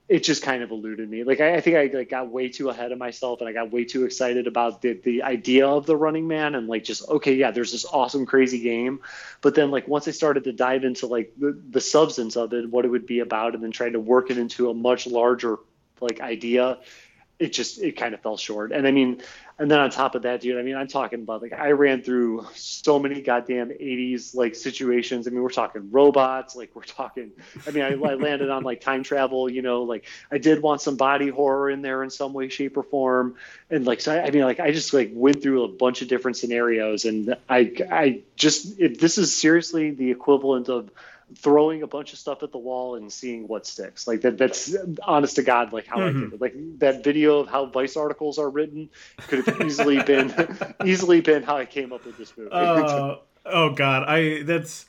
it 0.10 0.24
just 0.24 0.44
kind 0.44 0.62
of 0.62 0.72
eluded 0.72 1.10
me. 1.10 1.24
Like 1.24 1.40
i, 1.40 1.56
I 1.56 1.62
think 1.62 1.78
i 1.78 1.98
like, 1.98 2.10
got 2.10 2.30
way 2.30 2.50
too 2.50 2.70
ahead 2.70 2.92
of 2.92 2.98
myself 2.98 3.40
and 3.40 3.50
i 3.50 3.54
got 3.54 3.72
way 3.72 3.86
too 3.86 4.06
excited 4.06 4.48
about 4.48 4.82
the, 4.82 4.94
the 4.94 5.24
idea 5.24 5.68
of 5.68 5.86
the 5.86 5.96
running 5.96 6.28
man 6.28 6.56
and 6.56 6.68
like 6.68 6.84
just 6.84 7.08
okay 7.08 7.34
yeah 7.36 7.52
there's 7.52 7.72
this 7.72 7.86
awesome 7.86 8.26
crazy 8.26 8.60
game. 8.60 9.00
But 9.42 9.56
then 9.56 9.72
like 9.72 9.88
once 9.88 10.08
i 10.08 10.12
started 10.12 10.44
to 10.46 10.54
dive 10.54 10.84
into 10.84 11.08
like 11.08 11.34
the, 11.38 11.60
the 11.70 11.82
substance 11.82 12.36
of 12.36 12.54
it 12.54 12.70
what 12.70 12.86
it 12.86 12.90
would 12.90 13.06
be 13.06 13.20
about 13.20 13.56
and 13.56 13.64
then 13.64 13.72
trying 13.72 13.94
to 13.94 14.00
work 14.00 14.30
it 14.30 14.38
into 14.38 14.70
a 14.70 14.74
much 14.74 15.08
larger 15.08 15.58
like 16.02 16.20
idea 16.20 16.80
it 17.40 17.52
just 17.52 17.82
it 17.82 17.94
kind 17.94 18.14
of 18.14 18.22
fell 18.22 18.38
short. 18.38 18.72
And 18.72 18.88
i 18.88 18.92
mean 18.92 19.22
and 19.60 19.70
then 19.70 19.80
on 19.80 19.90
top 19.90 20.16
of 20.16 20.24
that 20.24 20.42
dude 20.42 20.58
i 20.58 20.62
mean 20.62 20.76
i'm 20.76 20.88
talking 20.88 21.22
about 21.22 21.42
like 21.42 21.54
i 21.54 21.72
ran 21.72 22.02
through 22.02 22.46
so 22.56 23.00
many 23.00 23.22
goddamn 23.22 23.70
80s 23.70 24.36
like 24.36 24.56
situations. 24.56 25.28
I 25.28 25.32
mean 25.32 25.42
we're 25.42 25.50
talking 25.50 25.92
robots 25.92 26.56
like 26.56 26.72
we're 26.76 26.84
talking 26.84 27.32
i 27.68 27.72
mean 27.72 27.84
i, 27.84 27.92
I 27.92 28.16
landed 28.16 28.50
on 28.50 28.64
like 28.64 28.82
time 28.82 29.04
travel 29.04 29.50
you 29.50 29.62
know 29.62 29.84
like 29.84 30.06
i 30.32 30.38
did 30.38 30.62
want 30.62 30.82
some 30.82 30.98
body 30.98 31.30
horror 31.30 31.70
in 31.70 31.82
there 31.82 32.04
in 32.04 32.10
some 32.10 32.34
way 32.34 32.50
shape 32.50 32.78
or 32.78 32.84
form. 32.84 33.36
And 33.70 33.86
like 33.86 34.02
so 34.02 34.14
I, 34.14 34.26
I 34.26 34.32
mean 34.32 34.44
like 34.44 34.60
i 34.60 34.72
just 34.72 34.94
like 34.94 35.12
went 35.14 35.42
through 35.42 35.64
a 35.64 35.68
bunch 35.68 36.02
of 36.02 36.08
different 36.08 36.38
scenarios. 36.38 37.06
And 37.06 37.36
i 37.50 37.72
i 37.92 38.22
just 38.36 38.78
this 38.78 39.18
is 39.18 39.36
seriously 39.36 39.92
the 39.92 40.12
equivalent 40.12 40.70
of 40.70 40.90
throwing 41.38 41.84
a 41.84 41.88
bunch 41.88 42.14
of 42.14 42.20
stuff 42.20 42.44
at 42.44 42.52
the 42.52 42.58
wall 42.58 42.96
and 42.96 43.12
seeing 43.12 43.48
what 43.48 43.66
sticks 43.68 44.08
like 44.08 44.22
that 44.22 44.38
that's 44.38 44.76
honest 45.04 45.36
to 45.38 45.44
god 45.44 45.74
like 45.74 45.86
how 45.88 45.98
i 46.00 46.10
Mhm. 46.12 46.20
did 46.20 46.34
it 46.34 46.42
like 46.42 46.54
that 46.80 47.04
video 47.04 47.40
of 47.40 47.48
how 47.48 47.66
vice 47.66 47.96
articles 47.98 48.38
are 48.38 48.50
written 48.50 48.90
could 49.28 49.46
have 49.46 49.62
easily 49.62 50.02
been 50.04 50.34
easily 50.86 51.22
been 51.22 51.44
how 51.44 51.58
i 51.58 51.66
came 51.66 51.92
up 51.94 52.06
with 52.06 52.18
this 52.18 52.34
movie 52.38 52.50
Uh, 52.52 53.16
oh 53.46 53.70
god, 53.74 54.04
I 54.08 54.44
that's 54.44 54.86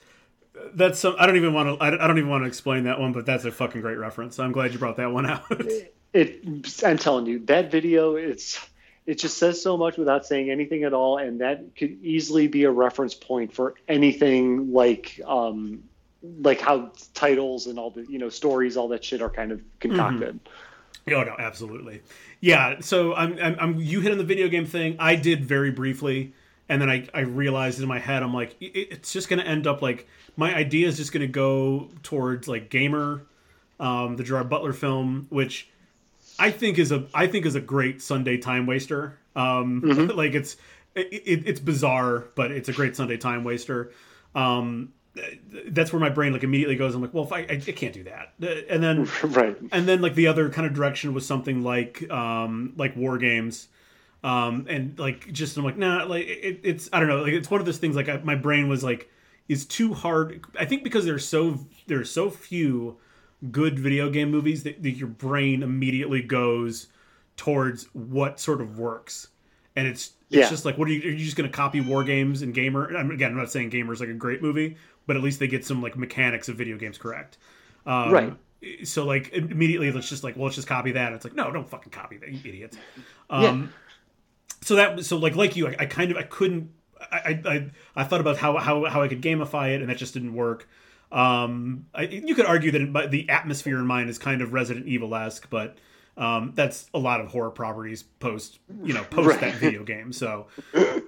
that's 0.72 1.00
some. 1.00 1.16
I 1.18 1.26
don't 1.26 1.36
even 1.36 1.52
want 1.52 1.78
to. 1.80 1.84
I, 1.84 2.04
I 2.04 2.06
don't 2.06 2.16
even 2.18 2.30
want 2.30 2.44
to 2.44 2.48
explain 2.48 2.84
that 2.84 3.00
one, 3.00 3.12
but 3.12 3.26
that's 3.26 3.44
a 3.44 3.50
fucking 3.50 3.80
great 3.80 3.98
reference. 3.98 4.38
I'm 4.38 4.52
glad 4.52 4.72
you 4.72 4.78
brought 4.78 4.96
that 4.98 5.10
one 5.12 5.26
out. 5.26 5.42
it 6.12 6.44
i'm 6.84 6.96
telling 6.96 7.26
you 7.26 7.40
that 7.40 7.72
video 7.72 8.14
it's 8.14 8.60
it 9.04 9.18
just 9.18 9.36
says 9.36 9.60
so 9.60 9.76
much 9.76 9.96
without 9.98 10.24
saying 10.24 10.48
anything 10.50 10.84
at 10.84 10.94
all 10.94 11.18
and 11.18 11.40
that 11.40 11.74
could 11.76 11.90
easily 12.04 12.46
be 12.46 12.62
a 12.64 12.70
reference 12.70 13.14
point 13.14 13.52
for 13.52 13.74
anything 13.88 14.72
like 14.72 15.20
um 15.26 15.82
like 16.40 16.60
how 16.60 16.90
titles 17.12 17.66
and 17.66 17.78
all 17.78 17.90
the 17.90 18.04
you 18.06 18.18
know 18.18 18.28
stories 18.28 18.76
all 18.76 18.88
that 18.88 19.04
shit 19.04 19.20
are 19.20 19.30
kind 19.30 19.52
of 19.52 19.60
concocted 19.78 20.40
Oh 21.12 21.22
no, 21.22 21.36
absolutely. 21.38 22.02
Yeah. 22.40 22.80
So 22.80 23.14
I'm, 23.14 23.38
I'm, 23.38 23.56
I'm 23.60 23.78
you 23.78 24.00
hit 24.00 24.12
on 24.12 24.18
the 24.18 24.24
video 24.24 24.48
game 24.48 24.66
thing. 24.66 24.96
I 24.98 25.16
did 25.16 25.44
very 25.44 25.70
briefly, 25.70 26.32
and 26.68 26.80
then 26.80 26.88
I, 26.88 27.06
I 27.12 27.20
realized 27.20 27.80
in 27.80 27.88
my 27.88 27.98
head, 27.98 28.22
I'm 28.22 28.32
like, 28.32 28.56
it, 28.60 28.88
it's 28.90 29.12
just 29.12 29.28
gonna 29.28 29.42
end 29.42 29.66
up 29.66 29.82
like 29.82 30.08
my 30.36 30.54
idea 30.54 30.88
is 30.88 30.96
just 30.96 31.12
gonna 31.12 31.26
go 31.26 31.90
towards 32.02 32.48
like 32.48 32.70
gamer, 32.70 33.26
um, 33.78 34.16
the 34.16 34.24
Gerard 34.24 34.48
Butler 34.48 34.72
film, 34.72 35.26
which 35.28 35.68
I 36.38 36.50
think 36.50 36.78
is 36.78 36.90
a 36.90 37.04
I 37.12 37.26
think 37.26 37.44
is 37.44 37.54
a 37.54 37.60
great 37.60 38.00
Sunday 38.00 38.38
time 38.38 38.66
waster. 38.66 39.18
Um, 39.36 40.10
like 40.14 40.32
it's 40.32 40.56
it, 40.94 41.08
it, 41.12 41.42
it's 41.46 41.60
bizarre, 41.60 42.28
but 42.34 42.50
it's 42.50 42.70
a 42.70 42.72
great 42.72 42.96
Sunday 42.96 43.18
time 43.18 43.44
waster. 43.44 43.92
Um, 44.34 44.92
that's 45.68 45.92
where 45.92 46.00
my 46.00 46.08
brain 46.10 46.32
like 46.32 46.42
immediately 46.42 46.76
goes. 46.76 46.94
I'm 46.94 47.02
like, 47.02 47.14
well, 47.14 47.24
if 47.24 47.32
I, 47.32 47.40
I, 47.40 47.52
I 47.52 47.72
can't 47.72 47.92
do 47.94 48.04
that, 48.04 48.34
and 48.68 48.82
then 48.82 49.04
right 49.22 49.56
and 49.72 49.86
then 49.86 50.00
like 50.00 50.14
the 50.14 50.26
other 50.26 50.50
kind 50.50 50.66
of 50.66 50.74
direction 50.74 51.14
was 51.14 51.26
something 51.26 51.62
like 51.62 52.08
um 52.10 52.72
like 52.76 52.96
war 52.96 53.18
games 53.18 53.68
um 54.24 54.66
and 54.68 54.98
like 54.98 55.30
just 55.32 55.56
i'm 55.58 55.64
like 55.64 55.76
nah 55.76 56.04
like 56.04 56.26
it, 56.26 56.60
it's 56.62 56.88
i 56.92 56.98
don't 56.98 57.08
know 57.08 57.22
like 57.22 57.32
it's 57.34 57.50
one 57.50 57.60
of 57.60 57.66
those 57.66 57.76
things 57.78 57.94
like 57.94 58.08
I, 58.08 58.16
my 58.24 58.34
brain 58.34 58.68
was 58.68 58.82
like 58.82 59.10
is 59.48 59.66
too 59.66 59.92
hard 59.92 60.44
i 60.58 60.64
think 60.64 60.82
because 60.82 61.04
there's 61.04 61.26
so 61.28 61.58
there's 61.86 62.10
so 62.10 62.30
few 62.30 62.96
good 63.50 63.78
video 63.78 64.08
game 64.08 64.30
movies 64.30 64.62
that, 64.62 64.82
that 64.82 64.92
your 64.92 65.08
brain 65.08 65.62
immediately 65.62 66.22
goes 66.22 66.86
towards 67.36 67.84
what 67.92 68.40
sort 68.40 68.60
of 68.62 68.78
works 68.78 69.28
and 69.76 69.86
it's 69.86 70.12
it's 70.30 70.46
Yeah. 70.46 70.48
just 70.48 70.64
like 70.64 70.78
what 70.78 70.88
are 70.88 70.92
you 70.92 71.02
are 71.08 71.12
you 71.12 71.24
just 71.24 71.36
going 71.36 71.50
to 71.50 71.54
copy 71.54 71.80
war 71.82 72.02
games 72.02 72.40
and 72.42 72.54
gamer 72.54 72.86
again 73.12 73.32
i'm 73.32 73.36
not 73.36 73.50
saying 73.50 73.68
gamer's 73.68 74.00
like 74.00 74.08
a 74.08 74.14
great 74.14 74.40
movie 74.40 74.76
but 75.06 75.16
at 75.16 75.22
least 75.22 75.38
they 75.38 75.46
get 75.46 75.64
some 75.64 75.82
like 75.82 75.96
mechanics 75.96 76.48
of 76.48 76.56
video 76.56 76.76
games 76.78 76.98
correct. 76.98 77.38
Um, 77.86 78.12
Right. 78.12 78.32
so 78.84 79.04
like 79.04 79.32
immediately 79.32 79.92
let's 79.92 80.08
just 80.08 80.24
like 80.24 80.36
well 80.36 80.44
let's 80.44 80.56
just 80.56 80.68
copy 80.68 80.92
that. 80.92 81.12
It's 81.12 81.24
like 81.24 81.34
no 81.34 81.50
don't 81.52 81.68
fucking 81.68 81.92
copy 81.92 82.16
that 82.18 82.30
you 82.30 82.38
idiots. 82.44 82.76
Um 83.30 83.72
so 84.62 84.76
that 84.76 85.04
so 85.04 85.16
like 85.18 85.36
like 85.36 85.56
you 85.56 85.68
I, 85.68 85.76
I 85.80 85.86
kind 85.86 86.10
of 86.10 86.16
i 86.16 86.22
couldn't 86.22 86.70
I, 87.12 87.40
I 87.44 87.50
i 87.54 87.70
i 87.96 88.04
thought 88.04 88.20
about 88.20 88.38
how 88.38 88.56
how 88.56 88.84
how 88.86 89.02
i 89.02 89.08
could 89.08 89.20
gamify 89.20 89.74
it 89.74 89.80
and 89.82 89.90
that 89.90 89.98
just 89.98 90.14
didn't 90.14 90.34
work. 90.34 90.68
Um 91.12 91.86
I, 91.94 92.02
you 92.04 92.34
could 92.34 92.46
argue 92.46 92.70
that 92.70 92.80
it, 92.80 93.10
the 93.10 93.28
atmosphere 93.28 93.78
in 93.78 93.86
mine 93.86 94.08
is 94.08 94.18
kind 94.18 94.40
of 94.40 94.52
resident 94.54 94.86
evil-esque 94.86 95.48
but 95.50 95.76
um 96.16 96.52
that's 96.54 96.88
a 96.94 96.98
lot 96.98 97.20
of 97.20 97.26
horror 97.28 97.50
properties 97.50 98.02
post 98.20 98.58
you 98.82 98.94
know 98.94 99.04
post 99.04 99.28
Right. 99.28 99.40
that 99.40 99.54
video 99.56 99.82
game. 99.84 100.12
So 100.12 100.46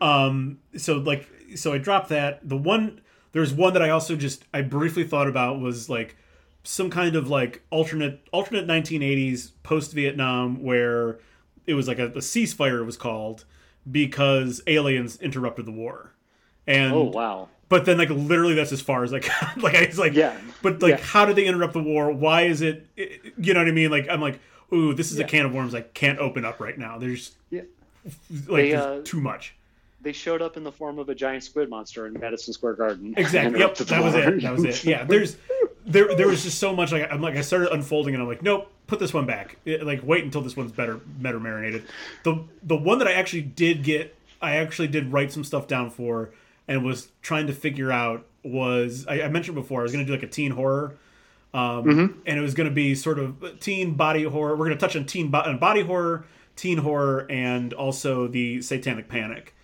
um 0.03 0.59
so 0.77 0.97
like 0.99 1.27
so 1.55 1.73
i 1.73 1.79
dropped 1.79 2.11
that. 2.11 2.47
The 2.47 2.57
one 2.57 3.01
there's 3.33 3.53
one 3.53 3.73
that 3.73 3.83
i 3.83 3.91
also 3.91 4.17
just 4.17 4.45
i 4.55 4.63
briefly 4.63 5.05
thought 5.05 5.29
about 5.29 5.61
was 5.61 5.89
like 5.89 6.17
some 6.63 6.91
kind 6.91 7.15
of 7.15 7.29
like 7.29 7.63
alternate 7.71 8.21
alternate 8.33 8.67
1980s 8.67 9.53
post 9.63 9.93
Vietnam 9.93 10.63
where 10.63 11.19
it 11.67 11.75
was 11.75 11.87
like 11.87 11.99
a, 12.01 12.07
a 12.07 12.19
ceasefire 12.19 12.85
was 12.85 12.97
called 12.97 13.45
because 13.91 14.61
aliens 14.67 15.17
interrupted 15.21 15.67
the 15.67 15.71
war. 15.73 16.13
And 16.67 16.93
oh 16.93 17.03
wow 17.05 17.49
but 17.69 17.85
then 17.85 17.99
like 17.99 18.11
literally 18.11 18.55
that's 18.55 18.73
as 18.73 18.81
far 18.81 19.03
as 19.05 19.13
I 19.15 19.21
got. 19.21 19.59
like 19.63 19.75
I 19.77 19.87
was 19.87 19.99
like 19.99 20.15
Yeah. 20.15 20.37
But 20.63 20.83
like 20.83 20.99
Yeah. 20.99 21.05
how 21.05 21.25
did 21.25 21.37
they 21.37 21.45
interrupt 21.47 21.73
the 21.73 21.83
war? 21.83 22.11
Why 22.13 22.43
is 22.43 22.63
it 22.63 22.87
you 22.97 23.55
know 23.55 23.61
what 23.61 23.69
I 23.69 23.73
mean? 23.73 23.91
Like 23.91 24.09
I'm 24.09 24.21
like, 24.21 24.41
ooh, 24.73 24.93
this 24.95 25.13
is 25.13 25.19
a 25.19 25.25
can 25.25 25.47
of 25.47 25.55
worms 25.55 25.75
I 25.75 25.83
can't 25.83 26.19
open 26.19 26.45
up 26.45 26.59
right 26.61 26.77
now. 26.79 26.99
There's 26.99 27.33
Yeah. 27.51 27.63
like 28.31 28.47
They, 28.49 28.71
there's 28.71 28.83
uh, 28.85 29.01
too 29.05 29.21
much. 29.21 29.56
They 30.07 30.13
showed 30.13 30.41
up 30.41 30.57
in 30.57 30.63
the 30.63 30.71
form 30.71 31.01
of 31.01 31.09
a 31.09 31.15
giant 31.17 31.43
squid 31.43 31.69
monster 31.69 32.07
in 32.07 32.13
Madison 32.13 32.53
Square 32.55 32.75
Garden. 32.75 33.13
Exactly. 33.17 33.59
Yep. 33.59 33.75
That 33.79 34.05
was 34.05 34.15
it. 34.15 34.41
That 34.43 34.53
was 34.53 34.65
it. 34.65 34.85
Yeah. 34.85 35.03
There's 35.03 35.37
there 35.85 36.15
there 36.15 36.29
was 36.29 36.45
just 36.45 36.59
so 36.59 36.73
much 36.75 36.93
like 36.93 37.11
I'm 37.13 37.21
like 37.21 37.35
I 37.35 37.41
started 37.41 37.73
unfolding 37.73 38.15
and 38.15 38.23
I'm 38.23 38.29
like 38.29 38.43
nope 38.43 38.71
put 38.87 39.01
this 39.01 39.13
one 39.13 39.27
back 39.27 39.57
It- 39.65 39.85
like 39.85 40.01
wait 40.05 40.23
until 40.23 40.43
this 40.43 40.57
one's 40.57 40.71
better 40.71 40.95
better 40.97 41.41
marinated. 41.41 41.83
The 42.23 42.45
the 42.63 42.77
one 42.77 42.99
that 43.01 43.09
I 43.09 43.15
actually 43.15 43.43
did 43.43 43.83
get 43.83 44.17
I 44.41 44.57
actually 44.59 44.89
did 44.89 45.13
write 45.13 45.33
some 45.33 45.43
stuff 45.43 45.67
down 45.67 45.91
for 45.91 46.31
and 46.69 46.85
was 46.85 47.09
trying 47.21 47.49
to 47.49 47.53
figure 47.53 47.91
out 47.91 48.25
was 48.45 49.07
I, 49.09 49.23
I 49.23 49.29
mentioned 49.29 49.57
before 49.57 49.81
I 49.81 49.83
was 49.83 49.91
going 49.93 50.07
to 50.07 50.09
do 50.09 50.15
like 50.17 50.23
a 50.25 50.31
teen 50.33 50.53
horror. 50.53 50.95
Um, 51.55 52.21
and 52.27 52.39
it 52.39 52.43
was 52.43 52.55
going 52.55 52.69
to 52.69 52.75
be 52.75 52.95
sort 52.95 53.19
of 53.19 53.59
teen 53.61 53.95
body 53.95 54.25
horror. 54.25 54.53
We're 54.57 54.67
going 54.67 54.77
to 54.77 54.81
touch 54.81 54.95
on 54.95 55.07
teen 55.07 55.31
bo- 55.31 55.57
body 55.57 55.81
horror, 55.81 56.27
teen 56.55 56.77
horror, 56.79 57.27
and 57.31 57.73
also 57.73 58.29
the 58.29 58.61
satanic 58.61 59.09
panic 59.09 59.55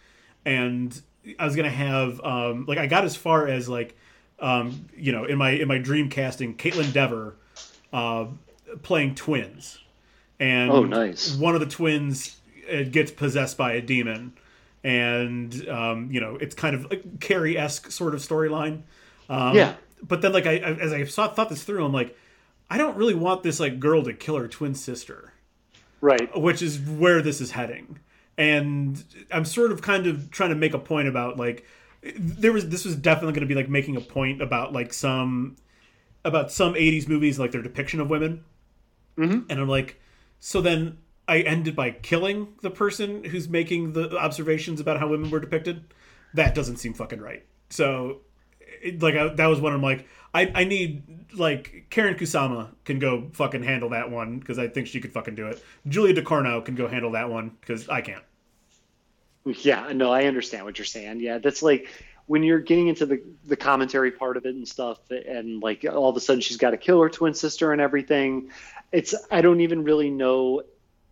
and 0.44 1.00
I 1.38 1.44
was 1.44 1.56
gonna 1.56 1.70
have 1.70 2.20
um, 2.20 2.66
like 2.66 2.78
I 2.78 2.86
got 2.86 3.04
as 3.04 3.16
far 3.16 3.46
as 3.46 3.68
like 3.68 3.96
um, 4.40 4.86
you 4.96 5.12
know 5.12 5.24
in 5.24 5.38
my 5.38 5.50
in 5.50 5.68
my 5.68 5.78
dream 5.78 6.08
casting 6.10 6.56
Kaitlyn 6.56 6.92
Dever 6.92 7.36
uh, 7.92 8.26
playing 8.82 9.14
twins, 9.14 9.78
and 10.40 10.70
Oh, 10.70 10.84
nice. 10.84 11.36
One 11.36 11.54
of 11.54 11.60
the 11.60 11.66
twins 11.66 12.36
it 12.66 12.92
gets 12.92 13.10
possessed 13.10 13.56
by 13.56 13.72
a 13.74 13.80
demon, 13.80 14.32
and 14.82 15.68
um, 15.68 16.08
you 16.10 16.20
know 16.20 16.36
it's 16.36 16.54
kind 16.54 16.74
of 16.74 16.90
a 16.90 16.96
Carrie 17.20 17.56
esque 17.58 17.90
sort 17.90 18.14
of 18.14 18.20
storyline. 18.20 18.82
Um, 19.28 19.56
Yeah. 19.56 19.74
But 20.04 20.20
then, 20.20 20.32
like 20.32 20.46
I, 20.46 20.54
I 20.56 20.72
as 20.80 20.92
I 20.92 21.04
saw, 21.04 21.28
thought 21.28 21.48
this 21.48 21.62
through, 21.62 21.84
I'm 21.84 21.92
like, 21.92 22.18
I 22.68 22.76
don't 22.76 22.96
really 22.96 23.14
want 23.14 23.44
this 23.44 23.60
like 23.60 23.78
girl 23.78 24.02
to 24.02 24.12
kill 24.12 24.36
her 24.36 24.48
twin 24.48 24.74
sister 24.74 25.32
Right. 26.00 26.36
which 26.36 26.60
is 26.62 26.80
where 26.80 27.22
this 27.22 27.40
is 27.40 27.52
heading. 27.52 28.00
And 28.38 29.02
I'm 29.30 29.44
sort 29.44 29.72
of 29.72 29.82
kind 29.82 30.06
of 30.06 30.30
trying 30.30 30.50
to 30.50 30.56
make 30.56 30.74
a 30.74 30.78
point 30.78 31.08
about 31.08 31.36
like 31.36 31.66
there 32.18 32.52
was 32.52 32.68
this 32.68 32.84
was 32.84 32.96
definitely 32.96 33.34
going 33.34 33.46
to 33.46 33.54
be 33.54 33.54
like 33.54 33.68
making 33.68 33.96
a 33.96 34.00
point 34.00 34.42
about 34.42 34.72
like 34.72 34.92
some 34.92 35.56
about 36.24 36.50
some 36.50 36.74
80s 36.74 37.08
movies 37.08 37.38
like 37.38 37.52
their 37.52 37.62
depiction 37.62 38.00
of 38.00 38.08
women. 38.10 38.44
Mhm. 39.16 39.44
And 39.48 39.60
I'm 39.60 39.68
like 39.68 40.00
so 40.40 40.60
then 40.60 40.98
I 41.28 41.40
ended 41.40 41.76
by 41.76 41.90
killing 41.90 42.48
the 42.62 42.70
person 42.70 43.24
who's 43.24 43.48
making 43.48 43.92
the 43.92 44.16
observations 44.16 44.80
about 44.80 44.98
how 44.98 45.08
women 45.08 45.30
were 45.30 45.40
depicted. 45.40 45.84
That 46.34 46.54
doesn't 46.54 46.78
seem 46.78 46.94
fucking 46.94 47.20
right. 47.20 47.44
So 47.70 48.22
it, 48.60 49.00
like 49.02 49.14
I, 49.14 49.28
that 49.28 49.46
was 49.46 49.60
when 49.60 49.72
I'm 49.72 49.82
like 49.82 50.06
I, 50.34 50.50
I 50.54 50.64
need 50.64 51.02
like 51.34 51.86
Karyn 51.90 52.18
Kusama 52.18 52.68
can 52.84 52.98
go 52.98 53.28
fucking 53.32 53.62
handle 53.62 53.90
that 53.90 54.10
one 54.10 54.38
because 54.38 54.58
I 54.58 54.68
think 54.68 54.86
she 54.86 55.00
could 55.00 55.12
fucking 55.12 55.34
do 55.34 55.46
it. 55.46 55.62
Julia 55.88 56.14
Ducournau 56.14 56.64
can 56.64 56.74
go 56.74 56.88
handle 56.88 57.12
that 57.12 57.30
one 57.30 57.56
because 57.60 57.88
I 57.88 58.00
can't. 58.00 58.24
Yeah, 59.44 59.92
no, 59.92 60.12
I 60.12 60.24
understand 60.24 60.64
what 60.64 60.78
you're 60.78 60.84
saying. 60.84 61.20
Yeah, 61.20 61.38
that's 61.38 61.62
like 61.62 61.88
when 62.26 62.42
you're 62.42 62.60
getting 62.60 62.88
into 62.88 63.06
the 63.06 63.22
the 63.44 63.56
commentary 63.56 64.12
part 64.12 64.36
of 64.36 64.46
it 64.46 64.54
and 64.54 64.66
stuff, 64.66 64.98
and 65.10 65.62
like 65.62 65.84
all 65.84 66.08
of 66.08 66.16
a 66.16 66.20
sudden 66.20 66.40
she's 66.40 66.56
got 66.56 66.70
to 66.70 66.76
kill 66.76 67.00
her 67.02 67.10
twin 67.10 67.34
sister 67.34 67.72
and 67.72 67.80
everything. 67.80 68.50
It's 68.92 69.14
I 69.30 69.40
don't 69.40 69.60
even 69.60 69.84
really 69.84 70.10
know 70.10 70.62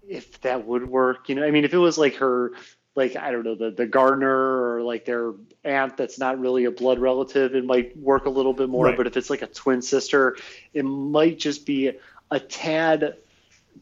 if 0.09 0.41
that 0.43 0.67
would 0.67 0.89
work. 0.89 1.29
You 1.29 1.35
know, 1.35 1.45
I 1.45 1.51
mean, 1.51 1.65
if 1.65 1.75
it 1.75 1.79
was 1.79 1.99
like 1.99 2.17
her, 2.17 2.53
like 2.97 3.17
I 3.17 3.31
don't 3.31 3.45
know, 3.45 3.55
the 3.55 3.71
the 3.71 3.87
gardener 3.87 4.75
or 4.75 4.83
like 4.83 5.05
their 5.05 5.33
aunt 5.65 5.97
that's 5.97 6.19
not 6.19 6.41
really 6.41 6.65
a 6.65 6.71
blood 6.71 6.99
relative, 6.99 7.55
it 7.55 7.65
might 7.65 7.97
work 7.97 8.27
a 8.27 8.31
little 8.31 8.53
bit 8.53 8.69
more. 8.69 8.87
Right. 8.87 8.97
But 8.97 9.07
if 9.07 9.17
it's 9.17 9.31
like 9.31 9.43
a 9.43 9.47
twin 9.47 9.83
sister, 9.83 10.37
it 10.75 10.85
might 10.85 11.39
just 11.39 11.67
be 11.67 11.93
a 12.31 12.41
tad 12.41 13.17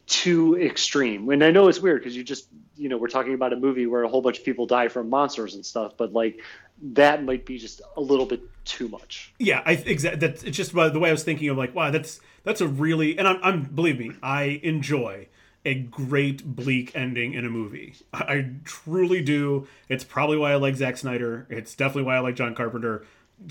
too 0.05 0.59
extreme. 0.59 1.29
And 1.29 1.43
I 1.43 1.51
know 1.51 1.67
it's 1.67 1.79
weird 1.79 2.01
because 2.01 2.15
you 2.15 2.23
just, 2.23 2.47
you 2.75 2.89
know, 2.89 2.97
we're 2.97 3.09
talking 3.09 3.33
about 3.33 3.53
a 3.53 3.55
movie 3.55 3.87
where 3.87 4.03
a 4.03 4.09
whole 4.09 4.21
bunch 4.21 4.39
of 4.39 4.45
people 4.45 4.65
die 4.65 4.87
from 4.87 5.09
monsters 5.09 5.55
and 5.55 5.65
stuff, 5.65 5.93
but 5.97 6.13
like 6.13 6.41
that 6.81 7.23
might 7.23 7.45
be 7.45 7.57
just 7.57 7.81
a 7.97 8.01
little 8.01 8.25
bit 8.25 8.41
too 8.65 8.87
much. 8.87 9.33
Yeah, 9.39 9.61
I 9.65 9.73
exactly. 9.73 10.27
That's 10.27 10.43
it's 10.43 10.57
just 10.57 10.73
the 10.73 10.99
way 10.99 11.09
I 11.09 11.11
was 11.11 11.23
thinking 11.23 11.49
of 11.49 11.57
like, 11.57 11.73
wow, 11.73 11.91
that's 11.91 12.19
that's 12.43 12.61
a 12.61 12.67
really 12.67 13.17
and 13.17 13.27
I'm, 13.27 13.39
I'm 13.41 13.63
believe 13.63 13.99
me, 13.99 14.11
I 14.21 14.59
enjoy 14.63 15.27
a 15.65 15.73
great 15.75 16.43
bleak 16.55 16.91
ending 16.95 17.33
in 17.33 17.45
a 17.45 17.49
movie. 17.49 17.95
I, 18.13 18.51
truly 18.63 19.21
do. 19.21 19.67
It's 19.89 20.03
probably 20.03 20.37
why 20.37 20.51
I 20.53 20.55
like 20.55 20.75
Zack 20.75 20.97
Snyder. 20.97 21.47
It's 21.49 21.75
definitely 21.75 22.03
why 22.03 22.15
I 22.15 22.19
like 22.19 22.35
John 22.35 22.55
Carpenter. 22.55 23.05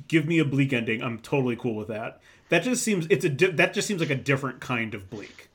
Give 0.06 0.26
me 0.26 0.38
a 0.38 0.44
bleak 0.44 0.72
ending. 0.72 1.02
I'm 1.02 1.18
totally 1.18 1.56
cool 1.56 1.74
with 1.74 1.88
that. 1.88 2.20
That 2.48 2.62
just 2.62 2.82
seems 2.82 3.06
it's 3.10 3.24
a 3.24 3.28
di- 3.28 3.50
that 3.52 3.74
just 3.74 3.86
seems 3.86 4.00
like 4.00 4.10
a 4.10 4.14
different 4.14 4.60
kind 4.60 4.94
of 4.94 5.10
bleak. 5.10 5.48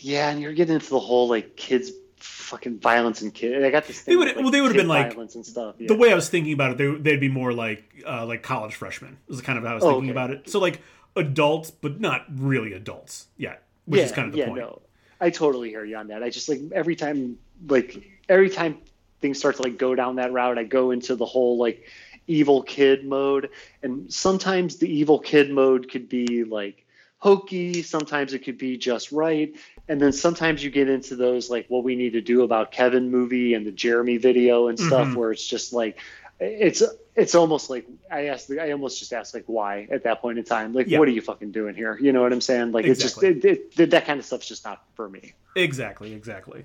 Yeah, 0.00 0.30
and 0.30 0.40
you're 0.40 0.52
getting 0.52 0.74
into 0.74 0.90
the 0.90 0.98
whole 1.00 1.28
like 1.28 1.56
kids 1.56 1.90
fucking 2.16 2.78
violence 2.80 3.22
and 3.22 3.32
kid. 3.32 3.64
I 3.64 3.70
got 3.70 3.86
this. 3.86 4.00
Thing 4.00 4.12
They 4.12 4.16
would- 4.16 4.28
with, 4.36 4.36
well, 4.44 4.50
they 4.50 4.60
would 4.60 4.68
have 4.70 4.76
been, 4.76 4.88
like, 4.88 5.12
violence 5.12 5.34
and 5.34 5.44
stuff. 5.46 5.76
Yeah. 5.78 5.88
The 5.88 5.96
way 5.96 6.10
I 6.10 6.14
was 6.14 6.28
thinking 6.28 6.52
about 6.52 6.72
it, 6.72 6.78
they, 6.78 7.10
they'd 7.10 7.20
be 7.20 7.28
more 7.28 7.52
like 7.52 8.02
uh, 8.06 8.26
like 8.26 8.42
college 8.42 8.74
freshmen. 8.74 9.16
Is 9.28 9.40
kind 9.40 9.58
of 9.58 9.64
how 9.64 9.72
I 9.72 9.74
was 9.74 9.84
Oh, 9.84 9.92
thinking 9.92 10.10
okay. 10.10 10.12
about 10.12 10.30
it. 10.30 10.48
So 10.50 10.58
like 10.58 10.80
adults, 11.16 11.70
but 11.70 12.00
not 12.00 12.24
really 12.34 12.72
adults 12.72 13.26
yet, 13.36 13.62
which 13.86 13.98
yeah, 14.00 14.04
is 14.06 14.12
kind 14.12 14.26
of 14.26 14.32
the 14.32 14.38
yeah, 14.38 14.46
point. 14.48 14.60
no, 14.60 14.82
I 15.20 15.30
totally 15.30 15.70
hear 15.70 15.84
you 15.84 15.96
on 15.96 16.08
that. 16.08 16.22
I 16.22 16.30
just 16.30 16.48
like 16.48 16.60
every 16.72 16.96
time, 16.96 17.38
like 17.68 17.96
every 18.28 18.50
time 18.50 18.78
things 19.20 19.38
start 19.38 19.56
to 19.56 19.62
like 19.62 19.78
go 19.78 19.94
down 19.94 20.16
that 20.16 20.32
route, 20.32 20.58
I 20.58 20.64
go 20.64 20.90
into 20.90 21.16
the 21.16 21.24
whole 21.26 21.58
like 21.58 21.84
evil 22.26 22.62
kid 22.62 23.04
mode, 23.04 23.50
and 23.82 24.12
sometimes 24.12 24.76
the 24.76 24.90
evil 24.90 25.18
kid 25.18 25.50
mode 25.50 25.90
could 25.90 26.08
be 26.08 26.44
like 26.44 26.84
hokey, 27.18 27.82
sometimes 27.82 28.34
it 28.34 28.40
could 28.40 28.58
be 28.58 28.76
just 28.76 29.10
right, 29.12 29.54
and 29.88 30.00
then 30.00 30.12
sometimes 30.12 30.62
you 30.62 30.70
get 30.70 30.88
into 30.90 31.16
those 31.16 31.48
like 31.48 31.66
what 31.68 31.84
we 31.84 31.96
need 31.96 32.12
to 32.12 32.20
do 32.20 32.42
about 32.42 32.70
Kevin 32.70 33.10
movie 33.10 33.54
and 33.54 33.66
the 33.66 33.72
Jeremy 33.72 34.18
video 34.18 34.68
and 34.68 34.78
stuff, 34.78 35.08
Mhm. 35.08 35.16
where 35.16 35.32
it's 35.32 35.46
just 35.46 35.72
like 35.72 35.98
it's 36.40 36.82
it's 37.14 37.34
almost 37.34 37.70
like 37.70 37.86
I 38.10 38.26
asked 38.26 38.50
I 38.50 38.72
almost 38.72 38.98
just 38.98 39.12
asked 39.12 39.34
like 39.34 39.44
why 39.46 39.86
at 39.90 40.02
that 40.04 40.20
point 40.20 40.38
in 40.38 40.44
time 40.44 40.72
like 40.72 40.88
Yeah. 40.88 40.98
what 40.98 41.06
are 41.08 41.12
you 41.12 41.20
fucking 41.20 41.52
doing 41.52 41.74
here 41.74 41.96
you 42.00 42.12
know 42.12 42.22
what 42.22 42.32
I'm 42.32 42.40
saying 42.40 42.72
like 42.72 42.84
Exactly. 42.86 43.28
it's 43.28 43.42
just 43.44 43.68
it, 43.76 43.78
it, 43.80 43.90
that 43.90 44.04
kind 44.06 44.18
of 44.18 44.26
stuff's 44.26 44.48
just 44.48 44.64
not 44.64 44.84
for 44.94 45.08
me 45.08 45.34
Exactly, 45.56 46.12
exactly. 46.12 46.64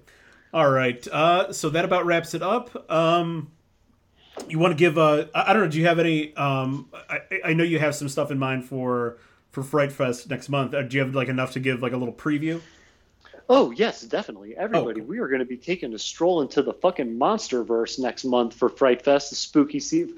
All 0.52 0.70
right. 0.72 1.08
Uh, 1.08 1.54
so 1.54 1.70
that 1.70 1.86
about 1.86 2.08
wraps 2.08 2.34
it 2.34 2.42
up. 2.42 2.92
Um, 2.92 3.52
you 4.48 4.58
want 4.58 4.72
to 4.72 4.76
give? 4.76 4.98
Uh, 4.98 5.26
I 5.36 5.52
I 5.52 5.54
don't 5.54 5.66
know. 5.66 5.70
Do 5.70 5.78
you 5.78 5.86
have 5.86 6.00
any? 6.00 6.36
Um, 6.36 6.90
I, 7.08 7.20
I 7.46 7.54
know 7.54 7.64
you 7.64 7.78
have 7.78 7.94
some 7.94 8.10
stuff 8.10 8.32
in 8.32 8.40
mind 8.40 8.66
for 8.66 9.20
for 9.52 9.62
Fright 9.62 9.92
Fest 9.92 10.28
next 10.32 10.50
month. 10.50 10.74
Uh, 10.74 10.82
do 10.82 10.98
you 10.98 11.04
have 11.04 11.14
like 11.14 11.28
enough 11.28 11.52
to 11.52 11.60
give 11.60 11.84
like 11.84 11.94
a 11.94 11.98
little 11.98 12.14
preview? 12.16 12.62
Oh 13.50 13.72
yes 13.72 14.02
definitely 14.02 14.56
everybody 14.56 15.00
cool. 15.00 15.10
we 15.10 15.20
are 15.20 15.28
going 15.28 15.40
to 15.40 15.46
be 15.46 15.58
taking 15.58 15.94
a 15.94 16.00
stroll 16.00 16.42
into 16.42 16.62
the 16.62 16.74
fucking 16.74 17.18
monster 17.18 17.64
verse 17.64 18.00
next 18.00 18.24
month 18.24 18.54
for 18.54 18.70
Fright 18.70 19.04
Fest 19.04 19.32
the 19.32 19.36
spooky 19.36 19.80
se- 19.80 20.14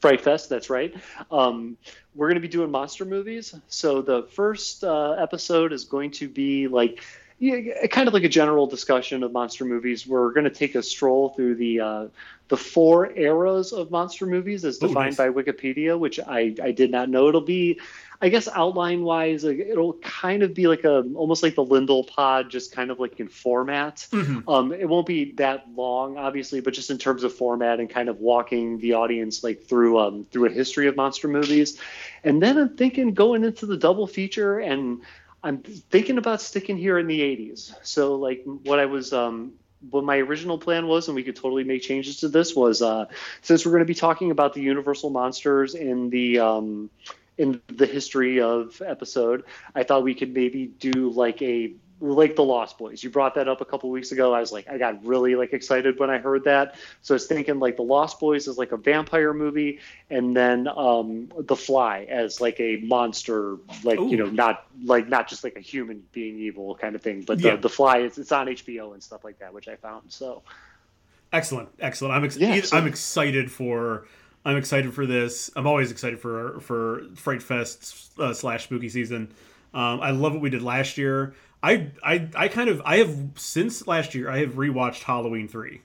Fright 0.00 0.20
Fest 0.20 0.48
that's 0.48 0.70
right 0.70 0.94
um, 1.30 1.76
we're 2.14 2.28
going 2.28 2.40
to 2.40 2.40
be 2.40 2.48
doing 2.48 2.70
monster 2.70 3.04
movies 3.04 3.54
so 3.68 4.02
the 4.02 4.24
first 4.32 4.82
uh, 4.82 5.12
episode 5.12 5.72
is 5.72 5.84
going 5.84 6.10
to 6.12 6.28
be 6.28 6.66
like 6.66 7.02
yeah, 7.40 7.86
kind 7.86 8.06
of 8.06 8.12
like 8.12 8.24
a 8.24 8.28
general 8.28 8.66
discussion 8.66 9.22
of 9.22 9.32
monster 9.32 9.64
movies. 9.64 10.06
We're 10.06 10.30
going 10.30 10.44
to 10.44 10.50
take 10.50 10.74
a 10.74 10.82
stroll 10.82 11.30
through 11.30 11.54
the 11.54 11.80
uh, 11.80 12.06
the 12.48 12.56
four 12.58 13.16
eras 13.16 13.72
of 13.72 13.90
monster 13.90 14.26
movies 14.26 14.62
as 14.66 14.76
Ooh, 14.76 14.88
defined 14.88 15.16
nice. 15.16 15.16
by 15.16 15.28
Wikipedia, 15.30 15.98
which 15.98 16.20
I, 16.20 16.54
I 16.62 16.72
did 16.72 16.90
not 16.90 17.08
know. 17.08 17.28
It'll 17.28 17.40
be, 17.40 17.80
I 18.22 18.28
guess, 18.28 18.48
outline 18.48 19.02
wise, 19.02 19.44
it'll 19.44 19.94
kind 19.94 20.42
of 20.42 20.52
be 20.52 20.66
like 20.66 20.84
a 20.84 21.00
almost 21.14 21.42
like 21.42 21.54
the 21.54 21.64
Lindell 21.64 22.04
Pod, 22.04 22.50
just 22.50 22.70
kind 22.70 22.90
of 22.90 23.00
like 23.00 23.18
in 23.18 23.28
format. 23.28 24.06
Mhm. 24.10 24.44
Um, 24.46 24.72
it 24.72 24.88
won't 24.88 25.06
be 25.06 25.32
that 25.32 25.66
long, 25.74 26.18
obviously, 26.18 26.60
but 26.60 26.74
just 26.74 26.90
in 26.90 26.98
terms 26.98 27.24
of 27.24 27.32
format 27.34 27.80
and 27.80 27.88
kind 27.88 28.08
of 28.08 28.20
walking 28.20 28.78
the 28.78 28.94
audience 28.94 29.42
like 29.42 29.62
through 29.64 29.98
um, 29.98 30.26
through 30.30 30.46
a 30.46 30.50
history 30.50 30.86
of 30.86 30.96
monster 30.96 31.28
movies. 31.28 31.78
And 32.22 32.42
then 32.42 32.58
I'm 32.58 32.76
thinking 32.76 33.14
going 33.14 33.42
into 33.44 33.64
the 33.64 33.76
double 33.76 34.06
feature 34.06 34.58
and 34.58 35.00
I'm 35.42 35.58
thinking 35.62 36.18
about 36.18 36.42
sticking 36.42 36.76
here 36.76 36.98
in 36.98 37.06
the 37.06 37.20
80s. 37.20 37.72
So 37.82 38.16
like 38.16 38.42
what 38.44 38.78
I 38.78 38.84
was 38.84 39.14
um 39.14 39.52
what 39.88 40.04
my 40.04 40.18
original 40.18 40.58
plan 40.58 40.86
was, 40.86 41.08
and 41.08 41.14
we 41.14 41.22
could 41.22 41.36
totally 41.36 41.64
make 41.64 41.82
changes 41.82 42.18
to 42.18 42.28
this, 42.28 42.54
was 42.54 42.82
uh, 42.82 43.06
since 43.40 43.64
we're 43.64 43.72
going 43.72 43.80
to 43.80 43.86
be 43.86 43.94
talking 43.94 44.30
about 44.30 44.52
the 44.52 44.60
Universal 44.60 45.10
monsters 45.10 45.74
in 45.74 46.10
the 46.10 46.38
um, 46.38 46.90
in 47.40 47.60
the 47.68 47.86
history 47.86 48.40
of 48.40 48.80
episode, 48.84 49.44
I 49.74 49.82
thought 49.82 50.02
we 50.04 50.14
could 50.14 50.34
maybe 50.34 50.66
do 50.66 51.10
like 51.10 51.40
a 51.42 51.72
like 52.02 52.34
the 52.34 52.42
Lost 52.44 52.78
Boys. 52.78 53.02
You 53.04 53.10
brought 53.10 53.34
that 53.34 53.46
up 53.46 53.60
a 53.60 53.64
couple 53.66 53.90
weeks 53.90 54.10
ago. 54.10 54.32
I 54.32 54.40
was 54.40 54.52
like, 54.52 54.66
I 54.70 54.78
got 54.78 55.04
really 55.04 55.34
like 55.34 55.52
excited 55.52 55.98
when 55.98 56.08
I 56.08 56.16
heard 56.16 56.44
that. 56.44 56.76
So 57.02 57.12
I 57.12 57.16
was 57.16 57.26
thinking 57.26 57.58
like 57.58 57.76
the 57.76 57.82
Lost 57.82 58.18
Boys 58.18 58.48
is 58.48 58.56
like 58.56 58.72
a 58.72 58.78
vampire 58.78 59.34
movie, 59.34 59.80
and 60.08 60.34
then 60.34 60.66
um, 60.66 61.30
The 61.38 61.56
Fly 61.56 62.06
as 62.08 62.40
like 62.40 62.58
a 62.58 62.76
monster, 62.78 63.56
like 63.84 63.98
you 63.98 64.16
know, 64.16 64.26
not 64.26 64.64
like 64.84 65.08
not 65.08 65.28
just 65.28 65.44
like 65.44 65.56
a 65.56 65.60
human 65.60 66.02
being 66.12 66.38
evil 66.38 66.74
kind 66.74 66.94
of 66.94 67.02
thing, 67.02 67.20
but 67.26 67.38
Yeah. 67.38 67.56
the, 67.56 67.62
the 67.62 67.68
Fly 67.68 67.98
is 67.98 68.16
it's 68.16 68.32
on 68.32 68.46
HBO 68.46 68.94
and 68.94 69.02
stuff 69.02 69.22
like 69.22 69.38
that, 69.40 69.52
which 69.52 69.68
I 69.68 69.76
found. 69.76 70.10
So 70.10 70.42
Excellent, 71.32 71.68
excellent. 71.78 72.12
I'm 72.14 72.24
ex- 72.24 72.36
Yeah, 72.38 72.60
so- 72.62 72.76
I'm 72.76 72.86
excited 72.86 73.52
for 73.52 74.06
I'm 74.44 74.56
excited 74.56 74.94
for 74.94 75.06
this. 75.06 75.50
I'm 75.54 75.66
always 75.66 75.90
excited 75.90 76.18
for 76.20 76.60
for 76.60 77.02
Fright 77.16 77.42
Fest 77.42 78.12
uh, 78.18 78.32
slash 78.32 78.64
Spooky 78.64 78.88
Season. 78.88 79.32
Um, 79.74 80.00
I 80.00 80.10
love 80.10 80.32
what 80.32 80.40
we 80.42 80.50
did 80.50 80.62
last 80.62 80.98
year. 80.98 81.34
I, 81.62 81.90
I 82.02 82.28
I 82.34 82.48
kind 82.48 82.70
of 82.70 82.80
I 82.84 82.96
have 82.98 83.14
since 83.36 83.86
last 83.86 84.14
year 84.14 84.30
I 84.30 84.38
have 84.38 84.54
rewatched 84.54 85.02
Halloween 85.02 85.46
three. 85.46 85.82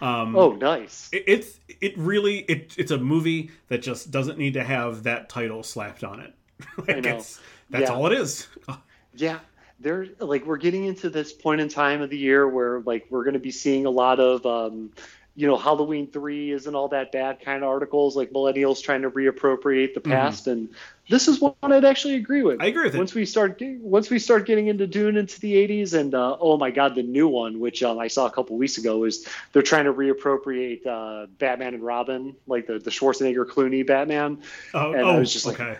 Um, 0.00 0.34
oh, 0.34 0.52
nice. 0.52 1.08
it, 1.12 1.24
it's 1.26 1.60
it 1.80 1.96
really 1.98 2.38
it 2.40 2.74
it's 2.78 2.90
a 2.90 2.98
movie 2.98 3.50
that 3.68 3.82
just 3.82 4.10
doesn't 4.10 4.38
need 4.38 4.54
to 4.54 4.64
have 4.64 5.04
that 5.04 5.28
title 5.28 5.62
slapped 5.62 6.02
on 6.02 6.20
it. 6.20 6.34
like 6.88 7.02
that's 7.02 7.40
Yeah. 7.70 7.84
all 7.86 8.06
it 8.06 8.12
is. 8.12 8.48
Yeah, 9.14 9.40
there 9.78 10.06
like 10.20 10.46
we're 10.46 10.56
getting 10.56 10.86
into 10.86 11.10
this 11.10 11.34
point 11.34 11.60
in 11.60 11.68
time 11.68 12.00
of 12.00 12.08
the 12.08 12.16
year 12.16 12.48
where 12.48 12.80
like 12.80 13.06
we're 13.10 13.24
going 13.24 13.34
to 13.34 13.40
be 13.40 13.50
seeing 13.50 13.84
a 13.84 13.90
lot 13.90 14.18
of 14.20 14.46
um, 14.46 14.90
you 15.34 15.46
know 15.46 15.56
Halloween 15.56 16.06
three 16.10 16.50
isn't 16.52 16.74
all 16.74 16.88
that 16.88 17.10
bad 17.12 17.40
kind 17.40 17.62
of 17.62 17.68
articles 17.70 18.16
like 18.16 18.30
millennials 18.32 18.82
trying 18.82 19.02
to 19.02 19.10
reappropriate 19.10 19.94
the 19.94 20.00
past, 20.00 20.46
and 20.46 20.68
this 21.08 21.26
is 21.26 21.40
one 21.40 21.54
I'd 21.62 21.84
actually 21.84 22.16
agree 22.16 22.42
with. 22.42 22.56
Mm-hmm. 22.56 22.62
I 22.62 22.66
agree 22.66 22.84
with 22.84 22.94
it. 22.94 22.98
Once 22.98 23.14
we 23.14 23.24
start 23.24 23.58
ge- 23.58 23.78
once 23.80 24.10
we 24.10 24.18
start 24.18 24.46
getting 24.46 24.66
into 24.68 24.86
Dune 24.86 25.16
into 25.16 25.40
the 25.40 25.54
80s, 25.54 25.94
and 25.94 26.14
uh, 26.14 26.36
oh 26.38 26.58
my 26.58 26.70
God, 26.70 26.94
the 26.94 27.02
new 27.02 27.28
one 27.28 27.60
which 27.60 27.82
um, 27.82 27.98
I 27.98 28.08
saw 28.08 28.26
a 28.26 28.30
couple 28.30 28.56
weeks 28.58 28.76
ago 28.76 29.04
is 29.04 29.26
they're 29.52 29.62
trying 29.62 29.86
to 29.86 29.92
reappropriate 29.94 30.86
uh, 30.86 31.26
Batman 31.38 31.74
and 31.74 31.82
Robin, 31.82 32.36
like 32.46 32.66
the 32.66 32.78
the 32.78 32.90
Schwarzenegger 32.90 33.46
Clooney 33.46 33.86
Batman. 33.86 34.42
Oh, 34.74 34.92
And 34.92 35.06
I 35.06 35.14
oh, 35.16 35.18
was 35.18 35.32
just 35.32 35.46
like, 35.46 35.60
okay. 35.60 35.78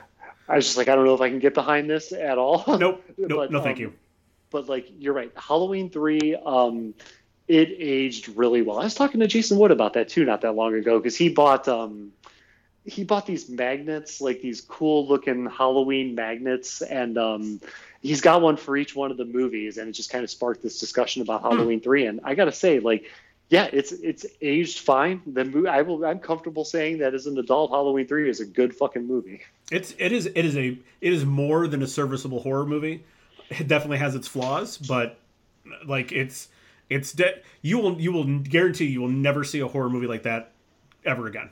I 0.48 0.56
was 0.56 0.64
just 0.64 0.76
like, 0.78 0.88
I 0.88 0.94
don't 0.94 1.04
know 1.04 1.14
if 1.14 1.20
I 1.20 1.28
can 1.28 1.38
get 1.38 1.54
behind 1.54 1.88
this 1.88 2.12
at 2.12 2.38
all. 2.38 2.64
Nope, 2.78 3.04
nope, 3.18 3.28
But, 3.28 3.50
no, 3.52 3.60
thank 3.62 3.76
um, 3.76 3.82
you. 3.82 3.92
but 4.50 4.68
like 4.68 4.86
you're 4.98 5.14
right 5.14 5.32
halloween 5.36 5.88
3 5.88 6.36
um 6.44 6.94
it 7.52 7.76
aged 7.78 8.28
really 8.30 8.62
well. 8.62 8.78
I 8.78 8.84
was 8.84 8.94
talking 8.94 9.20
to 9.20 9.26
Jason 9.26 9.58
Wood 9.58 9.70
about 9.70 9.92
that 9.92 10.08
too, 10.08 10.24
not 10.24 10.40
that 10.40 10.52
long 10.52 10.74
ago, 10.74 10.98
because 10.98 11.16
he 11.16 11.28
bought 11.28 11.68
um, 11.68 12.12
he 12.86 13.04
bought 13.04 13.26
these 13.26 13.50
magnets, 13.50 14.22
like 14.22 14.40
these 14.40 14.62
cool 14.62 15.06
looking 15.06 15.46
Halloween 15.46 16.14
magnets, 16.14 16.80
and 16.80 17.18
um, 17.18 17.60
he's 18.00 18.22
got 18.22 18.40
one 18.40 18.56
for 18.56 18.74
each 18.74 18.96
one 18.96 19.10
of 19.10 19.18
the 19.18 19.26
movies, 19.26 19.76
and 19.76 19.86
it 19.90 19.92
just 19.92 20.08
kind 20.08 20.24
of 20.24 20.30
sparked 20.30 20.62
this 20.62 20.80
discussion 20.80 21.20
about 21.20 21.42
Halloween 21.42 21.82
three. 21.82 22.06
And 22.06 22.20
I 22.24 22.34
gotta 22.34 22.52
say, 22.52 22.80
like, 22.80 23.10
yeah, 23.50 23.68
it's 23.70 23.92
it's 23.92 24.24
aged 24.40 24.78
fine. 24.78 25.20
The 25.26 25.44
movie, 25.44 25.68
I 25.68 25.82
will, 25.82 26.06
I'm 26.06 26.20
comfortable 26.20 26.64
saying 26.64 26.98
that 26.98 27.12
as 27.12 27.26
an 27.26 27.36
adult, 27.36 27.70
Halloween 27.70 28.06
three 28.06 28.30
is 28.30 28.40
a 28.40 28.46
good 28.46 28.74
fucking 28.74 29.06
movie. 29.06 29.42
It's 29.70 29.94
it 29.98 30.10
is 30.10 30.24
it 30.24 30.46
is 30.46 30.56
a 30.56 30.78
it 31.02 31.12
is 31.12 31.26
more 31.26 31.68
than 31.68 31.82
a 31.82 31.86
serviceable 31.86 32.40
horror 32.40 32.64
movie. 32.64 33.04
It 33.50 33.68
definitely 33.68 33.98
has 33.98 34.14
its 34.14 34.26
flaws, 34.26 34.78
but 34.78 35.18
like 35.84 36.12
it's 36.12 36.48
it's 36.94 37.12
de- 37.12 37.40
you 37.62 37.78
will 37.78 38.00
you 38.00 38.12
will 38.12 38.38
guarantee 38.38 38.86
you 38.86 39.00
will 39.00 39.08
never 39.08 39.44
see 39.44 39.60
a 39.60 39.68
horror 39.68 39.90
movie 39.90 40.06
like 40.06 40.22
that 40.24 40.52
ever 41.04 41.26
again. 41.26 41.50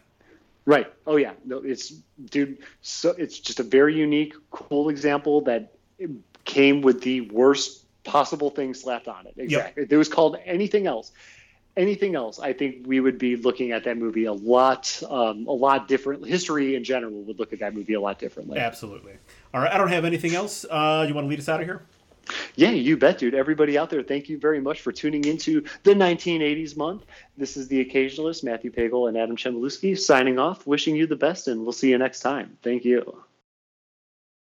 Right. 0.66 0.92
Oh 1.06 1.16
yeah. 1.16 1.32
No, 1.44 1.58
it's 1.58 1.90
dude. 2.26 2.58
So 2.82 3.10
it's 3.10 3.38
just 3.38 3.60
a 3.60 3.64
very 3.64 3.96
unique, 3.96 4.34
cool 4.50 4.88
example 4.88 5.40
that 5.42 5.72
came 6.44 6.82
with 6.82 7.02
the 7.02 7.22
worst 7.22 7.84
possible 8.04 8.50
thing 8.50 8.74
slapped 8.74 9.08
on 9.08 9.26
it. 9.26 9.34
Exactly. 9.36 9.82
Yep. 9.82 9.86
If 9.86 9.92
it 9.92 9.96
was 9.96 10.08
called 10.08 10.36
anything 10.44 10.86
else, 10.86 11.12
anything 11.76 12.14
else, 12.14 12.38
I 12.38 12.52
think 12.52 12.86
we 12.86 13.00
would 13.00 13.18
be 13.18 13.36
looking 13.36 13.72
at 13.72 13.84
that 13.84 13.96
movie 13.96 14.24
a 14.24 14.32
lot, 14.32 15.02
um, 15.08 15.46
a 15.46 15.52
lot 15.52 15.88
different. 15.88 16.26
History 16.26 16.74
in 16.76 16.84
general 16.84 17.22
would 17.22 17.38
look 17.38 17.52
at 17.52 17.60
that 17.60 17.74
movie 17.74 17.94
a 17.94 18.00
lot 18.00 18.18
differently. 18.18 18.58
Absolutely. 18.58 19.14
All 19.52 19.60
right. 19.60 19.72
I 19.72 19.78
don't 19.78 19.88
have 19.88 20.04
anything 20.04 20.34
else. 20.34 20.64
Uh, 20.64 21.04
you 21.08 21.14
want 21.14 21.24
to 21.24 21.28
lead 21.28 21.38
us 21.38 21.48
out 21.48 21.60
of 21.60 21.66
here? 21.66 21.82
Yeah, 22.56 22.70
you 22.70 22.96
bet, 22.96 23.18
dude. 23.18 23.34
Everybody 23.34 23.78
out 23.78 23.90
there, 23.90 24.02
thank 24.02 24.28
you 24.28 24.38
very 24.38 24.60
much 24.60 24.80
for 24.80 24.92
tuning 24.92 25.24
into 25.24 25.64
the 25.82 25.94
1980s 25.94 26.76
month. 26.76 27.04
This 27.36 27.56
is 27.56 27.68
the 27.68 27.84
Occasionalist, 27.84 28.44
Matthew 28.44 28.72
Pagel 28.72 29.08
and 29.08 29.16
Adam 29.16 29.36
Chmielewski 29.36 29.98
signing 29.98 30.38
off, 30.38 30.66
wishing 30.66 30.96
you 30.96 31.06
the 31.06 31.16
best, 31.16 31.48
and 31.48 31.62
we'll 31.62 31.72
see 31.72 31.90
you 31.90 31.98
next 31.98 32.20
time. 32.20 32.56
Thank 32.62 32.84
you. 32.84 33.24